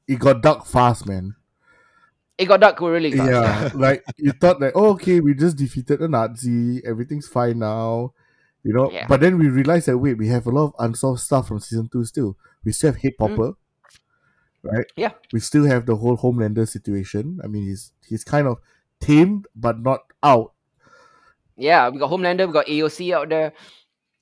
it 0.07 0.19
got 0.19 0.41
dark 0.41 0.65
fast, 0.65 1.07
man. 1.07 1.35
It 2.37 2.45
got 2.45 2.59
dark 2.59 2.81
really 2.81 3.11
fast. 3.11 3.29
Yeah, 3.31 3.69
like 3.79 4.03
you 4.17 4.31
thought 4.31 4.59
that 4.59 4.73
oh, 4.75 4.91
okay, 4.93 5.19
we 5.19 5.35
just 5.35 5.55
defeated 5.55 6.01
a 6.01 6.07
Nazi, 6.07 6.81
everything's 6.85 7.27
fine 7.27 7.59
now, 7.59 8.13
you 8.63 8.73
know. 8.73 8.91
Yeah. 8.91 9.07
But 9.07 9.21
then 9.21 9.37
we 9.37 9.47
realized 9.47 9.87
that 9.87 9.97
wait, 9.97 10.17
we 10.17 10.27
have 10.27 10.47
a 10.47 10.49
lot 10.49 10.65
of 10.65 10.73
unsolved 10.79 11.21
stuff 11.21 11.47
from 11.47 11.59
season 11.59 11.87
two 11.91 12.03
still. 12.03 12.37
We 12.65 12.71
still 12.73 12.91
have 12.91 13.01
Hit 13.01 13.17
Popper, 13.17 13.53
right? 14.63 14.85
Yeah. 14.97 15.11
We 15.31 15.39
still 15.39 15.65
have 15.65 15.85
the 15.85 15.95
whole 15.95 16.17
Homelander 16.17 16.67
situation. 16.67 17.39
I 17.43 17.47
mean, 17.47 17.63
he's 17.67 17.93
he's 18.05 18.23
kind 18.23 18.47
of 18.47 18.57
tamed 19.05 19.45
but 19.55 19.79
not 19.79 20.01
out. 20.23 20.53
Yeah, 21.57 21.89
we 21.89 21.99
got 21.99 22.09
Homelander, 22.09 22.47
we 22.47 22.53
got 22.53 22.65
AOC 22.67 23.13
out 23.13 23.29
there. 23.29 23.53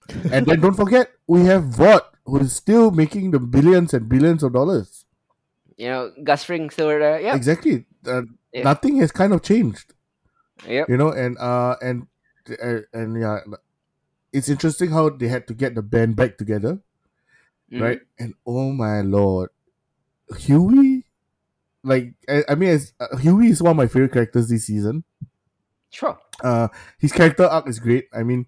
And 0.33 0.45
then 0.45 0.59
don't 0.59 0.75
forget, 0.75 1.11
we 1.27 1.45
have 1.45 1.63
Vought, 1.79 2.03
who 2.25 2.39
is 2.39 2.53
still 2.53 2.91
making 2.91 3.31
the 3.31 3.39
billions 3.39 3.93
and 3.93 4.09
billions 4.09 4.43
of 4.43 4.51
dollars. 4.53 5.05
You 5.77 5.87
know, 5.89 6.11
Gus 6.23 6.43
Fring 6.43 6.69
still 6.69 6.87
there. 6.89 7.19
Yeah. 7.21 7.35
Exactly. 7.35 7.85
Uh, 8.05 8.23
Yeah. 8.51 8.63
Nothing 8.67 8.97
has 8.99 9.11
kind 9.15 9.31
of 9.33 9.41
changed. 9.41 9.93
Yep. 10.67 10.89
you 10.93 10.97
know 10.97 11.09
and 11.09 11.37
uh 11.41 11.73
and 11.81 12.05
uh, 12.61 12.85
and 12.93 13.17
yeah 13.19 13.39
it's 14.31 14.45
interesting 14.47 14.91
how 14.93 15.09
they 15.09 15.25
had 15.27 15.47
to 15.49 15.55
get 15.57 15.73
the 15.73 15.81
band 15.81 16.13
back 16.15 16.37
together 16.37 16.77
Mhm. 17.73 17.81
right 17.81 18.01
and 18.21 18.35
oh 18.45 18.69
my 18.69 19.01
lord 19.01 19.49
huey 20.37 21.00
like 21.83 22.13
i, 22.29 22.43
I 22.49 22.55
mean 22.55 22.69
as, 22.69 22.93
uh, 22.99 23.17
huey 23.17 23.47
is 23.49 23.61
one 23.61 23.71
of 23.71 23.77
my 23.77 23.87
favorite 23.87 24.13
characters 24.13 24.49
this 24.49 24.65
season 24.67 25.03
Sure. 25.89 26.17
uh 26.43 26.67
his 26.99 27.11
character 27.11 27.43
arc 27.45 27.67
is 27.67 27.79
great 27.79 28.05
i 28.13 28.23
mean 28.23 28.45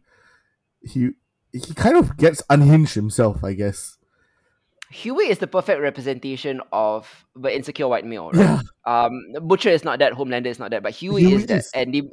he 0.81 1.11
he 1.51 1.73
kind 1.73 1.97
of 1.97 2.17
gets 2.17 2.41
unhinged 2.49 2.95
himself 2.95 3.43
i 3.43 3.53
guess 3.53 3.97
Huey 4.91 5.25
is 5.29 5.39
the 5.39 5.47
perfect 5.47 5.81
representation 5.81 6.61
of 6.71 7.25
the 7.35 7.49
insecure 7.55 7.87
white 7.87 8.05
male, 8.05 8.29
right? 8.31 8.39
yeah 8.39 8.59
Um, 8.85 9.11
Butcher 9.41 9.69
is 9.69 9.83
not 9.83 9.97
that, 9.99 10.13
Homelander 10.13 10.47
is 10.47 10.59
not 10.59 10.69
that, 10.69 10.83
but 10.83 10.93
Huey, 10.93 11.23
Huey 11.23 11.41
is 11.41 11.47
that. 11.47 11.65
and 11.73 11.93
they 11.93 12.03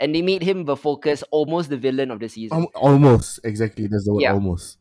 and 0.00 0.12
they 0.12 0.22
made 0.22 0.42
him 0.42 0.64
the 0.64 0.74
focus, 0.74 1.22
almost 1.30 1.70
the 1.70 1.76
villain 1.76 2.10
of 2.10 2.18
the 2.18 2.28
season. 2.28 2.58
Al- 2.58 2.72
almost 2.74 3.38
exactly 3.44 3.86
that's 3.86 4.04
the 4.06 4.12
word 4.14 4.22
Yeah. 4.22 4.32
almost 4.32 4.78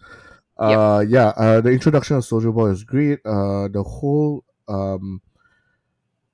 Yep. 0.60 0.78
uh 0.80 1.06
yeah 1.08 1.28
uh 1.36 1.62
the 1.62 1.70
introduction 1.72 2.16
of 2.16 2.24
soldier 2.26 2.52
boy 2.52 2.68
is 2.70 2.84
great 2.84 3.20
uh 3.26 3.68
the 3.68 3.84
whole 3.84 4.44
um 4.68 5.22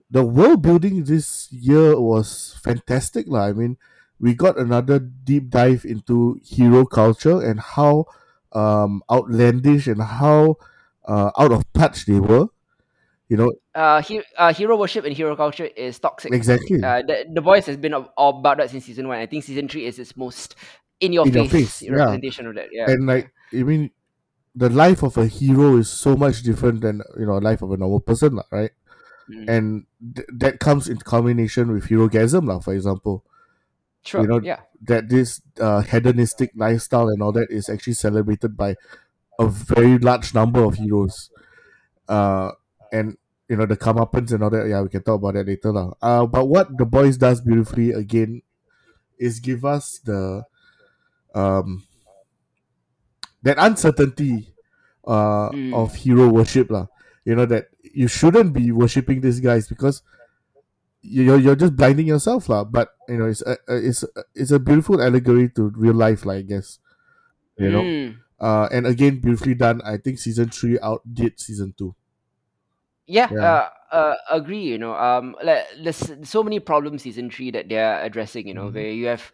the 0.10 0.24
world 0.24 0.62
building 0.62 1.03
this 1.05 1.51
year 1.51 1.99
was 1.99 2.57
fantastic 2.64 3.28
lah. 3.28 3.45
i 3.47 3.53
mean 3.53 3.78
we 4.20 4.34
got 4.34 4.57
another 4.57 4.99
deep 4.99 5.49
dive 5.49 5.86
into 5.86 6.39
hero 6.43 6.86
culture 6.86 7.41
and 7.41 7.60
how 7.60 8.05
um 8.53 9.01
outlandish 9.12 9.88
and 9.88 10.01
how 10.01 10.57
uh 11.07 11.32
out 11.38 11.51
of 11.51 11.64
touch 11.74 12.05
they 12.05 12.20
were 12.20 12.47
you 13.30 13.38
know 13.38 13.51
Uh, 13.76 14.01
he, 14.01 14.22
uh, 14.38 14.51
hero 14.53 14.76
worship 14.76 15.05
and 15.05 15.16
hero 15.16 15.36
culture 15.36 15.66
is 15.78 15.99
toxic. 15.99 16.34
exactly 16.34 16.84
Uh, 16.84 16.99
the, 17.05 17.26
the 17.32 17.39
boys 17.41 17.66
has 17.66 17.78
been 17.78 17.93
all 17.93 18.39
about 18.39 18.57
that 18.57 18.70
since 18.70 18.84
season 18.86 19.07
one. 19.07 19.18
I 19.18 19.26
think 19.26 19.43
season 19.45 19.70
three 19.70 19.86
is 19.86 19.99
its 19.99 20.18
most 20.18 20.55
in 20.99 21.14
your 21.14 21.26
In 21.28 21.34
your 21.34 21.47
face, 21.47 21.80
face, 21.80 21.82
yeah. 21.84 21.95
representation 21.95 22.47
of 22.47 22.55
that. 22.55 22.68
Yeah. 22.74 22.89
and 22.91 23.05
like 23.07 23.32
i 23.53 23.64
mean 23.64 23.91
the 24.55 24.70
life 24.70 25.03
of 25.03 25.16
a 25.18 25.28
hero 25.28 25.78
is 25.78 25.88
so 25.89 26.18
much 26.18 26.41
different 26.43 26.82
than 26.82 27.01
you 27.18 27.26
know 27.26 27.38
life 27.38 27.62
of 27.62 27.72
a 27.72 27.78
normal 27.78 28.01
person 28.01 28.41
right 28.51 28.72
Mm. 29.30 29.46
and 29.48 29.66
th- 30.16 30.28
that 30.42 30.60
comes 30.60 30.90
in 30.90 30.98
combination 30.98 31.72
with 31.72 31.86
herogasm 31.86 32.48
lah, 32.50 32.58
for 32.60 32.74
example 32.74 33.24
Sure. 34.02 34.22
you 34.22 34.28
know, 34.28 34.40
yeah. 34.42 34.62
that 34.82 35.10
this 35.10 35.42
uh, 35.62 35.82
hedonistic 35.86 36.52
lifestyle 36.56 37.10
and 37.10 37.22
all 37.22 37.32
that 37.34 37.52
is 37.52 37.70
actually 37.70 37.94
celebrated 37.94 38.56
by 38.58 38.74
a 39.38 39.46
very 39.46 40.00
large 40.00 40.34
number 40.34 40.64
of 40.64 40.76
heroes 40.82 41.30
uh, 42.08 42.52
and 42.92 43.18
you 43.50 43.56
know 43.60 43.66
the 43.68 43.78
comeuppance 43.78 44.32
and 44.32 44.42
all 44.44 44.50
that 44.50 44.66
yeah 44.68 44.82
we 44.82 44.90
can 44.90 45.04
talk 45.04 45.20
about 45.22 45.34
that 45.36 45.46
later 45.46 45.72
lah. 45.72 45.92
uh, 46.02 46.26
but 46.26 46.46
what 46.48 46.72
the 46.78 46.86
boys 46.86 47.18
does 47.18 47.42
beautifully 47.42 47.92
again 47.92 48.42
is 49.20 49.40
give 49.40 49.66
us 49.66 50.00
the 50.06 50.42
um 51.36 51.84
that 53.44 53.58
uncertainty 53.60 54.54
uh, 55.08 55.50
Mm. 55.50 55.74
of 55.74 55.96
hero 55.96 56.30
worship 56.30 56.70
lah. 56.70 56.86
You 57.30 57.36
know 57.38 57.46
that 57.46 57.70
you 57.94 58.10
shouldn't 58.10 58.52
be 58.58 58.72
worshipping 58.74 59.22
these 59.22 59.38
guys 59.40 59.70
because 59.70 60.02
you're, 61.02 61.38
you're 61.40 61.56
just 61.56 61.76
blinding 61.78 62.08
yourself 62.10 62.50
lah. 62.50 62.64
but 62.66 62.92
you 63.08 63.18
know 63.22 63.28
it's 63.30 63.44
a, 63.46 63.56
it's 63.70 64.02
a, 64.04 64.10
it's 64.36 64.52
a 64.52 64.60
beautiful 64.60 64.98
allegory 65.02 65.48
to 65.54 65.70
real 65.78 65.94
life 65.96 66.26
like 66.26 66.44
i 66.44 66.48
guess 66.58 66.80
you 67.62 67.70
know 67.72 67.84
Mm. 67.84 68.18
uh 68.40 68.68
and 68.72 68.88
again 68.88 69.20
beautifully 69.20 69.54
done 69.56 69.80
i 69.86 69.96
think 70.00 70.18
season 70.20 70.50
3 70.50 70.80
outdid 70.82 71.40
season 71.40 71.72
2 71.78 71.94
Yeah, 73.10 73.26
Yeah. 73.34 73.42
Uh, 73.42 73.66
uh, 73.90 74.16
agree. 74.30 74.70
You 74.70 74.78
know, 74.78 74.94
um, 74.94 75.34
like 75.42 75.66
there's 75.82 75.98
so 76.30 76.46
many 76.46 76.62
problems 76.62 77.02
season 77.02 77.34
three 77.34 77.50
that 77.58 77.66
they're 77.66 77.98
addressing. 78.06 78.46
You 78.46 78.54
know, 78.54 78.70
Mhm. 78.70 78.76
where 78.78 78.92
you 78.94 79.10
have, 79.10 79.26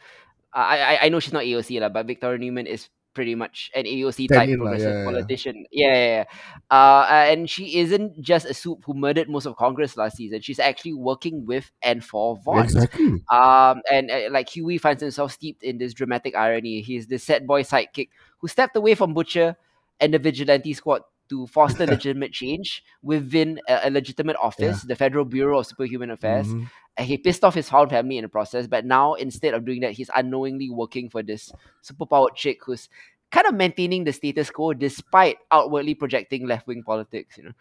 I, 0.55 0.79
I, 0.79 0.93
I 1.03 1.07
know 1.11 1.19
she's 1.19 1.35
not 1.35 1.43
AOC 1.43 1.83
lah, 1.83 1.91
but 1.91 2.07
Victoria 2.07 2.39
Newman 2.39 2.71
is 2.71 2.87
pretty 3.15 3.33
much 3.33 3.71
an 3.73 3.85
AOC 3.85 4.27
type 4.27 4.49
progressive 4.49 4.89
yeah, 4.89 4.93
yeah, 4.93 4.99
yeah. 4.99 5.05
politician. 5.05 5.65
Yeah, 5.71 5.93
yeah, 5.93 6.25
yeah. 6.69 6.77
Uh, 6.77 7.05
and 7.09 7.49
she 7.49 7.79
isn't 7.79 8.21
just 8.21 8.45
a 8.45 8.53
supe 8.53 8.83
who 8.85 8.93
murdered 8.93 9.29
most 9.29 9.45
of 9.45 9.55
Congress 9.55 9.97
last 9.97 10.17
season. 10.17 10.41
She's 10.41 10.59
actually 10.59 10.93
working 10.93 11.45
with 11.45 11.71
and 11.81 12.03
for 12.03 12.37
Vought. 12.45 12.65
exactly 12.65 13.23
Um, 13.31 13.81
and 13.91 14.11
uh, 14.11 14.29
like 14.29 14.49
Huey 14.49 14.77
finds 14.77 15.01
himself 15.01 15.31
steeped 15.31 15.63
in 15.63 15.77
this 15.77 15.93
dramatic 15.93 16.35
irony. 16.35 16.81
He's 16.81 17.07
the 17.07 17.17
sad 17.17 17.47
boy 17.47 17.63
sidekick 17.63 18.09
who 18.39 18.47
stepped 18.47 18.75
away 18.75 18.93
from 18.95 19.13
Butcher 19.13 19.55
and 19.99 20.13
the 20.13 20.19
vigilante 20.19 20.73
squad 20.73 21.01
to 21.29 21.47
foster 21.47 21.85
legitimate 21.87 22.33
change 22.33 22.83
within 23.01 23.59
a, 23.67 23.87
a 23.87 23.89
legitimate 23.89 24.35
office, 24.41 24.81
the 24.83 24.95
Federal 24.95 25.25
Bureau 25.25 25.59
of 25.59 25.65
Superhuman 25.65 26.11
Affairs. 26.11 26.47
Mhm. 26.47 26.69
He 26.97 27.17
pissed 27.17 27.43
off 27.43 27.53
his 27.55 27.69
found 27.69 27.89
family 27.89 28.17
in 28.17 28.23
the 28.23 28.29
process, 28.29 28.67
but 28.67 28.85
now 28.85 29.15
instead 29.15 29.53
of 29.53 29.65
doing 29.65 29.81
that, 29.81 29.91
he's 29.91 30.09
unknowingly 30.15 30.69
working 30.69 31.09
for 31.09 31.21
this 31.21 31.51
superpowered 31.83 32.35
chick 32.35 32.59
who's 32.65 32.87
kind 33.31 33.47
of 33.47 33.53
maintaining 33.53 34.05
the 34.05 34.13
status 34.13 34.49
quo 34.49 34.73
despite 34.73 35.37
outwardly 35.51 35.93
projecting 35.93 36.47
left 36.47 36.67
wing 36.67 36.83
politics. 36.83 37.37
You 37.37 37.45
know, 37.45 37.51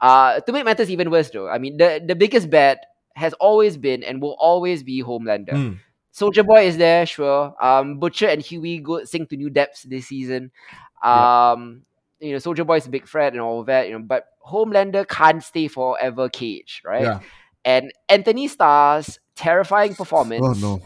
uh, 0.00 0.40
to 0.40 0.52
make 0.52 0.64
matters 0.64 0.90
even 0.90 1.10
worse, 1.10 1.30
though, 1.30 1.48
I 1.48 1.58
mean 1.58 1.76
the 1.76 2.02
the 2.04 2.16
biggest 2.16 2.50
bad 2.50 2.80
has 3.14 3.32
always 3.34 3.76
been 3.76 4.02
and 4.02 4.20
will 4.20 4.36
always 4.40 4.82
be 4.82 5.02
Homelander. 5.02 5.54
Mm. 5.54 5.78
Soldier 6.10 6.42
Boy 6.42 6.66
is 6.66 6.76
there, 6.76 7.06
sure. 7.06 7.54
Um, 7.62 7.98
Butcher 7.98 8.26
and 8.26 8.42
Huey 8.42 8.78
go 8.78 9.04
sink 9.04 9.28
to 9.30 9.36
new 9.36 9.50
depths 9.50 9.84
this 9.84 10.06
season. 10.06 10.50
Um, 11.04 11.82
you 12.18 12.32
know, 12.32 12.38
Soldier 12.38 12.64
Boy 12.64 12.78
is 12.78 12.86
a 12.86 12.90
big 12.90 13.06
threat 13.06 13.32
and 13.32 13.40
all 13.40 13.62
that, 13.64 13.86
you 13.86 13.92
know, 13.92 14.04
but 14.04 14.26
Homelander 14.44 15.06
can't 15.06 15.42
stay 15.42 15.68
forever 15.68 16.28
caged, 16.28 16.84
right? 16.84 17.02
yeah 17.02 17.20
And 17.64 17.92
Anthony 18.08 18.48
Starr's 18.48 19.18
terrifying 19.36 19.94
performance 19.94 20.44
oh 20.44 20.52
no 20.60 20.82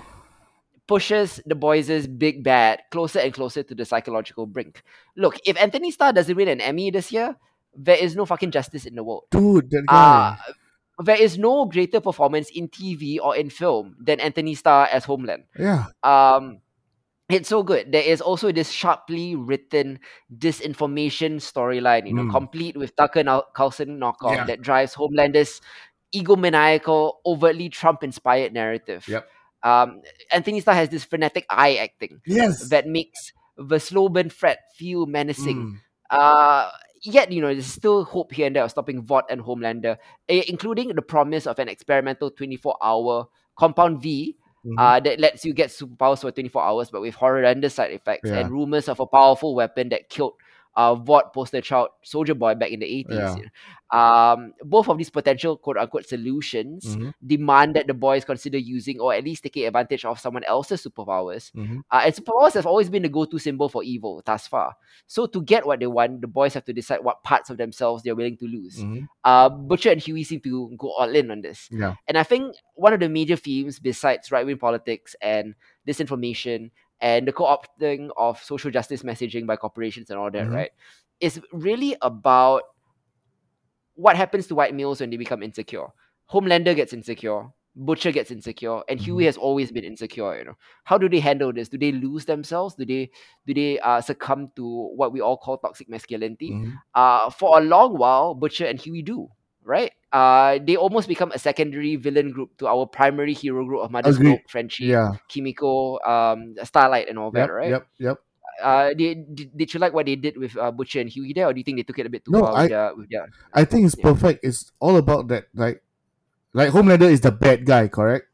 pushes 0.86 1.40
the 1.46 1.54
boys' 1.54 2.06
big 2.06 2.44
bad 2.44 2.82
closer 2.90 3.18
and 3.20 3.32
closer 3.32 3.62
to 3.62 3.74
the 3.74 3.84
psychological 3.84 4.46
brink. 4.46 4.82
Look, 5.16 5.38
if 5.46 5.56
Anthony 5.60 5.90
Starr 5.90 6.12
doesn't 6.12 6.36
win 6.36 6.48
an 6.48 6.60
Emmy 6.60 6.90
this 6.90 7.10
year, 7.10 7.36
there 7.74 7.96
is 7.96 8.14
no 8.14 8.26
fucking 8.26 8.50
justice 8.50 8.84
in 8.84 8.94
the 8.94 9.02
world. 9.02 9.24
dude 9.30 9.70
that 9.70 9.84
Uh, 9.88 10.36
there 11.02 11.16
is 11.20 11.38
no 11.38 11.64
greater 11.64 12.00
performance 12.00 12.50
in 12.50 12.68
TV 12.68 13.18
or 13.18 13.34
in 13.34 13.48
film 13.50 13.96
than 13.98 14.20
Anthony 14.20 14.54
Starr 14.54 14.86
as 14.92 15.04
Homeland. 15.04 15.44
yeah 15.58 15.86
Um, 16.02 16.60
it's 17.30 17.48
so 17.48 17.62
good. 17.62 17.90
There 17.90 18.04
is 18.04 18.20
also 18.20 18.52
this 18.52 18.70
sharply 18.70 19.34
written 19.34 19.98
disinformation 20.36 21.40
storyline, 21.40 22.06
you 22.06 22.14
know, 22.14 22.24
Mm. 22.24 22.30
complete 22.30 22.76
with 22.76 22.94
Tucker 22.94 23.24
Carlson 23.54 23.98
knockoff 23.98 24.36
Yeah. 24.36 24.44
that 24.44 24.60
drives 24.60 24.92
Homelander's 24.94 25.60
egomaniacal, 26.14 27.14
overtly 27.26 27.68
Trump-inspired 27.68 28.52
narrative. 28.52 29.04
Yep. 29.08 29.28
Um, 29.62 30.02
Anthony 30.30 30.60
Starr 30.60 30.74
has 30.74 30.90
this 30.90 31.04
frenetic 31.04 31.46
eye 31.48 31.76
acting 31.76 32.20
yes 32.26 32.68
that 32.68 32.86
makes 32.86 33.32
the 33.56 33.78
slow 33.80 34.08
burn 34.10 34.28
threat 34.28 34.58
feel 34.76 35.06
menacing. 35.06 35.56
Mm. 35.56 35.76
Uh, 36.10 36.70
yet, 37.02 37.32
you 37.32 37.40
know, 37.40 37.48
there's 37.48 37.64
still 37.66 38.04
hope 38.04 38.32
here 38.32 38.46
and 38.46 38.54
there 38.56 38.62
of 38.64 38.70
stopping 38.70 39.02
Vought 39.02 39.24
and 39.30 39.40
Homelander, 39.40 39.96
eh, 40.28 40.42
including 40.48 40.88
the 40.94 41.00
promise 41.02 41.46
of 41.46 41.58
an 41.58 41.68
experimental 41.68 42.30
24 42.30 42.76
hour 42.82 43.26
Compound 43.56 44.02
V 44.02 44.36
Mhm. 44.66 44.74
uh, 44.78 45.00
that 45.00 45.20
lets 45.20 45.44
you 45.44 45.52
get 45.52 45.70
superpowers 45.70 46.20
for 46.22 46.30
24 46.30 46.62
hours, 46.62 46.90
but 46.90 47.00
with 47.00 47.14
horrendous 47.14 47.74
side 47.74 47.90
effects 47.92 48.28
Yeah. 48.30 48.40
and 48.40 48.50
rumors 48.50 48.88
of 48.88 48.98
a 49.00 49.06
powerful 49.06 49.54
weapon 49.54 49.88
that 49.90 50.08
killed 50.08 50.34
uh, 50.76 50.94
Vought 50.96 51.32
poster 51.32 51.60
child 51.60 51.90
Soldier 52.02 52.34
Boy 52.34 52.54
back 52.56 52.70
in 52.72 52.80
the 52.80 52.86
80s. 52.86 53.14
Yeah. 53.14 53.36
you 53.36 53.42
know. 53.44 53.48
Um, 53.94 54.54
both 54.64 54.88
of 54.88 54.98
these 54.98 55.10
potential 55.10 55.56
quote 55.56 55.76
unquote 55.78 56.06
solutions 56.06 56.96
Mhm. 56.96 57.14
demand 57.24 57.76
that 57.76 57.86
the 57.86 57.94
boys 57.94 58.24
consider 58.24 58.58
using 58.58 58.98
or 58.98 59.14
at 59.14 59.22
least 59.22 59.42
taking 59.44 59.66
advantage 59.66 60.04
of 60.04 60.18
someone 60.18 60.42
else's 60.44 60.82
superpowers. 60.84 61.52
Mhm. 61.52 61.82
Uh, 61.90 62.02
and 62.04 62.14
superpowers 62.14 62.54
have 62.54 62.66
always 62.66 62.90
been 62.90 63.02
the 63.02 63.08
go 63.08 63.24
to 63.24 63.38
symbol 63.38 63.68
for 63.68 63.84
evil 63.84 64.20
thus 64.24 64.48
far. 64.48 64.74
So, 65.06 65.26
to 65.26 65.40
get 65.42 65.64
what 65.66 65.78
they 65.78 65.86
want, 65.86 66.20
the 66.22 66.26
boys 66.26 66.54
have 66.54 66.64
to 66.64 66.72
decide 66.72 67.04
what 67.04 67.22
parts 67.22 67.50
of 67.50 67.56
themselves 67.56 68.02
they're 68.02 68.16
willing 68.16 68.36
to 68.38 68.46
lose. 68.46 68.82
Mhm. 68.82 69.06
Uh, 69.22 69.48
Butcher 69.48 69.90
and 69.92 70.00
Huey 70.00 70.24
seem 70.24 70.40
to 70.40 70.74
go 70.76 70.90
all 70.90 71.14
in 71.14 71.30
on 71.30 71.42
this. 71.42 71.68
yeah 71.70 71.94
And 72.08 72.18
I 72.18 72.24
think 72.24 72.56
one 72.74 72.92
of 72.92 73.00
the 73.00 73.08
major 73.08 73.36
themes, 73.36 73.78
besides 73.78 74.32
right 74.32 74.44
wing 74.44 74.58
politics 74.58 75.14
and 75.22 75.54
disinformation, 75.86 76.70
and 77.00 77.28
the 77.28 77.32
co-opting 77.32 78.10
of 78.16 78.42
social 78.42 78.70
justice 78.70 79.02
messaging 79.02 79.46
by 79.46 79.56
corporations 79.56 80.10
and 80.10 80.18
all 80.18 80.30
that, 80.30 80.46
Mhm. 80.46 80.54
right? 80.54 80.70
Is 81.20 81.40
really 81.52 81.96
about 82.02 82.62
what 83.94 84.16
happens 84.16 84.46
to 84.48 84.54
white 84.54 84.74
males 84.74 85.00
when 85.00 85.10
they 85.10 85.16
become 85.16 85.42
insecure. 85.42 85.86
Homelander 86.30 86.74
gets 86.74 86.92
insecure, 86.92 87.48
Butcher 87.76 88.12
gets 88.12 88.30
insecure, 88.30 88.82
and 88.88 89.00
Mhm. 89.00 89.04
Huey 89.04 89.24
has 89.26 89.36
always 89.36 89.72
been 89.72 89.84
insecure. 89.84 90.38
You 90.38 90.44
know, 90.44 90.54
how 90.84 90.96
do 90.96 91.08
they 91.08 91.18
handle 91.20 91.52
this? 91.52 91.68
Do 91.68 91.76
they 91.76 91.90
lose 91.92 92.24
themselves? 92.24 92.74
Do 92.76 92.84
they 92.84 93.10
do 93.46 93.54
they 93.54 93.78
uh, 93.80 94.00
succumb 94.00 94.50
to 94.56 94.64
what 94.94 95.12
we 95.12 95.20
all 95.20 95.36
call 95.36 95.58
toxic 95.58 95.88
masculinity? 95.88 96.52
Mhm. 96.52 96.72
Uh, 96.94 97.30
for 97.30 97.58
a 97.58 97.60
long 97.60 97.98
while, 97.98 98.34
Butcher 98.34 98.66
and 98.66 98.78
Huey 98.80 99.02
do. 99.02 99.28
Right? 99.66 99.92
Uh, 100.12 100.58
they 100.62 100.76
almost 100.76 101.08
become 101.08 101.32
a 101.32 101.38
secondary 101.38 101.96
villain 101.96 102.30
group 102.32 102.54
to 102.58 102.68
our 102.68 102.86
primary 102.86 103.32
hero 103.32 103.64
group 103.64 103.80
of 103.80 103.90
Mother's. 103.90 104.20
Milk, 104.20 104.40
Frenchie, 104.48 104.84
Yeah. 104.92 105.12
Kimiko, 105.28 105.98
um, 106.04 106.54
Starlight, 106.62 107.08
and 107.08 107.18
all 107.18 107.30
that. 107.32 107.50
Right? 107.50 107.70
Yep. 107.70 107.86
Yep. 107.98 108.18
Uh, 108.62 108.94
did, 108.94 109.34
did, 109.34 109.50
did 109.56 109.74
you 109.74 109.80
like 109.80 109.92
what 109.92 110.06
they 110.06 110.14
did 110.16 110.36
with 110.36 110.56
uh, 110.56 110.70
Butcher 110.70 111.00
and 111.00 111.10
Huey 111.10 111.32
there, 111.34 111.46
or 111.48 111.52
do 111.52 111.58
you 111.58 111.64
think 111.64 111.78
they 111.78 111.82
took 111.82 111.98
it 111.98 112.06
a 112.06 112.10
bit 112.10 112.24
too 112.24 112.30
No, 112.32 112.40
far 112.40 112.54
I- 112.54 112.62
with 112.62 112.70
their, 112.70 112.94
with 112.94 113.08
their 113.10 113.28
I 113.52 113.64
think 113.64 113.86
it's 113.86 113.96
Yeah. 113.98 114.04
perfect. 114.12 114.44
It's 114.44 114.70
all 114.80 114.96
about 114.96 115.28
that. 115.28 115.48
Like, 115.54 115.82
like 116.52 116.70
Homelander 116.70 117.10
is 117.10 117.20
the 117.20 117.32
bad 117.32 117.66
guy, 117.66 117.88
correct? 117.88 118.28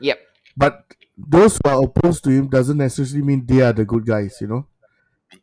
Yep. 0.00 0.18
But 0.56 0.94
those 1.18 1.58
who 1.58 1.70
are 1.70 1.82
opposed 1.82 2.22
to 2.24 2.30
him 2.30 2.48
doesn't 2.48 2.78
necessarily 2.78 3.26
mean 3.26 3.44
they 3.44 3.60
are 3.60 3.72
the 3.72 3.84
good 3.84 4.06
guys. 4.06 4.38
You 4.40 4.46
know, 4.48 4.62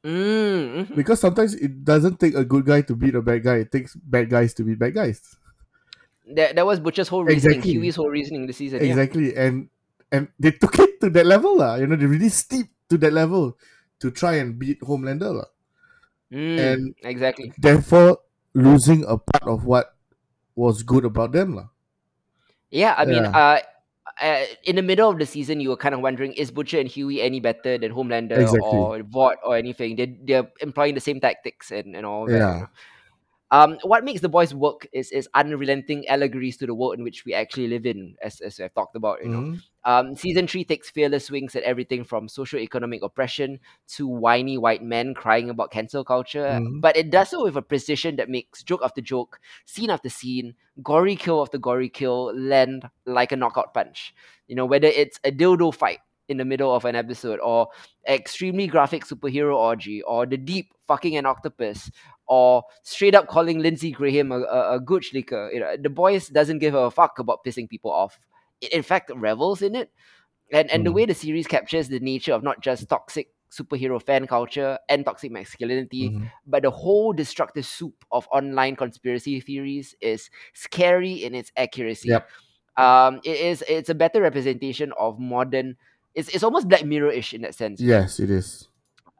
Mm, 0.03 0.87
mhm. 0.87 0.95
because 0.95 1.19
sometimes 1.19 1.55
it 1.55 1.83
doesn't 1.83 2.19
take 2.19 2.35
a 2.35 2.43
good 2.43 2.65
guy 2.65 2.81
to 2.81 2.95
beat 2.95 3.15
a 3.15 3.21
bad 3.21 3.43
guy. 3.43 3.55
It 3.63 3.71
takes 3.71 3.95
bad 3.95 4.29
guys 4.29 4.53
to 4.55 4.63
beat 4.63 4.79
bad 4.79 4.93
guys. 4.95 5.21
That, 6.35 6.55
that 6.55 6.65
was 6.65 6.79
Butcher's 6.79 7.07
whole 7.07 7.23
reasoning, 7.23 7.57
Exactly. 7.59 7.73
Huey's 7.79 7.95
whole 7.95 8.09
reasoning 8.09 8.47
this 8.47 8.57
season. 8.57 8.83
Yeah. 8.83 8.91
Exactly, 8.91 9.35
and 9.35 9.69
and 10.11 10.27
they 10.39 10.51
took 10.51 10.77
it 10.79 10.99
to 11.01 11.09
that 11.11 11.25
level, 11.25 11.57
lah. 11.57 11.75
You 11.75 11.87
know, 11.87 11.95
they 11.95 12.05
really 12.05 12.29
steep 12.29 12.67
to 12.89 12.97
that 12.99 13.13
level 13.13 13.57
to 13.99 14.11
try 14.11 14.35
and 14.35 14.57
beat 14.59 14.79
Homelander. 14.81 15.45
Mm, 16.31 16.59
And- 16.59 16.95
exactly. 17.03 17.53
Therefore, 17.57 18.19
losing 18.53 19.05
a 19.07 19.17
part 19.17 19.43
of 19.47 19.65
what 19.65 19.95
was 20.55 20.83
good 20.83 21.05
about 21.05 21.31
them. 21.31 21.69
Yeah, 22.69 22.95
I 22.97 23.05
mean, 23.05 23.23
Yeah. 23.23 23.31
uh, 23.31 23.59
uh, 24.21 24.45
in 24.63 24.75
the 24.75 24.81
middle 24.81 25.09
of 25.09 25.19
the 25.19 25.25
season, 25.25 25.59
you 25.61 25.69
were 25.69 25.77
kind 25.77 25.93
of 25.95 26.01
wondering, 26.01 26.33
is 26.33 26.51
Butcher 26.51 26.79
and 26.79 26.89
Huey 26.89 27.21
any 27.21 27.39
better 27.39 27.77
than 27.77 27.91
Homelander 27.93 28.37
Exactly. 28.37 28.59
or 28.73 29.03
Vought 29.03 29.37
or 29.45 29.55
anything? 29.55 29.95
They 29.95 30.17
they're 30.25 30.49
employing 30.61 30.95
the 30.95 31.01
same 31.03 31.19
tactics 31.21 31.71
and, 31.71 31.95
and 31.95 32.05
all 32.05 32.25
that. 32.25 32.33
Yeah. 32.37 32.59
know. 32.65 32.67
Um, 33.49 33.77
what 33.83 34.03
makes 34.03 34.19
the 34.19 34.27
boys 34.27 34.51
work 34.53 34.87
is 34.91 35.07
is 35.15 35.29
unrelenting 35.33 36.03
allegories 36.11 36.57
to 36.59 36.65
the 36.67 36.75
world 36.75 36.99
in 36.99 37.03
which 37.05 37.23
we 37.23 37.31
actually 37.33 37.69
live 37.71 37.85
in, 37.85 38.17
as 38.21 38.41
as 38.41 38.59
I've 38.59 38.73
talked 38.75 38.97
about. 38.99 39.23
You 39.23 39.29
know, 39.31 39.39
Mhm. 39.39 39.61
Um, 39.87 40.17
season 40.17 40.47
three 40.47 40.65
takes 40.65 40.89
fearless 40.91 41.27
swings 41.27 41.55
at 41.55 41.63
everything 41.63 42.03
from 42.03 42.27
socio-economic 42.27 43.01
oppression 43.03 43.57
to 43.95 44.05
whiny 44.05 44.57
white 44.57 44.83
men 44.83 45.13
crying 45.13 45.49
about 45.49 45.71
cancel 45.71 46.03
culture, 46.03 46.59
Mhm. 46.59 46.81
but 46.81 46.97
it 46.97 47.09
does 47.09 47.29
so 47.29 47.45
with 47.45 47.55
a 47.55 47.61
precision 47.61 48.17
that 48.17 48.27
makes 48.29 48.63
joke 48.63 48.81
after 48.83 48.99
joke, 48.99 49.39
scene 49.63 49.89
after 49.89 50.09
scene, 50.09 50.55
gory 50.83 51.15
kill 51.15 51.41
after 51.41 51.57
gory 51.57 51.87
kill 51.87 52.35
land 52.35 52.83
like 53.05 53.31
a 53.31 53.37
knockout 53.37 53.73
punch. 53.73 54.13
You 54.47 54.55
know, 54.55 54.65
whether 54.65 54.87
it's 54.87 55.21
a 55.23 55.31
dildo 55.31 55.73
fight 55.73 55.99
in 56.27 56.35
the 56.35 56.43
middle 56.43 56.75
of 56.75 56.83
an 56.83 56.95
episode, 56.95 57.39
or 57.39 57.69
extremely 58.05 58.67
graphic 58.67 59.05
superhero 59.05 59.55
orgy, 59.55 60.01
or 60.01 60.25
the 60.25 60.35
deep 60.35 60.73
fucking 60.85 61.15
an 61.15 61.25
octopus, 61.25 61.89
or 62.27 62.63
straight 62.83 63.15
up 63.15 63.27
calling 63.29 63.59
Lindsey 63.59 63.91
Graham 63.91 64.33
a, 64.33 64.41
a, 64.41 64.75
a 64.75 64.79
gooch 64.81 65.13
licker. 65.13 65.49
You 65.53 65.61
know, 65.61 65.77
the 65.79 65.89
boys 65.89 66.27
doesn't 66.27 66.59
give 66.59 66.75
a 66.75 66.91
fuck 66.91 67.19
about 67.19 67.45
pissing 67.45 67.69
people 67.69 67.91
off 67.91 68.19
it 68.61 68.73
in 68.73 68.83
fact 68.83 69.11
revels 69.15 69.61
in 69.61 69.75
it. 69.75 69.91
And 70.51 70.69
and 70.71 70.85
the 70.85 70.91
Mm. 70.91 70.95
way 70.95 71.05
the 71.05 71.13
series 71.15 71.47
captures 71.47 71.89
the 71.89 71.99
nature 71.99 72.33
of 72.33 72.43
not 72.43 72.61
just 72.61 72.87
toxic 72.89 73.29
superhero 73.51 74.01
fan 74.01 74.27
culture 74.27 74.77
and 74.89 75.05
toxic 75.05 75.31
masculinity, 75.31 76.09
Mhm. 76.11 76.31
but 76.45 76.63
the 76.63 76.71
whole 76.71 77.13
destructive 77.13 77.65
soup 77.65 78.05
of 78.11 78.27
online 78.31 78.75
conspiracy 78.75 79.39
theories 79.41 79.95
is 80.01 80.29
scary 80.53 81.23
in 81.23 81.35
its 81.35 81.51
accuracy. 81.57 82.09
Yep. 82.09 82.29
Um, 82.77 83.19
it 83.23 83.37
is 83.39 83.63
it's 83.67 83.89
a 83.89 83.95
better 83.95 84.21
representation 84.21 84.93
of 84.99 85.19
modern. 85.19 85.77
It's 86.15 86.29
it's 86.29 86.43
almost 86.43 86.67
Black 86.69 86.85
Mirror-ish 86.85 87.33
in 87.33 87.41
that 87.41 87.55
sense. 87.55 87.81
Yes, 87.81 88.19
it 88.19 88.29
is. 88.29 88.67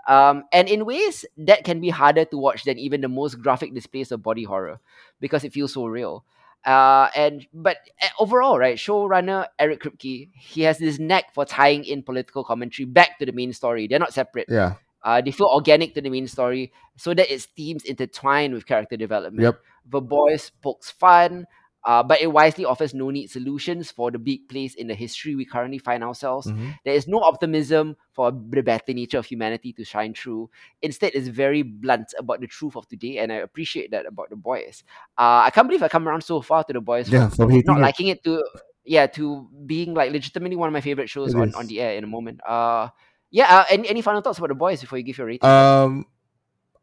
Um, 0.08 0.46
and 0.54 0.70
in 0.70 0.86
ways 0.86 1.26
that 1.38 1.66
can 1.66 1.82
be 1.82 1.90
harder 1.90 2.24
to 2.26 2.38
watch 2.38 2.64
than 2.64 2.80
even 2.80 3.02
the 3.02 3.10
most 3.10 3.42
graphic 3.42 3.74
displays 3.74 4.12
of 4.12 4.24
body 4.24 4.44
horror 4.44 4.80
because 5.20 5.44
it 5.44 5.52
feels 5.52 5.74
so 5.74 5.86
real. 5.86 6.24
Uh, 6.68 7.07
and 7.15 7.47
but 7.53 7.78
uh, 8.03 8.07
overall, 8.20 8.59
right, 8.59 8.76
showrunner 8.76 9.47
Eric 9.57 9.84
Kripke, 9.84 10.30
he 10.34 10.61
has 10.63 10.78
this 10.78 10.99
knack 10.99 11.34
for 11.34 11.45
tying 11.45 11.86
in 11.86 12.03
political 12.03 12.43
commentary 12.43 12.86
back 12.86 13.18
to 13.20 13.26
the 13.26 13.32
main 13.32 13.53
story. 13.53 13.88
They're 13.88 13.99
not 13.99 14.13
separate. 14.13 14.47
Yeah. 14.49 14.74
Uh, 15.01 15.22
they 15.22 15.32
feel 15.32 15.47
organic 15.47 15.93
to 15.95 16.01
the 16.01 16.09
main 16.09 16.28
story, 16.28 16.74
so 16.97 17.13
that 17.13 17.34
its 17.34 17.45
themes 17.45 17.86
intertwine 17.86 18.51
with 18.51 18.68
character 18.68 18.97
development. 18.97 19.43
Yep. 19.43 19.61
The 19.89 20.01
boys 20.01 20.51
pokes 20.61 20.91
fun, 20.91 21.45
uh, 21.88 22.04
but 22.04 22.20
it 22.22 22.28
wisely 22.28 22.66
offers 22.66 22.94
no 22.94 23.10
need 23.10 23.32
solutions 23.32 23.90
for 23.90 24.12
the 24.12 24.20
big 24.20 24.48
place 24.50 24.76
in 24.76 24.88
the 24.88 24.94
history 24.94 25.36
we 25.36 25.46
currently 25.46 25.78
find 25.80 26.04
ourselves. 26.04 26.46
Mhm. 26.52 26.76
There 26.84 26.94
is 26.94 27.08
no 27.08 27.24
optimism 27.24 27.96
for 28.12 28.30
the 28.32 28.62
better 28.62 28.94
nature 28.94 29.18
of 29.18 29.26
humanity 29.26 29.72
to 29.74 29.86
shine 29.86 30.14
through. 30.14 30.50
Instead, 30.82 31.14
it's 31.16 31.30
very 31.30 31.64
blunt 31.64 32.14
about 32.20 32.42
the 32.42 32.48
truth 32.48 32.76
of 32.76 32.86
today, 32.88 33.18
and 33.20 33.32
I 33.32 33.36
appreciate 33.38 33.92
that 33.92 34.06
about 34.06 34.30
the 34.30 34.36
boys. 34.36 34.84
Uh, 35.18 35.48
I 35.48 35.50
can't 35.50 35.68
believe 35.68 35.82
I 35.82 35.88
come 35.88 36.08
around 36.08 36.22
so 36.22 36.42
far 36.42 36.64
to 36.66 36.74
the 36.74 36.82
boys 36.82 37.10
Yeah, 37.10 37.30
from 37.30 37.50
hating 37.50 37.72
not 37.72 37.80
it. 37.80 37.82
liking 37.82 38.08
it 38.08 38.22
to 38.26 38.44
yeah 38.84 39.08
to 39.08 39.48
being 39.66 39.94
like 39.94 40.12
legitimately 40.12 40.56
one 40.56 40.68
of 40.68 40.74
my 40.74 40.82
favorite 40.82 41.10
shows 41.10 41.34
It 41.34 41.38
on, 41.40 41.50
is. 41.50 41.56
on 41.56 41.68
the 41.68 41.80
air 41.82 41.96
in 41.98 42.04
a 42.04 42.08
moment. 42.08 42.42
Uh, 42.48 42.90
yeah. 43.32 43.48
Uh, 43.60 43.66
any 43.70 43.88
any 43.90 44.02
final 44.02 44.22
thoughts 44.22 44.38
about 44.40 44.50
the 44.50 44.56
boys 44.56 44.82
before 44.82 44.98
you 44.98 45.04
give 45.04 45.18
your 45.18 45.28
rating? 45.28 45.48
Um, 45.50 46.06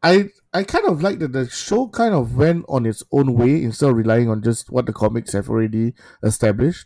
I 0.05 0.29
I 0.53 0.63
kind 0.63 0.85
of 0.85 1.01
like 1.01 1.17
that 1.19 1.33
the 1.33 1.49
show 1.49 1.89
kind 1.89 2.13
of 2.13 2.37
went 2.37 2.65
on 2.69 2.85
its 2.85 3.01
own 3.11 3.33
way 3.33 3.63
instead 3.63 3.89
of 3.89 3.97
relying 3.97 4.29
on 4.29 4.43
just 4.45 4.69
what 4.69 4.85
the 4.85 4.93
comics 4.93 5.33
have 5.33 5.49
already 5.49 5.95
established. 6.23 6.85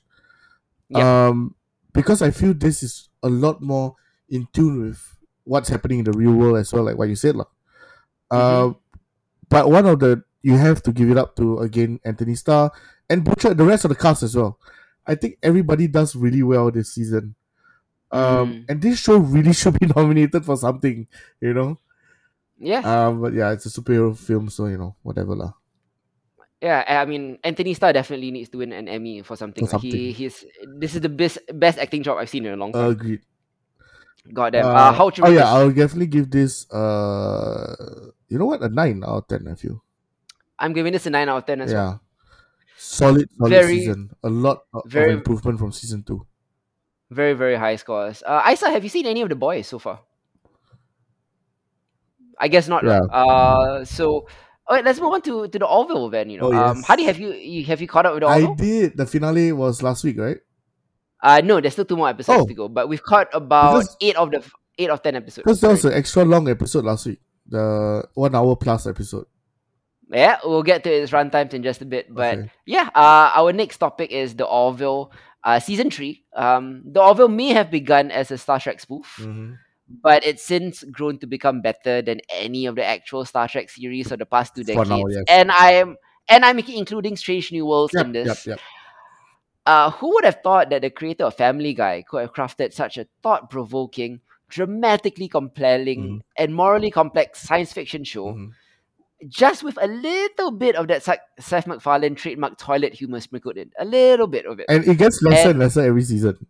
Um, 0.95 1.55
because 1.93 2.22
I 2.22 2.32
feel 2.32 2.53
this 2.55 2.82
is 2.82 3.09
a 3.22 3.30
lot 3.30 3.61
more 3.61 3.95
in 4.30 4.47
tune 4.53 4.82
with 4.82 5.01
what's 5.43 5.70
happening 5.70 5.99
in 5.99 6.05
the 6.05 6.13
real 6.17 6.34
world 6.34 6.57
as 6.57 6.72
well, 6.74 6.84
like 6.86 6.97
what 6.97 7.09
you 7.09 7.15
said, 7.15 7.36
lah. 7.36 7.45
Mm-hmm. 8.32 8.72
Uh, 8.72 8.74
but 9.49 9.70
one 9.70 9.86
of 9.86 9.99
the 9.99 10.24
you 10.41 10.55
have 10.55 10.82
to 10.84 10.91
give 10.93 11.11
it 11.11 11.17
up 11.17 11.36
to 11.36 11.59
again 11.59 11.99
Anthony 12.05 12.36
Starr 12.36 12.72
and 13.09 13.24
Butcher, 13.24 13.53
the 13.53 13.65
rest 13.65 13.86
of 13.86 13.89
the 13.89 13.95
cast 13.95 14.24
as 14.24 14.36
well. 14.36 14.57
I 15.05 15.15
think 15.15 15.38
everybody 15.43 15.88
does 15.88 16.15
really 16.15 16.43
well 16.43 16.72
this 16.72 16.93
season. 16.95 17.36
Um, 18.11 18.65
Mm. 18.65 18.65
and 18.70 18.82
this 18.82 18.99
show 18.99 19.17
really 19.17 19.53
should 19.59 19.78
be 19.80 19.86
nominated 19.95 20.45
for 20.45 20.57
something, 20.57 21.07
you 21.41 21.53
know. 21.53 21.78
Yeah. 22.60 22.84
Um, 22.84 23.22
but 23.22 23.34
yeah, 23.34 23.51
it's 23.51 23.66
a 23.66 23.70
superhero 23.70 24.16
film, 24.16 24.49
so 24.49 24.68
you 24.68 24.78
know, 24.78 24.95
whatever 25.01 25.36
lah. 25.36 25.53
Yeah, 26.62 26.84
I 26.88 27.05
mean 27.05 27.39
Anthony 27.43 27.74
Starr 27.74 27.93
definitely 27.93 28.32
needs 28.32 28.49
to 28.49 28.60
win 28.60 28.74
an 28.74 28.88
Emmy 28.91 29.24
for 29.24 29.39
something. 29.39 29.66
For 29.66 29.80
Like, 29.80 29.84
He 29.88 30.12
he's 30.12 30.43
this 30.76 30.93
is 30.93 30.99
the 30.99 31.10
best 31.10 31.40
best 31.56 31.80
acting 31.80 32.03
job 32.03 32.19
I've 32.19 32.27
seen 32.27 32.45
in 32.45 32.53
a 32.53 32.60
long 32.60 32.73
time. 32.73 32.91
Agreed. 32.91 33.22
God 34.34 34.52
damn. 34.52 34.68
Uh, 34.68 34.76
Uh, 34.76 34.91
how 34.91 35.07
oh 35.23 35.31
yeah? 35.31 35.48
I'll 35.48 35.72
definitely 35.72 36.11
give 36.11 36.30
this. 36.30 36.69
Uh, 36.69 38.11
you 38.27 38.38
know 38.38 38.45
what? 38.45 38.61
A 38.61 38.68
nine 38.68 39.03
out 39.07 39.23
of 39.23 39.27
ten. 39.31 39.48
I 39.48 39.56
feel. 39.56 39.81
I'm 40.60 40.73
giving 40.73 40.91
this 40.91 41.07
a 41.07 41.10
nine 41.10 41.30
out 41.30 41.38
of 41.38 41.45
ten 41.48 41.61
as 41.61 41.72
yeah. 41.72 41.95
well. 41.95 42.03
Solid, 42.76 43.30
solid 43.38 43.49
Very- 43.49 43.80
season. 43.80 44.11
A 44.23 44.30
lot 44.30 44.64
of, 44.73 44.84
of 44.84 45.07
improvement 45.07 45.60
from 45.60 45.72
season 45.72 46.03
two. 46.03 46.27
Very 47.10 47.34
very 47.34 47.56
high 47.56 47.77
scores. 47.77 48.22
Uh, 48.22 48.44
Isa, 48.52 48.69
have 48.69 48.84
you 48.84 48.90
seen 48.90 49.07
any 49.07 49.22
of 49.23 49.30
the 49.30 49.36
boys 49.40 49.68
so 49.68 49.80
far? 49.80 50.03
I 52.40 52.48
guess 52.48 52.68
not. 52.68 52.84
Yeah. 52.84 52.99
Uh, 53.11 53.84
so. 53.86 54.28
All 54.68 54.76
right, 54.76 54.86
let's 54.86 54.99
move 54.99 55.11
on 55.14 55.22
to, 55.24 55.48
to 55.48 55.57
the 55.60 55.66
Orville 55.66 56.10
then. 56.11 56.30
You 56.30 56.38
know, 56.40 56.53
Oh, 56.53 56.56
um, 56.56 56.78
yes. 56.78 56.86
Hadi, 56.86 57.03
have 57.06 57.18
you, 57.18 57.34
you 57.34 57.66
have 57.66 57.82
you 57.82 57.88
caught 57.88 58.06
up 58.06 58.14
with 58.14 58.22
the 58.22 58.28
I 58.28 58.53
did. 58.53 58.95
The 58.98 59.07
finale 59.07 59.52
was 59.52 59.82
last 59.82 60.03
week, 60.03 60.20
right? 60.20 60.38
Uh, 61.24 61.41
no, 61.44 61.60
there's 61.60 61.74
still 61.74 61.86
two 61.86 61.98
more 61.98 62.07
episodes 62.10 62.44
Oh. 62.44 62.45
to 62.45 62.53
go, 62.53 62.68
but 62.70 62.88
we've 62.88 63.02
caught 63.02 63.28
about 63.34 63.74
Because- 63.80 63.98
eight 63.99 64.16
of 64.16 64.30
the 64.30 64.44
eight 64.78 64.91
of 64.91 65.02
ten 65.02 65.16
episodes. 65.16 65.44
Because 65.44 65.60
there 65.61 65.72
was 65.72 65.86
an 65.86 65.94
extra 65.94 66.24
long 66.24 66.48
episode 66.48 66.86
last 66.86 67.07
week. 67.07 67.20
The 67.48 68.06
one 68.14 68.36
hour 68.36 68.56
plus 68.56 68.86
episode. 68.86 69.26
Yeah, 70.11 70.38
we'll 70.45 70.61
get 70.64 70.84
to 70.84 70.91
its 70.91 71.11
runtimes 71.11 71.53
in 71.56 71.64
just 71.64 71.82
a 71.82 71.86
bit, 71.86 72.14
but 72.14 72.38
Okay. 72.38 72.52
yeah, 72.68 72.90
uh, 72.94 73.32
our 73.36 73.52
next 73.52 73.78
topic 73.80 74.11
is 74.11 74.36
the 74.36 74.45
Orville, 74.45 75.11
uh, 75.44 75.60
season 75.60 75.90
three. 75.90 76.26
Um, 76.36 76.84
the 76.86 77.02
Orville 77.02 77.28
may 77.28 77.49
have 77.49 77.70
begun 77.72 78.11
as 78.11 78.30
a 78.30 78.38
Star 78.38 78.60
Trek 78.60 78.80
spoof, 78.80 79.18
Mm-hmm. 79.20 79.53
But 79.90 80.26
it's 80.26 80.44
since 80.44 80.84
grown 80.84 81.18
to 81.20 81.28
become 81.28 81.61
better 81.61 82.02
than 82.02 82.20
any 82.30 82.66
of 82.68 82.76
the 82.76 82.86
actual 82.86 83.26
Star 83.26 83.48
Trek 83.48 83.70
series 83.70 84.11
of 84.11 84.20
the 84.20 84.26
past 84.26 84.56
two 84.56 84.64
decades. 84.64 84.90
now, 84.90 85.06
yes. 85.07 85.24
And 85.28 85.52
I 85.52 85.74
am, 85.74 85.98
and 86.30 86.45
I'm 86.45 86.60
including 86.60 87.16
Strange 87.18 87.52
New 87.52 87.66
Worlds 87.66 87.94
Yep, 87.95 88.06
in 88.06 88.11
this. 88.11 88.45
yep. 88.48 88.60
Uh, 89.66 89.91
who 89.91 90.14
would 90.14 90.26
have 90.26 90.40
thought 90.41 90.70
that 90.72 90.82
the 90.82 90.90
creator 90.90 91.26
of 91.26 91.36
Family 91.36 91.74
Guy 91.74 92.03
could 92.07 92.22
have 92.22 92.34
crafted 92.34 92.74
such 92.74 92.98
a 92.98 93.07
thought-provoking, 93.22 94.20
dramatically 94.48 95.28
compelling, 95.28 96.02
Mhm. 96.02 96.22
and 96.38 96.56
morally 96.56 96.90
complex 96.91 97.41
science 97.41 97.74
fiction 97.74 98.03
show? 98.03 98.34
Mhm. 98.34 98.52
just 99.28 99.66
with 99.66 99.78
a 99.82 99.86
little 99.86 100.49
bit 100.49 100.78
of 100.78 100.88
that 100.88 101.03
Seth 101.40 101.68
MacFarlane 101.68 102.16
trademark 102.16 102.57
toilet 102.57 102.94
humor 102.94 103.20
sprinkled 103.20 103.57
in. 103.57 103.70
A 103.78 103.84
little 103.84 104.28
bit 104.28 104.45
of 104.45 104.61
it. 104.61 104.66
And 104.70 104.88
it 104.88 104.98
gets 104.98 105.22
lesser 105.22 105.41
And- 105.41 105.49
and 105.49 105.60
lesser 105.60 105.82
every 105.82 106.03
season. 106.03 106.48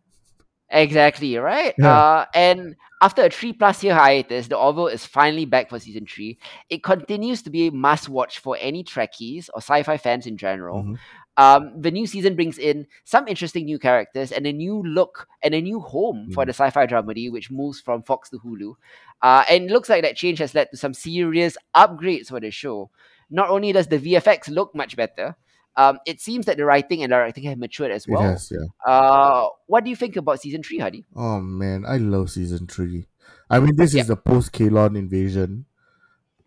Exactly, 0.71 1.35
right? 1.37 1.73
Yeah. 1.77 1.97
Uh, 1.97 2.25
and 2.33 2.75
after 3.01 3.23
a 3.23 3.29
three 3.29 3.53
plus 3.53 3.83
year 3.83 3.95
hiatus, 3.95 4.47
The 4.47 4.55
Orville 4.57 4.87
is 4.87 5.05
finally 5.05 5.45
back 5.45 5.69
for 5.69 5.79
season 5.79 6.05
three. 6.05 6.37
It 6.69 6.83
continues 6.83 7.41
to 7.43 7.49
be 7.49 7.67
a 7.67 7.71
must 7.71 8.07
watch 8.09 8.39
for 8.39 8.55
any 8.59 8.83
Trekkies 8.83 9.49
or 9.53 9.61
sci 9.61 9.83
fi 9.83 9.97
fans 9.97 10.27
in 10.27 10.37
general. 10.37 10.83
Mhm. 10.83 10.97
Um, 11.37 11.81
the 11.81 11.89
new 11.89 12.05
season 12.05 12.35
brings 12.35 12.57
in 12.57 12.85
some 13.05 13.27
interesting 13.27 13.63
new 13.65 13.79
characters 13.79 14.31
and 14.33 14.45
a 14.45 14.51
new 14.51 14.83
look 14.83 15.27
and 15.41 15.55
a 15.55 15.61
new 15.61 15.79
home 15.79 16.29
for 16.33 16.43
Mhm. 16.43 16.47
the 16.47 16.53
sci 16.53 16.69
fi 16.69 16.85
dramedy, 16.85 17.31
which 17.31 17.49
moves 17.49 17.79
from 17.79 18.03
Fox 18.03 18.29
to 18.29 18.39
Hulu. 18.39 18.73
Uh, 19.21 19.45
and 19.49 19.65
it 19.65 19.71
looks 19.71 19.87
like 19.89 20.03
that 20.03 20.17
change 20.17 20.39
has 20.39 20.53
led 20.53 20.69
to 20.71 20.77
some 20.77 20.93
serious 20.93 21.57
upgrades 21.73 22.27
for 22.27 22.39
the 22.41 22.51
show. 22.51 22.91
Not 23.29 23.49
only 23.49 23.71
does 23.71 23.87
the 23.87 23.97
VFX 23.99 24.49
look 24.49 24.75
much 24.75 24.97
better, 24.97 25.37
um, 25.79 25.95
it 26.05 26.19
seems 26.19 26.45
that 26.51 26.57
the 26.59 26.65
writing 26.67 26.99
and 27.03 27.09
directing 27.15 27.47
have 27.47 27.57
matured 27.57 27.91
as 27.95 28.03
It 28.03 28.11
well. 28.11 28.21
has, 28.35 28.51
yeah. 28.51 28.67
Uh, 28.83 29.47
what 29.71 29.83
do 29.87 29.89
you 29.89 29.95
think 29.95 30.19
about 30.19 30.41
season 30.43 30.59
three, 30.61 30.79
Hadi? 30.83 31.05
Oh 31.15 31.39
man, 31.39 31.85
I 31.87 31.95
love 31.97 32.29
season 32.35 32.67
three. 32.67 33.07
I 33.49 33.59
mean, 33.63 33.75
this 33.79 33.95
Yep. 33.95 34.01
is 34.03 34.07
the 34.11 34.19
post 34.19 34.51
Kaylon 34.51 34.97
invasion, 34.99 35.65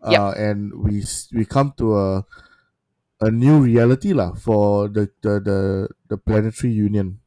Yep. 0.04 0.20
uh, 0.20 0.32
and 0.36 0.74
we 0.76 1.02
we 1.32 1.44
come 1.48 1.72
to 1.80 1.96
a 1.96 2.06
a 3.22 3.30
new 3.30 3.62
reality 3.62 4.12
lah 4.12 4.34
for 4.34 4.88
the 4.90 5.08
the 5.22 5.40
the, 5.40 5.60
the 6.12 6.18
planetary 6.18 6.74
union. 6.74 7.18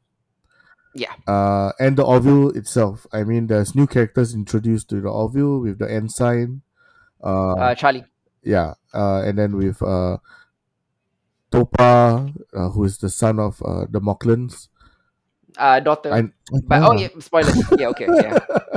Yeah. 0.95 1.11
Uh, 1.27 1.72
and 1.80 1.98
the 1.99 2.03
Orville 2.07 2.56
itself. 2.56 3.03
I 3.11 3.23
mean, 3.27 3.48
there's 3.48 3.76
new 3.76 3.88
characters 3.88 4.34
introduced 4.34 4.88
to 4.95 5.02
the 5.02 5.10
Orville 5.11 5.60
with 5.60 5.80
the 5.80 5.91
ensign. 5.91 6.61
Uh, 7.23 7.56
Uh, 7.60 7.76
Charlie. 7.76 8.06
yeah. 8.44 8.76
Uh, 8.95 9.19
and 9.27 9.36
then 9.38 9.57
with 9.60 9.82
uh, 9.84 10.18
Topa, 11.56 12.36
uh, 12.53 12.69
who 12.69 12.84
is 12.84 12.99
the 12.99 13.10
son 13.10 13.40
of 13.40 13.61
uh, 13.64 13.86
the 13.90 14.02
Moclans. 14.02 14.68
Uh, 15.56 15.80
daughter. 15.80 16.11
I, 16.11 16.27
but 16.68 16.84
oh 16.84 16.99
yeah, 16.99 17.07
spoilers. 17.19 17.56
yeah, 17.80 17.88
okay, 17.95 18.11
yeah. 18.11 18.44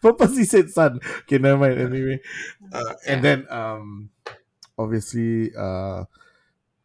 purposely 0.00 0.44
said 0.44 0.70
son. 0.70 1.00
Okay, 1.26 1.38
never 1.38 1.58
mind. 1.58 1.80
Anyway, 1.80 2.20
uh, 2.72 2.94
and 3.06 3.24
then 3.24 3.46
um, 3.50 4.10
obviously, 4.78 5.50
uh, 5.58 6.04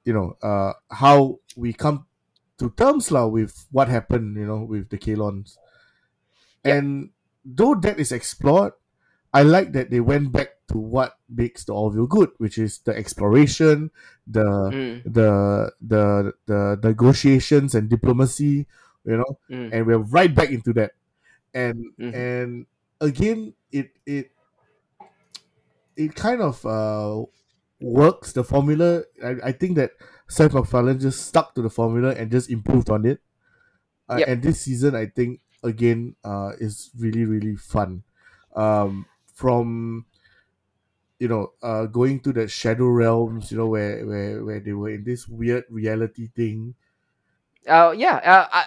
you 0.05 0.13
know, 0.13 0.33
uh, 0.41 0.73
how 0.89 1.37
we 1.55 1.73
come 1.73 2.05
to 2.57 2.73
terms 2.73 3.11
lah 3.11 3.27
with 3.29 3.67
what 3.69 3.89
happened, 3.89 4.37
you 4.37 4.45
know, 4.45 4.65
with 4.65 4.89
the 4.89 4.97
Kaylons. 4.97 5.57
Yep. 6.65 6.73
And 6.73 7.09
though 7.45 7.75
that 7.75 7.99
is 7.99 8.11
explored, 8.11 8.73
I 9.33 9.43
like 9.43 9.73
that 9.73 9.93
they 9.93 10.01
went 10.01 10.31
back 10.31 10.56
to 10.69 10.77
what 10.77 11.17
makes 11.29 11.63
the 11.65 11.73
Orville 11.73 12.07
good, 12.07 12.31
which 12.37 12.57
is 12.57 12.79
the 12.79 12.95
exploration, 12.95 13.91
the 14.27 14.73
Mm, 14.73 15.05
the 15.05 15.71
the 15.81 16.33
the 16.45 16.79
negotiations 16.83 17.75
and 17.75 17.89
diplomacy, 17.89 18.67
you 19.05 19.17
know, 19.17 19.39
mm, 19.49 19.71
and 19.71 19.85
we're 19.87 19.99
right 19.99 20.33
back 20.33 20.49
into 20.51 20.73
that. 20.73 20.93
And 21.53 21.93
Mhm. 21.97 22.13
and 22.13 22.67
again 23.01 23.55
it 23.71 23.91
it 24.05 24.31
it 25.95 26.15
kind 26.15 26.41
of 26.41 26.65
uh 26.65 27.23
works 27.79 28.33
the 28.33 28.43
formula. 28.43 29.03
I, 29.23 29.35
I 29.43 29.51
think 29.51 29.75
that 29.77 29.91
Seth 30.29 30.53
MacFarlane 30.53 30.99
just 30.99 31.25
stuck 31.27 31.53
to 31.55 31.61
the 31.61 31.69
formula 31.69 32.13
and 32.15 32.31
just 32.31 32.49
improved 32.49 32.89
on 32.89 33.05
it. 33.05 33.21
Uh, 34.09 34.21
Yep. 34.21 34.27
and 34.27 34.43
this 34.43 34.61
season 34.61 34.95
I 34.95 35.07
think 35.07 35.41
again 35.63 36.17
uh 36.25 36.53
is 36.59 36.91
really 36.97 37.25
really 37.25 37.57
fun. 37.57 38.03
Um 38.55 39.07
from 39.35 40.06
you 41.19 41.27
know 41.27 41.51
uh 41.63 41.85
going 41.85 42.19
to 42.19 42.31
the 42.31 42.47
shadow 42.47 42.85
realms 42.87 43.51
you 43.51 43.57
know 43.57 43.67
where 43.67 44.05
where 44.05 44.45
where 44.45 44.59
they 44.59 44.73
were 44.73 44.89
in 44.93 45.03
this 45.03 45.27
weird 45.27 45.65
reality 45.69 46.27
thing 46.35 46.75
Uh, 47.67 47.91
yeah. 47.91 48.15
Uh, 48.23 48.47
I, 48.47 48.63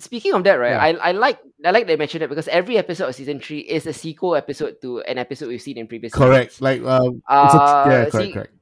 speaking 0.00 0.32
of 0.32 0.40
that, 0.48 0.56
right? 0.56 0.72
Yeah. 0.72 1.00
I, 1.04 1.10
I 1.10 1.12
like 1.12 1.36
I 1.64 1.70
like 1.70 1.84
they 1.86 1.96
mentioned 2.00 2.24
it 2.24 2.30
because 2.32 2.48
every 2.48 2.78
episode 2.80 3.12
of 3.12 3.14
season 3.14 3.40
three 3.44 3.60
is 3.60 3.84
a 3.84 3.92
sequel 3.92 4.36
episode 4.36 4.80
to 4.80 5.04
an 5.04 5.18
episode 5.18 5.52
we've 5.52 5.60
seen 5.60 5.76
in 5.76 5.84
previous 5.86 6.16
correct 6.16 6.56
seasons. 6.56 6.64
like 6.64 6.80
um 6.88 7.20
it's 7.20 7.54
a, 7.54 7.60
Uh, 7.60 7.84
yeah 7.92 8.02
correct 8.08 8.12
see- 8.14 8.32
correct 8.32 8.54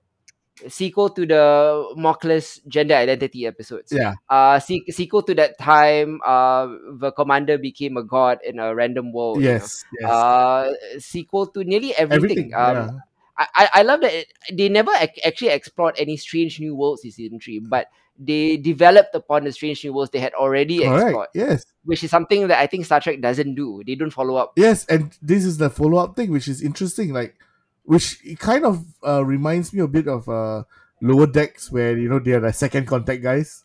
Sequel 0.73 1.11
to 1.13 1.27
the 1.29 1.45
Moclus 2.01 2.65
gender 2.67 2.97
identity 2.97 3.45
episodes. 3.47 3.93
yeah 3.93 4.17
Uh, 4.27 4.57
se- 4.59 4.89
sequel 4.89 5.21
to 5.29 5.37
that 5.37 5.55
time, 5.61 6.19
uh, 6.25 6.67
the 6.97 7.13
commander 7.13 7.59
became 7.61 8.01
a 8.01 8.03
god 8.03 8.41
in 8.43 8.57
a 8.59 8.73
random 8.75 9.13
world. 9.13 9.37
you 9.39 9.53
know. 9.53 9.61
yes 9.61 9.85
yes 10.01 10.09
Uh, 10.09 10.73
sequel 10.99 11.47
to 11.53 11.61
nearly 11.63 11.93
everything. 11.95 12.51
everything 12.51 12.55
um, 12.57 12.75
yeah 12.75 12.89
I, 13.39 13.69
I 13.75 13.83
love 13.83 14.01
that 14.01 14.13
it, 14.15 14.27
they 14.53 14.69
never 14.69 14.91
ac- 14.99 15.21
actually 15.25 15.51
explored 15.51 15.95
any 15.99 16.17
strange 16.17 16.59
new 16.59 16.75
worlds 16.75 17.05
in 17.05 17.11
season 17.13 17.39
three, 17.41 17.59
but 17.59 17.89
they 18.19 18.57
developed 18.57 19.15
upon 19.15 19.45
the 19.45 19.53
strange 19.53 19.85
new 19.85 19.93
worlds 19.93 20.11
they 20.11 20.21
had 20.21 20.33
already 20.33 20.83
explored, 20.83 21.29
Yes. 21.35 21.67
which 21.85 22.03
is 22.03 22.11
something 22.11 22.49
that 22.49 22.59
I 22.59 22.67
think 22.67 22.87
Star 22.87 23.01
Trek 23.01 23.21
doesn't 23.21 23.55
do. 23.55 23.83
They 23.87 23.95
don't 23.95 24.11
follow 24.11 24.37
up. 24.37 24.55
Yes, 24.57 24.87
and 24.87 25.17
this 25.21 25.45
is 25.45 25.59
the 25.59 25.69
follow 25.69 25.99
up 25.99 26.17
thing, 26.17 26.31
which 26.31 26.49
is 26.49 26.63
interesting. 26.63 27.13
Like, 27.13 27.37
which 27.85 28.19
it 28.25 28.39
kind 28.39 28.65
of 28.65 28.83
uh, 29.07 29.23
reminds 29.25 29.73
me 29.75 29.81
a 29.81 29.87
bit 29.87 30.09
of 30.09 30.27
uh, 30.31 30.65
lower 31.03 31.27
decks, 31.27 31.71
where 31.71 31.97
you 31.99 32.09
know 32.09 32.19
they 32.19 32.33
are 32.33 32.41
the 32.41 32.53
second 32.55 32.87
contact 32.87 33.23
guys. 33.23 33.65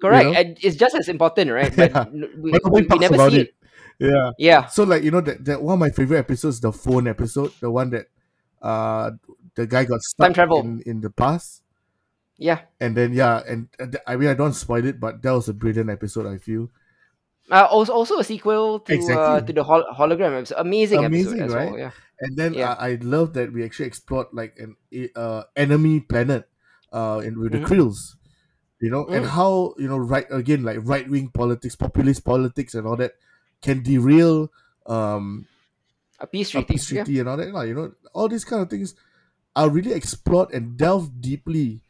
Correct, 0.00 0.26
know? 0.26 0.32
and 0.34 0.58
it's 0.60 0.76
just 0.76 0.94
as 0.96 1.08
important, 1.08 1.50
right? 1.52 1.70
But 1.76 1.90
Yeah. 1.92 2.04
n- 2.06 2.30
we, 2.38 2.50
But 2.50 2.72
we, 2.72 2.82
we 2.82 2.98
never 2.98 3.30
see 3.30 3.40
it. 3.42 3.54
Yeah. 4.00 4.30
Yeah, 4.38 4.66
So 4.66 4.84
like 4.84 5.02
you 5.02 5.10
know 5.10 5.20
that, 5.20 5.44
that 5.44 5.62
one 5.62 5.74
of 5.74 5.80
my 5.80 5.90
favorite 5.90 6.18
episodes, 6.18 6.60
the 6.60 6.72
phone 6.72 7.08
episode, 7.08 7.52
the 7.60 7.70
one 7.70 7.90
that 7.90 8.06
uh 8.62 9.10
the 9.54 9.66
guy 9.66 9.84
got 9.84 10.00
stuck 10.02 10.26
Time 10.26 10.34
travel. 10.34 10.60
in 10.60 10.82
in 10.86 11.00
the 11.00 11.10
past, 11.10 11.62
yeah. 12.36 12.60
and 12.80 12.96
then 12.96 13.12
yeah, 13.12 13.42
and, 13.46 13.68
and 13.78 13.98
I 14.06 14.16
mean 14.16 14.28
I 14.28 14.34
don't 14.34 14.54
spoil 14.54 14.84
it, 14.86 15.00
but 15.00 15.22
that 15.22 15.32
was 15.32 15.48
a 15.48 15.54
brilliant 15.54 15.90
episode. 15.90 16.26
I 16.26 16.38
feel 16.38 16.70
Uh, 17.50 17.64
also, 17.64 17.92
also 17.96 18.18
a 18.20 18.24
sequel 18.24 18.76
to 18.84 18.92
uh, 18.92 19.40
to 19.40 19.52
the 19.56 19.64
hol- 19.64 19.88
hologram 19.96 20.36
episode. 20.36 20.60
Amazing, 20.60 21.00
Amazing, 21.04 21.40
episode 21.40 21.44
as 21.48 21.54
right? 21.56 21.70
well. 21.72 21.78
Yeah. 21.80 21.92
And 22.20 22.36
then 22.36 22.52
Yeah. 22.52 22.72
uh, 22.72 22.76
I 22.76 22.98
love 23.00 23.32
that 23.40 23.52
we 23.56 23.64
actually 23.64 23.86
explored 23.88 24.28
like 24.36 24.52
an 24.60 24.76
uh, 25.16 25.44
enemy 25.56 26.00
planet 26.04 26.44
uh, 26.92 27.22
in, 27.24 27.40
with 27.40 27.52
the 27.56 27.64
Mhm. 27.64 27.66
Krills, 27.66 28.20
you 28.84 28.90
know, 28.92 29.06
and 29.08 29.24
Mm. 29.24 29.32
how 29.32 29.72
you 29.80 29.88
know 29.88 29.96
right 29.96 30.28
again 30.28 30.60
like 30.62 30.78
right 30.84 31.08
wing 31.08 31.32
politics, 31.32 31.72
populist 31.74 32.20
politics, 32.24 32.74
and 32.76 32.84
all 32.86 32.96
that 33.00 33.16
can 33.64 33.80
derail 33.82 34.52
um, 34.84 35.48
A 36.20 36.26
peace 36.26 36.54
a 36.54 36.62
treaty. 36.62 37.12
yeah. 37.12 37.20
and 37.20 37.28
all 37.28 37.36
that. 37.36 37.52
lah, 37.52 37.62
You 37.62 37.74
know, 37.74 37.92
all 38.12 38.28
these 38.28 38.44
kind 38.44 38.62
of 38.62 38.68
things 38.70 38.94
are 39.54 39.68
really 39.70 39.92
explored 39.92 40.50
and 40.52 40.76
delved 40.76 41.20
deeply, 41.20 41.80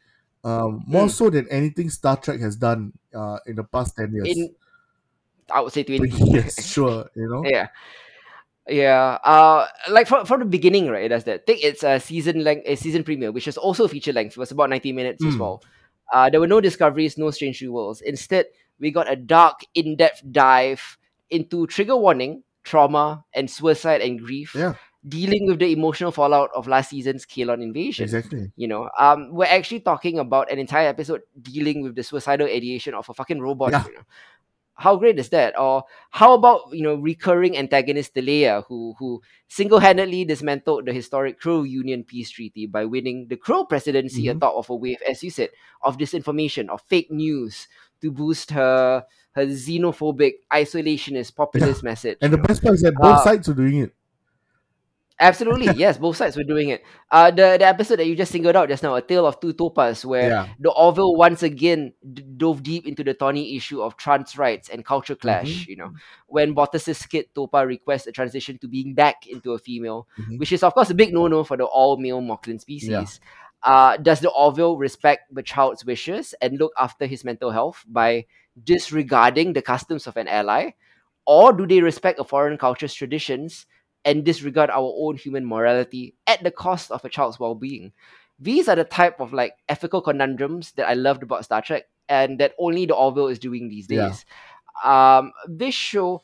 um, 0.43 0.83
more 0.87 1.05
Mm. 1.05 1.11
so 1.11 1.29
than 1.29 1.47
anything 1.49 1.89
Star 1.89 2.15
Trek 2.17 2.39
has 2.39 2.55
done 2.55 2.93
uh, 3.13 3.39
in 3.45 3.55
the 3.55 3.63
past 3.63 3.95
ten 3.97 4.13
years. 4.13 4.29
In 4.29 4.53
I 5.51 5.61
would 5.61 5.73
say 5.73 5.81
twenty. 5.83 6.09
yes, 6.29 6.61
sure, 6.73 7.09
you 7.15 7.25
know. 7.27 7.41
Yeah. 7.45 7.67
Yeah. 8.69 9.17
Uh 9.25 9.65
like 9.89 10.05
from 10.07 10.25
from 10.25 10.39
the 10.41 10.45
beginning, 10.45 10.89
right? 10.93 11.05
It 11.05 11.09
does 11.09 11.23
that. 11.25 11.45
think 11.49 11.63
it's 11.63 11.81
a 11.83 11.99
season 11.99 12.43
length 12.43 12.69
a 12.69 12.75
season 12.77 13.03
premiere, 13.03 13.31
which 13.31 13.47
is 13.47 13.57
also 13.57 13.87
feature 13.87 14.13
length. 14.13 14.37
It 14.37 14.39
was 14.39 14.51
about 14.51 14.69
90 14.69 14.93
minutes 14.93 15.25
as 15.25 15.33
Mm. 15.35 15.39
well. 15.39 15.63
Uh 16.13 16.29
there 16.29 16.39
were 16.39 16.47
no 16.49 16.61
discoveries, 16.61 17.17
no 17.17 17.31
strange 17.31 17.61
new 17.61 17.73
worlds. 17.73 18.01
Instead, 18.01 18.45
we 18.79 18.91
got 18.91 19.09
a 19.11 19.15
dark, 19.17 19.61
in-depth 19.73 20.21
dive 20.31 20.97
into 21.31 21.65
trigger 21.65 21.97
warning, 21.97 22.43
trauma, 22.69 23.25
and 23.33 23.49
suicide 23.49 24.01
and 24.05 24.21
grief, 24.21 24.53
Yeah, 24.53 24.75
dealing 25.01 25.47
with 25.49 25.57
the 25.59 25.71
emotional 25.73 26.11
fallout 26.13 26.51
of 26.53 26.67
last 26.69 26.93
season's 26.93 27.25
Kaylon 27.25 27.63
invasion. 27.65 28.03
exactly. 28.05 28.51
You 28.55 28.67
know, 28.69 28.89
um, 28.99 29.33
we're 29.33 29.49
actually 29.49 29.81
talking 29.81 30.19
about 30.21 30.51
an 30.53 30.59
entire 30.61 30.87
episode 30.93 31.21
dealing 31.41 31.81
with 31.81 31.95
the 31.97 32.03
suicidal 32.05 32.45
ideation 32.47 32.93
of 32.93 33.09
a 33.09 33.13
fucking 33.17 33.41
robot. 33.41 33.71
Yeah. 33.73 33.85
You 33.89 33.93
know? 33.97 34.05
How 34.79 34.95
great 34.95 35.19
is 35.19 35.27
that? 35.35 35.59
Or 35.59 35.83
how 36.15 36.31
about 36.39 36.71
you 36.71 36.79
know 36.87 36.95
recurring 36.95 37.57
antagonist 37.59 38.15
Teleya, 38.15 38.63
who 38.71 38.95
who 38.97 39.19
single 39.51 39.79
handedly 39.83 40.23
dismantled 40.23 40.87
the 40.87 40.93
historic 40.95 41.35
Crow 41.43 41.63
Union 41.67 42.05
peace 42.07 42.31
treaty 42.31 42.63
by 42.65 42.85
winning 42.87 43.27
the 43.27 43.35
Crow 43.35 43.65
presidency 43.67 44.31
Mhm. 44.31 44.39
atop 44.39 44.55
of 44.55 44.69
a 44.71 44.75
wave, 44.79 45.03
as 45.03 45.19
you 45.19 45.31
said, 45.35 45.49
of 45.83 45.99
disinformation, 45.99 46.69
of 46.71 46.79
fake 46.87 47.11
news 47.11 47.67
to 47.99 48.07
boost 48.07 48.51
her 48.55 49.03
her 49.33 49.45
xenophobic, 49.45 50.33
isolationist, 50.51 51.35
populist 51.35 51.83
message. 51.83 52.17
And 52.21 52.33
the 52.33 52.37
best 52.37 52.61
part 52.63 52.75
is 52.75 52.81
that 52.81 52.95
both 52.95 53.17
Uh, 53.17 53.23
sides 53.23 53.47
are 53.49 53.53
doing 53.53 53.77
it. 53.79 53.93
Absolutely, 55.21 55.67
yes, 55.75 55.97
both 55.97 56.15
sides 56.15 56.37
were 56.37 56.45
doing 56.47 56.69
it. 56.69 56.81
Uh, 57.11 57.27
the 57.29 57.57
the 57.59 57.67
episode 57.67 57.97
that 57.99 58.05
you 58.07 58.15
just 58.15 58.31
singled 58.31 58.55
out 58.55 58.69
just 58.69 58.83
now, 58.83 58.95
a 58.95 59.01
tale 59.01 59.27
of 59.27 59.37
two 59.41 59.51
topas, 59.53 60.05
where 60.05 60.29
Yeah. 60.29 60.47
the 60.59 60.71
Orville 60.71 61.15
once 61.17 61.43
again 61.43 61.91
d- 62.13 62.23
dove 62.37 62.63
deep 62.63 62.87
into 62.87 63.03
the 63.03 63.13
thorny 63.13 63.57
issue 63.57 63.81
of 63.81 63.97
trans 63.97 64.37
rights 64.37 64.69
and 64.69 64.85
culture 64.85 65.15
clash. 65.15 65.67
You 65.67 65.75
know, 65.75 65.91
when 66.27 66.55
Bortus's 66.55 67.05
kid 67.05 67.25
Topa 67.35 67.67
requests 67.67 68.07
a 68.07 68.13
transition 68.13 68.57
to 68.59 68.67
being 68.69 68.93
back 68.95 69.27
into 69.27 69.51
a 69.51 69.59
female, 69.59 70.07
Mhm. 70.17 70.39
which 70.39 70.53
is 70.53 70.63
of 70.63 70.73
course 70.73 70.89
a 70.89 70.95
big 70.95 71.11
no-no 71.13 71.43
for 71.43 71.57
the 71.57 71.65
all-male 71.65 72.21
Moclan 72.21 72.61
species. 72.61 73.19
Uh, 73.61 73.97
does 73.97 74.21
the 74.21 74.29
Orville 74.31 74.77
respect 74.77 75.27
the 75.35 75.43
child's 75.43 75.83
wishes 75.83 76.33
and 76.41 76.57
look 76.57 76.71
after 76.79 77.05
his 77.05 77.25
mental 77.25 77.51
health 77.51 77.83
by 77.91 78.23
disregarding 78.63 79.53
the 79.53 79.61
customs 79.61 80.07
of 80.07 80.17
an 80.17 80.27
ally, 80.27 80.71
or 81.25 81.53
do 81.53 81.67
they 81.67 81.81
respect 81.81 82.19
a 82.19 82.23
foreign 82.23 82.57
culture's 82.57 82.93
traditions 82.93 83.65
and 84.05 84.23
disregard 84.23 84.69
our 84.69 84.93
own 84.97 85.17
human 85.17 85.45
morality 85.45 86.15
at 86.27 86.43
the 86.43 86.51
cost 86.51 86.91
of 86.91 87.03
a 87.05 87.09
child's 87.09 87.39
well-being? 87.39 87.91
These 88.39 88.69
are 88.69 88.75
the 88.75 88.85
type 88.85 89.19
of 89.19 89.33
like 89.33 89.53
ethical 89.67 90.01
conundrums 90.01 90.71
that 90.73 90.87
I 90.87 90.93
loved 90.93 91.23
about 91.23 91.45
Star 91.45 91.61
Trek, 91.61 91.83
and 92.07 92.39
that 92.39 92.53
only 92.57 92.85
the 92.85 92.95
Orville 92.95 93.27
is 93.27 93.39
doing 93.39 93.69
these 93.69 93.87
Yeah. 93.89 94.07
days. 94.07 94.25
Um, 94.83 95.33
this 95.47 95.75
show 95.75 96.21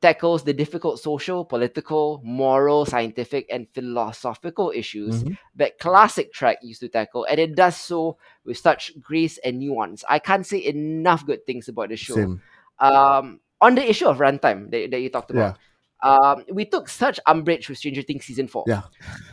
tackles 0.00 0.44
the 0.44 0.52
difficult 0.52 1.00
social, 1.00 1.44
political, 1.44 2.20
moral, 2.24 2.86
scientific, 2.86 3.46
and 3.50 3.66
philosophical 3.74 4.70
issues 4.74 5.24
Mhm. 5.24 5.36
that 5.56 5.78
classic 5.78 6.32
Trek 6.32 6.58
used 6.62 6.80
to 6.80 6.88
tackle, 6.88 7.24
and 7.24 7.40
it 7.40 7.54
does 7.56 7.76
so 7.76 8.16
with 8.44 8.58
such 8.58 8.92
grace 9.00 9.38
and 9.38 9.58
nuance. 9.58 10.04
I 10.08 10.18
can't 10.20 10.46
say 10.46 10.64
enough 10.64 11.26
good 11.26 11.44
things 11.46 11.68
about 11.68 11.88
the 11.88 11.96
show. 11.96 12.14
Same. 12.14 12.42
Um, 12.78 13.40
on 13.60 13.74
the 13.74 13.82
issue 13.88 14.06
of 14.06 14.18
runtime 14.18 14.70
that, 14.70 14.90
that 14.92 15.00
you 15.00 15.08
talked 15.10 15.32
Yeah. 15.34 15.54
about, 16.02 16.38
um, 16.38 16.44
we 16.52 16.64
took 16.64 16.88
such 16.88 17.18
umbrage 17.26 17.68
with 17.68 17.78
Stranger 17.78 18.02
Things 18.02 18.24
season 18.24 18.46
four. 18.46 18.62
Yeah. 18.68 18.82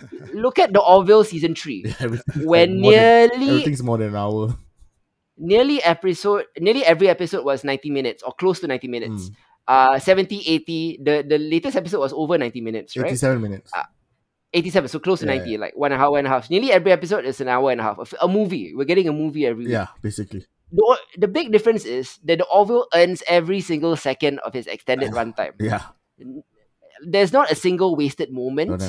Look 0.33 0.57
at 0.57 0.73
the 0.73 0.81
Orville 0.81 1.23
season 1.23 1.53
three, 1.53 1.85
Yeah, 2.01 2.17
where 2.43 2.65
like 2.65 2.75
more 2.75 2.91
than- 2.91 3.29
nearly 3.37 3.49
everything's 3.49 3.83
more 3.83 3.99
than 3.99 4.09
an 4.09 4.15
hour. 4.15 4.57
nearly 5.37 5.83
episode 5.83 6.45
nearly 6.59 6.83
every 6.85 7.09
episode 7.09 7.43
was 7.43 7.63
90 7.63 7.89
minutes 7.91 8.23
or 8.23 8.31
close 8.33 8.59
to 8.61 8.67
90 8.67 8.87
minutes. 8.87 9.29
Mm. 9.29 9.35
Uh 9.67 9.97
70, 9.99 10.41
80. 10.45 10.99
The 11.03 11.25
the 11.27 11.37
latest 11.37 11.75
episode 11.75 11.99
was 11.99 12.13
over 12.13 12.37
90 12.37 12.61
minutes, 12.61 12.95
right? 12.97 13.07
87 13.07 13.41
minutes. 13.41 13.71
87, 14.53 14.87
so 14.87 14.99
close 14.99 15.19
to 15.19 15.25
Yeah, 15.25 15.35
90, 15.43 15.57
like 15.57 15.73
one 15.75 15.91
hour 15.91 16.17
and 16.17 16.27
a 16.27 16.29
half. 16.29 16.49
Nearly 16.49 16.71
every 16.71 16.91
episode 16.91 17.25
is 17.25 17.41
an 17.41 17.49
hour 17.49 17.71
and 17.71 17.81
a 17.81 17.83
half. 17.83 18.13
A 18.21 18.27
movie. 18.27 18.73
We're 18.73 18.85
getting 18.85 19.09
a 19.09 19.13
movie 19.13 19.45
every 19.45 19.65
week. 19.65 19.73
yeah, 19.73 19.87
basically. 20.01 20.45
The, 20.71 20.97
the 21.17 21.27
big 21.27 21.51
difference 21.51 21.83
is 21.83 22.19
that 22.23 22.37
the 22.39 22.45
Orville 22.45 22.87
earns 22.93 23.21
every 23.27 23.59
single 23.59 23.95
second 23.97 24.39
of 24.39 24.53
his 24.53 24.67
extended 24.67 25.11
runtime. 25.17 25.53
Yeah. 25.59 25.81
There's 27.05 27.33
not 27.33 27.51
a 27.51 27.55
single 27.55 27.95
wasted 27.95 28.31
moment. 28.31 28.81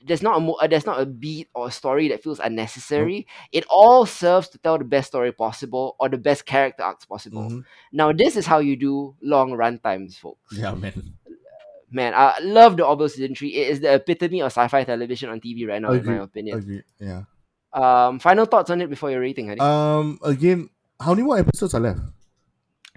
Th- 0.00 0.08
there's 0.08 0.22
not 0.22 0.38
a 0.38 0.40
mo- 0.40 0.56
uh, 0.60 0.66
there's 0.66 0.86
not 0.86 1.00
a 1.00 1.04
beat 1.06 1.48
or 1.54 1.68
a 1.68 1.70
story 1.70 2.08
that 2.08 2.22
feels 2.22 2.40
unnecessary. 2.40 3.26
It 3.52 3.64
all 3.68 4.06
serves 4.06 4.48
to 4.50 4.58
tell 4.58 4.78
the 4.78 4.84
best 4.84 5.08
story 5.08 5.32
possible 5.32 5.96
or 6.00 6.08
the 6.08 6.16
best 6.18 6.46
character 6.46 6.82
arcs 6.82 7.04
possible. 7.04 7.44
Mhm. 7.50 7.64
Now 7.92 8.12
this 8.12 8.36
is 8.36 8.46
how 8.46 8.58
you 8.60 8.76
do 8.76 9.14
long 9.20 9.52
run 9.52 9.78
times, 9.78 10.16
folks. 10.16 10.56
Yeah, 10.56 10.72
man. 10.74 11.14
Man, 11.92 12.14
I 12.14 12.38
love 12.40 12.76
the 12.76 12.86
Orville 12.86 13.08
season 13.08 13.34
three. 13.34 13.48
It 13.54 13.68
is 13.68 13.80
the 13.80 13.94
epitome 13.94 14.40
of 14.42 14.46
sci-fi 14.52 14.84
television 14.84 15.28
on 15.28 15.40
TV 15.40 15.66
right 15.66 15.82
now, 15.82 15.90
in 15.92 16.06
my 16.06 16.22
opinion. 16.22 16.58
Agree. 16.58 16.82
Yeah. 17.00 17.24
Um, 17.72 18.18
final 18.20 18.46
thoughts 18.46 18.70
on 18.70 18.80
it 18.80 18.88
before 18.88 19.10
your 19.10 19.20
rating, 19.20 19.48
Hadi? 19.48 19.60
Um. 19.60 20.18
Again, 20.22 20.70
how 21.00 21.12
many 21.14 21.24
more 21.26 21.38
episodes 21.38 21.74
are 21.74 21.80
left? 21.80 22.00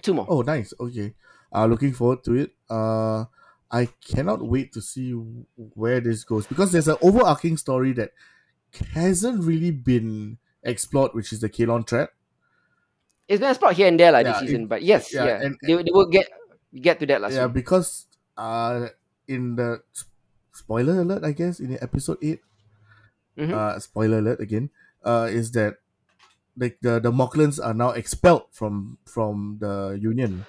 Two 0.04 0.14
more. 0.14 0.26
Oh, 0.30 0.42
nice. 0.42 0.74
Okay. 0.80 1.14
Uh, 1.52 1.66
looking 1.66 1.94
forward 1.94 2.24
to 2.26 2.34
it. 2.36 2.52
Uh, 2.70 3.26
I 3.74 3.90
cannot 4.06 4.46
wait 4.46 4.72
to 4.74 4.82
see 4.82 5.12
where 5.58 6.00
this 6.00 6.24
goes 6.24 6.46
because 6.46 6.72
there's 6.72 6.88
an 6.88 6.98
overarching 7.02 7.58
story 7.58 7.92
that 7.94 8.12
hasn't 8.94 9.44
really 9.44 9.72
been 9.72 10.38
explored, 10.62 11.14
which 11.18 11.34
is 11.34 11.40
the 11.42 11.50
Kaylon 11.50 11.86
trap. 11.88 12.12
It's 13.28 13.40
been 13.42 13.50
explored 13.50 13.76
here 13.76 13.88
and 13.88 14.00
there 14.00 14.12
like 14.12 14.26
Yeah, 14.26 14.34
this 14.34 14.42
it- 14.44 14.46
season, 14.48 14.68
but 14.68 14.84
yes, 14.84 15.10
yeah, 15.14 15.26
yeah, 15.26 15.42
and- 15.42 15.58
they, 15.66 15.74
they 15.74 15.90
will 15.92 16.06
get 16.06 16.30
get 16.76 17.00
to 17.02 17.06
that 17.08 17.22
last 17.22 17.34
yeah, 17.34 17.46
week. 17.50 17.54
because 17.66 18.06
uh, 18.38 18.88
in 19.28 19.56
the 19.56 19.82
spoiler 20.54 21.02
alert, 21.02 21.24
I 21.24 21.32
guess 21.34 21.60
in 21.60 21.74
episode 21.82 22.18
8 22.22 22.42
Mhm. 23.38 23.54
uh, 23.54 23.80
spoiler 23.80 24.20
alert 24.20 24.40
again, 24.40 24.70
uh, 25.04 25.26
is 25.32 25.52
that 25.58 25.78
like 26.58 26.78
the 26.86 27.00
the 27.02 27.10
Moclans 27.12 27.58
are 27.64 27.74
now 27.74 27.90
expelled 27.98 28.46
from 28.54 28.98
from 29.06 29.58
the 29.60 29.98
Union. 30.00 30.46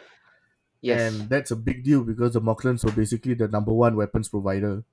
Yes, 0.85 1.01
And 1.01 1.31
that's 1.33 1.51
a 1.51 1.57
big 1.57 1.81
deal 1.83 2.05
because 2.05 2.35
the 2.37 2.45
Moclans 2.45 2.85
were 2.85 2.93
basically 2.93 3.33
the 3.33 3.49
number 3.49 3.73
one 3.73 3.97
weapons 3.97 4.29
provider. 4.29 4.85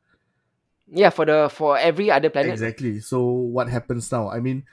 yeah, 0.88 1.10
for 1.12 1.26
the 1.26 1.50
for 1.52 1.78
every 1.78 2.12
other 2.12 2.30
planet. 2.32 2.52
Exactly. 2.52 3.00
So 3.00 3.24
what 3.28 3.68
happens 3.68 4.12
now? 4.12 4.30
I 4.32 4.40
mean, 4.40 4.64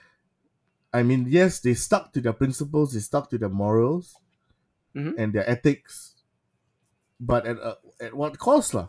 I 0.94 1.02
mean, 1.02 1.26
yes, 1.28 1.60
they 1.60 1.74
stuck 1.74 2.12
to 2.14 2.20
their 2.20 2.32
principles, 2.32 2.94
they 2.94 3.00
stuck 3.00 3.30
to 3.30 3.38
their 3.38 3.50
morals 3.52 4.16
Mhm. 4.94 5.14
and 5.18 5.32
their 5.34 5.46
ethics, 5.48 6.22
but 7.20 7.46
at 7.46 7.58
uh, 7.60 7.76
at 8.00 8.14
what 8.14 8.38
cost, 8.38 8.74
lah? 8.74 8.88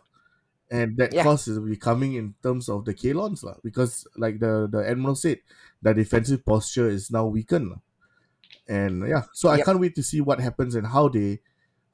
And 0.72 0.97
that 0.97 1.14
Yeah. 1.14 1.23
cost 1.26 1.47
is 1.49 1.57
becoming 1.60 2.14
in 2.14 2.35
terms 2.45 2.69
of 2.69 2.85
the 2.85 2.93
Kaylons, 2.93 3.41
lah, 3.43 3.57
because 3.65 4.06
like 4.15 4.38
the 4.39 4.69
the 4.69 4.85
admiral 4.85 5.18
said, 5.18 5.41
the 5.81 5.93
defensive 5.93 6.45
posture 6.45 6.89
is 6.89 7.10
now 7.10 7.26
weakened, 7.26 7.69
lah. 7.73 7.81
and 8.69 9.06
yeah. 9.10 9.26
So 9.34 9.49
I 9.49 9.61
can't 9.61 9.80
wait 9.81 9.93
to 9.97 10.03
see 10.03 10.22
what 10.22 10.39
happens 10.39 10.73
and 10.76 10.88
how 10.88 11.10
they 11.10 11.41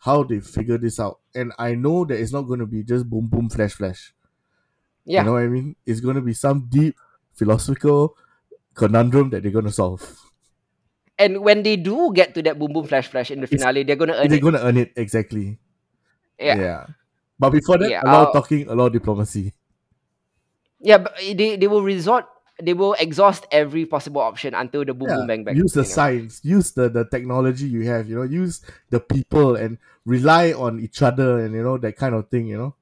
how 0.05 0.23
they 0.23 0.39
figure 0.39 0.77
this 0.77 0.99
out. 0.99 1.19
And 1.33 1.51
I 1.57 1.73
know 1.75 2.05
that 2.05 2.19
it's 2.21 2.31
not 2.31 2.43
going 2.43 2.59
to 2.61 2.67
be 2.69 2.83
just 2.83 3.09
boom 3.09 3.27
boom 3.27 3.49
flash 3.49 3.73
flash. 3.73 4.13
Yeah, 5.05 5.21
You 5.21 5.25
know 5.25 5.33
what 5.33 5.43
I 5.43 5.47
mean? 5.47 5.75
It's 5.85 5.99
going 5.99 6.15
to 6.15 6.21
be 6.21 6.33
some 6.33 6.67
deep 6.69 6.95
philosophical 7.33 8.15
conundrum 8.73 9.29
that 9.31 9.43
they're 9.43 9.51
going 9.51 9.65
to 9.65 9.71
solve. 9.71 10.01
and 11.17 11.39
when 11.41 11.63
they 11.63 11.75
do 11.79 12.11
get 12.13 12.33
to 12.35 12.41
that 12.43 12.59
boom 12.59 12.73
boom 12.73 12.85
flash 12.85 13.07
flash 13.07 13.31
in 13.31 13.39
the 13.39 13.45
It's- 13.47 13.61
finale, 13.61 13.83
they're 13.83 13.95
gonna 13.95 14.13
earn 14.19 14.27
they're 14.27 14.37
it. 14.37 14.41
going 14.41 14.53
to 14.59 14.65
earn 14.65 14.77
it 14.77 14.91
exactly. 14.95 15.57
Yeah. 16.39 16.57
Yeah. 16.59 16.85
But 17.39 17.51
before 17.51 17.77
that, 17.79 17.89
Yeah, 17.89 18.01
a 18.03 18.07
lot 18.11 18.21
of 18.27 18.35
uh, 18.35 18.39
talking, 18.39 18.67
a 18.67 18.75
lot 18.75 18.87
of 18.87 18.93
diplomacy. 18.93 19.53
Yeah, 20.79 20.97
but 20.99 21.15
they, 21.17 21.55
they 21.55 21.67
will 21.67 21.83
resort 21.83 22.25
they 22.61 22.73
will 22.73 22.93
exhaust 22.99 23.45
every 23.51 23.85
possible 23.85 24.21
option 24.21 24.53
until 24.53 24.85
the 24.85 24.93
boom 24.93 25.09
Yeah, 25.09 25.15
boom 25.15 25.27
bang 25.27 25.43
bang. 25.43 25.57
use 25.57 25.73
the 25.73 25.83
you 25.83 25.89
know. 25.89 25.95
science, 25.95 26.41
use 26.43 26.71
the, 26.71 26.89
the 26.89 27.05
technology 27.05 27.67
you 27.67 27.83
have, 27.87 28.09
you 28.09 28.15
know, 28.15 28.23
use 28.23 28.61
the 28.89 28.99
people 28.99 29.55
and 29.55 29.77
rely 30.05 30.53
on 30.53 30.79
each 30.79 31.01
other 31.01 31.39
and, 31.39 31.53
you 31.53 31.63
know, 31.63 31.77
that 31.77 31.95
kind 31.97 32.15
of 32.15 32.29
thing, 32.29 32.47
you 32.47 32.57
know. 32.57 32.75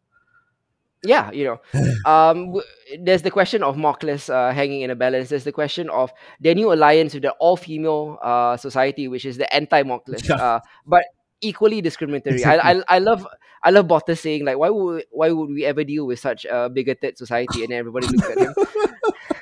Yeah, 1.05 1.31
you 1.31 1.43
know. 1.43 1.59
um 2.09 2.47
w- 2.55 2.65
there's 2.99 3.21
the 3.23 3.31
question 3.31 3.63
of 3.63 3.75
Moclus 3.75 4.29
uh, 4.29 4.53
hanging 4.53 4.81
in 4.81 4.89
a 4.91 4.95
balance. 4.95 5.29
There's 5.29 5.43
the 5.43 5.51
question 5.51 5.89
of 5.89 6.11
their 6.39 6.55
new 6.55 6.71
alliance 6.71 7.13
with 7.13 7.23
the 7.23 7.31
all 7.33 7.57
female 7.57 8.17
uh 8.21 8.55
society, 8.57 9.07
which 9.07 9.25
is 9.25 9.37
the 9.37 9.51
anti 9.53 9.83
Moclus. 9.83 10.29
Yeah. 10.29 10.37
Uh 10.37 10.59
but 10.85 11.03
equally 11.41 11.81
discriminatory. 11.81 12.45
I, 12.45 12.55
I 12.71 12.83
I 12.87 12.99
love 12.99 13.27
I 13.63 13.71
love 13.71 13.87
Bortus 13.87 14.19
saying 14.19 14.45
like 14.45 14.57
why 14.57 14.69
would 14.69 15.03
why 15.11 15.31
would 15.31 15.49
we 15.49 15.65
ever 15.65 15.83
deal 15.83 16.05
with 16.07 16.19
such 16.19 16.45
a 16.45 16.69
bigoted 16.69 17.17
society 17.17 17.63
and 17.65 17.73
everybody 17.73 18.07
looks 18.07 18.29
at 18.29 18.39
him. 18.39 18.55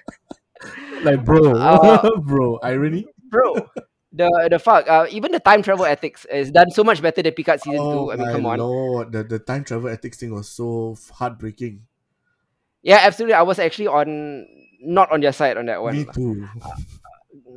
Like, 1.04 1.24
bro, 1.26 1.52
Uh, 1.58 2.20
bro, 2.22 2.60
irony. 2.62 3.06
Bro, 3.30 3.70
the 4.12 4.28
the 4.52 4.60
fuck. 4.60 4.88
Uh, 4.88 5.08
even 5.10 5.32
the 5.32 5.40
time 5.40 5.62
travel 5.64 5.86
ethics 5.86 6.26
is 6.26 6.52
done 6.52 6.70
so 6.72 6.84
much 6.84 7.02
better 7.02 7.22
than 7.22 7.34
Picard 7.34 7.62
season 7.62 7.80
Oh, 7.82 8.06
two. 8.06 8.12
I 8.12 8.16
mean, 8.18 8.28
my 8.28 8.32
come 8.34 8.46
on. 8.46 8.60
lord. 8.60 9.12
The, 9.12 9.24
the 9.24 9.40
time 9.40 9.64
travel 9.64 9.90
ethics 9.90 10.18
thing 10.18 10.34
was 10.34 10.50
so 10.50 10.98
heartbreaking. 11.14 11.86
Yeah, 12.84 13.00
absolutely. 13.02 13.36
I 13.36 13.44
was 13.44 13.58
actually 13.60 13.88
on 13.88 14.46
not 14.82 15.12
on 15.12 15.22
your 15.22 15.32
side 15.32 15.58
on 15.58 15.66
that 15.68 15.82
one. 15.82 15.96
Me 15.96 16.06
too. 16.14 16.48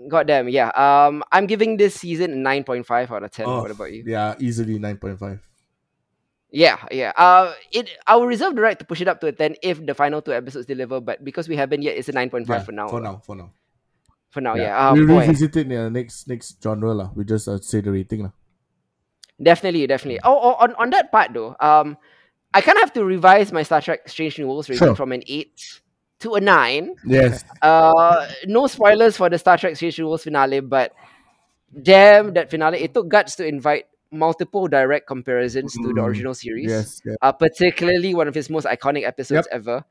God 0.08 0.26
damn, 0.26 0.48
yeah. 0.48 0.68
Um, 0.76 1.24
I'm 1.32 1.46
giving 1.46 1.76
this 1.76 1.94
season 1.96 2.42
nine 2.42 2.62
point 2.62 2.86
five 2.86 3.10
out 3.10 3.22
of 3.24 3.30
ten. 3.32 3.46
Oh, 3.46 3.62
what 3.62 3.70
about 3.70 3.92
you? 3.92 4.04
Yeah, 4.06 4.34
easily 4.38 4.78
9.5. 4.78 5.40
Yeah, 6.54 6.78
yeah. 6.94 7.10
Uh, 7.18 7.50
it. 7.74 7.90
I 8.06 8.14
will 8.14 8.30
reserve 8.30 8.54
the 8.54 8.62
right 8.62 8.78
to 8.78 8.86
push 8.86 9.02
it 9.02 9.08
up 9.10 9.18
to 9.22 9.26
a 9.26 9.34
ten 9.34 9.58
if 9.58 9.82
the 9.82 9.90
final 9.90 10.22
two 10.22 10.30
episodes 10.30 10.70
deliver. 10.70 11.02
But 11.02 11.26
because 11.26 11.50
we 11.50 11.58
haven't 11.58 11.82
yet, 11.82 11.98
it's 11.98 12.06
a 12.08 12.14
nine 12.14 12.30
point 12.30 12.46
five 12.46 12.62
Yeah, 12.62 12.70
for 12.70 12.72
now. 12.72 12.86
For 12.86 13.00
now, 13.02 13.18
for 13.26 13.34
now. 13.34 13.50
For 14.30 14.40
now, 14.40 14.54
yeah. 14.54 14.70
Uh, 14.78 14.94
we'll 14.94 15.06
boy, 15.10 15.26
revisit 15.26 15.56
it 15.58 15.66
in 15.66 15.74
the 15.74 15.90
next 15.90 16.30
next 16.30 16.62
genre 16.62 16.94
lah. 16.94 17.10
We 17.14 17.26
just 17.26 17.50
uh, 17.50 17.58
say 17.58 17.82
the 17.82 17.90
rating 17.90 18.22
lah. 18.22 18.32
definitely, 19.42 19.86
definitely. 19.90 20.20
Oh, 20.22 20.38
oh, 20.38 20.54
on 20.62 20.74
on 20.78 20.90
that 20.90 21.10
part 21.10 21.34
though, 21.34 21.58
um, 21.58 21.98
I 22.54 22.62
kind 22.62 22.78
of 22.78 22.82
have 22.86 22.94
to 22.94 23.04
revise 23.04 23.50
my 23.50 23.62
Star 23.66 23.82
Trek 23.82 24.06
Strange 24.08 24.38
New 24.38 24.46
Worlds 24.46 24.70
rating 24.70 24.94
Sure. 24.94 24.94
from 24.94 25.10
an 25.10 25.22
eight 25.26 25.58
to 26.22 26.34
a 26.34 26.40
nine. 26.40 26.94
Yes. 27.04 27.42
Uh, 27.62 28.30
no 28.46 28.66
spoilers 28.66 29.16
for 29.18 29.26
the 29.28 29.38
Star 29.38 29.58
Trek 29.58 29.74
Strange 29.74 29.98
New 29.98 30.06
Worlds 30.06 30.22
finale, 30.22 30.60
but 30.62 30.94
damn 31.82 32.34
that 32.34 32.50
finale! 32.50 32.78
It 32.78 32.94
took 32.94 33.08
guts 33.10 33.34
to 33.42 33.46
invite 33.46 33.86
multiple 34.14 34.68
direct 34.68 35.06
comparisons 35.06 35.74
to 35.74 35.88
the 35.88 36.00
Mm, 36.00 36.06
original 36.06 36.34
series. 36.34 36.70
Yes. 36.70 37.02
Yeah. 37.04 37.14
uh, 37.22 37.32
particularly 37.32 38.14
one 38.14 38.28
of 38.28 38.34
his 38.34 38.48
most 38.48 38.66
iconic 38.66 39.04
episodes 39.06 39.48
ever. 39.50 39.84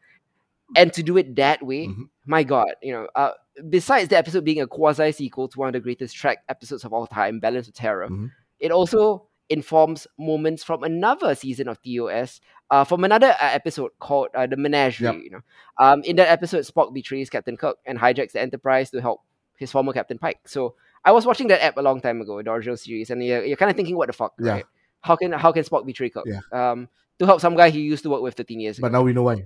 And 0.76 0.92
to 0.94 1.04
do 1.04 1.18
it 1.18 1.36
that 1.36 1.62
way, 1.62 1.88
Mhm. 1.88 2.10
my 2.26 2.44
God, 2.44 2.74
you 2.82 2.94
know, 2.94 3.08
uh, 3.16 3.32
besides 3.70 4.08
the 4.10 4.18
episode 4.18 4.44
being 4.44 4.62
a 4.62 4.68
quasi 4.68 5.12
sequel 5.12 5.48
to 5.50 5.60
one 5.60 5.68
of 5.68 5.74
the 5.74 5.80
greatest 5.80 6.16
Trek 6.16 6.40
episodes 6.50 6.84
of 6.84 6.94
all 6.94 7.06
time, 7.06 7.40
Balance 7.40 7.68
of 7.68 7.74
Terror, 7.76 8.08
Mhm. 8.10 8.32
it 8.60 8.72
also 8.72 9.28
informs 9.50 10.08
moments 10.18 10.64
from 10.64 10.84
another 10.84 11.36
season 11.36 11.68
of 11.68 11.80
TOS, 11.84 12.40
uh, 12.72 12.84
from 12.84 13.04
another 13.04 13.28
uh, 13.40 13.50
episode 13.52 13.92
called 14.00 14.30
uh, 14.34 14.48
The 14.48 14.56
Menagerie. 14.58 15.06
Yep. 15.14 15.24
You 15.24 15.30
know, 15.32 15.42
um, 15.78 16.02
in 16.04 16.16
that 16.16 16.30
episode, 16.30 16.62
Spock 16.62 16.92
betrays 16.94 17.30
Captain 17.30 17.58
Kirk 17.58 17.78
and 17.86 18.00
hijacks 18.00 18.32
the 18.32 18.42
Enterprise 18.42 18.90
to 18.92 19.02
help 19.02 19.22
his 19.58 19.72
former 19.72 19.94
Captain 19.94 20.18
Pike. 20.18 20.40
So 20.48 20.76
I 21.06 21.12
was 21.12 21.26
watching 21.26 21.48
that 21.50 21.62
app 21.64 21.78
a 21.78 21.82
long 21.82 22.00
time 22.02 22.22
ago, 22.22 22.42
the 22.42 22.52
original 22.52 22.78
series, 22.78 23.10
and 23.10 23.24
you're, 23.24 23.44
you're 23.44 23.58
kind 23.58 23.70
of 23.70 23.76
thinking, 23.76 23.96
what 23.98 24.08
the 24.08 24.14
fuck, 24.14 24.34
Yeah. 24.40 24.52
right? 24.52 24.66
How 25.02 25.16
can 25.18 25.34
how 25.34 25.52
can 25.52 25.64
Spock 25.64 25.86
betray 25.86 26.10
Kirk? 26.10 26.26
Yeah. 26.26 26.40
Um, 26.52 26.88
to 27.20 27.26
help 27.26 27.42
some 27.42 27.56
guy 27.56 27.70
he 27.70 27.82
used 27.82 28.04
to 28.04 28.10
work 28.10 28.22
with 28.22 28.36
13 28.36 28.60
years 28.60 28.78
ago. 28.78 28.86
But 28.88 28.94
now 28.94 29.04
we 29.04 29.14
know 29.14 29.24
why. 29.24 29.46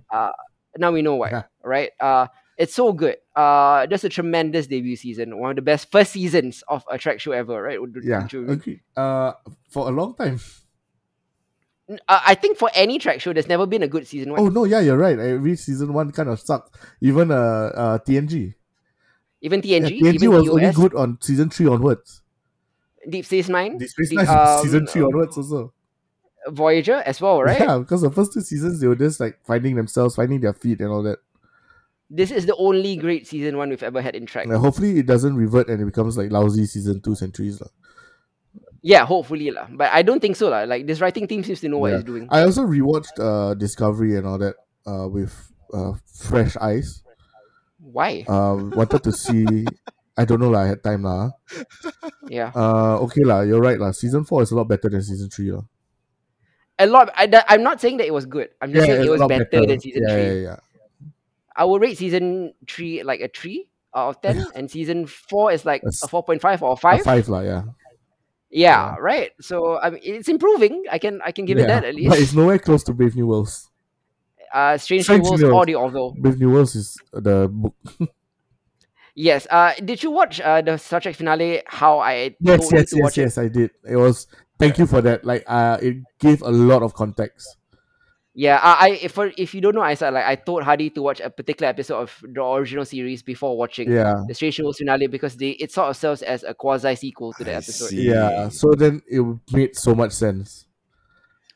now 0.77 0.91
we 0.91 1.01
know 1.01 1.15
why, 1.15 1.29
Yeah. 1.31 1.43
right? 1.63 1.89
Uh, 1.99 2.27
it's 2.57 2.73
so 2.73 2.93
good. 2.93 3.17
Uh, 3.35 3.85
just 3.87 4.03
a 4.03 4.09
tremendous 4.09 4.67
debut 4.67 4.95
season. 4.95 5.37
One 5.37 5.51
of 5.51 5.55
the 5.55 5.61
best 5.61 5.91
first 5.91 6.11
seasons 6.11 6.63
of 6.67 6.83
a 6.89 6.97
Trek 6.97 7.19
show 7.19 7.31
ever, 7.31 7.61
right? 7.61 7.79
Yeah. 8.03 8.25
agree? 8.25 8.81
Uh, 8.95 9.33
for 9.69 9.87
a 9.89 9.91
long 9.91 10.15
time. 10.15 10.39
Uh, 11.89 12.19
I 12.25 12.35
think 12.35 12.57
for 12.57 12.69
any 12.75 12.99
Trek 12.99 13.21
show, 13.21 13.31
there's 13.31 13.47
never 13.47 13.65
been 13.65 13.81
a 13.83 13.87
good 13.87 14.07
season 14.07 14.31
one. 14.31 14.41
Oh 14.41 14.49
no, 14.49 14.65
yeah, 14.65 14.81
you're 14.81 14.97
right. 14.97 15.17
Every 15.17 15.55
season 15.55 15.93
one 15.93 16.11
kind 16.11 16.27
of 16.29 16.39
sucked. 16.39 16.75
Even 16.99 17.31
uh, 17.31 17.71
uh 17.73 17.97
TNG. 17.99 18.55
Even 19.41 19.61
Yeah, 19.63 19.79
TNG, 19.79 19.99
TNG 20.01 20.13
even 20.15 20.31
was 20.31 20.49
only 20.49 20.71
good 20.71 20.95
on 20.95 21.17
season 21.21 21.49
three 21.49 21.67
onwards. 21.67 22.21
Deep 23.09 23.25
Space 23.25 23.47
Nine, 23.49 23.77
Deep 23.77 23.89
Space 23.89 24.09
the, 24.09 24.15
Nine 24.15 24.27
um, 24.27 24.63
season 24.63 24.87
three 24.87 25.01
onwards 25.01 25.37
also. 25.37 25.73
Voyager 26.49 27.03
as 27.05 27.19
well, 27.21 27.43
right? 27.43 27.59
Yeah, 27.59 27.77
because 27.79 28.01
the 28.01 28.09
first 28.11 28.33
two 28.33 28.41
seasons 28.41 28.79
they 28.79 28.87
were 28.87 28.95
just 28.95 29.19
like 29.19 29.39
finding 29.45 29.75
themselves, 29.75 30.15
finding 30.15 30.39
their 30.41 30.53
feet 30.53 30.79
and 30.81 30.89
all 30.89 31.03
that. 31.03 31.19
This 32.09 32.31
is 32.31 32.45
the 32.45 32.55
only 32.55 32.95
great 32.95 33.27
season 33.27 33.57
one 33.57 33.69
we've 33.69 33.83
ever 33.83 34.01
had 34.01 34.15
in 34.15 34.25
Trek. 34.25 34.45
And 34.45 34.55
hopefully 34.55 34.97
it 34.99 35.05
doesn't 35.05 35.35
revert 35.35 35.67
and 35.67 35.81
it 35.81 35.85
becomes 35.85 36.17
like 36.17 36.31
lousy 36.31 36.65
season 36.65 37.01
two 37.01 37.15
centuries. 37.15 37.59
lah. 37.59 37.67
Yeah, 38.81 39.05
hopefully 39.05 39.51
lah. 39.51 39.67
But 39.69 39.91
I 39.91 40.03
don't 40.03 40.21
think 40.21 40.37
so 40.37 40.47
lah. 40.49 40.63
Like 40.63 40.87
this 40.87 41.01
writing 41.01 41.27
team 41.27 41.43
seems 41.43 41.59
to 41.61 41.67
know 41.67 41.79
what 41.79 41.91
Yeah. 41.91 41.95
it's 41.99 42.05
doing. 42.05 42.27
I 42.31 42.43
also 42.43 42.63
rewatched 42.63 43.19
uh 43.19 43.53
Discovery 43.55 44.15
and 44.15 44.25
all 44.25 44.37
that 44.37 44.55
uh 44.87 45.07
with 45.09 45.35
uh 45.73 45.93
fresh 46.07 46.55
eyes. 46.57 47.03
Why? 47.87 48.27
Um 48.27 48.71
wanted 48.75 48.99
to 49.07 49.11
see 49.15 49.63
I 50.17 50.25
don't 50.25 50.41
know 50.43 50.49
lah, 50.51 50.67
I 50.67 50.75
had 50.75 50.83
time 50.83 51.07
lah. 51.07 51.31
Yeah, 52.27 52.51
Uh 52.51 52.99
okay 53.07 53.23
lah, 53.23 53.47
you're 53.47 53.61
right 53.63 53.79
lah. 53.79 53.95
Season 53.95 54.25
four 54.27 54.43
is 54.43 54.51
a 54.51 54.57
lot 54.59 54.67
better 54.67 54.89
than 54.91 54.99
season 55.01 55.29
three 55.31 55.51
lah. 55.55 55.63
a 56.79 56.85
lot. 56.85 57.09
I, 57.15 57.25
I'm 57.49 57.63
not 57.63 57.81
saying 57.81 57.97
that 57.97 58.05
it 58.05 58.13
was 58.13 58.25
good. 58.29 58.49
I'm 58.61 58.69
just 58.73 58.85
saying 58.85 59.01
it 59.01 59.09
was 59.09 59.21
lot 59.21 59.29
better, 59.33 59.65
than 59.65 59.79
season 59.79 60.03
yeah, 60.05 60.13
three. 60.13 60.25
Yeah, 60.45 60.53
yeah, 60.53 60.59
I 61.55 61.65
will 61.65 61.79
rate 61.81 61.97
season 61.97 62.53
three 62.69 63.01
like 63.01 63.21
a 63.21 63.29
three 63.33 63.69
out 63.95 64.09
of 64.13 64.15
ten, 64.21 64.45
and 64.53 64.69
season 64.69 65.07
four 65.09 65.49
is 65.49 65.65
like 65.65 65.81
That's- 65.81 66.03
a 66.03 66.07
four 66.07 66.21
point 66.21 66.41
five 66.41 66.61
or 66.61 66.73
a 66.73 66.77
A 66.77 66.77
five. 66.77 67.01
five 67.01 67.25
lah, 67.29 67.41
yeah. 67.41 67.63
Yeah, 68.49 68.95
right. 69.01 69.31
So 69.41 69.77
I 69.81 69.89
mean, 69.89 70.01
it's 70.05 70.29
improving. 70.29 70.85
I 70.91 70.99
can 71.01 71.19
I 71.25 71.31
can 71.33 71.45
give 71.45 71.57
it 71.57 71.67
that 71.67 71.83
at 71.83 71.95
least. 71.97 72.09
But 72.09 72.19
it's 72.21 72.33
nowhere 72.33 72.57
close 72.61 72.83
to 72.87 72.93
Brave 72.93 73.15
New 73.15 73.27
Worlds. 73.27 73.69
Uh, 74.57 74.77
Strange, 74.77 75.03
Strange 75.03 75.23
New 75.23 75.29
Worlds 75.29 75.41
New 75.43 75.53
Worlds. 75.53 75.67
the 75.67 75.75
Orville. 75.75 76.15
Brave 76.17 76.39
New 76.39 76.51
Worlds 76.51 76.75
is 76.75 76.97
the 77.13 77.47
book. 77.51 77.75
Yes. 79.19 79.47
Uh, 79.49 79.73
did 79.83 80.03
you 80.03 80.11
watch 80.11 80.39
uh 80.41 80.61
the 80.61 80.77
Star 80.77 80.99
Trek 80.99 81.15
finale? 81.15 81.63
How 81.65 81.99
I 81.99 82.35
Yes, 82.39 82.69
yes, 82.71 82.89
to 82.91 82.97
yes, 82.97 83.03
watch 83.03 83.17
it? 83.17 83.21
yes, 83.21 83.37
I 83.37 83.47
did. 83.47 83.71
It 83.89 83.95
was 83.95 84.27
thank 84.59 84.77
you 84.77 84.85
for 84.85 85.01
that. 85.01 85.25
Like 85.25 85.43
uh 85.47 85.77
it 85.81 85.97
gave 86.19 86.41
a 86.43 86.51
lot 86.51 86.83
of 86.83 86.93
context. 86.93 87.57
Yeah, 88.35 88.59
I, 88.61 88.89
I 88.89 88.89
if 89.01 89.13
for, 89.13 89.31
if 89.35 89.55
you 89.55 89.61
don't 89.61 89.73
know, 89.73 89.81
I 89.81 89.95
said 89.95 90.13
like 90.13 90.25
I 90.25 90.35
told 90.35 90.61
Hadi 90.61 90.91
to 90.91 91.01
watch 91.01 91.19
a 91.19 91.31
particular 91.31 91.67
episode 91.67 91.97
of 91.99 92.13
the 92.21 92.43
original 92.45 92.85
series 92.85 93.23
before 93.23 93.57
watching 93.57 93.91
Yeah. 93.91 94.21
the 94.27 94.35
Strange 94.35 94.59
Worlds 94.59 94.77
finale 94.77 95.07
because 95.07 95.35
they 95.35 95.51
it 95.57 95.71
sort 95.71 95.89
of 95.89 95.97
serves 95.97 96.21
as 96.21 96.43
a 96.43 96.53
quasi 96.53 96.93
sequel 96.95 97.33
to 97.33 97.43
the 97.43 97.53
I 97.53 97.55
episode. 97.55 97.89
see. 97.89 98.03
Yeah. 98.09 98.49
So 98.49 98.73
then 98.77 99.01
it 99.07 99.25
made 99.51 99.75
so 99.75 99.95
much 99.95 100.11
sense. 100.11 100.66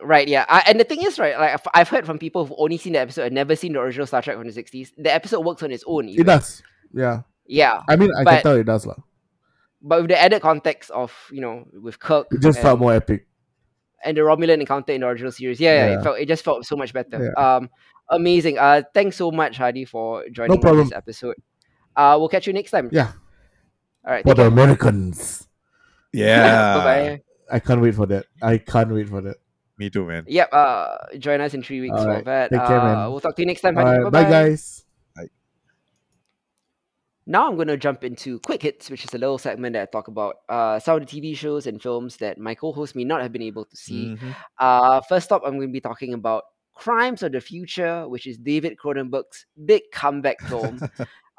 Right, 0.04 0.28
yeah. 0.28 0.46
I, 0.50 0.64
and 0.68 0.80
the 0.80 0.84
thing 0.84 1.02
is, 1.04 1.20
right, 1.20 1.38
like 1.38 1.54
I've, 1.54 1.68
I've 1.74 1.90
heard 1.90 2.06
from 2.06 2.18
people 2.18 2.46
who've 2.46 2.58
only 2.60 2.78
seen 2.78 2.94
the 2.94 3.00
episode 3.00 3.24
and 3.28 3.36
never 3.36 3.56
seen 3.56 3.74
the 3.74 3.80
original 3.80 4.08
Star 4.08 4.22
Trek 4.22 4.36
from 4.38 4.48
the 4.48 4.54
60s. 4.64 4.92
The 4.98 5.14
episode 5.14 5.42
works 5.46 5.62
on 5.64 5.72
its 5.72 5.84
own. 5.86 6.10
It 6.10 6.24
does. 6.26 6.64
Yeah. 6.94 7.22
Yeah. 7.46 7.82
I 7.88 7.96
mean 7.96 8.12
I 8.18 8.24
But- 8.24 8.32
can 8.32 8.42
tell 8.44 8.56
it 8.56 8.64
does 8.66 8.86
lah. 8.86 8.96
But 9.84 10.02
with 10.02 10.10
the 10.12 10.20
added 10.22 10.42
context 10.42 10.92
of, 10.92 11.12
you 11.32 11.42
know, 11.42 11.66
with 11.82 12.00
Kirk 12.00 12.28
It 12.32 12.42
just 12.42 12.58
and, 12.60 12.64
felt 12.64 12.80
more 12.80 12.94
epic. 12.94 13.26
and 14.06 14.16
the 14.16 14.22
Romulan 14.22 14.60
encounter 14.60 14.94
in 14.94 15.02
the 15.02 15.08
original 15.08 15.32
series. 15.32 15.60
Yeah, 15.60 15.74
yeah, 15.74 15.90
Yeah. 15.94 16.00
It, 16.00 16.04
felt, 16.04 16.20
it 16.20 16.28
just 16.28 16.44
felt 16.44 16.66
so 16.66 16.76
much 16.76 16.94
better. 16.94 17.34
Um, 17.40 17.70
Amazing. 18.10 18.58
Uh, 18.60 18.82
Thanks 18.94 19.16
so 19.16 19.32
much, 19.32 19.58
Hadi, 19.58 19.86
for 19.86 20.26
joining 20.32 20.58
me 20.58 20.62
problem. 20.62 20.86
this 20.90 20.94
episode. 20.98 21.36
Uh, 21.96 22.16
we'll 22.20 22.28
catch 22.30 22.46
you 22.46 22.54
next 22.54 22.72
time. 22.72 22.90
Yeah. 22.92 23.12
All 24.06 24.12
right. 24.14 24.24
For 24.24 24.34
the 24.36 24.44
care. 24.44 24.48
Americans. 24.48 25.48
Yeah. 26.14 26.78
Bye-bye. 26.78 27.22
I 27.52 27.60
can't 27.60 27.82
wait 27.82 27.96
for 27.96 28.06
that. 28.08 28.26
I 28.42 28.58
can't 28.60 28.92
wait 28.94 29.10
for 29.10 29.22
that. 29.22 29.38
Me 29.82 29.90
too, 29.90 30.06
man. 30.06 30.24
Yep. 30.28 30.50
Uh, 30.54 30.98
join 31.18 31.42
us 31.42 31.56
in 31.56 31.64
three 31.64 31.82
weeks 31.82 31.98
for 31.98 32.02
Alright, 32.08 32.26
that. 32.26 32.52
take 32.52 32.66
care, 32.68 32.80
uh, 32.80 32.86
man. 32.86 33.10
We'll 33.10 33.20
talk 33.20 33.36
to 33.36 33.42
you 33.42 33.48
next 33.48 33.62
time. 33.62 33.78
All 33.80 33.84
right, 33.84 34.04
bye 34.04 34.10
Bye-bye. 34.12 34.30
guys. 34.30 34.86
Now 37.26 37.48
I'm 37.48 37.56
going 37.56 37.68
to 37.68 37.78
jump 37.78 38.04
into 38.04 38.40
Quick 38.40 38.62
Hits, 38.64 38.90
which 38.90 39.06
is 39.06 39.14
a 39.14 39.18
little 39.18 39.38
segment 39.38 39.74
that 39.74 39.82
I 39.84 39.86
talk 39.86 40.08
about 40.08 40.38
uh, 40.50 40.80
some 40.80 40.98
of 41.02 41.06
the 41.08 41.22
TV 41.22 41.36
shows 41.38 41.66
and 41.68 41.82
films 41.82 42.18
that 42.18 42.38
my 42.38 42.54
co-host 42.56 42.96
may 42.96 43.04
not 43.04 43.22
have 43.22 43.32
been 43.32 43.42
able 43.44 43.64
to 43.66 43.78
see. 43.78 44.16
Mhm. 44.20 44.36
Uh, 44.60 45.02
first 45.02 45.32
up, 45.32 45.42
I'm 45.46 45.56
going 45.58 45.70
to 45.70 45.74
be 45.74 45.80
talking 45.82 46.14
about 46.14 46.44
Crimes 46.76 47.24
of 47.24 47.32
the 47.32 47.40
Future, 47.42 48.08
which 48.10 48.26
is 48.28 48.38
David 48.38 48.76
Cronenberg's 48.84 49.46
big 49.66 49.84
comeback 49.94 50.42
film. 50.50 50.80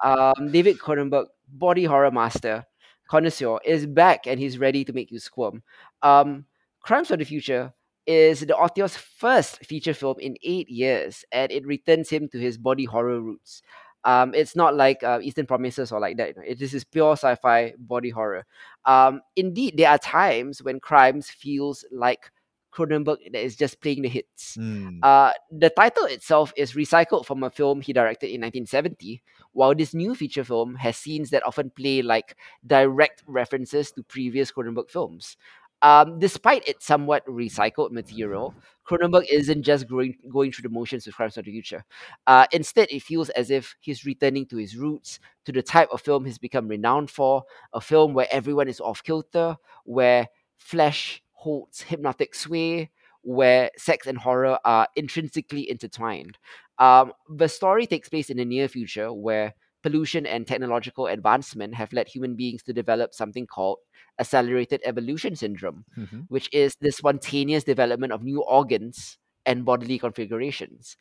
um, 0.03 0.51
David 0.51 0.79
Cronenberg, 0.79 1.27
body 1.49 1.85
horror 1.85 2.11
master, 2.13 2.65
connoisseur, 3.11 3.59
is 3.65 3.85
back 3.87 4.27
and 4.27 4.39
he's 4.41 4.59
ready 4.59 4.85
to 4.85 4.93
make 4.93 5.11
you 5.11 5.19
squirm. 5.19 5.63
Um, 6.03 6.47
Crimes 6.81 7.11
of 7.11 7.19
the 7.19 7.25
Future 7.25 7.73
is 8.07 8.41
the 8.41 8.57
auteur's 8.57 8.97
first 8.97 9.65
feature 9.65 9.95
film 9.95 10.17
in 10.21 10.37
eight 10.43 10.69
years, 10.69 11.25
and 11.33 11.53
it 11.53 11.67
returns 11.67 12.11
him 12.11 12.29
to 12.29 12.39
his 12.39 12.59
body 12.59 12.85
horror 12.85 13.21
roots. 13.21 13.63
Um, 14.05 14.35
it's 14.35 14.57
not 14.57 14.75
like 14.75 15.03
uh, 15.05 15.21
Eastern 15.23 15.47
Promises 15.47 15.93
or 15.93 16.01
like 16.01 16.17
that. 16.17 16.29
you 16.29 16.35
know, 16.35 16.43
It 16.45 16.61
is 16.61 16.73
his 16.73 16.85
pure 16.85 17.13
sci-fi 17.13 17.75
body 17.79 18.11
horror. 18.11 18.45
Um, 18.85 19.21
indeed, 19.37 19.77
there 19.77 19.91
are 19.91 19.99
times 19.99 20.63
when 20.63 20.81
Crimes 20.81 21.31
feels 21.31 21.85
like 21.93 22.33
Cronenberg 22.73 23.19
that 23.33 23.45
is 23.45 23.55
just 23.55 23.81
playing 23.81 24.03
the 24.03 24.09
hits. 24.09 24.57
Mm. 24.57 24.99
Uh, 25.03 25.33
the 25.51 25.71
title 25.71 26.07
itself 26.07 26.53
is 26.57 26.73
recycled 26.73 27.27
from 27.27 27.43
a 27.43 27.51
film 27.51 27.81
he 27.81 27.93
directed 27.93 28.27
in 28.27 28.41
1970, 28.41 29.23
while 29.53 29.75
this 29.75 29.95
new 29.95 30.15
feature 30.15 30.43
film 30.43 30.75
has 30.77 30.97
scenes 30.97 31.31
that 31.31 31.47
often 31.47 31.71
play 31.71 32.03
like 32.03 32.37
direct 32.67 33.23
references 33.27 33.93
to 33.93 34.03
previous 34.03 34.51
Cronenberg 34.51 34.91
films. 34.91 35.37
Um, 35.83 36.19
despite 36.21 36.67
its 36.69 36.87
somewhat 36.87 37.27
recycled 37.27 37.91
material, 37.91 38.55
Cronenberg 38.89 39.27
isn't 39.31 39.63
just 39.63 39.89
going, 39.89 40.17
going 40.31 40.53
through 40.53 40.63
the 40.63 40.69
motions 40.69 41.07
with 41.07 41.17
Crimes 41.17 41.37
of 41.37 41.45
the 41.45 41.51
Future. 41.51 41.85
Uh, 42.27 42.47
instead, 42.53 42.89
it 42.91 43.03
feels 43.03 43.31
as 43.31 43.51
if 43.51 43.75
he's 43.81 44.05
returning 44.07 44.47
to 44.47 44.57
his 44.57 44.77
roots, 44.77 45.19
to 45.45 45.53
the 45.53 45.63
type 45.63 45.89
of 45.93 46.01
film 46.01 46.25
he's 46.25 46.39
become 46.39 46.69
renowned 46.69 47.11
for, 47.11 47.45
a 47.73 47.81
film 47.81 48.15
where 48.15 48.29
everyone 48.31 48.69
is 48.69 48.81
off 48.81 49.03
kilter, 49.03 49.57
where 49.85 50.29
flesh 50.57 51.23
holds 51.33 51.83
hypnotic 51.83 52.35
sway, 52.35 52.91
where 53.23 53.71
sex 53.77 54.07
and 54.07 54.19
horror 54.19 54.59
are 54.65 54.87
intrinsically 54.97 55.69
intertwined. 55.69 56.39
Um, 56.79 57.13
the 57.29 57.49
story 57.49 57.87
takes 57.87 58.09
place 58.09 58.31
in 58.31 58.37
the 58.37 58.45
near 58.45 58.69
future 58.69 59.13
where 59.13 59.55
pollution 59.83 60.27
and 60.27 60.47
technological 60.47 61.07
advancement 61.07 61.75
have 61.75 61.93
led 61.93 62.09
human 62.09 62.37
beings 62.37 62.63
to 62.65 62.73
develop 62.73 63.15
something 63.15 63.47
called 63.47 63.79
accelerated 64.19 64.81
evolution 64.85 65.37
syndrome, 65.37 65.85
Mhm. 65.99 66.27
which 66.29 66.49
is 66.53 66.77
the 66.81 66.93
spontaneous 66.93 67.65
development 67.65 68.13
of 68.13 68.23
new 68.23 68.43
organs 68.43 69.19
and 69.47 69.65
bodily 69.65 69.99
configurations. 69.99 70.97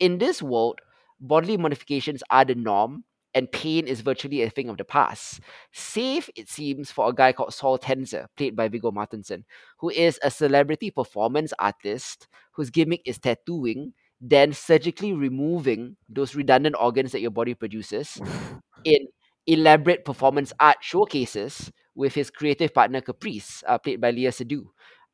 In 0.00 0.18
this 0.18 0.42
world, 0.42 0.80
bodily 1.20 1.56
modifications 1.56 2.22
are 2.30 2.44
the 2.44 2.54
norm, 2.54 3.04
and 3.34 3.50
pain 3.50 3.86
is 3.86 4.02
virtually 4.02 4.42
a 4.42 4.50
thing 4.50 4.68
of 4.68 4.76
the 4.76 4.84
past. 4.84 5.40
Save, 5.72 6.28
it 6.36 6.48
seems, 6.48 6.90
for 6.90 7.08
a 7.08 7.14
guy 7.14 7.32
called 7.32 7.54
Saul 7.54 7.78
Tenser, 7.78 8.28
played 8.36 8.54
by 8.54 8.68
Viggo 8.68 8.90
Mortensen, 8.90 9.44
who 9.78 9.88
is 9.90 10.18
a 10.22 10.30
celebrity 10.30 10.90
performance 10.90 11.52
artist 11.58 12.28
whose 12.52 12.70
gimmick 12.70 13.00
is 13.06 13.18
tattooing, 13.18 13.94
then 14.22 14.52
surgically 14.52 15.12
removing 15.12 15.96
those 16.08 16.36
redundant 16.36 16.76
organs 16.78 17.10
that 17.10 17.20
your 17.20 17.32
body 17.32 17.54
produces 17.54 18.20
in 18.84 19.08
elaborate 19.48 20.04
performance 20.04 20.52
art 20.60 20.76
showcases 20.80 21.72
with 21.96 22.14
his 22.14 22.30
creative 22.30 22.72
partner 22.72 23.00
Caprice, 23.00 23.64
uh, 23.66 23.76
played 23.78 24.00
by 24.00 24.12
Léa 24.12 24.28
Seydoux. 24.28 24.64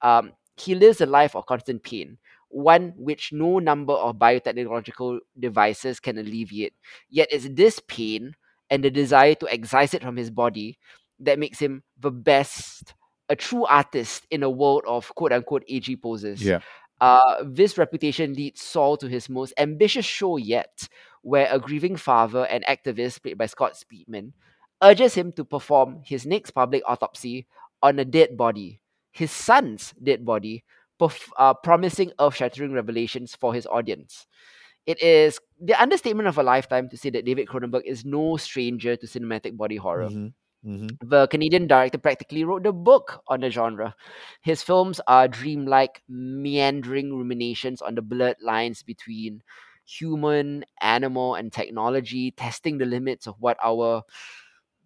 Um, 0.03 0.33
he 0.57 0.75
lives 0.75 1.01
a 1.01 1.07
life 1.07 1.35
of 1.35 1.47
constant 1.47 1.83
pain, 1.83 2.19
one 2.51 2.93
which 2.97 3.33
no 3.33 3.59
number 3.59 3.95
of 3.95 4.17
biotechnological 4.17 5.21
devices 5.39 6.01
can 6.01 6.19
alleviate. 6.19 6.75
Yet 7.09 7.29
it's 7.31 7.49
this 7.51 7.81
pain 7.89 8.35
and 8.71 8.85
the 8.85 8.91
desire 8.91 9.35
to 9.37 9.49
excise 9.53 9.95
it 9.95 10.03
from 10.03 10.17
his 10.17 10.31
body 10.31 10.79
that 11.21 11.39
makes 11.39 11.59
him 11.59 11.83
the 11.99 12.11
best, 12.11 12.95
a 13.31 13.37
true 13.37 13.65
artist 13.65 14.27
in 14.31 14.43
a 14.43 14.51
world 14.51 14.83
of 14.87 15.13
quote 15.15 15.33
unquote 15.33 15.65
AG 15.69 15.97
poses. 15.97 16.43
Yeah. 16.43 16.61
Uh, 17.01 17.45
this 17.45 17.79
reputation 17.79 18.35
leads 18.35 18.61
Saul 18.63 18.97
to 18.99 19.09
his 19.09 19.29
most 19.29 19.53
ambitious 19.59 20.05
show 20.05 20.37
yet, 20.37 20.89
where 21.23 21.49
a 21.51 21.59
grieving 21.59 21.97
father 21.97 22.45
and 22.47 22.65
activist, 22.67 23.23
played 23.23 23.39
by 23.39 23.47
Scott 23.47 23.75
Speedman, 23.75 24.33
urges 24.83 25.15
him 25.15 25.33
to 25.33 25.45
perform 25.45 26.01
his 26.05 26.27
next 26.27 26.51
public 26.53 26.83
autopsy 26.87 27.47
on 27.83 27.99
a 27.99 28.05
dead 28.05 28.37
body, 28.37 28.81
his 29.13 29.31
son's 29.31 29.95
dead 30.03 30.25
body, 30.25 30.65
perf- 31.01 31.31
uh, 31.37 31.55
promising 31.55 32.13
earth 32.21 32.37
shattering 32.37 32.73
revelations 32.73 33.35
for 33.37 33.55
his 33.55 33.67
audience. 33.67 34.27
It 34.87 35.01
is 35.03 35.39
the 35.61 35.81
understatement 35.81 36.29
of 36.29 36.39
a 36.39 36.43
lifetime 36.43 36.89
to 36.91 36.97
say 36.97 37.11
that 37.11 37.25
David 37.25 37.49
Cronenberg 37.49 37.83
is 37.85 38.05
no 38.05 38.37
stranger 38.37 38.97
to 38.97 39.07
cinematic 39.07 39.57
body 39.57 39.77
horror. 39.77 40.11
Mhm. 40.11 40.33
Mhm. 40.65 40.99
The 41.01 41.27
Canadian 41.29 41.67
director 41.69 41.99
practically 41.99 42.45
wrote 42.45 42.65
the 42.65 42.73
book 42.73 43.23
on 43.29 43.41
the 43.41 43.51
genre. 43.51 43.95
His 44.43 44.63
films 44.63 45.01
are 45.07 45.29
dreamlike, 45.29 46.03
meandering 46.09 47.15
ruminations 47.15 47.81
on 47.81 47.95
the 47.95 48.03
blurred 48.03 48.37
lines 48.43 48.83
between 48.83 49.43
human, 49.87 50.65
animal, 50.81 51.35
and 51.37 51.53
technology, 51.53 52.33
testing 52.33 52.79
the 52.79 52.87
limits 52.87 53.27
of 53.27 53.37
what 53.41 53.57
our 53.63 54.03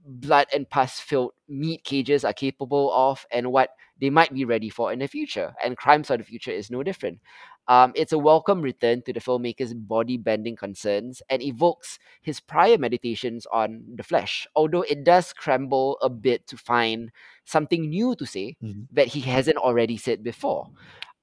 blood 0.05 0.47
and 0.55 0.69
pus 0.69 0.99
filled 1.01 1.33
meat 1.49 1.85
cages 1.85 2.25
are 2.25 2.33
capable 2.33 2.93
of 2.93 3.25
and 3.31 3.53
what 3.53 3.71
they 4.01 4.11
might 4.11 4.33
be 4.35 4.45
ready 4.45 4.69
for 4.69 4.93
in 4.93 4.99
the 4.99 5.07
future. 5.07 5.55
And 5.63 5.77
Crimes 5.77 6.11
of 6.11 6.19
the 6.19 6.25
Future 6.25 6.51
is 6.51 6.71
no 6.71 6.83
different. 6.83 7.21
Um, 7.69 7.93
it's 7.95 8.13
a 8.13 8.19
welcome 8.19 8.61
return 8.61 9.03
to 9.03 9.13
the 9.13 9.21
filmmaker's 9.21 9.73
body 9.73 10.17
bending 10.17 10.57
concerns 10.57 11.23
and 11.31 11.41
evokes 11.41 12.01
his 12.21 12.41
prior 12.41 12.77
meditations 12.77 13.47
on 13.53 13.85
the 13.95 14.03
flesh, 14.03 14.49
although 14.57 14.83
it 14.83 15.05
does 15.05 15.29
scramble 15.29 15.97
a 16.03 16.11
bit 16.11 16.47
to 16.49 16.57
find 16.57 17.13
something 17.45 17.89
new 17.89 18.17
to 18.17 18.27
say 18.27 18.57
Mhm. 18.63 18.89
that 18.93 19.07
he 19.07 19.21
hasn't 19.21 19.59
already 19.59 19.97
said 19.97 20.25
before. 20.25 20.71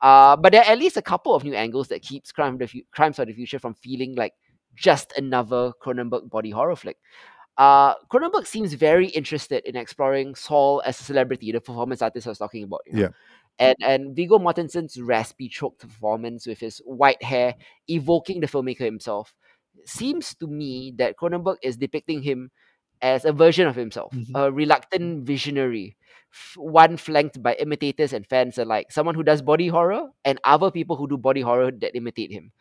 Uh, 0.02 0.38
but 0.38 0.54
there 0.54 0.62
are 0.62 0.72
at 0.72 0.80
least 0.80 0.96
a 0.96 1.02
couple 1.02 1.36
of 1.36 1.44
new 1.44 1.54
angles 1.54 1.90
that 1.90 2.02
keeps 2.02 2.32
Crime 2.32 2.54
of 2.54 2.60
the 2.60 2.68
Fu- 2.68 2.84
Crimes 2.92 3.20
of 3.20 3.28
the 3.28 3.34
Future 3.34 3.60
from 3.60 3.74
feeling 3.74 4.16
like 4.16 4.34
just 4.76 5.12
another 5.18 5.74
Cronenberg 5.84 6.30
body 6.30 6.52
horror 6.52 6.78
flick. 6.78 6.98
Uh, 7.60 7.94
Cronenberg 8.12 8.48
seems 8.48 8.74
very 8.74 9.08
interested 9.10 9.64
in 9.68 9.76
exploring 9.76 10.34
Saul 10.34 10.82
as 10.86 11.00
a 11.00 11.04
celebrity, 11.04 11.52
the 11.52 11.62
performance 11.62 12.02
artist 12.02 12.26
I 12.26 12.32
was 12.32 12.40
talking 12.40 12.64
about. 12.64 12.82
you 12.88 12.94
know. 12.94 13.02
Yeah. 13.02 13.10
And 13.60 13.76
and 13.82 14.16
Viggo 14.16 14.40
Mortensen's 14.40 15.00
raspy, 15.02 15.50
choked 15.50 15.82
performance 15.82 16.48
with 16.48 16.60
his 16.62 16.80
white 16.86 17.22
hair 17.22 17.56
evoking 17.90 18.40
the 18.40 18.48
filmmaker 18.48 18.86
himself 18.88 19.36
seems 19.86 20.34
to 20.36 20.48
me 20.48 20.94
that 20.98 21.18
Cronenberg 21.18 21.58
is 21.62 21.78
depicting 21.78 22.22
him 22.24 22.52
as 23.02 23.26
a 23.26 23.34
version 23.34 23.68
of 23.68 23.76
himself, 23.76 24.14
Mhm. 24.14 24.32
a 24.36 24.52
reluctant 24.52 25.26
visionary, 25.26 25.98
f- 26.34 26.56
one 26.58 26.98
flanked 26.98 27.42
by 27.44 27.56
imitators 27.56 28.14
and 28.14 28.26
fans 28.28 28.58
alike, 28.58 28.92
someone 28.92 29.16
who 29.16 29.24
does 29.24 29.42
body 29.42 29.68
horror 29.68 30.10
and 30.26 30.40
other 30.46 30.72
people 30.72 30.96
who 30.98 31.08
do 31.08 31.18
body 31.18 31.42
horror 31.42 31.72
that 31.72 31.96
imitate 31.96 32.32
him 32.32 32.52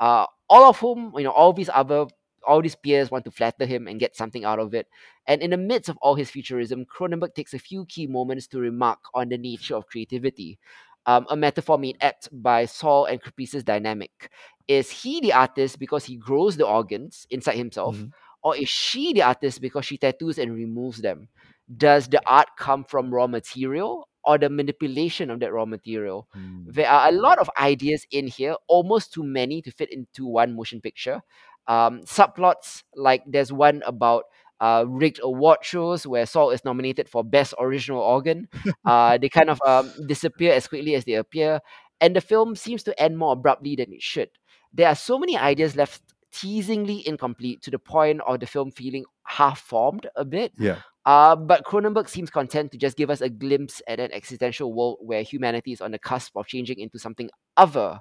uh, 0.00 0.26
all 0.48 0.64
of 0.70 0.78
whom, 0.80 1.12
you 1.16 1.24
know, 1.24 1.30
all 1.30 1.52
these 1.52 1.70
other, 1.74 2.06
all 2.46 2.62
these 2.62 2.74
peers 2.74 3.10
want 3.10 3.24
to 3.24 3.30
flatter 3.30 3.66
him 3.66 3.86
and 3.88 4.00
get 4.00 4.16
something 4.16 4.44
out 4.44 4.58
of 4.58 4.74
it. 4.74 4.86
And 5.26 5.42
in 5.42 5.50
the 5.50 5.56
midst 5.56 5.88
of 5.88 5.96
all 5.98 6.14
his 6.14 6.30
futurism, 6.30 6.84
Cronenberg 6.86 7.34
takes 7.34 7.54
a 7.54 7.58
few 7.58 7.84
key 7.86 8.06
moments 8.06 8.46
to 8.48 8.58
remark 8.60 8.98
on 9.14 9.28
the 9.28 9.38
nature 9.38 9.76
of 9.76 9.86
creativity. 9.86 10.58
Um, 11.06 11.26
a 11.30 11.36
metaphor 11.36 11.78
made 11.78 11.96
apt 12.00 12.28
by 12.32 12.66
Saul 12.66 13.06
and 13.06 13.22
Caprice's 13.22 13.64
dynamic. 13.64 14.30
Is 14.68 14.90
he 14.90 15.20
the 15.20 15.32
artist 15.32 15.78
because 15.78 16.04
he 16.04 16.16
grows 16.16 16.56
the 16.56 16.66
organs 16.66 17.26
inside 17.30 17.56
himself, 17.56 17.96
Mhm. 17.96 18.12
or 18.42 18.56
is 18.56 18.68
she 18.68 19.12
the 19.12 19.22
artist 19.22 19.60
because 19.60 19.86
she 19.86 19.96
tattoos 19.98 20.38
and 20.38 20.54
removes 20.54 21.00
them? 21.00 21.28
Does 21.74 22.08
the 22.08 22.20
art 22.26 22.48
come 22.56 22.84
from 22.84 23.12
raw 23.12 23.26
material 23.26 24.08
or 24.24 24.38
the 24.38 24.50
manipulation 24.50 25.30
of 25.30 25.40
that 25.40 25.52
raw 25.52 25.64
material? 25.64 26.28
Mm. 26.36 26.66
There 26.72 26.88
are 26.88 27.08
a 27.08 27.12
lot 27.12 27.38
of 27.38 27.48
ideas 27.58 28.06
in 28.10 28.26
here, 28.26 28.56
almost 28.68 29.12
too 29.12 29.22
many 29.24 29.62
to 29.62 29.70
fit 29.70 29.90
into 29.90 30.26
one 30.26 30.54
motion 30.54 30.80
picture. 30.80 31.22
Um, 31.70 32.00
subplots 32.00 32.82
like 32.96 33.22
there's 33.26 33.52
one 33.52 33.82
about 33.86 34.24
uh, 34.60 34.84
rigged 34.88 35.20
award 35.22 35.58
shows 35.62 36.04
where 36.04 36.26
Saul 36.26 36.50
is 36.50 36.64
nominated 36.64 37.08
for 37.08 37.22
best 37.22 37.54
original 37.58 38.00
organ. 38.00 38.48
Uh, 38.84 39.18
they 39.18 39.28
kind 39.28 39.48
of 39.48 39.60
um, 39.64 39.92
disappear 40.06 40.52
as 40.52 40.66
quickly 40.66 40.96
as 40.96 41.04
they 41.04 41.14
appear, 41.14 41.60
and 42.00 42.16
the 42.16 42.20
film 42.20 42.56
seems 42.56 42.82
to 42.82 43.00
end 43.00 43.16
more 43.16 43.34
abruptly 43.34 43.76
than 43.76 43.92
it 43.92 44.02
should. 44.02 44.30
There 44.72 44.88
are 44.88 44.96
so 44.96 45.16
many 45.16 45.38
ideas 45.38 45.76
left 45.76 46.02
teasingly 46.32 47.06
incomplete 47.06 47.62
to 47.62 47.70
the 47.70 47.78
point 47.78 48.20
of 48.26 48.40
the 48.40 48.46
film 48.46 48.70
feeling 48.72 49.04
half 49.24 49.60
formed 49.60 50.08
a 50.16 50.24
bit. 50.24 50.52
Yeah. 50.58 50.78
Uh, 51.06 51.34
but 51.34 51.64
Cronenberg 51.64 52.08
seems 52.08 52.30
content 52.30 52.72
to 52.72 52.78
just 52.78 52.96
give 52.96 53.10
us 53.10 53.20
a 53.20 53.28
glimpse 53.28 53.80
at 53.88 54.00
an 54.00 54.12
existential 54.12 54.72
world 54.72 54.98
where 55.00 55.22
humanity 55.22 55.72
is 55.72 55.80
on 55.80 55.92
the 55.92 55.98
cusp 55.98 56.36
of 56.36 56.46
changing 56.46 56.78
into 56.78 56.98
something 56.98 57.30
other, 57.56 58.00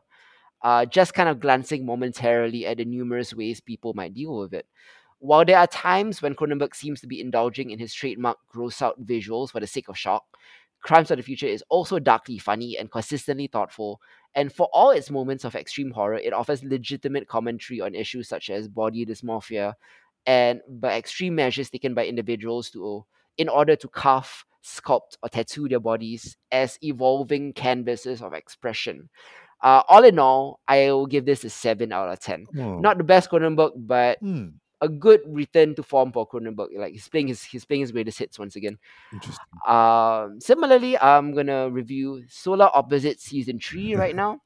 uh, 0.62 0.86
just 0.86 1.14
kind 1.14 1.30
of 1.30 1.40
glancing 1.40 1.86
momentarily 1.86 2.66
at 2.66 2.78
the 2.78 2.86
numerous 2.86 3.34
ways 3.34 3.62
people 3.62 3.94
might 3.94 4.14
deal 4.14 4.38
with 4.38 4.54
it. 4.54 4.66
While 5.20 5.44
there 5.46 5.58
are 5.58 5.68
times 5.68 6.22
when 6.22 6.36
Cronenberg 6.36 6.76
seems 6.76 7.02
to 7.02 7.08
be 7.08 7.20
indulging 7.20 7.72
in 7.72 7.80
his 7.80 7.94
trademark 7.94 8.38
gross 8.48 8.82
out 8.82 9.06
visuals 9.06 9.52
for 9.52 9.60
the 9.60 9.68
sake 9.68 9.90
of 9.90 9.98
shock, 9.98 10.24
Crimes 10.82 11.12
of 11.12 11.18
the 11.18 11.24
Future 11.24 11.46
is 11.46 11.64
also 11.70 12.00
darkly 12.00 12.38
funny 12.38 12.78
and 12.78 12.90
consistently 12.90 13.48
thoughtful, 13.48 14.00
and 14.34 14.52
for 14.52 14.70
all 14.72 14.92
its 14.92 15.10
moments 15.10 15.44
of 15.44 15.56
extreme 15.56 15.92
horror, 15.92 16.18
it 16.18 16.32
offers 16.32 16.64
legitimate 16.64 17.28
commentary 17.28 17.82
on 17.82 17.96
issues 17.96 18.30
such 18.30 18.50
as 18.50 18.68
body 18.68 19.06
dysmorphia 19.06 19.74
and 20.26 20.62
by 20.68 20.98
extreme 20.98 21.36
measures 21.36 21.70
taken 21.70 21.94
by 21.94 22.06
individuals 22.06 22.70
to 22.70 23.06
in 23.38 23.50
order 23.50 23.76
to 23.76 23.88
carve, 23.88 24.46
sculpt, 24.64 25.18
or 25.24 25.30
tattoo 25.30 25.68
their 25.68 25.80
bodies 25.80 26.38
as 26.52 26.78
evolving 26.82 27.54
canvases 27.54 28.22
of 28.22 28.34
expression. 28.34 29.10
Uh, 29.62 29.84
all 29.90 30.04
in 30.04 30.18
all, 30.20 30.60
I 30.68 30.92
will 30.92 31.06
give 31.08 31.26
this 31.26 31.44
a 31.44 31.50
seven 31.50 31.92
out 31.92 32.10
of 32.10 32.20
ten. 32.20 32.46
Oh. 32.58 32.80
Not 32.80 32.98
the 32.98 33.04
best 33.04 33.30
Cronenberg, 33.30 33.72
but 33.76 34.20
Hmm. 34.20 34.48
a 34.82 34.88
good 34.88 35.22
return 35.28 35.76
to 35.76 35.84
form 35.84 36.12
for 36.14 36.26
Cronenberg. 36.28 36.70
Like 36.78 36.94
he's 36.94 37.08
playing 37.10 37.28
his 37.28 37.44
he's 37.44 37.66
playing 37.66 37.82
his 37.82 37.92
greatest 37.92 38.18
hits 38.20 38.40
once 38.40 38.56
again. 38.56 38.78
Interesting. 39.12 39.46
Um, 39.68 40.40
similarly, 40.40 40.98
I'm 40.98 41.34
gonna 41.34 41.70
review 41.70 42.24
Solar 42.30 42.70
Opposites 42.74 43.24
season 43.26 43.60
three 43.60 43.96
right 44.04 44.16
now. 44.16 44.40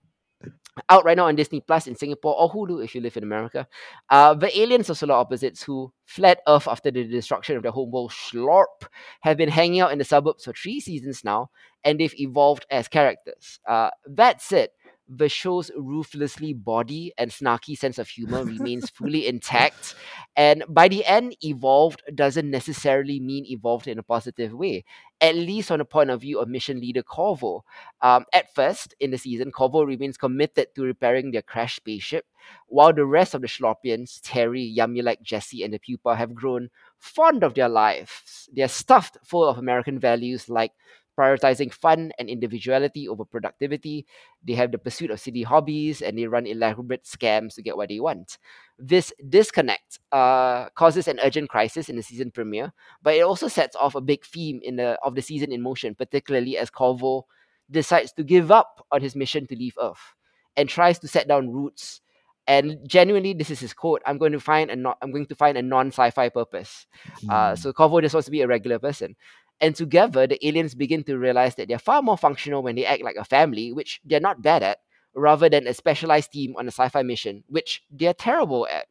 Out 0.90 1.06
right 1.06 1.16
now 1.16 1.28
on 1.28 1.36
Disney 1.36 1.62
Plus 1.62 1.86
in 1.86 1.96
Singapore 1.96 2.34
or 2.36 2.50
Hulu 2.52 2.84
if 2.84 2.96
you 2.96 3.02
live 3.02 3.16
in 3.16 3.22
America. 3.22 3.68
Uh, 4.10 4.34
the 4.34 4.50
aliens 4.60 4.90
of 4.90 4.98
Solar 4.98 5.14
Opposites 5.14 5.62
who 5.62 5.94
fled 6.08 6.40
Earth 6.48 6.68
after 6.68 6.90
the 6.90 7.04
destruction 7.04 7.56
of 7.56 7.62
their 7.62 7.72
homeworld 7.72 8.10
Schlorp 8.12 8.88
have 9.22 9.38
been 9.38 9.50
hanging 9.50 9.82
out 9.82 9.92
in 9.92 10.00
the 10.00 10.04
suburbs 10.04 10.46
for 10.46 10.54
three 10.54 10.80
seasons 10.80 11.24
now, 11.24 11.52
and 11.84 12.00
they've 12.00 12.20
evolved 12.20 12.66
as 12.72 12.88
characters. 12.88 13.60
Uh, 13.68 13.92
that 14.08 14.42
said, 14.42 14.70
the 15.08 15.30
show's 15.30 15.70
ruthlessly 15.76 16.54
body 16.54 17.14
and 17.18 17.30
snarky 17.30 17.78
sense 17.78 17.98
of 17.98 18.08
humor 18.08 18.44
remains 18.44 18.90
fully 18.94 19.28
intact. 19.28 19.96
And 20.36 20.64
by 20.68 20.88
the 20.88 21.06
end, 21.06 21.36
evolved 21.44 22.02
doesn't 22.16 22.50
necessarily 22.50 23.20
mean 23.20 23.46
evolved 23.46 23.88
in 23.88 24.00
a 24.00 24.04
positive 24.04 24.54
way, 24.54 24.86
at 25.22 25.36
least 25.36 25.72
on 25.72 25.80
the 25.80 25.86
point 25.86 26.10
of 26.10 26.22
view 26.22 26.40
of 26.40 26.48
mission 26.48 26.80
leader 26.80 27.04
Korvo. 27.04 27.62
Um, 28.02 28.26
at 28.34 28.54
first, 28.56 28.96
in 29.00 29.12
the 29.12 29.18
season, 29.18 29.52
Korvo 29.52 29.86
remains 29.86 30.18
committed 30.18 30.68
to 30.76 30.84
repairing 30.84 31.32
their 31.32 31.42
crashed 31.42 31.78
spaceship, 31.78 32.26
while 32.68 32.94
the 32.94 33.06
rest 33.06 33.34
of 33.34 33.42
the 33.42 33.48
Schlorpians, 33.48 34.20
Terry, 34.24 34.74
Yumyulack, 34.78 35.22
Jesse, 35.22 35.64
and 35.64 35.74
the 35.74 35.80
pupa, 35.80 36.16
have 36.16 36.34
grown 36.34 36.70
fond 36.98 37.44
of 37.44 37.54
their 37.54 37.70
lives. 37.70 38.50
They're 38.54 38.68
stuffed 38.68 39.18
full 39.24 39.48
of 39.48 39.58
American 39.58 40.00
values 40.00 40.50
like 40.50 40.72
prioritizing 41.18 41.74
fun 41.74 42.12
and 42.20 42.30
individuality 42.30 43.08
over 43.08 43.26
productivity. 43.26 44.06
They 44.44 44.54
have 44.54 44.72
the 44.72 44.78
pursuit 44.78 45.12
of 45.12 45.20
silly 45.20 45.44
hobbies 45.44 46.02
and 46.02 46.18
they 46.18 46.28
run 46.28 46.46
elaborate 46.48 47.04
scams 47.04 47.56
to 47.56 47.62
get 47.62 47.78
what 47.78 47.90
they 47.90 48.00
want. 48.00 48.38
This 48.80 49.14
disconnect 49.30 50.00
uh, 50.12 50.70
causes 50.70 51.08
an 51.08 51.20
urgent 51.24 51.50
crisis 51.50 51.90
in 51.90 51.96
the 51.96 52.04
season 52.04 52.32
premiere, 52.32 52.74
but 53.02 53.16
it 53.16 53.22
also 53.22 53.48
sets 53.48 53.76
off 53.76 53.96
a 53.96 54.02
big 54.02 54.26
theme 54.26 54.60
in 54.64 54.76
the 54.78 54.98
of 55.04 55.16
the 55.16 55.22
season 55.22 55.52
in 55.52 55.62
motion, 55.62 55.96
particularly 55.96 56.58
as 56.58 56.72
Korvo 56.72 57.24
decides 57.70 58.12
to 58.14 58.24
give 58.24 58.52
up 58.52 58.86
on 58.92 59.02
his 59.02 59.16
mission 59.16 59.48
to 59.48 59.56
leave 59.56 59.78
Earth 59.82 60.16
and 60.58 60.68
tries 60.70 61.00
to 61.00 61.08
set 61.08 61.28
down 61.28 61.50
roots. 61.52 62.02
And 62.46 62.78
genuinely, 62.86 63.34
this 63.34 63.50
is 63.50 63.62
his 63.62 63.74
quote: 63.74 64.02
"I'm 64.06 64.18
going 64.18 64.34
to 64.34 64.40
find 64.40 64.70
a 64.70 64.76
no- 64.76 64.96
I'm 65.02 65.12
going 65.12 65.28
to 65.28 65.36
find 65.36 65.58
a 65.58 65.62
non-sci-fi 65.62 66.28
purpose." 66.30 66.88
Uh, 67.30 67.56
Hmm. 67.56 67.56
so 67.56 67.72
Korvo 67.72 68.02
just 68.02 68.14
wants 68.14 68.26
to 68.26 68.32
be 68.32 68.42
a 68.42 68.48
regular 68.48 68.80
person. 68.80 69.16
And 69.62 69.76
together, 69.76 70.28
the 70.28 70.46
aliens 70.46 70.76
begin 70.76 71.04
to 71.06 71.18
realize 71.18 71.56
that 71.56 71.68
they're 71.68 71.80
far 71.80 72.02
more 72.02 72.18
functional 72.18 72.64
when 72.64 72.76
they 72.76 72.86
act 72.86 73.04
like 73.04 73.16
a 73.16 73.24
family, 73.24 73.72
which 73.72 74.02
they're 74.04 74.20
not 74.20 74.42
bad 74.42 74.62
at, 74.64 74.80
rather 75.16 75.48
than 75.50 75.68
a 75.68 75.74
specialized 75.74 76.32
team 76.32 76.56
on 76.58 76.66
a 76.66 76.72
sci 76.72 76.90
fi 76.90 77.04
mission, 77.04 77.44
which 77.48 77.84
they're 77.90 78.14
terrible 78.14 78.68
at. 78.68 78.88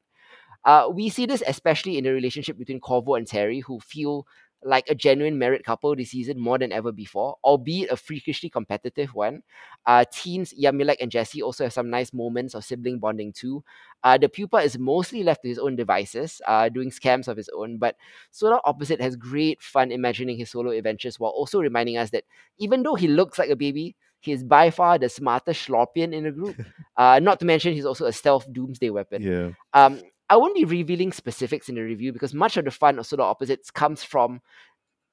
Uh, 0.65 0.89
we 0.93 1.09
see 1.09 1.27
this 1.27 1.43
especially 1.47 1.99
in 1.99 2.05
the 2.05 2.13
relationship 2.13 2.57
between 2.57 2.81
Korvo 2.81 3.19
and 3.19 3.27
Terry, 3.27 3.61
who 3.61 3.81
feel 3.81 4.27
like 4.65 4.89
a 4.89 4.95
genuine 4.95 5.39
married 5.39 5.65
couple 5.65 5.95
this 5.97 6.11
season 6.11 6.39
more 6.39 6.59
than 6.59 6.73
ever 6.73 6.93
before, 6.93 7.37
albeit 7.45 7.91
a 7.91 7.97
freakishly 7.97 8.49
competitive 8.49 9.15
one. 9.15 9.43
Uh, 9.87 10.05
teens 10.13 10.55
Yumyulack 10.61 10.97
and 11.01 11.11
Jesse 11.11 11.43
also 11.43 11.65
have 11.65 11.73
some 11.73 11.91
nice 11.91 12.13
moments 12.13 12.55
of 12.55 12.65
sibling 12.65 12.99
bonding 12.99 13.33
too. 13.33 13.65
Uh, 14.05 14.19
the 14.19 14.29
pupa 14.29 14.59
is 14.59 14.79
mostly 14.79 15.23
left 15.23 15.43
to 15.43 15.49
his 15.49 15.59
own 15.59 15.77
devices, 15.77 16.41
uh, 16.47 16.69
doing 16.69 16.91
scams 16.91 17.29
of 17.29 17.37
his 17.37 17.49
own, 17.57 17.79
but 17.79 17.97
Solar 18.31 18.61
Opposite 18.65 19.01
has 19.01 19.17
great 19.17 19.63
fun 19.63 19.93
imagining 19.93 20.37
his 20.37 20.51
solo 20.51 20.71
adventures 20.71 21.19
while 21.19 21.33
also 21.33 21.61
reminding 21.61 21.97
us 21.97 22.11
that 22.11 22.25
even 22.59 22.83
though 22.83 22.95
he 22.95 23.09
looks 23.09 23.39
like 23.39 23.51
a 23.51 23.57
baby, 23.57 23.97
he 24.21 24.33
is 24.33 24.45
by 24.45 24.71
far 24.71 24.99
the 24.99 25.09
smartest 25.09 25.67
Schlorpian 25.69 26.13
in 26.13 26.25
the 26.25 26.31
group. 26.33 26.57
Uh, 26.95 27.19
not 27.19 27.41
to 27.41 27.47
mention, 27.47 27.73
he's 27.73 27.87
also 27.87 28.05
a 28.05 28.13
stealth 28.13 28.47
doomsday 28.53 28.91
weapon. 28.91 29.23
Yeah. 29.23 29.51
Um, 29.73 30.03
I 30.33 30.37
won't 30.37 30.55
be 30.57 30.65
revealing 30.65 31.13
specifics 31.13 31.69
in 31.69 31.75
the 31.77 31.83
review 31.83 32.13
because 32.13 32.33
much 32.35 32.57
of 32.57 32.65
the 32.65 32.71
fun 32.71 32.99
of 32.99 33.07
Solar 33.07 33.25
Opposites 33.25 33.71
comes 33.71 34.03
from 34.05 34.41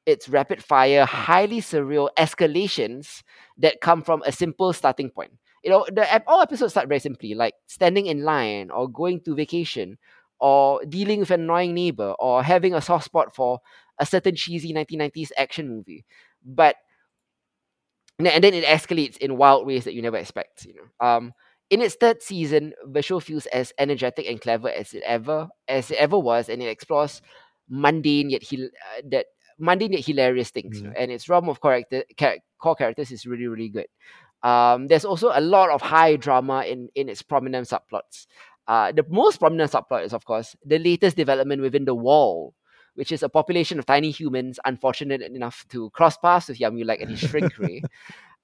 its 0.06 0.30
rapid 0.30 0.64
fire, 0.64 1.06
highly 1.06 1.62
surreal 1.62 2.10
escalations 2.18 3.24
that 3.58 3.82
come 3.82 4.04
from 4.04 4.24
a 4.26 4.32
simple 4.32 4.74
starting 4.74 5.10
point. 5.12 5.32
You 5.64 5.72
know, 5.72 5.86
the 5.91 6.24
all 6.28 6.41
episodes 6.41 6.74
start 6.74 6.88
very 6.88 7.00
simply, 7.02 7.36
like 7.36 7.56
standing 7.68 8.08
in 8.08 8.24
line 8.24 8.72
or 8.72 8.90
going 8.90 9.22
to 9.26 9.36
vacation 9.36 9.98
or 10.40 10.84
dealing 10.86 11.20
with 11.22 11.32
an 11.32 11.41
annoying 11.41 11.74
neighbor 11.76 12.16
or 12.20 12.44
having 12.44 12.74
a 12.74 12.82
soft 12.82 13.06
spot 13.06 13.36
for 13.36 13.60
a 14.00 14.06
certain 14.06 14.36
cheesy 14.36 14.74
1990s 14.74 15.34
action 15.38 15.70
movie. 15.70 16.06
But 16.46 16.78
and 18.18 18.26
then- 18.28 18.34
and 18.36 18.44
then 18.44 18.54
it 18.54 18.66
escalates 18.66 19.18
in 19.18 19.38
wild 19.38 19.66
ways 19.66 19.86
that 19.86 19.94
you 19.94 20.02
never 20.02 20.18
expect. 20.18 20.66
You 20.66 20.74
know, 20.76 21.08
um, 21.08 21.34
in 21.70 21.82
its 21.82 21.96
third 21.96 22.22
season, 22.24 22.74
the 22.88 23.02
show 23.02 23.20
feels 23.20 23.46
as 23.48 23.74
energetic 23.78 24.28
and 24.28 24.41
clever 24.41 24.70
as 24.70 24.94
it 24.94 25.04
ever 25.06 25.50
as 25.68 25.91
it 25.91 25.98
ever 25.98 26.18
was, 26.20 26.50
and 26.50 26.62
it 26.62 26.68
explores 26.68 27.22
mundane 27.70 28.30
yet 28.30 28.44
he 28.44 28.66
uh, 28.66 29.02
that 29.12 29.28
mundane 29.60 29.94
yet 29.94 30.06
hilarious 30.06 30.50
things, 30.50 30.82
Mhm. 30.82 30.94
and 30.98 31.12
its 31.12 31.30
realm 31.30 31.50
of 31.50 31.62
character 31.62 32.04
char- 32.18 32.38
core 32.62 32.76
characters 32.76 33.12
is 33.12 33.26
really 33.26 33.48
really 33.48 33.70
good. 33.70 33.88
Um, 34.41 34.88
there's 34.88 35.06
also 35.06 35.32
a 35.34 35.41
lot 35.41 35.70
of 35.70 35.82
high 35.82 36.16
drama 36.16 36.64
in 36.64 36.90
in 36.96 37.10
its 37.10 37.22
prominent 37.22 37.68
subplots. 37.68 38.26
Uh, 38.68 38.91
the 38.91 39.06
most 39.10 39.40
prominent 39.40 39.72
subplot 39.72 40.06
is, 40.06 40.14
of 40.14 40.26
course, 40.26 40.56
the 40.64 40.80
latest 40.80 41.18
development 41.18 41.62
within 41.62 41.86
the 41.86 41.96
Wall, 41.96 42.54
which 42.96 43.12
is 43.12 43.24
a 43.24 43.30
population 43.30 43.80
of 43.80 43.86
tiny 43.86 44.12
humans 44.12 44.60
unfortunate 44.64 45.22
enough 45.22 45.66
to 45.70 45.90
cross 45.91 46.18
paths 46.18 46.48
with 46.50 46.60
Yumyulack 46.60 47.02
and 47.02 47.10
his 47.10 47.20
shrink 47.20 47.58
ray, 47.60 47.82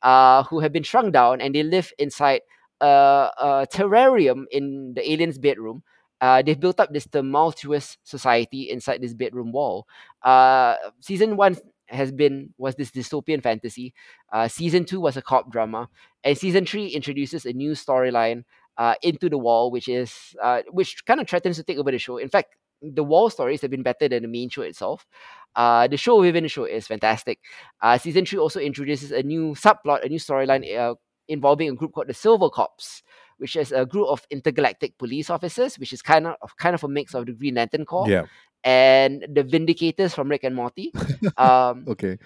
uh, 0.01 0.43
who 0.43 0.59
have 0.59 0.73
been 0.73 0.83
shrunk 0.83 1.13
down 1.13 1.41
and 1.41 1.53
they 1.55 1.63
live 1.63 1.93
inside 1.99 2.41
a, 2.81 3.29
a 3.37 3.67
terrarium 3.71 4.45
in 4.51 4.93
the 4.95 5.11
alien's 5.11 5.37
bedroom. 5.37 5.83
Uh, 6.21 6.41
they've 6.41 6.59
built 6.59 6.79
up 6.79 6.91
this 6.93 7.07
tumultuous 7.07 7.97
society 8.03 8.69
inside 8.69 9.01
this 9.01 9.13
bedroom 9.13 9.51
wall. 9.51 9.85
Uh, 10.23 10.75
season 11.01 11.35
one 11.37 11.57
has 11.87 12.11
been 12.11 12.53
was 12.57 12.75
this 12.75 12.91
dystopian 12.91 13.43
fantasy. 13.43 13.93
Uh, 14.31 14.47
season 14.47 14.85
two 14.85 14.99
was 14.99 15.17
a 15.17 15.21
cop 15.21 15.51
drama, 15.51 15.89
and 16.23 16.37
season 16.37 16.65
three 16.65 16.87
introduces 16.87 17.45
a 17.45 17.53
new 17.53 17.71
storyline 17.71 18.43
uh, 18.77 18.95
into 19.01 19.29
the 19.29 19.37
wall, 19.37 19.71
which 19.71 19.87
is 19.87 20.35
uh, 20.41 20.61
which 20.71 21.05
kind 21.05 21.19
of 21.19 21.27
threatens 21.27 21.57
to 21.57 21.63
take 21.63 21.77
over 21.77 21.91
the 21.91 21.99
show. 21.99 22.17
In 22.17 22.29
fact, 22.29 22.55
the 22.81 23.03
wall 23.03 23.29
stories 23.29 23.61
have 23.61 23.71
been 23.71 23.83
better 23.83 24.07
than 24.07 24.23
the 24.23 24.27
main 24.27 24.49
show 24.49 24.61
itself. 24.61 25.05
Uh, 25.55 25.87
the 25.87 25.97
show 25.97 26.19
within 26.19 26.43
the 26.43 26.49
show 26.49 26.65
is 26.65 26.87
fantastic. 26.87 27.39
Uh, 27.81 27.97
season 27.97 28.25
three 28.25 28.39
also 28.39 28.59
introduces 28.59 29.11
a 29.11 29.23
new 29.23 29.53
subplot, 29.53 30.03
a 30.03 30.09
new 30.09 30.19
storyline 30.19 30.63
uh, 30.77 30.95
involving 31.27 31.69
a 31.69 31.73
group 31.73 31.93
called 31.93 32.07
the 32.07 32.13
Silver 32.13 32.49
Cops, 32.49 33.03
which 33.37 33.55
is 33.55 33.71
a 33.71 33.85
group 33.85 34.07
of 34.07 34.25
intergalactic 34.29 34.97
police 34.97 35.29
officers, 35.29 35.77
which 35.79 35.93
is 35.93 36.01
kind 36.01 36.27
of 36.27 36.57
kind 36.57 36.75
of 36.75 36.83
a 36.83 36.87
mix 36.87 37.13
of 37.13 37.25
the 37.25 37.33
Green 37.33 37.55
Lantern 37.55 37.85
Corps 37.85 38.09
Yeah. 38.09 38.25
and 38.63 39.25
the 39.33 39.43
Vindicators 39.43 40.13
from 40.13 40.29
Rick 40.29 40.43
and 40.43 40.55
Morty. 40.55 40.91
Um, 41.37 41.85
Okay. 41.87 42.17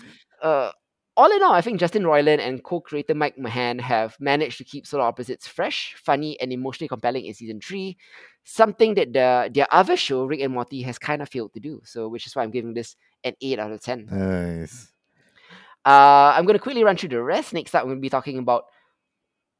uh, 0.41 0.71
all 1.17 1.31
in 1.35 1.43
all, 1.43 1.51
I 1.51 1.59
think 1.59 1.81
Justin 1.81 2.03
Roiland 2.03 2.39
and 2.39 2.63
co-creator 2.63 3.13
Mike 3.13 3.37
Mahan 3.37 3.77
have 3.79 4.15
managed 4.21 4.57
to 4.59 4.63
keep 4.63 4.87
Solar 4.87 5.03
Opposites 5.03 5.47
fresh, 5.49 5.95
funny, 6.01 6.39
and 6.39 6.53
emotionally 6.53 6.87
compelling 6.87 7.25
in 7.25 7.33
season 7.33 7.59
three. 7.59 7.97
Something 8.45 8.93
that 8.95 9.11
the 9.11 9.51
their 9.53 9.67
other 9.69 9.97
show, 9.97 10.23
Rick 10.25 10.39
and 10.39 10.53
Morty, 10.53 10.81
has 10.83 10.97
kind 10.97 11.21
of 11.21 11.27
failed 11.27 11.53
to 11.55 11.59
do. 11.59 11.81
So, 11.83 12.07
which 12.07 12.25
is 12.25 12.35
why 12.35 12.43
I'm 12.43 12.51
giving 12.51 12.73
this 12.73 12.95
an 13.25 13.33
eight 13.41 13.59
out 13.59 13.71
of 13.71 13.81
ten. 13.81 14.07
Nice. 14.09 14.93
Uh, 15.85 16.33
I'm 16.35 16.45
going 16.45 16.57
to 16.57 16.61
quickly 16.63 16.83
run 16.83 16.97
through 16.97 17.09
the 17.09 17.21
rest. 17.21 17.53
Next 17.53 17.73
up, 17.75 17.83
we're 17.83 17.89
going 17.91 17.97
to 17.99 18.01
be 18.01 18.09
talking 18.09 18.37
about 18.37 18.65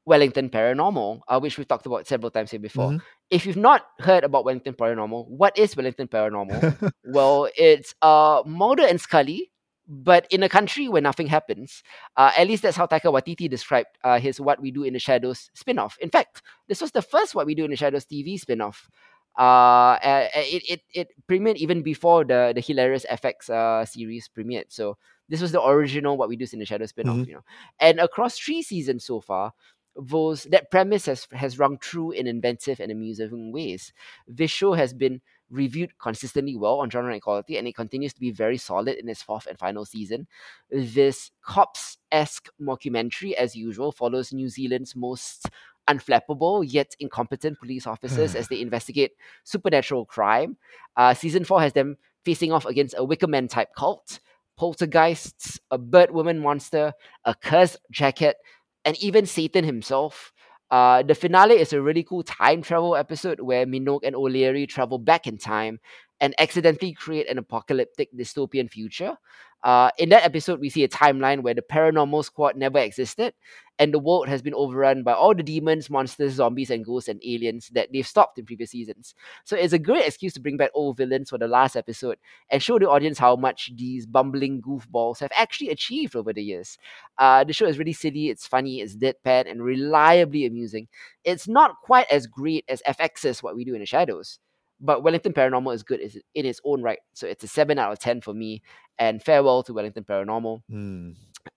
Wellington 0.10 0.50
Paranormal, 0.50 1.22
uh, 1.28 1.40
which 1.40 1.58
we've 1.58 1.68
talked 1.68 1.86
about 1.86 2.08
several 2.08 2.32
times 2.32 2.52
here 2.52 2.60
before. 2.60 2.90
Mhm. 2.92 3.02
If 3.30 3.46
you've 3.46 3.56
not 3.70 3.86
heard 4.00 4.24
about 4.24 4.44
Wellington 4.46 4.74
Paranormal, 4.74 5.28
what 5.30 5.58
is 5.58 5.78
Wellington 5.78 6.08
Paranormal? 6.08 6.92
well, 7.06 7.48
it's 7.56 7.94
uh, 8.02 8.42
Mulder 8.46 8.84
and 8.86 9.00
Scully, 9.00 9.52
but 9.88 10.26
in 10.32 10.42
a 10.44 10.50
country 10.50 10.88
where 10.90 11.02
nothing 11.02 11.28
happens. 11.28 11.84
Uh, 12.18 12.32
at 12.38 12.48
least 12.48 12.64
that's 12.64 12.78
how 12.78 12.88
Taika 12.88 13.14
Waititi 13.14 13.50
described 13.50 13.90
uh, 14.04 14.20
his 14.20 14.42
What 14.42 14.60
We 14.62 14.72
Do 14.72 14.84
in 14.84 14.94
the 14.94 15.00
Shadows 15.00 15.50
spin-off. 15.54 15.98
In 16.02 16.10
fact, 16.10 16.42
this 16.68 16.82
was 16.82 16.92
the 16.92 17.02
first 17.02 17.36
What 17.36 17.46
We 17.46 17.54
Do 17.56 17.64
in 17.66 17.72
the 17.72 17.78
Shadows 17.78 18.06
TV 18.06 18.40
spin-off. 18.40 18.90
Uh, 19.38 19.98
uh, 20.04 20.28
it, 20.36 20.64
it, 20.70 20.82
it 20.94 21.08
premiered 21.30 21.56
even 21.58 21.82
before 21.82 22.26
the, 22.26 22.52
the 22.54 22.62
hilarious 22.62 23.06
FX 23.10 23.50
uh, 23.50 23.86
series 23.86 24.28
premiered. 24.28 24.66
So 24.70 24.98
this 25.30 25.40
was 25.42 25.52
the 25.52 25.64
original 25.64 26.18
What 26.18 26.30
We 26.30 26.36
Do 26.36 26.46
in 26.52 26.60
the 26.60 26.66
Shadows 26.66 26.90
spin-off, 26.90 27.18
Mhm. 27.18 27.28
you 27.28 27.34
know. 27.36 27.44
And 27.80 28.00
across 28.00 28.38
three 28.38 28.62
seasons 28.62 29.06
so 29.06 29.22
far, 29.22 29.54
those 29.96 30.44
that 30.46 30.72
premise 30.72 31.06
has 31.06 31.28
has 31.32 31.60
rung 31.60 31.78
true 31.78 32.12
in 32.12 32.28
inventive 32.28 32.80
and 32.80 32.92
amusing 32.92 33.52
ways. 33.52 33.94
This 34.28 34.52
show 34.52 34.74
has 34.74 34.94
been 34.94 35.22
reviewed 35.50 35.98
consistently 35.98 36.56
well 36.56 36.80
on 36.80 36.90
genre 36.90 37.16
equality, 37.16 37.58
and 37.58 37.68
it 37.68 37.76
continues 37.76 38.14
to 38.14 38.20
be 38.20 38.32
very 38.32 38.58
solid 38.58 38.98
in 38.98 39.10
its 39.10 39.22
fourth 39.22 39.48
and 39.48 39.58
final 39.58 39.86
season. 39.86 40.28
This 40.70 41.32
cops-esque 41.42 42.50
mockumentary, 42.62 43.34
as 43.34 43.56
usual, 43.56 43.92
follows 43.92 44.32
New 44.32 44.50
Zealand's 44.50 44.96
most 44.96 45.50
unflappable 45.88 46.64
yet 46.68 46.96
incompetent 47.00 47.60
police 47.60 47.88
officers 47.88 48.36
as 48.36 48.48
they 48.50 48.62
investigate 48.62 49.14
supernatural 49.44 50.06
crime. 50.06 50.58
Uh, 50.96 51.14
season 51.14 51.44
four 51.44 51.62
has 51.62 51.74
them 51.74 51.98
facing 52.24 52.52
off 52.52 52.66
against 52.66 52.94
a 52.98 53.04
Wicker 53.04 53.28
Man 53.28 53.48
type 53.48 53.70
cult, 53.76 54.20
poltergeists, 54.56 55.60
a 55.72 55.78
bird 55.78 56.12
woman 56.12 56.40
monster, 56.40 56.94
a 57.26 57.34
cursed 57.34 57.78
jacket, 57.92 58.38
and 58.86 58.98
even 59.02 59.26
Satan 59.26 59.64
himself. 59.66 60.32
Uh, 60.72 61.02
the 61.02 61.16
finale 61.16 61.56
is 61.56 61.74
a 61.74 61.82
really 61.82 62.04
cool 62.04 62.24
time 62.24 62.62
travel 62.62 62.96
episode 62.96 63.40
where 63.40 63.66
Minogue 63.66 64.02
and 64.04 64.16
O'Leary 64.16 64.68
travel 64.68 65.00
back 65.00 65.26
in 65.26 65.38
time 65.38 65.80
and 66.22 66.36
accidentally 66.40 66.94
create 66.94 67.28
an 67.30 67.38
apocalyptic 67.38 68.10
dystopian 68.16 68.70
future. 68.70 69.18
Uh, 69.64 69.90
in 69.98 70.10
that 70.10 70.24
episode, 70.24 70.60
we 70.60 70.70
see 70.70 70.84
a 70.84 70.88
timeline 70.88 71.42
where 71.42 71.54
the 71.54 71.62
paranormal 71.62 72.24
squad 72.24 72.56
never 72.56 72.80
existed 72.80 73.34
and 73.80 73.94
the 73.94 74.00
world 74.00 74.28
has 74.28 74.42
been 74.42 74.54
overrun 74.54 75.04
by 75.04 75.14
all 75.14 75.34
the 75.34 75.42
demons, 75.42 75.90
monsters, 75.90 76.34
zombies, 76.34 76.70
and 76.70 76.86
ghosts 76.86 77.08
and 77.08 77.22
aliens 77.26 77.70
that 77.74 77.88
they've 77.92 78.06
stopped 78.06 78.38
in 78.38 78.46
previous 78.46 78.72
seasons. 78.72 79.16
So 79.46 79.56
it's 79.56 79.74
a 79.74 79.80
great 79.80 80.06
excuse 80.06 80.34
to 80.34 80.42
bring 80.42 80.58
back 80.58 80.72
old 80.74 80.98
villains 80.98 81.30
for 81.30 81.38
the 81.38 81.48
last 81.48 81.78
episode 81.78 82.18
and 82.50 82.62
show 82.62 82.78
the 82.78 82.90
audience 82.90 83.18
how 83.18 83.38
much 83.38 83.72
these 83.78 84.06
bumbling 84.06 84.62
goofballs 84.62 85.20
have 85.20 85.32
actually 85.34 85.70
achieved 85.70 86.16
over 86.16 86.34
the 86.34 86.44
years. 86.44 86.78
Uh, 87.18 87.46
the 87.46 87.54
show 87.54 87.66
is 87.66 87.80
really 87.80 87.94
silly, 87.94 88.28
it's 88.28 88.46
funny, 88.46 88.82
it's 88.82 88.98
deadpan, 88.98 89.50
and 89.50 89.64
reliably 89.64 90.46
amusing. 90.46 90.88
It's 91.24 91.48
not 91.48 91.76
quite 91.82 92.08
as 92.12 92.28
great 92.28 92.66
as 92.68 92.84
FX's 92.86 93.42
What 93.42 93.56
We 93.56 93.64
Do 93.64 93.74
in 93.74 93.80
the 93.80 93.86
Shadows, 93.86 94.40
but 94.80 95.04
Wellington 95.04 95.34
Paranormal 95.34 95.74
is 95.76 95.84
good 95.84 96.00
is- 96.00 96.20
in 96.36 96.46
its 96.46 96.62
own 96.64 96.82
right. 96.82 97.00
So 97.14 97.28
it's 97.28 97.44
a 97.44 97.48
7 97.48 97.78
out 97.80 97.92
of 97.92 98.00
10 98.00 98.22
for 98.22 98.34
me, 98.34 98.62
and 98.98 99.22
farewell 99.22 99.64
to 99.64 99.74
Wellington 99.74 100.04
Paranormal. 100.04 100.62
Hmm. 100.70 101.12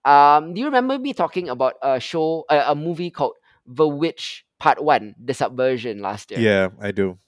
Um, 0.04 0.54
do 0.54 0.60
you 0.60 0.66
remember 0.66 0.98
me 0.98 1.12
talking 1.12 1.48
about 1.48 1.74
a 1.82 1.98
show, 2.00 2.44
a, 2.48 2.70
a 2.72 2.74
movie 2.74 3.10
called 3.10 3.34
The 3.66 3.86
Witch 3.86 4.44
Part 4.58 4.82
1, 4.82 5.14
The 5.22 5.34
Subversion 5.34 6.00
last 6.00 6.30
year? 6.30 6.40
Yeah, 6.40 6.68
I 6.80 6.90
do. 6.92 7.18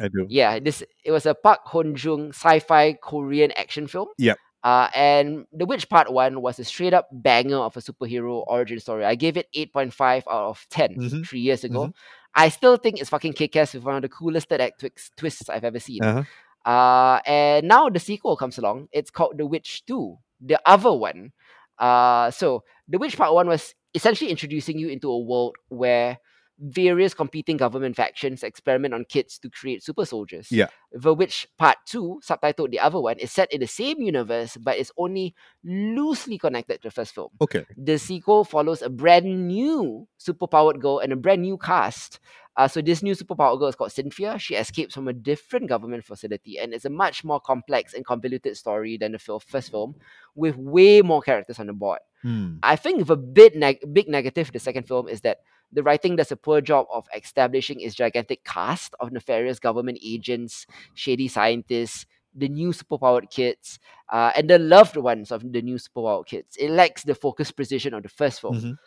I 0.00 0.08
do. 0.08 0.26
Yeah, 0.28 0.58
this 0.60 0.82
it 1.04 1.10
was 1.12 1.26
a 1.26 1.34
Park 1.34 1.60
Hoon-jung 1.66 2.28
sci-fi 2.30 2.94
Korean 3.02 3.50
action 3.52 3.86
film. 3.88 4.08
Yeah. 4.16 4.34
Uh, 4.64 4.88
and 4.94 5.46
The 5.52 5.66
Witch 5.66 5.88
Part 5.88 6.12
One 6.12 6.40
was 6.42 6.58
a 6.58 6.64
straight 6.64 6.92
up 6.94 7.08
banger 7.12 7.56
of 7.58 7.76
a 7.76 7.80
superhero 7.80 8.44
origin 8.46 8.80
story. 8.80 9.04
I 9.04 9.14
gave 9.14 9.36
it 9.36 9.46
eight 9.54 9.72
point 9.72 9.92
five 9.94 10.24
out 10.30 10.48
of 10.50 10.66
10 10.70 10.94
Mhm. 10.96 11.26
three 11.26 11.40
years 11.40 11.62
ago. 11.64 11.92
I 12.38 12.50
still 12.50 12.76
think 12.76 13.00
it's 13.00 13.10
fucking 13.10 13.32
kick-ass 13.32 13.74
with 13.74 13.82
one 13.82 13.96
of 13.96 14.02
the 14.02 14.08
coolest 14.08 14.48
third 14.48 14.60
act 14.60 14.78
twix, 14.78 15.10
twists 15.16 15.48
I've 15.48 15.64
ever 15.64 15.80
seen. 15.80 16.04
Uh-huh. 16.04 16.22
Uh, 16.70 17.20
and 17.26 17.66
now 17.66 17.88
the 17.88 17.98
sequel 17.98 18.36
comes 18.36 18.58
along. 18.58 18.88
It's 18.92 19.10
called 19.10 19.38
The 19.38 19.44
Witch 19.46 19.84
2, 19.86 20.16
the 20.42 20.60
other 20.64 20.92
one. 20.92 21.32
Uh, 21.78 22.30
so 22.30 22.62
The 22.86 22.98
Witch 22.98 23.16
Part 23.16 23.34
1 23.34 23.48
was 23.48 23.74
essentially 23.92 24.30
introducing 24.30 24.78
you 24.78 24.88
into 24.88 25.10
a 25.10 25.18
world 25.18 25.56
where 25.68 26.18
various 26.58 27.14
competing 27.14 27.56
government 27.56 27.96
factions 27.96 28.42
experiment 28.42 28.94
on 28.94 29.04
kids 29.04 29.38
to 29.38 29.50
create 29.50 29.82
super 29.82 30.04
soldiers. 30.04 30.50
Yeah. 30.50 30.68
The 30.92 31.14
Witch 31.14 31.46
Part 31.58 31.78
2, 31.86 32.20
subtitled 32.26 32.70
The 32.70 32.80
Other 32.80 33.00
One, 33.00 33.18
is 33.18 33.30
set 33.30 33.52
in 33.52 33.60
the 33.60 33.66
same 33.66 34.00
universe, 34.00 34.56
but 34.56 34.78
it's 34.78 34.92
only 34.96 35.34
loosely 35.64 36.38
connected 36.38 36.82
to 36.82 36.88
the 36.88 36.92
first 36.92 37.14
film. 37.14 37.30
Okay. 37.40 37.64
The 37.76 37.98
sequel 37.98 38.44
follows 38.44 38.82
a 38.82 38.90
brand 38.90 39.48
new 39.48 40.08
superpowered 40.18 40.80
girl 40.80 40.98
and 40.98 41.12
a 41.12 41.16
brand 41.16 41.42
new 41.42 41.58
cast. 41.58 42.18
Uh, 42.56 42.66
so 42.66 42.82
this 42.82 43.04
new 43.04 43.14
superpowered 43.14 43.60
girl 43.60 43.68
is 43.68 43.76
called 43.76 43.92
Cynthia. 43.92 44.36
She 44.36 44.56
escapes 44.56 44.94
from 44.94 45.06
a 45.06 45.12
different 45.12 45.68
government 45.68 46.04
facility, 46.04 46.58
and 46.58 46.74
it's 46.74 46.84
a 46.84 46.90
much 46.90 47.22
more 47.22 47.38
complex 47.40 47.94
and 47.94 48.04
convoluted 48.04 48.56
story 48.56 48.96
than 48.96 49.12
the 49.12 49.18
first 49.18 49.70
film, 49.70 49.94
with 50.34 50.56
way 50.56 51.02
more 51.02 51.22
characters 51.22 51.60
on 51.60 51.68
the 51.68 51.72
board. 51.72 52.00
Hmm. 52.22 52.56
I 52.62 52.76
think 52.76 53.06
the 53.06 53.16
big, 53.16 53.54
neg- 53.54 53.92
big 53.92 54.08
negative 54.08 54.48
of 54.48 54.52
the 54.52 54.58
second 54.58 54.88
film 54.88 55.08
is 55.08 55.20
that 55.22 55.38
the 55.72 55.82
writing 55.82 56.16
does 56.16 56.32
a 56.32 56.36
poor 56.36 56.60
job 56.60 56.86
of 56.92 57.06
establishing 57.14 57.80
its 57.80 57.94
gigantic 57.94 58.44
cast 58.44 58.94
of 59.00 59.12
nefarious 59.12 59.58
government 59.60 59.98
agents, 60.02 60.66
shady 60.94 61.28
scientists, 61.28 62.06
the 62.34 62.48
new 62.48 62.70
superpowered 62.70 63.30
kids, 63.30 63.78
uh, 64.12 64.32
and 64.36 64.48
the 64.48 64.58
loved 64.58 64.96
ones 64.96 65.30
of 65.30 65.52
the 65.52 65.62
new 65.62 65.76
superpowered 65.76 66.26
kids. 66.26 66.56
It 66.58 66.70
lacks 66.70 67.02
the 67.04 67.14
focused 67.14 67.54
precision 67.56 67.94
of 67.94 68.02
the 68.02 68.08
first 68.08 68.40
film. 68.40 68.54
Mhm. 68.60 68.78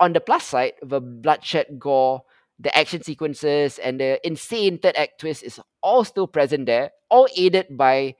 On 0.00 0.12
the 0.12 0.20
plus 0.20 0.44
side, 0.46 0.74
the 0.82 1.00
bloodshed, 1.00 1.78
gore, 1.78 2.22
the 2.58 2.76
action 2.76 3.02
sequences, 3.02 3.78
and 3.78 4.00
the 4.00 4.20
insane 4.26 4.78
third 4.78 4.96
act 4.96 5.20
twist 5.20 5.42
is 5.42 5.60
all 5.82 6.04
still 6.04 6.26
present 6.26 6.66
there, 6.66 6.92
all 7.10 7.28
aided 7.36 7.76
by 7.76 8.14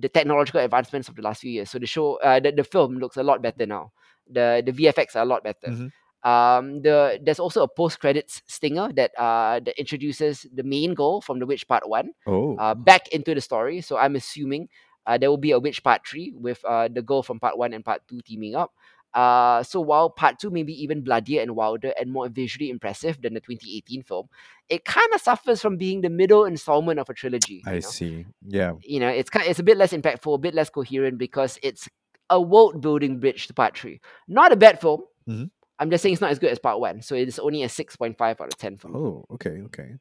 the 0.00 0.08
technological 0.08 0.60
advancements 0.60 1.08
of 1.08 1.16
the 1.16 1.22
last 1.22 1.40
few 1.42 1.50
years. 1.50 1.70
So 1.70 1.78
the 1.78 1.86
show, 1.86 2.16
uh, 2.22 2.40
the, 2.40 2.52
the 2.52 2.64
film 2.64 2.98
looks 2.98 3.16
a 3.16 3.22
lot 3.22 3.42
better 3.42 3.66
now. 3.66 3.92
The 4.30 4.62
the 4.64 4.72
VFX 4.72 5.16
are 5.16 5.22
a 5.22 5.26
lot 5.26 5.42
better. 5.42 5.68
Mhm. 5.72 5.90
Um, 6.24 6.82
the 6.82 7.18
there's 7.22 7.38
also 7.38 7.62
a 7.62 7.68
post 7.68 8.00
credits 8.00 8.42
stinger 8.46 8.90
that 8.94 9.12
uh 9.16 9.60
that 9.64 9.78
introduces 9.78 10.46
the 10.52 10.62
main 10.64 10.94
goal 10.94 11.20
from 11.20 11.38
the 11.38 11.46
Witch 11.46 11.66
Part 11.68 11.88
One 11.88 12.10
Oh. 12.26 12.56
uh, 12.58 12.74
back 12.74 13.08
into 13.08 13.34
the 13.34 13.40
story. 13.40 13.80
So 13.80 13.96
I'm 13.96 14.16
assuming 14.16 14.68
uh, 15.06 15.16
there 15.16 15.30
will 15.30 15.38
be 15.40 15.52
a 15.52 15.58
Witch 15.58 15.82
Part 15.82 16.02
3 16.06 16.34
with 16.36 16.60
uh, 16.68 16.88
the 16.92 17.00
girl 17.00 17.22
from 17.22 17.38
Part 17.40 17.56
1 17.56 17.72
and 17.72 17.84
Part 17.84 18.02
2 18.08 18.20
teaming 18.26 18.54
up. 18.56 18.72
Uh, 19.18 19.64
so 19.64 19.80
while 19.80 20.08
part 20.08 20.38
two 20.38 20.48
may 20.48 20.62
be 20.62 20.80
even 20.80 21.02
bloodier 21.02 21.42
and 21.42 21.56
wilder 21.56 21.92
and 21.98 22.12
more 22.12 22.28
visually 22.28 22.70
impressive 22.70 23.20
than 23.20 23.34
the 23.34 23.40
2018 23.40 24.04
film, 24.04 24.28
it 24.68 24.84
kind 24.84 25.12
of 25.12 25.20
suffers 25.20 25.60
from 25.60 25.76
being 25.76 26.02
the 26.02 26.08
middle 26.08 26.44
installment 26.44 27.00
of 27.00 27.10
a 27.10 27.14
trilogy. 27.14 27.60
I 27.66 27.72
know? 27.72 27.80
see. 27.80 28.26
Yeah. 28.46 28.74
you 28.82 29.00
know, 29.00 29.08
it's 29.08 29.28
kind 29.28 29.44
it's 29.48 29.58
a 29.58 29.64
bit 29.64 29.76
less 29.76 29.92
impactful, 29.92 30.32
a 30.32 30.38
bit 30.38 30.54
less 30.54 30.70
coherent 30.70 31.18
because 31.18 31.58
it's 31.64 31.88
a 32.30 32.40
world 32.40 32.80
building 32.80 33.18
bridge 33.18 33.48
to 33.48 33.54
part 33.54 33.76
three. 33.76 34.00
Not 34.28 34.52
a 34.52 34.56
bad 34.56 34.80
film. 34.80 35.02
Mhm. 35.28 35.50
I'm 35.80 35.90
just 35.90 36.02
saying 36.02 36.12
it's 36.12 36.20
not 36.22 36.30
as 36.30 36.38
good 36.38 36.52
as 36.52 36.60
part 36.60 36.78
one, 36.78 37.02
so 37.02 37.16
it 37.16 37.26
is 37.26 37.40
only 37.40 37.64
a 37.64 37.68
six 37.68 37.96
point 37.96 38.18
five 38.18 38.40
out 38.40 38.52
of 38.52 38.58
ten 38.58 38.76
for 38.76 38.86
me. 38.88 38.98
Oh, 39.00 39.24
okay, 39.32 39.62
okay. 39.66 39.94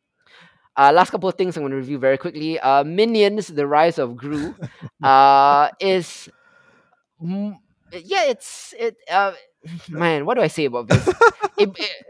Uh, 0.76 0.92
last 0.94 1.10
couple 1.10 1.28
of 1.28 1.34
things 1.36 1.58
I'm 1.58 1.64
going 1.64 1.72
to 1.72 1.78
review 1.78 1.98
very 1.98 2.20
quickly. 2.20 2.60
Uh, 2.60 2.84
Minions: 2.84 3.48
The 3.48 3.66
Rise 3.66 3.98
of 3.98 4.16
Gru 4.16 4.54
uh, 5.04 5.70
is, 5.80 6.30
mm, 7.20 7.58
yeah, 7.92 8.26
it's 8.26 8.74
it. 8.78 8.96
Uh, 9.10 9.34
man, 9.90 10.26
what 10.26 10.36
do 10.36 10.42
I 10.42 10.48
say 10.48 10.66
about 10.66 10.88
this? 10.90 11.08
it, 11.58 11.70
it- 11.78 12.06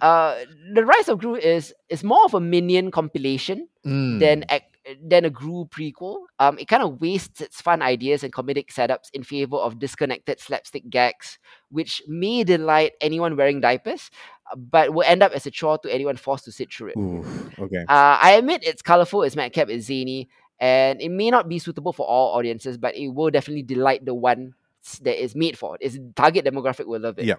uh, 0.00 0.38
the 0.74 0.84
Rise 0.84 1.08
of 1.08 1.18
Gru 1.20 1.36
is 1.36 1.72
is 1.88 2.02
more 2.02 2.24
of 2.24 2.34
a 2.34 2.40
Minion 2.40 2.90
compilation 2.90 3.68
Mm. 3.86 4.18
than 4.18 4.44
ac- 4.50 4.64
than 5.06 5.24
a 5.26 5.30
Gru 5.30 5.66
prequel. 5.66 6.24
Um, 6.38 6.58
it 6.58 6.68
kind 6.68 6.82
of 6.82 7.00
wastes 7.00 7.40
its 7.42 7.60
fun 7.60 7.82
ideas 7.82 8.24
and 8.24 8.32
comedic 8.32 8.68
setups 8.72 9.08
in 9.12 9.22
favor 9.22 9.56
of 9.56 9.78
disconnected 9.78 10.40
slapstick 10.40 10.88
gags, 10.88 11.38
which 11.70 12.02
may 12.08 12.44
delight 12.44 12.92
anyone 13.02 13.36
wearing 13.36 13.60
diapers, 13.60 14.10
uh, 14.50 14.56
but 14.56 14.94
will 14.94 15.04
end 15.06 15.22
up 15.22 15.32
as 15.32 15.46
a 15.46 15.50
chore 15.50 15.78
to 15.78 15.92
anyone 15.92 16.16
forced 16.16 16.46
to 16.46 16.52
sit 16.52 16.72
through 16.72 16.88
it. 16.88 16.98
Oof, 16.98 17.26
okay. 17.60 17.84
Uh, 17.88 18.16
I 18.20 18.32
admit 18.32 18.64
it's 18.64 18.82
colorful, 18.82 19.22
it's 19.22 19.36
madcap, 19.36 19.68
it's 19.68 19.86
zany, 19.86 20.28
and 20.58 21.00
it 21.00 21.10
may 21.10 21.30
not 21.30 21.46
be 21.48 21.58
suitable 21.58 21.92
for 21.92 22.06
all 22.06 22.36
audiences, 22.38 22.78
but 22.78 22.96
it 22.96 23.08
will 23.08 23.30
definitely 23.30 23.62
delight 23.64 24.04
the 24.06 24.14
one 24.14 24.54
that 25.02 25.22
is 25.22 25.34
made 25.34 25.58
for. 25.58 25.76
Its 25.80 25.98
target 26.16 26.44
demographic 26.44 26.86
will 26.86 27.00
love 27.00 27.18
it. 27.18 27.24
Yeah. 27.24 27.36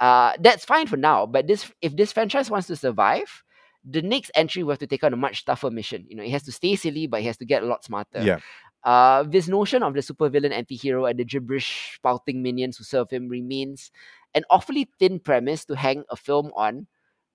Uh, 0.00 0.32
that's 0.40 0.64
fine 0.64 0.86
for 0.86 0.96
now, 0.96 1.26
but 1.26 1.46
this 1.46 1.70
if 1.82 1.96
this 1.96 2.12
franchise 2.12 2.50
wants 2.50 2.68
to 2.68 2.76
survive, 2.76 3.42
the 3.84 4.02
next 4.02 4.30
entry 4.34 4.62
will 4.62 4.72
have 4.72 4.78
to 4.78 4.86
take 4.86 5.02
on 5.02 5.12
a 5.12 5.16
much 5.16 5.44
tougher 5.44 5.70
mission. 5.70 6.04
You 6.08 6.16
know, 6.16 6.22
it 6.22 6.30
has 6.30 6.44
to 6.44 6.52
stay 6.52 6.76
silly, 6.76 7.06
but 7.06 7.20
it 7.20 7.24
has 7.24 7.36
to 7.38 7.44
get 7.44 7.62
a 7.62 7.66
lot 7.66 7.84
smarter. 7.84 8.22
Yeah. 8.22 8.38
Uh, 8.84 9.24
this 9.24 9.48
notion 9.48 9.82
of 9.82 9.94
the 9.94 10.00
supervillain 10.00 10.52
anti-hero 10.52 11.04
and 11.06 11.18
the 11.18 11.24
gibberish 11.24 11.94
spouting 11.96 12.42
minions 12.42 12.76
who 12.76 12.84
serve 12.84 13.10
him 13.10 13.28
remains 13.28 13.90
an 14.34 14.44
awfully 14.50 14.88
thin 15.00 15.18
premise 15.18 15.64
to 15.64 15.74
hang 15.74 16.04
a 16.10 16.16
film 16.16 16.52
on, 16.54 16.86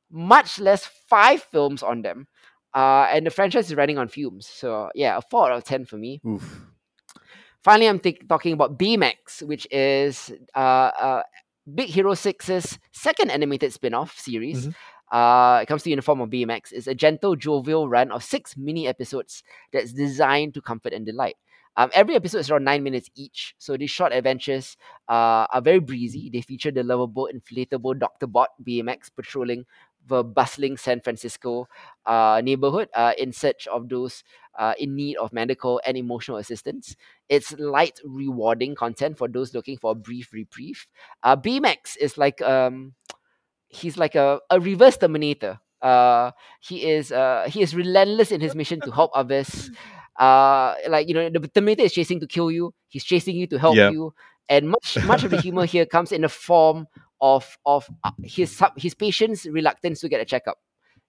much 0.09 0.57
less 0.57 0.85
five 0.85 1.43
films 1.43 1.83
on 1.83 2.01
them. 2.01 2.27
Uh, 2.73 3.07
and 3.11 3.25
the 3.25 3.29
franchise 3.29 3.67
is 3.67 3.75
running 3.75 3.97
on 3.97 4.07
fumes. 4.07 4.47
So 4.47 4.89
yeah, 4.95 5.17
a 5.17 5.21
four 5.21 5.51
out 5.51 5.57
of 5.57 5.63
ten 5.65 5.85
for 5.85 5.97
me. 5.97 6.21
Oof. 6.25 6.61
Finally, 7.63 7.87
I'm 7.87 7.99
talking 8.27 8.53
about 8.53 8.77
Baymax, 8.77 9.41
which 9.43 9.67
is 9.71 10.31
uh, 10.55 10.59
uh, 10.59 11.23
Big 11.73 11.89
Hero 11.89 12.13
6's 12.13 12.77
second 12.91 13.31
animated 13.31 13.71
spin-off 13.71 14.19
series. 14.19 14.67
Mhm. 14.67 14.75
Uh, 15.11 15.59
it 15.61 15.67
comes 15.67 15.83
to 15.83 15.89
you 15.89 15.93
in 15.93 15.97
the 15.97 16.01
form 16.03 16.19
of 16.21 16.29
Baymax. 16.29 16.71
It's 16.73 16.87
a 16.87 16.95
gentle, 16.95 17.35
jovial 17.35 17.87
run 17.87 18.11
of 18.11 18.23
six 18.23 18.57
mini 18.57 18.87
episodes 18.87 19.43
that's 19.71 19.93
designed 19.93 20.55
to 20.55 20.61
comfort 20.61 20.91
and 20.91 21.05
delight. 21.05 21.37
Um, 21.77 21.89
every 21.93 22.15
episode 22.15 22.39
is 22.39 22.51
around 22.51 22.65
nine 22.65 22.83
minutes 22.83 23.09
each, 23.15 23.55
so 23.57 23.77
these 23.77 23.89
short 23.89 24.11
adventures 24.13 24.77
uh, 25.09 25.47
are 25.51 25.61
very 25.61 25.79
breezy. 25.79 26.29
They 26.31 26.41
feature 26.41 26.69
the 26.69 26.83
lovable, 26.83 27.29
inflatable 27.33 27.97
Dr. 27.97 28.27
Bot 28.27 28.49
Baymax 28.63 29.09
patrolling 29.15 29.65
the 30.07 30.23
bustling 30.23 30.77
San 30.77 30.99
Francisco 30.99 31.67
uh, 32.05 32.41
neighborhood 32.43 32.89
uh, 32.93 33.13
in 33.17 33.31
search 33.31 33.67
of 33.67 33.89
those 33.89 34.23
uh, 34.57 34.73
in 34.77 34.95
need 34.95 35.17
of 35.17 35.33
medical 35.33 35.81
and 35.85 35.97
emotional 35.97 36.37
assistance. 36.37 36.95
It's 37.29 37.53
light, 37.59 37.99
rewarding 38.03 38.75
content 38.75 39.17
for 39.17 39.27
those 39.27 39.53
looking 39.53 39.77
for 39.77 39.91
a 39.91 39.95
brief 39.95 40.31
reprieve. 40.33 40.85
Uh, 41.23 41.35
Baymax 41.35 41.97
is 41.99 42.17
like 42.17 42.41
um, 42.41 42.93
he's 43.67 43.97
like 43.97 44.15
a, 44.15 44.39
a 44.49 44.59
reverse 44.59 44.97
Terminator. 44.97 45.59
Uh, 45.81 46.31
he 46.61 46.89
is 46.89 47.11
uh, 47.11 47.45
he 47.49 47.61
is 47.61 47.75
relentless 47.75 48.31
in 48.31 48.41
his 48.41 48.55
mission 48.55 48.81
to 48.81 48.91
help 48.91 49.11
others. 49.15 49.71
Uh, 50.19 50.75
like 50.89 51.07
you 51.07 51.13
know, 51.13 51.29
the 51.29 51.47
Terminator 51.47 51.83
is 51.83 51.93
chasing 51.93 52.19
to 52.19 52.27
kill 52.27 52.51
you. 52.51 52.73
He's 52.87 53.03
chasing 53.03 53.35
you 53.35 53.47
to 53.47 53.57
help 53.59 53.75
Yeah. 53.75 53.89
you, 53.89 54.13
and 54.49 54.69
much 54.69 54.97
much 55.03 55.23
of 55.23 55.31
the 55.31 55.37
humor 55.37 55.65
here 55.65 55.85
comes 55.85 56.11
in 56.11 56.21
the 56.21 56.29
form 56.29 56.87
of 57.21 57.57
of 57.65 57.87
uh, 58.03 58.11
his 58.23 58.61
his 58.77 58.93
patient's 58.93 59.45
reluctance 59.45 60.01
to 60.01 60.09
get 60.09 60.21
a 60.21 60.25
checkup. 60.25 60.59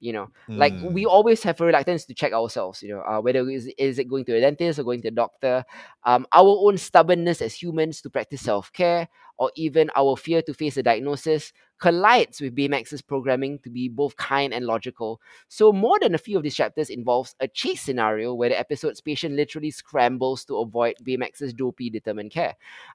You 0.00 0.12
know, 0.12 0.28
like 0.48 0.74
Mm. 0.74 0.92
we 0.92 1.06
always 1.06 1.42
have 1.44 1.60
a 1.60 1.64
reluctance 1.64 2.04
to 2.06 2.14
check 2.14 2.32
ourselves. 2.32 2.82
You 2.82 2.90
know, 2.94 3.00
uh, 3.00 3.20
whether 3.20 3.48
is 3.48 3.72
is 3.78 3.98
it 3.98 4.08
going 4.08 4.24
to 4.26 4.36
a 4.36 4.40
dentist 4.40 4.78
or 4.78 4.84
going 4.84 5.00
to 5.02 5.08
a 5.08 5.10
doctor. 5.12 5.64
Um, 6.04 6.26
our 6.32 6.56
own 6.66 6.76
stubbornness 6.78 7.40
as 7.40 7.54
humans 7.54 8.02
to 8.02 8.10
practice 8.10 8.42
self 8.42 8.70
care, 8.72 9.08
or 9.38 9.50
even 9.56 9.90
our 9.96 10.16
fear 10.16 10.42
to 10.42 10.52
face 10.52 10.76
a 10.76 10.82
diagnosis, 10.82 11.52
collides 11.78 12.40
with 12.40 12.54
Baymax's 12.54 13.02
programming 13.02 13.58
to 13.60 13.70
be 13.70 13.88
both 13.88 14.16
kind 14.16 14.52
and 14.52 14.66
logical. 14.66 15.20
So 15.48 15.72
more 15.72 15.98
than 16.00 16.14
a 16.14 16.18
few 16.18 16.36
of 16.36 16.42
these 16.42 16.54
chapters 16.54 16.90
involves 16.90 17.34
a 17.40 17.48
chase 17.48 17.80
scenario 17.82 18.34
where 18.34 18.50
the 18.50 18.58
episode's 18.58 19.00
patient 19.00 19.34
literally 19.34 19.70
scrambles 19.70 20.44
to 20.46 20.58
avoid 20.58 20.94
Baymax's 21.02 21.52
dopey 21.54 21.88
determined 21.90 22.30
care. 22.30 22.54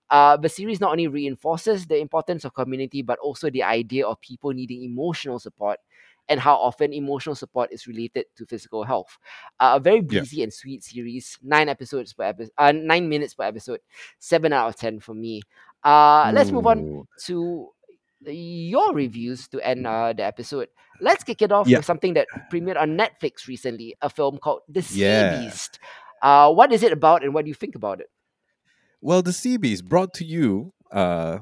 Uh, 0.10 0.38
the 0.38 0.50
series 0.50 0.80
not 0.80 0.92
only 0.92 1.08
reinforces 1.08 1.88
the 1.88 1.98
importance 1.98 2.46
of 2.46 2.54
community, 2.54 3.02
but 3.02 3.20
also 3.20 3.50
the 3.50 3.64
idea 3.64 4.06
of 4.08 4.20
people 4.22 4.52
needing 4.52 4.84
emotional 4.84 5.40
support 5.40 5.80
and 6.30 6.40
how 6.40 6.56
often 6.56 6.94
emotional 6.94 7.36
support 7.36 7.74
is 7.74 7.88
related 7.88 8.26
to 8.38 8.46
physical 8.46 8.84
health. 8.84 9.18
Uh, 9.60 9.74
a 9.76 9.80
very 9.80 9.98
Yeah. 9.98 10.20
breezy 10.22 10.44
and 10.44 10.54
sweet 10.54 10.84
series, 10.84 11.38
nine 11.44 11.68
episodes 11.68 12.14
per 12.14 12.24
episode, 12.24 12.52
uh, 12.58 12.72
nine 12.72 13.10
minutes 13.10 13.34
per 13.34 13.44
episode, 13.44 13.82
seven 14.20 14.54
out 14.54 14.70
of 14.70 14.76
ten 14.78 15.00
for 15.02 15.14
me. 15.14 15.42
Uh, 15.84 16.32
let's 16.34 16.52
move 16.52 16.68
on 16.68 17.08
to 17.26 17.70
your 18.26 18.94
reviews 18.94 19.48
to 19.48 19.60
end 19.66 19.88
uh, 19.88 20.14
the 20.14 20.24
episode. 20.24 20.68
Let's 21.02 21.24
kick 21.24 21.42
it 21.42 21.52
off 21.52 21.68
Yeah. 21.68 21.78
with 21.78 21.86
something 21.86 22.14
that 22.16 22.28
premiered 22.52 22.78
on 22.80 22.98
Netflix 22.98 23.48
recently, 23.48 23.96
a 24.02 24.10
film 24.10 24.38
called 24.38 24.62
The 24.68 24.82
Sea 24.82 25.02
Yeah. 25.02 25.40
Beast. 25.42 25.80
Uh, 26.22 26.52
what 26.54 26.72
is 26.74 26.84
it 26.84 26.92
about 26.92 27.24
and 27.24 27.34
what 27.34 27.46
do 27.46 27.50
you 27.50 27.56
think 27.56 27.76
about 27.76 28.02
it? 28.02 28.10
Well, 29.02 29.22
the 29.22 29.32
Sea 29.32 29.56
Beast 29.56 29.88
brought 29.88 30.14
to 30.16 30.26
you, 30.26 30.74
uh, 30.92 31.40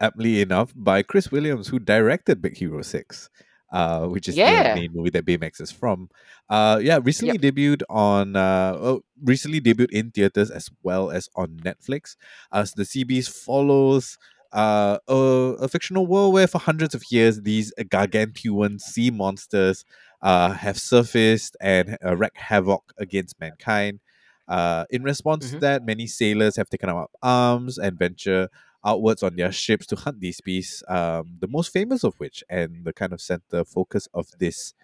aptly 0.00 0.40
enough, 0.40 0.72
by 0.76 1.02
Chris 1.02 1.32
Williams, 1.32 1.66
who 1.68 1.80
directed 1.80 2.40
Big 2.40 2.56
Hero 2.58 2.82
Six, 2.82 3.28
uh, 3.72 4.06
which 4.06 4.28
is 4.28 4.36
Yeah. 4.36 4.74
the 4.74 4.80
main 4.80 4.92
movie 4.94 5.10
that 5.10 5.24
Baymax 5.24 5.60
is 5.60 5.70
from. 5.70 6.08
Uh, 6.48 6.78
yeah, 6.82 6.98
recently 7.02 7.38
debuted 7.38 7.82
on, 7.88 8.36
uh, 8.36 8.74
oh, 8.78 9.02
recently 9.22 9.60
debuted 9.60 9.90
in 9.90 10.10
theaters 10.10 10.50
as 10.50 10.70
well 10.82 11.10
as 11.10 11.28
on 11.36 11.58
Netflix. 11.64 12.16
As 12.52 12.72
the 12.72 12.84
Sea 12.84 13.04
Beast 13.04 13.30
follows. 13.30 14.18
Uh, 14.52 14.98
a, 15.08 15.14
a 15.60 15.68
fictional 15.68 16.06
world 16.06 16.32
where 16.32 16.46
for 16.46 16.58
hundreds 16.58 16.94
of 16.94 17.02
years 17.10 17.42
these 17.42 17.72
gargantuan 17.90 18.78
sea 18.78 19.10
monsters 19.10 19.84
uh, 20.22 20.52
have 20.52 20.78
surfaced 20.78 21.56
and 21.60 21.98
uh, 22.04 22.16
wreaked 22.16 22.38
havoc 22.38 22.92
against 22.96 23.38
mankind. 23.40 24.00
Uh, 24.48 24.84
in 24.90 25.02
response 25.02 25.50
to 25.50 25.56
Mhm. 25.56 25.60
that, 25.60 25.84
many 25.84 26.06
sailors 26.06 26.56
have 26.56 26.70
taken 26.70 26.88
up 26.88 27.10
arms 27.22 27.76
and 27.76 27.98
venture 27.98 28.48
outwards 28.86 29.22
on 29.22 29.36
their 29.36 29.52
ships 29.52 29.86
to 29.88 29.96
hunt 29.96 30.20
these 30.20 30.40
beasts. 30.40 30.82
Um, 30.88 31.38
the 31.40 31.48
most 31.48 31.72
famous 31.72 32.04
of 32.04 32.14
which, 32.18 32.44
and 32.48 32.84
the 32.84 32.92
kind 32.94 33.12
of 33.12 33.20
center 33.20 33.64
focus 33.64 34.08
of 34.14 34.28
this 34.38 34.74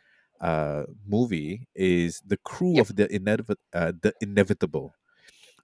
uh, 0.40 0.84
movie, 1.06 1.68
is 1.74 2.22
the 2.26 2.38
crew 2.38 2.74
Yep. 2.76 2.90
of 2.90 2.96
the, 2.96 3.06
uh, 3.74 3.92
the 4.02 4.14
Inevitable. 4.20 4.94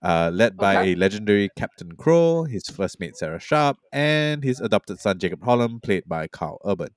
Uh, 0.00 0.30
led 0.32 0.56
by 0.56 0.76
Okay. 0.76 0.92
a 0.92 0.94
legendary 0.94 1.50
Captain 1.56 1.92
Crow, 1.96 2.44
his 2.44 2.68
first 2.68 3.00
mate 3.00 3.16
Sarah 3.16 3.40
Sharp, 3.40 3.78
and 3.92 4.44
his 4.44 4.60
adopted 4.60 5.00
son 5.00 5.18
Jacob 5.18 5.42
Holland, 5.42 5.82
played 5.82 6.04
by 6.06 6.28
Karl 6.28 6.60
Urban. 6.64 6.90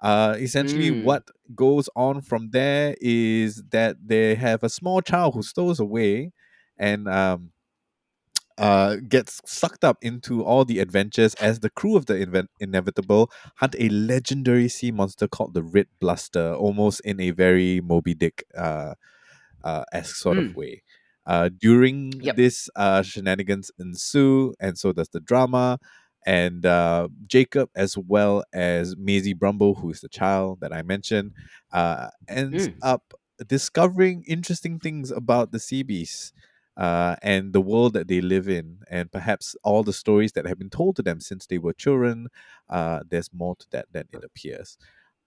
Uh, 0.00 0.36
essentially, 0.38 0.90
Mm. 0.90 1.04
what 1.04 1.28
goes 1.54 1.88
on 1.94 2.22
from 2.22 2.50
there 2.50 2.96
is 3.00 3.62
that 3.70 3.96
they 4.04 4.34
have 4.34 4.62
a 4.64 4.68
small 4.68 5.00
child 5.02 5.34
who 5.34 5.42
stows 5.42 5.78
away 5.78 6.32
and 6.78 7.08
um, 7.08 7.52
uh, 8.62 8.96
gets 9.08 9.40
sucked 9.44 9.84
up 9.84 9.98
into 10.02 10.44
all 10.44 10.64
the 10.64 10.78
adventures 10.80 11.34
as 11.36 11.60
the 11.60 11.70
crew 11.70 11.96
of 11.96 12.06
the 12.06 12.14
Inven- 12.14 12.48
Inevitable 12.60 13.30
hunt 13.56 13.76
a 13.78 13.88
legendary 13.90 14.68
sea 14.68 14.92
monster 14.92 15.28
called 15.28 15.54
the 15.54 15.64
Red 15.64 15.88
Bluster, 16.00 16.54
almost 16.54 17.00
in 17.02 17.20
a 17.20 17.32
very 17.32 17.80
Moby 17.82 18.14
Dick 18.14 18.44
uh, 18.56 18.94
uh, 19.64 19.84
esque 19.92 20.16
sort 20.16 20.38
of 20.38 20.46
Mm. 20.46 20.56
way. 20.56 20.82
Uh, 21.26 21.50
during 21.56 22.12
Yep. 22.20 22.36
this, 22.36 22.68
uh, 22.76 23.02
shenanigans 23.02 23.70
ensue, 23.78 24.54
and 24.60 24.78
so 24.78 24.92
does 24.92 25.08
the 25.10 25.20
drama. 25.20 25.78
And 26.26 26.64
uh, 26.66 27.08
Jacob, 27.26 27.70
as 27.74 27.98
well 27.98 28.44
as 28.52 28.96
Maisie 28.96 29.34
Brumble, 29.34 29.74
who 29.76 29.90
is 29.90 30.00
the 30.00 30.08
child 30.08 30.60
that 30.60 30.72
I 30.72 30.82
mentioned, 30.82 31.32
uh, 31.72 32.08
ends 32.28 32.68
Mm. 32.68 32.82
up 32.82 33.14
discovering 33.46 34.24
interesting 34.26 34.78
things 34.78 35.10
about 35.10 35.52
the 35.52 35.58
sea 35.58 35.82
beasts 35.82 36.32
uh, 36.76 37.16
and 37.22 37.52
the 37.52 37.60
world 37.60 37.92
that 37.94 38.08
they 38.08 38.20
live 38.20 38.48
in, 38.48 38.78
and 38.90 39.10
perhaps 39.12 39.56
all 39.62 39.82
the 39.82 39.92
stories 39.92 40.32
that 40.32 40.46
have 40.46 40.58
been 40.58 40.70
told 40.70 40.96
to 40.96 41.02
them 41.02 41.20
since 41.20 41.46
they 41.46 41.58
were 41.58 41.72
children. 41.72 42.28
Uh, 42.68 43.00
there's 43.08 43.30
more 43.32 43.56
to 43.56 43.66
that 43.72 43.86
than 43.92 44.04
it 44.12 44.24
appears. 44.24 44.78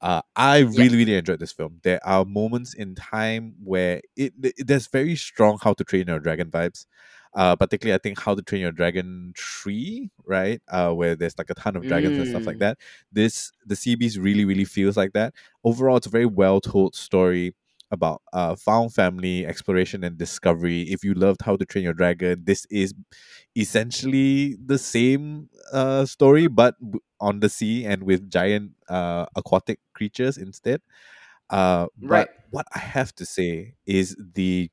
Uh, 0.01 0.21
I 0.35 0.59
really, 0.59 0.97
really 0.97 1.15
enjoyed 1.15 1.39
this 1.39 1.53
film. 1.53 1.79
There 1.83 2.05
are 2.05 2.25
moments 2.25 2.73
in 2.73 2.95
time 2.95 3.55
where 3.63 4.01
it, 4.15 4.33
it 4.43 4.53
there's 4.67 4.87
very 4.87 5.15
strong 5.15 5.57
How 5.61 5.73
to 5.73 5.83
Train 5.83 6.07
Your 6.07 6.19
Dragon 6.19 6.51
vibes. 6.51 6.85
Uh, 7.33 7.55
particularly, 7.55 7.95
I 7.95 7.97
think 7.97 8.19
How 8.19 8.35
to 8.35 8.41
Train 8.41 8.61
Your 8.61 8.71
Dragon 8.71 9.33
Tree, 9.35 10.09
right? 10.25 10.61
Uh, 10.69 10.91
where 10.91 11.15
there's 11.15 11.37
like 11.37 11.49
a 11.49 11.53
ton 11.55 11.75
of 11.75 11.85
dragons 11.85 12.17
and 12.17 12.27
stuff 12.27 12.45
like 12.47 12.57
Mm. 12.57 12.59
that. 12.59 12.77
This 13.11 13.51
the 13.65 13.75
Sea 13.75 13.95
Beast 13.95 14.17
really, 14.17 14.45
really 14.45 14.65
feels 14.65 14.95
like 14.97 15.13
that. 15.13 15.33
Overall, 15.63 15.97
it's 15.97 16.07
a 16.07 16.09
very 16.09 16.25
well 16.25 16.61
told 16.61 16.95
story 16.95 17.53
about 17.91 18.21
uh 18.33 18.55
found 18.55 18.93
family 18.93 19.45
exploration 19.45 20.03
and 20.03 20.17
discovery. 20.17 20.81
If 20.83 21.03
you 21.03 21.13
loved 21.13 21.41
How 21.43 21.55
to 21.55 21.65
Train 21.65 21.83
Your 21.83 21.93
Dragon, 21.93 22.43
this 22.45 22.65
is 22.69 22.93
essentially 23.55 24.55
the 24.63 24.77
same 24.77 25.49
uh 25.71 26.05
story, 26.05 26.47
but 26.47 26.75
on 27.19 27.39
the 27.39 27.49
sea 27.49 27.85
and 27.85 28.03
with 28.03 28.29
giant 28.29 28.71
uh 28.89 29.25
aquatic 29.35 29.79
creatures 29.93 30.37
instead. 30.37 30.81
Uh, 31.49 31.87
Right. 32.01 32.27
but 32.27 32.29
what 32.51 32.67
I 32.73 32.79
have 32.79 33.13
to 33.15 33.25
say 33.25 33.75
is 33.85 34.15
the 34.19 34.71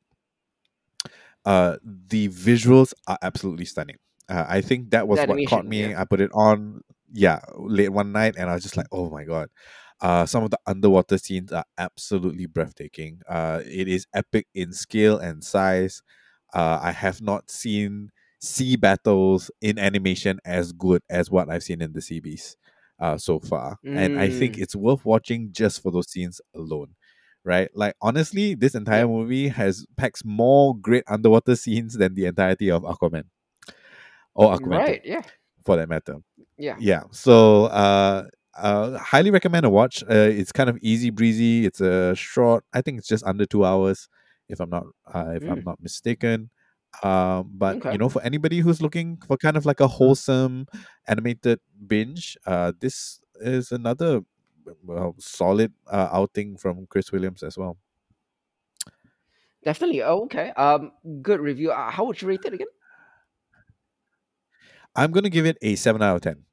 uh 1.44 1.76
the 1.84 2.28
visuals 2.28 2.92
are 3.06 3.18
absolutely 3.22 3.64
stunning. 3.64 3.96
Uh, 4.28 4.46
I 4.48 4.60
think 4.60 4.90
that 4.90 5.08
was 5.08 5.24
what 5.24 5.44
caught 5.44 5.66
me. 5.66 5.90
yeah. 5.90 6.00
I 6.00 6.04
put 6.04 6.20
it 6.20 6.30
on, 6.32 6.82
yeah, 7.12 7.40
late 7.56 7.88
one 7.90 8.12
night, 8.12 8.36
and 8.38 8.48
I 8.48 8.54
was 8.54 8.62
just 8.62 8.76
like, 8.76 8.86
oh 8.92 9.10
my 9.10 9.24
god. 9.24 9.48
Uh, 10.02 10.26
some 10.26 10.44
of 10.44 10.50
the 10.50 10.58
underwater 10.66 11.18
scenes 11.18 11.52
are 11.52 11.64
absolutely 11.78 12.46
breathtaking. 12.46 13.22
Uh, 13.28 13.62
it 13.66 13.88
is 13.88 14.06
epic 14.14 14.48
in 14.54 14.72
scale 14.72 15.18
and 15.18 15.44
size. 15.44 16.02
Uh, 16.54 16.80
I 16.82 16.92
have 16.92 17.22
not 17.22 17.50
seen 17.50 18.10
sea 18.40 18.76
battles 18.76 19.50
in 19.62 19.78
animation 19.78 20.40
as 20.44 20.72
good 20.72 21.02
as 21.08 21.30
what 21.30 21.48
I've 21.48 21.62
seen 21.62 21.80
in 21.80 21.92
the 21.92 22.02
Sea 22.02 22.20
Beast 22.20 22.56
uh, 23.00 23.16
so 23.18 23.40
far, 23.40 23.78
and 23.92 24.12
I 24.16 24.28
think 24.30 24.56
Mm. 24.56 24.62
it's 24.62 24.76
worth 24.76 25.04
watching 25.04 25.50
just 25.52 25.82
for 25.82 25.92
those 25.92 26.10
scenes 26.10 26.40
alone 26.54 26.94
right? 27.44 27.70
Like 27.74 27.96
honestly, 28.00 28.54
this 28.54 28.76
entire 28.76 29.08
movie 29.08 29.48
has 29.48 29.84
packs 29.96 30.24
more 30.24 30.76
great 30.76 31.04
underwater 31.08 31.56
scenes 31.56 31.94
than 31.94 32.14
the 32.14 32.26
entirety 32.26 32.70
of 32.70 32.82
Aquaman 32.84 33.24
or 34.34 34.56
Aquaman 34.56 34.70
Right. 34.70 35.00
Yeah. 35.04 35.22
for 35.64 35.76
that 35.76 35.88
matter. 35.88 36.16
Yeah. 36.58 36.76
Yeah. 36.78 37.04
So 37.12 37.66
uh 37.66 38.24
uh 38.56 38.98
highly 38.98 39.30
recommend 39.30 39.66
a 39.66 39.70
watch. 39.70 40.02
Uh 40.04 40.28
it's 40.30 40.52
kind 40.52 40.70
of 40.70 40.78
easy 40.82 41.10
breezy. 41.10 41.66
It's 41.66 41.80
a 41.80 42.14
short, 42.14 42.64
I 42.72 42.82
think 42.82 42.98
it's 42.98 43.08
just 43.08 43.24
under 43.24 43.46
two 43.46 43.64
hours, 43.64 44.08
if 44.48 44.60
I'm 44.60 44.70
not 44.70 44.84
uh, 45.12 45.32
if 45.36 45.48
I'm 45.48 45.62
Mm. 45.62 45.64
not 45.64 45.80
mistaken. 45.82 46.50
Um, 47.02 47.50
but 47.54 47.78
Okay. 47.78 47.90
you 47.90 47.98
know, 47.98 48.08
for 48.10 48.22
anybody 48.22 48.60
who's 48.60 48.82
looking 48.82 49.16
for 49.26 49.36
kind 49.38 49.56
of 49.56 49.64
like 49.64 49.80
a 49.80 49.88
wholesome 49.88 50.66
animated 51.08 51.60
binge, 51.86 52.36
uh, 52.46 52.72
this 52.80 53.20
is 53.40 53.72
another 53.72 54.20
well, 54.84 55.14
solid 55.18 55.72
uh, 55.90 56.08
outing 56.12 56.56
from 56.58 56.86
Chris 56.86 57.10
Williams 57.12 57.42
as 57.42 57.56
well. 57.58 57.78
Definitely. 59.64 60.02
Oh, 60.02 60.24
okay. 60.24 60.50
Um, 60.50 60.92
good 61.22 61.40
review. 61.40 61.70
Uh, 61.70 61.90
how 61.90 62.04
would 62.04 62.20
you 62.20 62.28
rate 62.28 62.44
it 62.44 62.54
again? 62.54 62.66
I'm 64.94 65.10
gonna 65.12 65.30
give 65.30 65.46
it 65.46 65.58
a 65.62 65.76
seven 65.76 66.02
out 66.02 66.16
of 66.16 66.22
ten. 66.22 66.44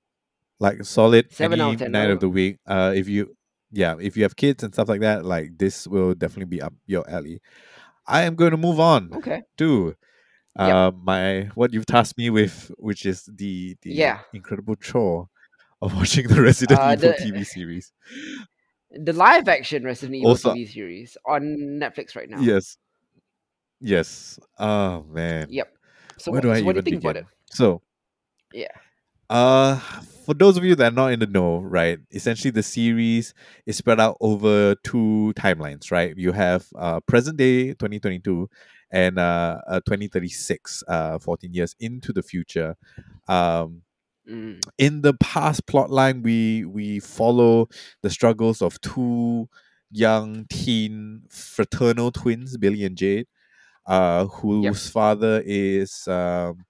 Like 0.59 0.83
solid 0.83 1.31
Seven 1.31 1.59
any 1.61 1.75
night 1.89 2.09
of 2.11 2.19
the 2.19 2.29
week. 2.29 2.57
Uh, 2.67 2.91
if 2.95 3.07
you 3.07 3.35
yeah, 3.71 3.95
if 3.99 4.17
you 4.17 4.23
have 4.23 4.35
kids 4.35 4.63
and 4.63 4.73
stuff 4.73 4.89
like 4.89 5.01
that, 5.01 5.23
like 5.23 5.57
this 5.57 5.87
will 5.87 6.13
definitely 6.13 6.49
be 6.57 6.61
up 6.61 6.73
your 6.85 7.09
alley. 7.09 7.41
I 8.07 8.23
am 8.23 8.35
going 8.35 8.51
to 8.51 8.57
move 8.57 8.79
on 8.79 9.11
okay. 9.13 9.43
to 9.57 9.95
Yep. 10.57 10.75
uh 10.75 10.91
my 11.03 11.43
what 11.55 11.71
you've 11.71 11.85
tasked 11.85 12.17
me 12.17 12.29
with, 12.29 12.71
which 12.77 13.05
is 13.05 13.29
the 13.31 13.77
the 13.83 13.91
Yeah. 13.91 14.19
incredible 14.33 14.75
chore 14.75 15.29
of 15.81 15.93
watching 15.99 16.27
the 16.27 16.41
Resident 16.41 16.79
Uh, 16.79 16.91
Evil 16.97 17.11
the 17.11 17.15
TV 17.23 17.45
series. 17.45 17.93
the 18.91 19.13
live 19.13 19.47
action 19.47 19.83
Resident 19.85 20.15
Evil 20.17 20.31
Also, 20.31 20.53
TV 20.53 20.67
series 20.67 21.15
on 21.25 21.43
Netflix 21.79 22.15
right 22.17 22.27
now. 22.29 22.41
yes, 22.41 22.75
yes. 23.79 24.39
Oh 24.57 25.03
man, 25.03 25.47
Yep. 25.49 25.71
So, 26.17 26.31
where 26.31 26.39
what, 26.39 26.43
do 26.43 26.51
I 26.51 26.59
so 26.59 26.65
what 26.65 26.73
do 26.73 26.77
you 26.77 26.81
even 26.81 26.83
think 26.83 27.03
about 27.03 27.13
begin? 27.13 27.27
it? 27.29 27.55
So, 27.55 27.81
Yeah. 28.51 28.75
Uh, 29.29 29.79
for 30.29 30.35
those 30.35 30.57
of 30.57 30.63
you 30.63 30.75
that 30.75 30.91
are 30.93 30.95
not 30.95 31.11
in 31.11 31.19
the 31.19 31.25
know, 31.25 31.57
right? 31.57 31.97
Essentially, 32.11 32.51
the 32.51 32.61
series 32.61 33.33
is 33.65 33.77
spread 33.77 33.99
out 33.99 34.15
over 34.21 34.75
two 34.83 35.33
timelines, 35.35 35.91
right? 35.91 36.15
You 36.15 36.33
have 36.33 36.67
uh 36.77 36.99
present 37.01 37.37
day 37.37 37.73
2022 37.73 38.47
and 38.91 39.17
uh, 39.17 39.59
uh 39.67 39.79
2036, 39.87 40.83
uh 40.87 41.17
14 41.17 41.53
years 41.53 41.75
into 41.79 42.13
the 42.13 42.21
future. 42.21 42.75
Um, 43.27 43.81
Mm. 44.29 44.59
in 44.77 45.01
the 45.01 45.13
past 45.15 45.65
plot 45.67 45.89
line, 45.89 46.21
we 46.21 46.65
we 46.65 46.99
follow 46.99 47.67
the 48.03 48.09
struggles 48.09 48.61
of 48.61 48.79
two 48.81 49.49
young 49.91 50.45
teen 50.49 51.23
fraternal 51.29 52.11
twins, 52.11 52.57
Billy 52.57 52.85
and 52.85 52.97
Jade, 52.97 53.27
uh, 53.87 54.25
Yep. 54.59 54.75
whose 54.75 54.89
father 54.89 55.43
is 55.45 56.07
um 56.07 56.65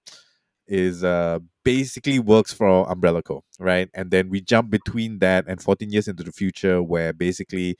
is 0.69 1.03
uh 1.03 1.39
basically 1.65 2.19
works 2.19 2.53
for 2.53 2.89
Umbrella 2.91 3.23
Co, 3.23 3.43
right? 3.59 3.89
And 3.93 4.11
then 4.11 4.29
we 4.29 4.41
jump 4.41 4.71
between 4.71 5.19
that 5.19 5.45
and 5.47 5.61
14 5.61 5.91
years 5.91 6.07
into 6.07 6.23
the 6.23 6.31
future 6.33 6.83
where 6.83 7.13
basically 7.13 7.77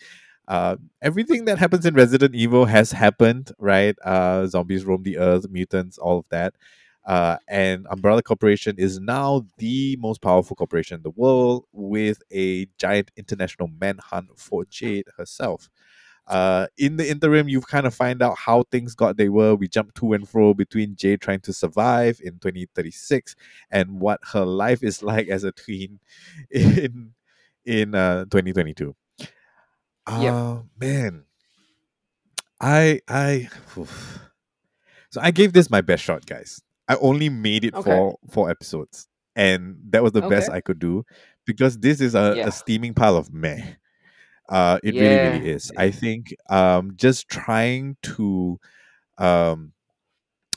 uh 0.48 0.78
everything 1.02 1.46
that 1.46 1.60
happens 1.60 1.86
in 1.86 1.94
Resident 1.96 2.36
Evil 2.36 2.66
has 2.66 2.92
happened, 2.92 3.52
right? 3.60 3.96
Uh 4.04 4.48
zombies 4.48 4.86
roam 4.86 5.04
the 5.04 5.18
earth, 5.20 5.50
mutants, 5.50 5.98
all 5.98 6.20
of 6.20 6.26
that. 6.32 6.56
Uh, 7.06 7.38
and 7.48 7.88
Umbrella 7.90 8.22
Corporation 8.22 8.76
is 8.78 9.00
now 9.00 9.46
the 9.58 9.98
most 10.00 10.22
powerful 10.22 10.56
corporation 10.56 10.98
in 10.98 11.02
the 11.02 11.10
world 11.10 11.66
with 11.72 12.22
a 12.32 12.68
giant 12.78 13.10
international 13.18 13.68
manhunt 13.82 14.30
for 14.38 14.66
Jade 14.66 15.08
herself. 15.18 15.70
Uh, 16.30 16.68
in 16.78 16.98
the 16.98 17.10
interim, 17.10 17.50
you 17.50 17.60
kind 17.60 17.88
of 17.88 17.94
find 17.94 18.22
out 18.22 18.38
how 18.38 18.64
things 18.72 18.94
got 18.96 19.18
they 19.18 19.30
were. 19.30 19.56
We 19.56 19.68
jump 19.68 19.94
to 19.96 20.14
and 20.14 20.30
fro 20.30 20.54
between 20.54 20.96
Jade 20.96 21.22
trying 21.22 21.40
to 21.42 21.52
survive 21.54 22.22
in 22.24 22.34
2036 22.40 23.36
and 23.72 24.00
what 24.00 24.20
her 24.34 24.46
life 24.46 24.84
is 24.84 25.02
like 25.12 25.28
as 25.28 25.44
a 25.44 25.52
tween 25.52 26.00
in 26.52 27.14
in 27.66 27.96
uh 27.96 28.26
2022. 28.26 28.96
Yep. 29.20 30.34
Oh 30.34 30.66
man, 30.80 31.24
I 32.62 33.02
I 33.08 33.50
oof. 33.78 34.20
so 35.12 35.22
I 35.22 35.32
gave 35.32 35.54
this 35.54 35.70
my 35.70 35.82
best 35.82 36.04
shot, 36.04 36.26
guys. 36.26 36.62
I 36.88 36.96
only 36.98 37.30
made 37.30 37.64
it 37.66 37.74
Okay. 37.76 37.90
for 37.90 38.18
four 38.32 38.50
episodes, 38.50 39.08
and 39.36 39.78
that 39.90 40.04
was 40.04 40.12
the 40.14 40.22
best 40.30 40.50
I 40.50 40.62
could 40.62 40.80
do 40.80 41.06
because 41.46 41.78
this 41.78 42.02
is 42.02 42.16
a, 42.16 42.34
Yeah. 42.38 42.48
a 42.48 42.52
steaming 42.52 42.94
pile 42.94 43.16
of 43.18 43.34
meh. 43.34 43.62
Uh, 44.50 44.80
it 44.84 44.96
really, 44.96 45.16
Yeah. 45.16 45.22
really 45.32 45.48
is. 45.50 45.72
I 45.78 45.92
think 45.92 46.36
um, 46.50 46.94
just 46.96 47.30
trying 47.30 47.98
to 48.04 48.60
um, 49.18 49.74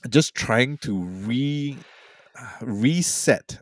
just 0.08 0.34
trying 0.34 0.78
to 0.78 0.98
re 1.02 1.76
reset 2.62 3.58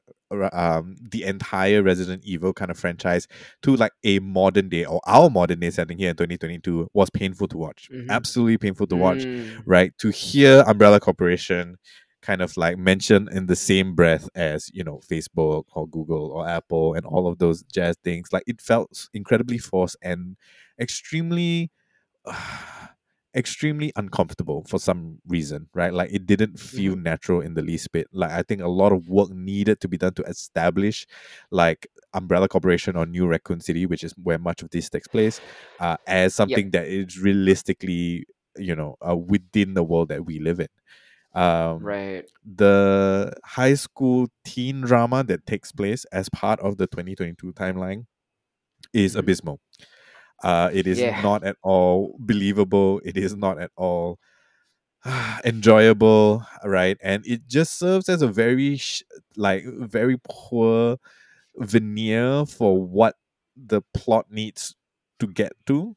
um, 0.52 0.96
the 1.10 1.24
entire 1.24 1.82
Resident 1.82 2.24
Evil 2.24 2.52
kind 2.52 2.70
of 2.70 2.78
franchise 2.78 3.26
to 3.62 3.74
like 3.76 3.92
a 4.04 4.20
modern 4.20 4.68
day 4.68 4.84
or 4.84 5.00
our 5.04 5.28
modern 5.28 5.58
day 5.58 5.70
setting 5.70 5.98
here 5.98 6.10
in 6.10 6.16
2022 6.16 6.88
was 6.94 7.10
painful 7.10 7.48
to 7.48 7.58
watch. 7.58 7.88
Mhm. 7.92 8.08
Absolutely 8.08 8.56
painful 8.58 8.86
to 8.86 8.96
watch, 8.96 9.24
Mm. 9.24 9.62
right? 9.66 9.92
To 9.98 10.10
hear 10.10 10.62
Umbrella 10.66 11.00
Corporation 11.00 11.76
kind 12.22 12.42
of 12.42 12.56
like 12.56 12.76
mentioned 12.78 13.28
in 13.32 13.46
the 13.46 13.56
same 13.56 13.94
breath 13.94 14.28
as 14.34 14.70
you 14.74 14.84
know 14.84 15.00
Facebook 15.10 15.64
or 15.74 15.88
Google 15.88 16.30
or 16.32 16.48
Apple 16.48 16.94
and 16.94 17.06
all 17.06 17.26
of 17.26 17.38
those 17.38 17.62
jazz 17.64 17.96
things 18.04 18.32
like 18.32 18.44
it 18.46 18.60
felt 18.60 19.08
incredibly 19.14 19.58
forced 19.58 19.96
and 20.02 20.36
extremely 20.78 21.70
extremely 23.36 23.92
uncomfortable 23.94 24.64
for 24.68 24.80
some 24.80 25.18
reason 25.28 25.68
right? 25.72 25.92
Like 25.94 26.12
it 26.12 26.26
didn't 26.26 26.58
feel 26.58 26.96
natural 26.96 27.40
in 27.40 27.54
the 27.54 27.62
least 27.62 27.92
bit. 27.92 28.08
Like 28.12 28.32
i 28.32 28.42
think 28.42 28.60
a 28.60 28.68
lot 28.68 28.92
of 28.92 29.08
work 29.08 29.30
needed 29.30 29.80
to 29.80 29.88
be 29.88 29.96
done 29.96 30.14
to 30.14 30.22
establish 30.24 31.06
like 31.52 31.86
umbrella 32.12 32.48
corporation 32.48 32.96
or 32.96 33.06
new 33.06 33.26
raccoon 33.28 33.60
city 33.60 33.86
which 33.86 34.02
is 34.02 34.12
where 34.22 34.38
much 34.38 34.62
of 34.62 34.70
this 34.70 34.90
takes 34.90 35.06
place 35.08 35.40
uh, 35.78 35.96
as 36.06 36.34
something 36.34 36.70
that 36.72 36.86
is 36.88 37.18
realistically 37.20 38.26
you 38.56 38.74
know 38.74 38.96
uh, 39.08 39.16
within 39.16 39.74
the 39.74 39.82
world 39.84 40.08
that 40.08 40.26
we 40.26 40.40
live 40.40 40.58
in 40.58 40.66
um 41.34 41.78
Right. 41.84 42.30
the 42.44 43.32
high 43.44 43.74
school 43.74 44.28
teen 44.44 44.82
drama 44.82 45.24
that 45.24 45.46
takes 45.46 45.72
place 45.72 46.04
as 46.12 46.28
part 46.30 46.60
of 46.60 46.76
the 46.78 46.86
2022 46.86 47.52
timeline 47.54 48.06
is 48.92 49.14
Mhm. 49.14 49.20
abysmal. 49.20 49.60
Uh, 50.42 50.70
it 50.72 50.86
is 50.86 50.98
Yeah. 50.98 51.20
not 51.22 51.44
at 51.44 51.56
all 51.62 52.16
believable. 52.20 53.00
It 53.04 53.16
is 53.16 53.36
not 53.36 53.60
at 53.60 53.70
all 53.76 54.18
enjoyable, 55.44 56.44
right? 56.64 56.98
And 57.02 57.26
it 57.26 57.48
just 57.48 57.78
serves 57.78 58.08
as 58.08 58.22
a 58.22 58.28
very 58.28 58.76
sh- 58.76 59.02
like 59.36 59.64
very 59.66 60.18
poor 60.28 60.98
veneer 61.56 62.46
for 62.46 62.82
what 62.82 63.16
the 63.56 63.82
plot 63.94 64.26
needs 64.30 64.74
to 65.20 65.26
get 65.26 65.52
to 65.66 65.96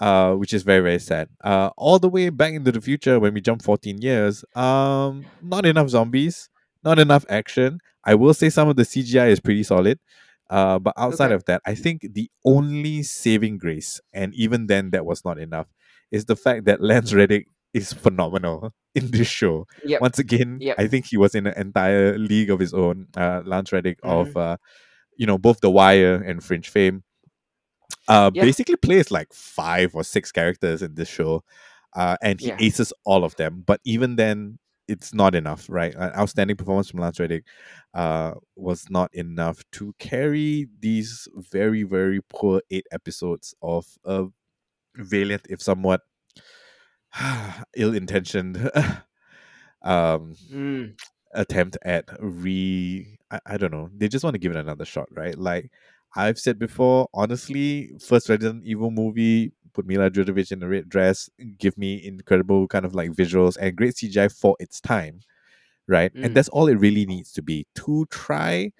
uh, 0.00 0.34
which 0.34 0.52
is 0.52 0.62
very 0.62 0.80
very 0.80 0.98
sad. 0.98 1.28
Uh, 1.42 1.70
all 1.76 1.98
the 1.98 2.08
way 2.08 2.28
back 2.30 2.52
into 2.52 2.72
the 2.72 2.80
future 2.80 3.18
when 3.20 3.34
we 3.34 3.40
jump 3.40 3.62
14 3.62 3.98
years, 4.02 4.44
um, 4.56 5.24
not 5.42 5.64
enough 5.66 5.88
zombies, 5.88 6.48
not 6.84 6.98
enough 6.98 7.24
action. 7.28 7.78
I 8.04 8.14
will 8.14 8.34
say 8.34 8.50
some 8.50 8.68
of 8.68 8.76
the 8.76 8.82
CGI 8.84 9.28
is 9.30 9.40
pretty 9.40 9.62
solid. 9.62 9.98
Uh, 10.50 10.78
but 10.78 10.92
outside 10.98 11.26
Okay. 11.26 11.34
of 11.36 11.44
that, 11.46 11.62
I 11.64 11.74
think 11.74 12.06
the 12.12 12.30
only 12.44 13.02
saving 13.02 13.56
grace, 13.56 13.98
and 14.12 14.34
even 14.34 14.66
then 14.66 14.90
that 14.90 15.06
was 15.06 15.24
not 15.24 15.38
enough, 15.38 15.68
is 16.10 16.26
the 16.26 16.36
fact 16.36 16.66
that 16.66 16.80
Lance 16.82 17.14
Reddick 17.14 17.48
is 17.72 17.94
phenomenal 17.94 18.72
in 18.94 19.10
this 19.10 19.26
show. 19.26 19.66
Yep. 19.84 20.00
Once 20.02 20.18
again, 20.18 20.58
Yep. 20.60 20.76
I 20.78 20.86
think 20.86 21.06
he 21.06 21.16
was 21.16 21.34
in 21.34 21.46
an 21.46 21.54
entire 21.56 22.18
league 22.18 22.50
of 22.50 22.60
his 22.60 22.74
own. 22.74 23.06
Uh, 23.16 23.40
Lance 23.46 23.72
Reddick 23.72 23.98
of 24.02 24.28
Mhm. 24.28 24.36
uh, 24.36 24.56
you 25.16 25.26
know 25.26 25.38
both 25.38 25.60
The 25.60 25.70
Wire 25.70 26.16
and 26.16 26.42
Fringe 26.44 26.68
fame. 26.68 27.03
Uh, 28.08 28.30
Yeah. 28.32 28.42
basically 28.42 28.76
plays 28.76 29.10
like 29.10 29.32
five 29.32 29.94
or 29.94 30.04
six 30.04 30.30
characters 30.32 30.82
in 30.82 30.94
this 30.94 31.08
show, 31.08 31.42
uh, 31.96 32.16
and 32.22 32.40
he 32.40 32.48
Yeah. 32.48 32.56
aces 32.58 32.92
all 33.04 33.24
of 33.24 33.34
them. 33.36 33.62
But 33.66 33.80
even 33.84 34.16
then, 34.16 34.58
it's 34.88 35.14
not 35.14 35.34
enough, 35.34 35.66
right? 35.70 35.94
An 35.94 36.12
outstanding 36.16 36.56
performance 36.56 36.90
from 36.90 37.00
Lance 37.00 37.18
Reddick 37.20 37.44
uh, 37.94 38.32
was 38.56 38.86
not 38.90 39.14
enough 39.14 39.62
to 39.72 39.94
carry 39.98 40.68
these 40.80 41.26
very, 41.36 41.82
very 41.84 42.20
poor 42.28 42.60
eight 42.70 42.86
episodes 42.92 43.54
of 43.62 43.86
a 44.04 44.26
valiant, 44.96 45.46
if 45.50 45.62
somewhat 45.62 46.02
ill-intentioned 47.76 48.70
um 49.82 50.36
Mm. 50.50 50.94
attempt 51.34 51.76
at 51.84 52.04
re 52.20 53.18
I, 53.30 53.40
I 53.46 53.56
don't 53.58 53.72
know 53.72 53.90
they 53.96 54.08
just 54.08 54.24
want 54.24 54.34
to 54.34 54.38
give 54.38 54.52
it 54.52 54.58
another 54.58 54.84
shot 54.84 55.08
right 55.12 55.36
like 55.38 55.70
i've 56.16 56.38
said 56.38 56.58
before 56.58 57.08
honestly 57.14 57.90
first 58.00 58.28
resident 58.28 58.64
evil 58.64 58.90
movie 58.90 59.52
put 59.72 59.86
Milla 59.86 60.08
Jovovich 60.10 60.52
in 60.52 60.62
a 60.62 60.68
red 60.68 60.88
dress 60.88 61.28
give 61.58 61.76
me 61.76 62.04
incredible 62.04 62.68
kind 62.68 62.84
of 62.84 62.94
like 62.94 63.10
visuals 63.10 63.56
and 63.60 63.76
great 63.76 63.94
cgi 63.94 64.30
for 64.40 64.56
its 64.60 64.80
time 64.80 65.20
right 65.88 66.12
and 66.22 66.32
Mm. 66.32 66.34
that's 66.34 66.48
all 66.50 66.68
it 66.68 66.76
really 66.76 67.06
needs 67.06 67.32
to 67.32 67.42
be 67.42 67.66
to 67.74 68.06
try 68.10 68.72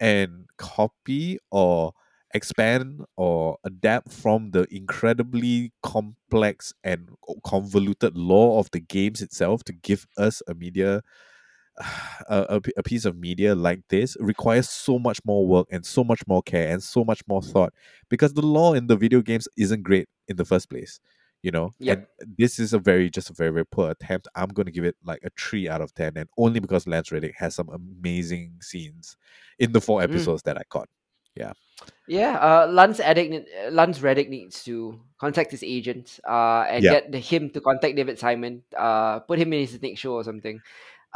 and 0.00 0.46
copy 0.58 1.38
or 1.50 1.92
expand 2.34 3.04
or 3.16 3.58
adapt 3.64 4.12
from 4.12 4.50
the 4.50 4.66
incredibly 4.70 5.72
complex 5.82 6.74
and 6.84 7.10
convoluted 7.44 8.16
lore 8.16 8.58
of 8.60 8.70
the 8.72 8.80
games 8.80 9.22
itself 9.22 9.64
to 9.64 9.72
give 9.72 10.06
us 10.18 10.42
a 10.48 10.54
media 10.54 11.02
a, 12.28 12.60
a, 12.76 12.82
piece 12.82 13.04
of 13.04 13.16
media 13.16 13.54
like 13.54 13.80
this 13.88 14.16
requires 14.20 14.68
so 14.68 14.98
much 14.98 15.20
more 15.24 15.46
work 15.46 15.66
and 15.70 15.84
so 15.84 16.04
much 16.04 16.26
more 16.26 16.42
care 16.42 16.68
and 16.72 16.82
so 16.82 17.04
much 17.04 17.22
more 17.28 17.42
thought 17.42 17.72
because 18.08 18.34
the 18.34 18.42
lore 18.42 18.76
in 18.76 18.86
the 18.86 18.96
video 18.96 19.20
games 19.20 19.48
isn't 19.56 19.82
great 19.82 20.08
in 20.28 20.36
the 20.36 20.44
first 20.44 20.68
place 20.68 21.00
you 21.42 21.50
know 21.50 21.70
Yep. 21.78 22.10
and 22.20 22.36
this 22.36 22.58
is 22.58 22.72
a 22.72 22.78
very 22.78 23.08
just 23.10 23.30
a 23.30 23.32
very 23.32 23.50
very 23.50 23.66
poor 23.66 23.90
attempt 23.90 24.26
i'm 24.34 24.48
going 24.48 24.66
to 24.66 24.72
give 24.72 24.84
it 24.84 24.96
like 25.04 25.20
a 25.24 25.30
3 25.38 25.68
out 25.68 25.80
of 25.80 25.94
10 25.94 26.16
and 26.16 26.28
only 26.36 26.60
because 26.60 26.86
lance 26.86 27.12
reddick 27.12 27.34
has 27.36 27.54
some 27.54 27.68
amazing 27.68 28.54
scenes 28.60 29.16
in 29.58 29.72
the 29.72 29.80
four 29.80 30.00
Mm. 30.00 30.04
episodes 30.04 30.42
that 30.42 30.58
i 30.58 30.62
caught 30.68 30.88
Yeah, 32.08 32.38
uh, 32.40 32.66
Lance 32.66 33.00
Reddick, 33.00 33.46
uh, 33.66 33.70
Lance 33.70 34.00
Reddick 34.00 34.30
needs 34.30 34.64
to 34.64 34.98
contact 35.20 35.50
his 35.50 35.62
agent 35.62 36.18
uh, 36.26 36.64
and 36.68 36.82
Yeah. 36.82 37.00
get 37.00 37.14
him 37.14 37.50
to 37.50 37.60
contact 37.60 37.96
David 37.96 38.18
Simon, 38.18 38.62
uh, 38.76 39.20
put 39.20 39.38
him 39.38 39.52
in 39.52 39.60
his 39.60 39.80
next 39.80 40.00
show 40.00 40.14
or 40.14 40.24
something. 40.24 40.60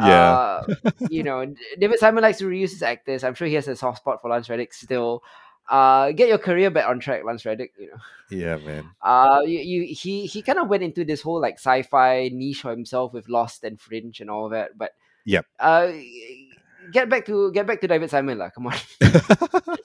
Yeah. 0.01 0.33
Uh, 0.33 0.75
you 1.11 1.23
know, 1.23 1.45
David 1.79 1.99
Simon 1.99 2.23
likes 2.23 2.39
to 2.39 2.45
reuse 2.47 2.71
his 2.71 2.83
actors. 2.83 3.25
I'm 3.25 3.35
sure 3.35 3.47
he 3.47 3.55
has 3.55 3.69
a 3.69 3.77
soft 3.77 3.99
spot 3.99 4.21
for 4.23 4.31
Lance 4.31 4.49
Reddick 4.49 4.73
still. 4.73 5.23
Uh, 5.69 6.11
get 6.13 6.29
your 6.29 6.39
career 6.39 6.71
back 6.71 6.89
on 6.89 6.99
track, 6.99 7.23
Lance 7.25 7.45
Reddick. 7.47 7.73
You 7.79 7.89
know, 7.93 8.01
yeah 8.31 8.57
man 8.57 8.89
uh, 9.03 9.43
you, 9.45 9.59
you 9.61 9.95
he 9.95 10.27
he 10.27 10.43
kind 10.43 10.59
of 10.59 10.69
went 10.69 10.83
into 10.83 11.05
this 11.05 11.21
whole 11.23 11.41
like 11.41 11.55
sci-fi 11.55 12.31
niche 12.33 12.63
for 12.63 12.71
himself 12.73 13.13
with 13.13 13.29
Lost 13.29 13.63
and 13.63 13.79
Fringe 13.81 14.21
and 14.21 14.29
all 14.31 14.49
that. 14.49 14.77
But 14.77 14.93
yeah. 15.25 15.43
uh, 15.61 15.93
get 16.91 17.09
back 17.09 17.27
to 17.27 17.53
get 17.53 17.67
back 17.67 17.81
to 17.83 17.87
David 17.87 18.11
Simon, 18.11 18.39
lah. 18.39 18.51
Come 18.51 18.67
on. 18.69 18.75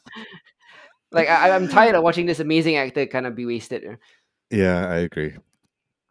like 1.11 1.29
I, 1.29 1.51
I'm 1.51 1.67
tired 1.67 1.95
of 1.95 2.03
watching 2.03 2.25
this 2.25 2.39
amazing 2.39 2.75
actor 2.77 3.05
kind 3.05 3.25
of 3.27 3.35
be 3.35 3.45
wasted. 3.45 3.84
you 3.84 3.89
know. 3.91 3.97
yeah 4.51 4.88
i 4.88 4.97
agree 5.07 5.34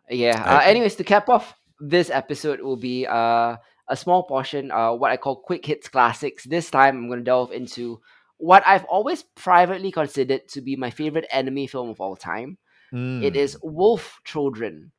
Yeah. 0.09 0.39
I 0.39 0.41
Uh, 0.41 0.59
agree. 0.61 0.71
anyways, 0.71 0.95
to 0.97 1.05
cap 1.05 1.29
off 1.29 1.55
this 1.81 2.11
episode 2.11 2.61
will 2.61 2.79
be 2.79 3.07
uh, 3.07 3.57
a 3.89 3.97
small 3.97 4.23
portion, 4.25 4.71
uh, 4.71 4.93
what 4.93 5.11
I 5.13 5.17
call 5.17 5.37
quick 5.37 5.65
hits 5.67 5.89
classics. 5.89 6.45
This 6.45 6.71
time, 6.71 6.97
I'm 6.97 7.07
going 7.09 7.21
to 7.21 7.25
delve 7.25 7.53
into 7.53 8.01
what 8.39 8.63
I've 8.67 8.85
always 8.85 9.23
privately 9.23 9.91
considered 9.91 10.49
to 10.49 10.61
be 10.61 10.77
my 10.77 10.91
favorite 10.91 11.27
anime 11.33 11.67
film 11.67 11.89
of 11.91 12.01
all 12.01 12.17
time. 12.17 12.59
It 12.93 13.37
is 13.37 13.57
Mm. 13.57 13.73
Wolf 13.73 14.21
Children. 14.25 14.93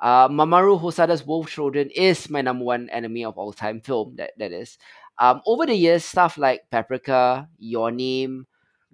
Uh, 0.00 0.28
Mamoru 0.28 0.80
Hosoda's 0.80 1.24
Wolf 1.26 1.48
Children 1.50 1.90
is 1.94 2.28
my 2.30 2.40
number 2.42 2.64
one 2.64 2.88
anime 2.90 3.24
of 3.26 3.38
all 3.38 3.52
time 3.52 3.80
film. 3.80 4.16
That 4.16 4.32
that 4.38 4.52
is. 4.52 4.78
Um, 5.18 5.40
over 5.46 5.64
the 5.66 5.74
years, 5.74 6.04
stuff 6.04 6.36
like 6.38 6.68
Paprika, 6.70 7.48
Your 7.58 7.90
Name, 7.90 8.46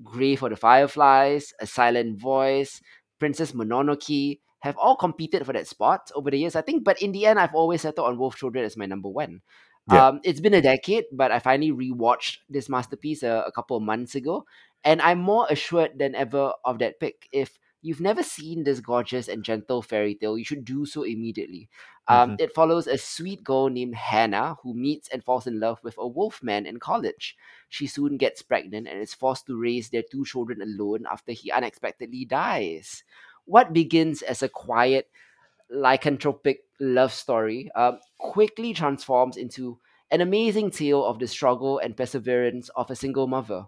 Grave 0.02 0.39
for 0.40 0.48
the 0.48 0.56
Fireflies, 0.56 1.52
A 1.60 1.66
Silent 1.66 2.19
Voice, 2.20 2.81
Princess 3.19 3.52
Mononoke 3.52 4.39
have 4.62 4.76
all 4.78 4.97
competed 4.97 5.44
for 5.44 5.52
that 5.52 5.66
spot 5.66 6.10
over 6.14 6.30
the 6.30 6.39
years. 6.39 6.56
I 6.56 6.62
think, 6.62 6.84
but 6.84 7.01
in 7.02 7.12
the 7.12 7.26
end, 7.26 7.39
I've 7.39 7.55
always 7.55 7.82
settled 7.82 8.06
on 8.09 8.18
Wolf 8.18 8.36
Children 8.36 8.64
as 8.64 8.76
my 8.76 8.86
number 8.86 9.09
one. 9.09 9.43
Yeah. 9.90 10.06
Um, 10.09 10.20
it's 10.22 10.40
been 10.40 10.55
a 10.55 10.62
decade, 10.62 11.05
but 11.12 11.32
I 11.32 11.39
finally 11.40 11.72
rewatched 11.72 12.39
this 12.48 12.68
masterpiece 12.68 13.22
a, 13.22 13.44
a 13.47 13.52
couple 13.52 13.76
of 13.76 13.82
months 13.82 14.14
ago, 14.14 14.47
and 14.84 15.02
I'm 15.02 15.18
more 15.18 15.47
assured 15.51 15.98
than 15.98 16.14
ever 16.14 16.52
of 16.64 16.78
that 16.78 17.01
pick. 17.01 17.28
If 17.32 17.59
you've 17.82 18.01
never 18.01 18.22
seen 18.22 18.62
this 18.62 18.78
gorgeous 18.78 19.26
and 19.26 19.43
gentle 19.43 19.82
fairy 19.82 20.14
tale, 20.14 20.39
you 20.39 20.44
should 20.44 20.64
do 20.64 20.86
so 20.86 21.02
immediately. 21.02 21.68
Um, 22.06 22.36
Mhm. 22.36 22.40
It 22.40 22.55
follows 22.55 22.86
a 22.86 22.98
sweet 22.98 23.43
girl 23.43 23.68
named 23.68 23.94
Hannah 23.97 24.56
who 24.62 24.74
meets 24.74 25.09
and 25.09 25.24
falls 25.24 25.47
in 25.47 25.59
love 25.59 25.80
with 25.82 25.97
a 25.98 26.06
wolf 26.06 26.43
man 26.43 26.66
in 26.66 26.78
college. 26.78 27.36
She 27.68 27.86
soon 27.89 28.16
gets 28.18 28.43
pregnant 28.43 28.86
and 28.86 29.01
is 29.01 29.14
forced 29.14 29.47
to 29.47 29.59
raise 29.59 29.90
their 29.90 30.02
two 30.02 30.24
children 30.24 30.62
alone 30.62 31.06
after 31.10 31.32
he 31.32 31.51
unexpectedly 31.51 32.24
dies. 32.24 33.02
What 33.44 33.73
begins 33.73 34.23
as 34.23 34.43
a 34.43 34.48
quiet, 34.48 35.09
lycanthropic 35.73 36.59
love 36.81 37.12
story 37.12 37.70
um, 37.74 37.98
quickly 38.19 38.74
transforms 38.74 39.36
into 39.36 39.78
an 40.10 40.20
amazing 40.20 40.70
tale 40.70 41.05
of 41.05 41.19
the 41.19 41.27
struggle 41.27 41.78
and 41.78 41.97
perseverance 41.97 42.69
of 42.77 42.90
a 42.90 42.97
single 42.97 43.27
mother. 43.27 43.64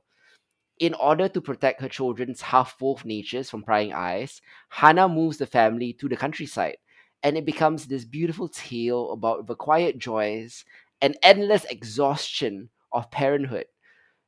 In 0.79 0.95
order 0.95 1.29
to 1.29 1.41
protect 1.41 1.81
her 1.81 1.89
children's 1.89 2.43
half 2.43 2.77
wolf 2.81 3.05
natures 3.05 3.49
from 3.49 3.63
prying 3.63 3.93
eyes, 3.93 4.43
Hannah 4.69 5.09
moves 5.09 5.39
the 5.39 5.47
family 5.47 5.93
to 5.95 6.09
the 6.09 6.17
countryside, 6.17 6.77
and 7.23 7.39
it 7.39 7.47
becomes 7.47 7.87
this 7.87 8.05
beautiful 8.05 8.49
tale 8.49 9.13
about 9.13 9.47
the 9.47 9.55
quiet 9.55 9.99
joys 9.99 10.65
and 11.01 11.17
endless 11.23 11.65
exhaustion 11.67 12.71
of 12.93 13.11
parenthood. 13.11 13.67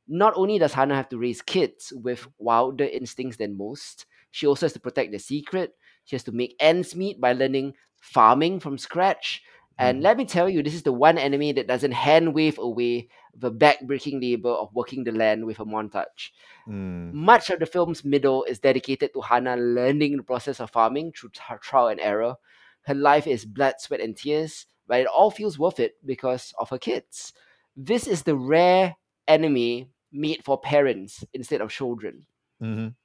Not 0.07 0.33
only 0.35 0.57
does 0.57 0.73
Hannah 0.73 0.95
have 0.95 1.09
to 1.09 1.17
raise 1.17 1.41
kids 1.41 1.91
with 1.95 2.27
wilder 2.37 2.85
instincts 2.85 3.37
than 3.37 3.57
most, 3.57 4.05
she 4.31 4.47
also 4.47 4.65
has 4.65 4.73
to 4.73 4.79
protect 4.79 5.11
the 5.11 5.19
secret. 5.19 5.73
She 6.05 6.15
has 6.15 6.23
to 6.23 6.31
make 6.31 6.55
ends 6.59 6.95
meet 6.95 7.19
by 7.19 7.33
learning 7.33 7.73
farming 8.01 8.59
from 8.59 8.77
scratch. 8.77 9.41
And 9.79 9.99
Mhm. 9.99 10.03
let 10.03 10.17
me 10.17 10.25
tell 10.25 10.49
you, 10.49 10.63
this 10.63 10.73
is 10.73 10.83
the 10.83 10.93
one 10.93 11.17
anime 11.17 11.53
that 11.55 11.67
doesn't 11.67 11.91
hand 11.91 12.33
wave 12.33 12.57
away 12.57 13.09
the 13.35 13.51
back-breaking 13.51 14.19
labor 14.21 14.49
of 14.49 14.73
working 14.73 15.03
the 15.03 15.11
land 15.11 15.45
with 15.45 15.59
a 15.59 15.65
montage. 15.65 16.31
Mm. 16.67 17.13
Much 17.13 17.49
of 17.49 17.59
the 17.59 17.65
film's 17.65 18.03
middle 18.03 18.43
is 18.45 18.59
dedicated 18.59 19.13
to 19.13 19.21
Hannah 19.21 19.55
learning 19.55 20.17
the 20.17 20.23
process 20.23 20.59
of 20.59 20.71
farming 20.71 21.13
through 21.13 21.29
trial 21.61 21.89
and 21.89 21.99
error. 21.99 22.35
Her 22.83 22.95
life 22.95 23.27
is 23.27 23.45
blood, 23.45 23.75
sweat, 23.79 24.01
and 24.01 24.17
tears, 24.17 24.65
but 24.87 25.01
it 25.01 25.07
all 25.07 25.29
feels 25.29 25.59
worth 25.59 25.79
it 25.79 25.95
because 26.05 26.53
of 26.57 26.69
her 26.69 26.79
kids. 26.79 27.33
This 27.75 28.07
is 28.07 28.23
the 28.23 28.35
rare 28.35 28.95
anime 29.27 29.91
made 30.11 30.43
for 30.43 30.59
parents 30.59 31.23
instead 31.33 31.61
of 31.61 31.69
children. 31.69 32.25
Mhm. 32.61 32.95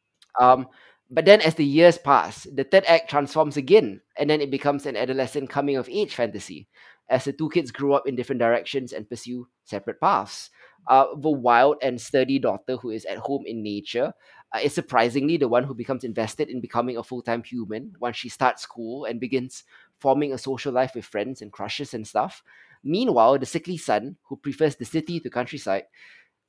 Um, 0.41 0.69
but 1.13 1.27
then 1.27 1.43
as 1.43 1.55
the 1.57 1.65
years 1.65 1.99
pass, 1.99 2.45
the 2.45 2.65
third 2.65 2.85
act 2.87 3.11
transforms 3.11 3.59
again, 3.59 4.01
and 4.17 4.31
then 4.31 4.41
it 4.41 4.51
becomes 4.51 4.87
an 4.87 4.97
adolescent 4.97 5.51
coming 5.51 5.77
of 5.77 5.89
age 5.91 6.15
fantasy 6.15 6.69
as 7.11 7.25
the 7.25 7.33
two 7.33 7.51
kids 7.51 7.71
grow 7.71 7.93
up 7.93 8.09
in 8.09 8.17
different 8.17 8.41
directions 8.41 8.93
and 8.93 9.09
pursue 9.09 9.47
separate 9.65 10.01
paths. 10.01 10.49
Uh, 10.89 11.07
the 11.21 11.31
wild 11.31 11.77
and 11.83 12.01
sturdy 12.01 12.39
daughter 12.39 12.77
who 12.77 12.91
is 12.91 13.05
at 13.05 13.19
home 13.19 13.45
in 13.47 13.63
nature 13.63 14.13
uh, 14.55 14.59
is 14.63 14.75
surprisingly 14.75 15.37
the 15.37 15.47
one 15.47 15.65
who 15.65 15.75
becomes 15.75 16.03
invested 16.03 16.49
in 16.49 16.61
becoming 16.63 16.97
a 16.97 17.05
full 17.05 17.23
time 17.23 17.43
human 17.43 17.93
once 18.01 18.17
she 18.17 18.31
starts 18.31 18.63
school 18.63 19.05
and 19.05 19.21
begins 19.21 19.65
forming 20.01 20.33
a 20.33 20.39
social 20.39 20.73
life 20.73 20.95
with 20.95 21.05
friends 21.05 21.43
and 21.43 21.53
crushes 21.53 21.93
and 21.95 22.07
stuff. 22.07 22.43
Meanwhile, 22.83 23.39
the 23.39 23.47
sickly 23.47 23.77
son, 23.77 24.17
who 24.25 24.37
prefers 24.37 24.77
the 24.77 24.85
city 24.85 25.21
to 25.21 25.31
countryside, 25.31 25.85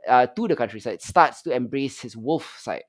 uh, 0.07 0.25
to 0.25 0.47
the 0.47 0.55
countryside, 0.55 1.01
starts 1.01 1.41
to 1.43 1.53
embrace 1.53 1.99
his 1.99 2.17
wolf 2.17 2.57
side. 2.59 2.83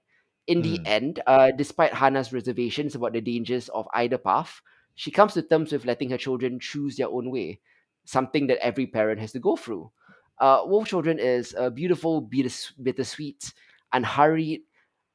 In 0.46 0.60
the 0.62 0.78
Mm. 0.78 0.86
end, 0.86 1.22
uh, 1.26 1.50
despite 1.52 1.94
Hannah's 1.94 2.32
reservations 2.32 2.94
about 2.94 3.12
the 3.14 3.20
dangers 3.20 3.68
of 3.70 3.88
either 3.94 4.18
path, 4.18 4.60
she 4.94 5.10
comes 5.10 5.32
to 5.34 5.42
terms 5.42 5.72
with 5.72 5.86
letting 5.86 6.10
her 6.10 6.18
children 6.18 6.60
choose 6.60 6.96
their 6.96 7.08
own 7.08 7.30
way, 7.30 7.60
something 8.04 8.46
that 8.48 8.58
every 8.64 8.86
parent 8.86 9.20
has 9.20 9.32
to 9.32 9.40
go 9.40 9.56
through. 9.56 9.90
Uh, 10.38 10.62
Wolf 10.66 10.88
Children 10.88 11.18
is 11.18 11.54
a 11.56 11.70
beautiful, 11.70 12.20
bitters- 12.20 12.72
bittersweet, 12.82 13.54
unhurried, 13.92 14.62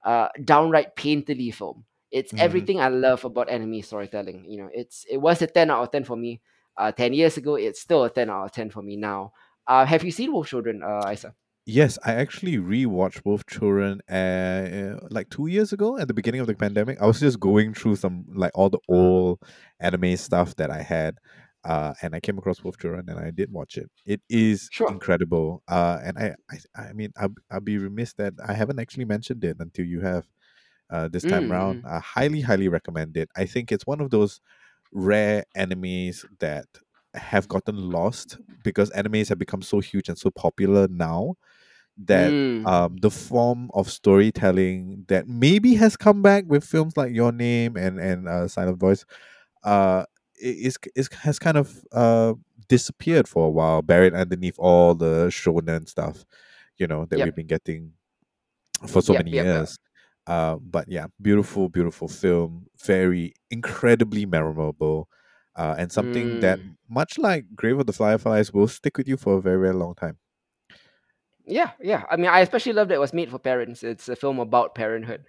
uh, 0.03 0.30
downright 0.43 0.95
painterly 0.95 1.53
film. 1.53 1.85
It's 2.10 2.31
Mhm. 2.34 2.39
everything 2.39 2.80
I 2.80 2.88
love 2.88 3.23
about 3.23 3.49
anime 3.49 3.81
storytelling. 3.84 4.45
You 4.49 4.57
know, 4.64 4.69
it's 4.73 5.06
it 5.10 5.18
was 5.18 5.41
a 5.43 5.47
ten 5.47 5.69
out 5.69 5.84
of 5.84 5.91
ten 5.91 6.03
for 6.06 6.15
me. 6.18 6.41
Uh, 6.76 6.91
ten 6.91 7.14
years 7.14 7.38
ago, 7.38 7.56
it's 7.56 7.80
still 7.81 8.03
a 8.03 8.10
ten 8.10 8.30
out 8.30 8.45
of 8.45 8.51
ten 8.51 8.72
for 8.72 8.81
me 8.81 8.95
now. 8.95 9.34
Uh, 9.68 9.85
have 9.85 10.03
you 10.03 10.11
seen 10.11 10.31
Wolf 10.34 10.47
Children, 10.47 10.81
uh, 10.81 11.07
Isa? 11.11 11.35
Yes, 11.65 11.99
I 12.03 12.14
actually 12.14 12.57
rewatched 12.57 13.23
Wolf 13.26 13.45
Children 13.45 14.02
uh, 14.10 14.98
like 15.11 15.30
two 15.30 15.48
years 15.48 15.72
ago 15.72 15.99
at 15.99 16.07
the 16.07 16.14
beginning 16.15 16.41
of 16.41 16.48
the 16.48 16.56
pandemic. 16.56 16.99
I 16.99 17.06
was 17.06 17.19
just 17.19 17.40
going 17.40 17.73
through 17.76 17.98
some 17.98 18.26
like 18.34 18.52
all 18.56 18.69
the 18.69 18.80
old 18.88 19.40
anime 19.80 20.18
stuff 20.18 20.56
that 20.56 20.72
I 20.72 20.81
had, 20.81 21.19
uh, 21.64 21.94
and 22.02 22.15
I 22.15 22.22
came 22.22 22.40
across 22.40 22.64
Wolf 22.64 22.77
Children 22.80 23.07
and 23.07 23.19
I 23.19 23.30
did 23.30 23.52
watch 23.52 23.77
it. 23.77 23.91
It 24.06 24.22
is 24.30 24.72
Sure. 24.72 24.90
incredible, 24.90 25.61
uh, 25.68 25.99
and 26.03 26.18
I, 26.18 26.36
I, 26.49 26.81
I 26.90 26.94
mean, 26.94 27.11
I'll, 27.18 27.36
I'll 27.52 27.60
be 27.61 27.77
remiss 27.77 28.14
that 28.14 28.34
I 28.44 28.53
haven't 28.53 28.80
actually 28.80 29.06
mentioned 29.06 29.44
it 29.44 29.57
until 29.60 29.86
you 29.86 30.02
have 30.02 30.26
uh, 30.90 31.07
this 31.07 31.26
time 31.26 31.52
around. 31.52 31.84
Mm-hmm. 31.84 31.88
I 31.88 31.99
highly, 31.99 32.41
highly 32.41 32.68
recommend 32.68 33.15
it. 33.18 33.30
I 33.36 33.45
think 33.45 33.72
it's 33.72 33.86
one 33.86 34.02
of 34.02 34.10
those 34.10 34.41
rare 34.91 35.45
animes 35.56 36.26
that 36.40 36.65
have 37.19 37.47
gotten 37.47 37.91
lost 37.91 38.37
because 38.63 38.89
animes 38.91 39.29
have 39.29 39.39
become 39.39 39.61
so 39.61 39.79
huge 39.79 40.09
and 40.09 40.17
so 40.17 40.31
popular 40.31 40.87
now 40.89 41.35
that 41.97 42.33
Mm. 42.33 42.67
um, 42.67 42.97
the 42.97 43.11
form 43.11 43.69
of 43.73 43.89
storytelling 43.89 45.05
that 45.07 45.27
maybe 45.27 45.75
has 45.75 45.97
come 45.97 46.21
back 46.21 46.45
with 46.47 46.63
films 46.63 46.97
like 46.97 47.13
Your 47.13 47.31
Name 47.31 47.75
and 47.77 47.99
and 47.99 48.27
uh, 48.27 48.47
Silent 48.47 48.79
Voice, 48.79 49.05
uh, 49.63 50.05
is 50.41 50.77
is 50.95 51.09
has 51.23 51.39
kind 51.39 51.57
of 51.57 51.83
uh 51.93 52.33
disappeared 52.69 53.27
for 53.27 53.47
a 53.47 53.49
while, 53.49 53.81
buried 53.81 54.13
underneath 54.13 54.57
all 54.59 54.95
the 54.95 55.27
shonen 55.29 55.87
stuff, 55.89 56.25
you 56.77 56.87
know, 56.87 57.05
that 57.05 57.21
we've 57.21 57.35
been 57.35 57.47
getting 57.47 57.93
for 58.87 59.01
so 59.01 59.13
Yep. 59.13 59.19
many 59.19 59.31
Yep. 59.31 59.45
Yep. 59.45 59.45
years. 59.45 59.77
Uh, 60.27 60.55
but 60.57 60.85
yeah, 60.89 61.07
beautiful, 61.21 61.69
beautiful 61.69 62.07
film, 62.07 62.67
very 62.85 63.33
incredibly 63.49 64.25
memorable, 64.25 65.09
uh, 65.60 65.76
and 65.77 65.91
something 65.91 66.40
that, 66.40 66.57
Mm. 66.60 66.76
much 66.88 67.18
like 67.18 67.44
Grave 67.56 67.80
of 67.80 67.86
the 67.86 67.94
Fireflies, 67.94 68.53
will 68.53 68.68
stick 68.68 68.98
with 68.98 69.07
you 69.07 69.18
for 69.18 69.38
a 69.38 69.41
very, 69.41 69.60
very 69.60 69.76
long 69.76 69.94
time. 69.94 70.18
Yeah, 71.45 71.72
yeah. 71.81 72.03
I 72.11 72.15
mean, 72.15 72.27
I 72.27 72.40
especially 72.41 72.73
love 72.73 72.88
that 72.90 72.95
it 72.95 72.99
was 72.99 73.14
made 73.14 73.30
for 73.30 73.40
parents. 73.40 73.84
It's 73.84 74.07
a 74.07 74.15
film 74.15 74.40
about 74.40 74.76
parenthood. 74.76 75.26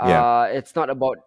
Yeah. 0.00 0.22
Uh, 0.24 0.44
it's 0.52 0.74
not 0.74 0.88
about. 0.88 1.18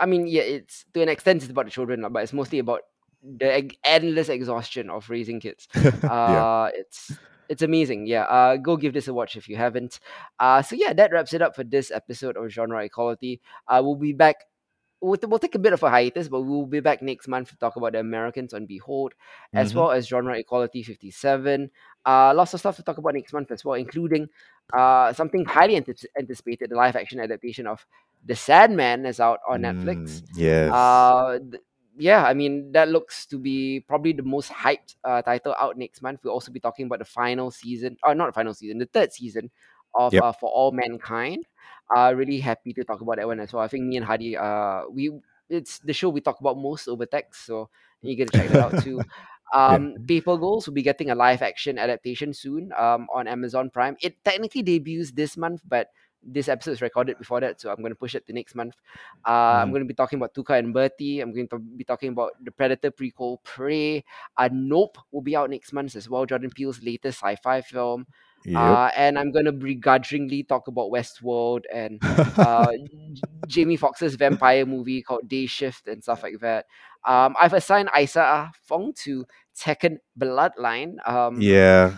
I 0.00 0.06
mean, 0.06 0.26
yeah, 0.26 0.42
it's 0.42 0.84
to 0.94 1.02
an 1.02 1.08
extent 1.08 1.42
it's 1.42 1.50
about 1.50 1.66
the 1.66 1.70
children, 1.70 2.04
but 2.10 2.22
it's 2.22 2.32
mostly 2.32 2.58
about 2.58 2.82
the 3.22 3.70
endless 3.84 4.28
exhaustion 4.28 4.90
of 4.90 5.08
raising 5.10 5.40
kids. 5.40 5.68
yeah. 5.74 5.90
Uh, 6.02 6.70
it's 6.74 7.12
it's 7.48 7.62
amazing. 7.62 8.06
Yeah. 8.06 8.24
Uh, 8.24 8.56
go 8.56 8.76
give 8.76 8.94
this 8.94 9.08
a 9.08 9.14
watch 9.14 9.36
if 9.36 9.48
you 9.48 9.56
haven't. 9.56 10.00
Uh, 10.40 10.62
so 10.62 10.74
yeah, 10.74 10.92
that 10.94 11.12
wraps 11.12 11.34
it 11.34 11.42
up 11.42 11.54
for 11.54 11.64
this 11.64 11.90
episode 11.90 12.36
of 12.36 12.48
Genre 12.50 12.82
Equality. 12.82 13.40
Uh, 13.68 13.80
we'll 13.84 13.94
be 13.94 14.12
back 14.14 14.36
we'll, 15.00 15.18
we'll 15.24 15.38
take 15.38 15.54
a 15.54 15.58
bit 15.58 15.72
of 15.72 15.82
a 15.82 15.90
hiatus, 15.90 16.28
but 16.28 16.42
we'll 16.42 16.66
be 16.66 16.80
back 16.80 17.02
next 17.02 17.28
month 17.28 17.50
to 17.50 17.56
talk 17.58 17.76
about 17.76 17.92
the 17.92 18.00
Americans 18.00 18.54
on 18.54 18.66
Behold, 18.66 19.14
as 19.54 19.74
hmm 19.74 19.74
well 19.74 19.90
as 19.90 20.08
Genre 20.08 20.36
Equality 20.38 20.82
57. 20.82 21.70
Uh, 22.04 22.32
lots 22.34 22.54
of 22.54 22.60
stuff 22.60 22.76
to 22.76 22.82
talk 22.82 22.98
about 22.98 23.14
next 23.14 23.32
month 23.32 23.50
as 23.50 23.64
well, 23.64 23.74
including 23.74 24.28
uh, 24.76 25.12
something 25.12 25.44
highly 25.44 25.80
antici- 25.80 26.06
anticipated, 26.18 26.70
the 26.70 26.76
live 26.76 26.96
action 26.96 27.20
adaptation 27.20 27.66
of 27.66 27.84
The 28.24 28.34
Sandman 28.36 29.06
is 29.06 29.20
out 29.20 29.40
on 29.48 29.62
Netflix. 29.62 30.22
Mm, 30.22 30.26
yes. 30.34 30.74
Uh, 30.74 31.38
th- 31.38 31.62
yeah, 31.98 32.24
I 32.24 32.34
mean, 32.34 32.72
that 32.72 32.88
looks 32.88 33.26
to 33.26 33.38
be 33.38 33.80
probably 33.80 34.12
the 34.12 34.22
most 34.22 34.50
hyped 34.52 34.96
uh, 35.04 35.22
title 35.22 35.54
out 35.58 35.78
next 35.78 36.02
month. 36.02 36.20
We'll 36.22 36.34
also 36.34 36.52
be 36.52 36.60
talking 36.60 36.86
about 36.86 36.98
the 36.98 37.04
final 37.06 37.50
season, 37.50 37.96
or 38.04 38.14
not 38.14 38.26
the 38.26 38.32
final 38.32 38.54
season, 38.54 38.78
the 38.78 38.86
third 38.86 39.12
season 39.12 39.50
of 39.94 40.12
Yep. 40.12 40.20
uh, 40.20 40.32
For 40.32 40.50
All 40.50 40.72
Mankind 40.72 41.46
uh 41.94 42.12
really 42.16 42.38
happy 42.40 42.72
to 42.72 42.84
talk 42.84 43.00
about 43.00 43.16
that 43.16 43.26
one 43.26 43.40
as 43.40 43.52
well. 43.52 43.62
I 43.62 43.68
think 43.68 43.84
me 43.84 43.96
and 43.96 44.04
Hadi 44.06 44.36
uh 44.36 44.82
we 44.90 45.10
it's 45.48 45.78
the 45.80 45.92
show 45.92 46.08
we 46.08 46.20
talk 46.20 46.40
about 46.40 46.56
most 46.58 46.88
over 46.88 47.06
text, 47.06 47.46
so 47.46 47.68
you 48.02 48.16
get 48.16 48.26
to 48.26 48.32
check 48.32 48.48
that 48.50 48.60
out 48.60 48.78
too. 48.80 49.04
yeah. 49.66 49.78
Um 49.78 49.96
Paper 50.06 50.36
Girls 50.36 50.66
will 50.66 50.74
be 50.74 50.82
getting 50.82 51.10
a 51.10 51.14
live 51.14 51.42
action 51.42 51.78
adaptation 51.78 52.32
soon 52.32 52.72
um 52.76 53.06
on 53.14 53.26
Amazon 53.28 53.70
Prime. 53.70 53.96
It 54.00 54.22
technically 54.24 54.62
debuts 54.62 55.12
this 55.12 55.36
month, 55.36 55.62
but 55.66 55.90
this 56.22 56.48
episode 56.48 56.72
is 56.72 56.82
recorded 56.82 57.18
before 57.18 57.40
that, 57.40 57.60
so 57.60 57.70
I'm 57.70 57.76
going 57.78 57.92
to 57.92 57.96
push 57.98 58.14
it 58.14 58.26
to 58.26 58.32
next 58.32 58.54
month. 58.54 58.74
Uh, 59.26 59.62
I'm 59.62 59.68
Mhm. 59.68 59.70
going 59.70 59.82
to 59.82 59.86
be 59.88 59.94
talking 59.94 60.18
about 60.18 60.34
Tuca 60.34 60.58
and 60.58 60.72
Bertie. 60.72 61.20
I'm 61.20 61.32
going 61.32 61.48
to 61.48 61.58
be 61.58 61.84
talking 61.84 62.10
about 62.10 62.32
the 62.42 62.50
Predator 62.50 62.90
prequel, 62.90 63.42
Prey. 63.44 64.04
Uh, 64.36 64.48
nope 64.52 64.98
will 65.12 65.22
be 65.22 65.36
out 65.36 65.50
next 65.50 65.72
month 65.72 65.94
as 65.96 66.08
well. 66.08 66.26
Jordan 66.26 66.50
Peele's 66.50 66.82
latest 66.82 67.20
sci-fi 67.20 67.60
film. 67.62 68.06
Yep. 68.46 68.60
Uh, 68.60 68.90
and 68.96 69.18
I'm 69.18 69.32
gonna 69.32 69.52
begrudgingly 69.52 70.44
talk 70.44 70.68
about 70.68 70.90
Westworld 70.92 71.62
and 71.72 71.98
uh, 72.38 72.72
Jamie 73.46 73.76
Foxx's 73.76 74.14
vampire 74.14 74.64
movie 74.64 75.02
called 75.02 75.28
Day 75.28 75.46
Shift 75.46 75.88
and 75.88 76.02
stuff 76.02 76.22
like 76.22 76.38
that. 76.40 76.66
Um, 77.04 77.34
I've 77.40 77.52
assigned 77.54 77.90
Isa 77.98 78.50
Fong 78.62 78.92
to 79.04 79.24
Tekken 79.58 79.98
Bloodline. 80.18 80.96
Um, 81.08 81.40
yeah. 81.40 81.94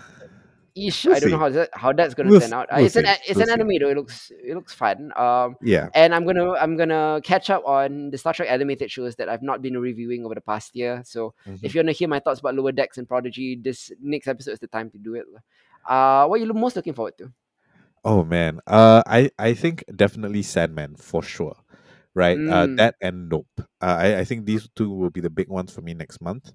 ish, 0.76 1.04
We'll 1.06 1.16
I 1.16 1.18
don't 1.20 1.30
know 1.32 1.38
how 1.38 1.48
that, 1.50 1.70
how 1.72 1.92
that's 1.92 2.14
gonna 2.14 2.30
We'll, 2.30 2.40
turn 2.40 2.52
out. 2.52 2.66
Uh, 2.70 2.76
we'll 2.76 2.86
it's 2.86 2.96
an 2.96 3.04
see. 3.06 3.10
a- 3.10 3.30
it's 3.30 3.40
an 3.40 3.46
see. 3.46 3.52
anime 3.52 3.68
though. 3.80 3.88
It 3.90 3.96
looks 3.96 4.30
it 4.30 4.54
looks 4.54 4.72
fun. 4.74 5.12
Um, 5.16 5.56
Yeah. 5.62 5.88
and 5.94 6.14
I'm 6.14 6.24
gonna 6.26 6.52
I'm 6.52 6.76
gonna 6.76 7.20
catch 7.24 7.50
up 7.50 7.66
on 7.66 8.10
the 8.10 8.18
Star 8.18 8.32
Trek 8.32 8.48
animated 8.50 8.90
shows 8.90 9.16
that 9.16 9.28
I've 9.28 9.42
not 9.42 9.60
been 9.60 9.76
reviewing 9.78 10.24
over 10.24 10.34
the 10.34 10.40
past 10.40 10.76
year. 10.76 11.02
So 11.04 11.34
Mhm. 11.46 11.58
if 11.62 11.74
you 11.74 11.80
wanna 11.80 11.92
hear 11.92 12.08
my 12.08 12.20
thoughts 12.20 12.40
about 12.40 12.54
Lower 12.54 12.72
Decks 12.72 12.96
and 12.96 13.08
Prodigy, 13.08 13.56
this 13.60 13.90
next 14.00 14.28
episode 14.28 14.52
is 14.52 14.60
the 14.60 14.68
time 14.68 14.88
to 14.90 14.98
do 14.98 15.14
it. 15.14 15.24
Uh, 15.86 16.26
what 16.26 16.40
are 16.40 16.44
you 16.44 16.52
most 16.52 16.76
looking 16.76 16.94
forward 16.94 17.16
to? 17.18 17.32
Oh 18.04 18.24
man. 18.24 18.60
Uh, 18.66 19.02
I 19.06 19.30
I 19.38 19.54
think 19.54 19.84
definitely 19.94 20.42
Sandman 20.42 20.96
for 20.96 21.22
sure. 21.22 21.56
Right. 22.14 22.36
Uh, 22.38 22.66
Mm, 22.66 22.76
that 22.78 22.94
and 23.00 23.28
Nope. 23.28 23.48
Uh, 23.80 23.96
I 23.98 24.18
I 24.20 24.24
think 24.24 24.46
these 24.46 24.68
two 24.74 24.90
will 24.90 25.10
be 25.10 25.20
the 25.20 25.30
big 25.30 25.48
ones 25.48 25.72
for 25.72 25.82
me 25.82 25.94
next 25.94 26.20
month. 26.20 26.52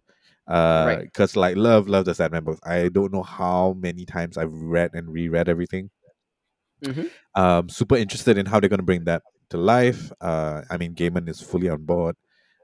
Uh, 0.47 0.83
right. 0.87 1.03
because 1.05 1.35
like 1.37 1.55
love 1.55 1.87
love 1.87 2.05
the 2.05 2.13
Sandman 2.13 2.43
books. 2.43 2.59
I 2.65 2.89
don't 2.89 3.13
know 3.13 3.23
how 3.23 3.73
many 3.79 4.05
times 4.05 4.37
I've 4.37 4.51
read 4.53 4.91
and 4.93 5.09
reread 5.09 5.47
everything. 5.47 5.89
Mm-hmm. 6.83 7.07
Um, 7.41 7.69
super 7.69 7.95
interested 7.95 8.37
in 8.37 8.45
how 8.45 8.59
they're 8.59 8.69
gonna 8.69 8.83
bring 8.83 9.05
that 9.05 9.23
to 9.49 9.57
life. 9.57 10.11
Uh, 10.19 10.61
I 10.69 10.77
mean, 10.77 10.95
Gaiman 10.95 11.29
is 11.29 11.39
fully 11.41 11.69
on 11.69 11.85
board. 11.85 12.15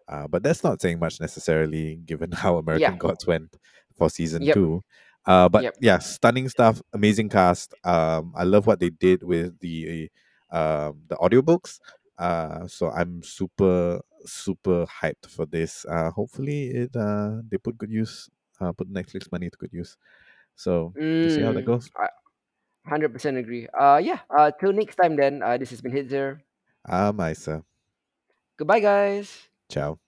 Uh, 0.08 0.28
but 0.28 0.42
that's 0.44 0.64
not 0.64 0.82
saying 0.82 1.00
much 1.00 1.22
necessarily, 1.22 1.98
given 2.06 2.32
how 2.34 2.58
American 2.58 2.94
Yeah. 2.94 2.98
Gods 2.98 3.28
went 3.28 3.56
for 3.98 4.10
season 4.10 4.42
Yep. 4.42 4.56
two. 4.56 4.82
Uh, 5.30 5.50
but 5.50 5.66
Yep. 5.66 5.76
yeah, 5.80 6.00
stunning 6.00 6.50
stuff, 6.50 6.82
amazing 6.94 7.30
cast. 7.30 7.76
Um, 7.86 8.34
I 8.36 8.46
love 8.46 8.68
what 8.68 8.82
they 8.82 8.90
did 8.90 9.24
with 9.24 9.60
the 9.62 10.10
um 10.52 11.04
the 11.10 11.18
audiobooks. 11.18 11.80
Uh, 12.18 12.68
so 12.68 12.90
I'm 12.92 13.24
super 13.24 14.02
super 14.26 14.88
hyped 14.88 15.30
for 15.30 15.46
this. 15.46 15.86
Uh, 15.86 16.12
hopefully 16.12 16.70
it 16.74 16.96
uh 16.98 17.42
they 17.50 17.58
put 17.60 17.78
good 17.78 17.92
use, 17.92 18.30
uh, 18.62 18.74
put 18.74 18.92
Netflix 18.94 19.32
money 19.32 19.50
to 19.52 19.58
good 19.60 19.74
use. 19.74 19.98
So 20.56 20.96
we'll 21.20 21.30
see 21.30 21.44
how 21.44 21.54
that 21.54 21.64
Mm, 21.64 21.72
goes. 21.72 21.92
I 21.98 22.08
100% 22.84 23.38
agree. 23.38 23.68
Uh, 23.70 23.98
yeah. 24.04 24.20
Uh, 24.30 24.52
till 24.60 24.74
next 24.74 24.96
time 24.98 25.16
then. 25.18 25.44
Uh, 25.44 25.58
this 25.58 25.72
has 25.72 25.82
been 25.82 25.94
Hitzer. 25.94 26.42
Ah, 26.84 27.12
Maisa. 27.14 27.64
Goodbye, 28.58 28.80
guys. 28.82 29.50
Ciao. 29.70 30.00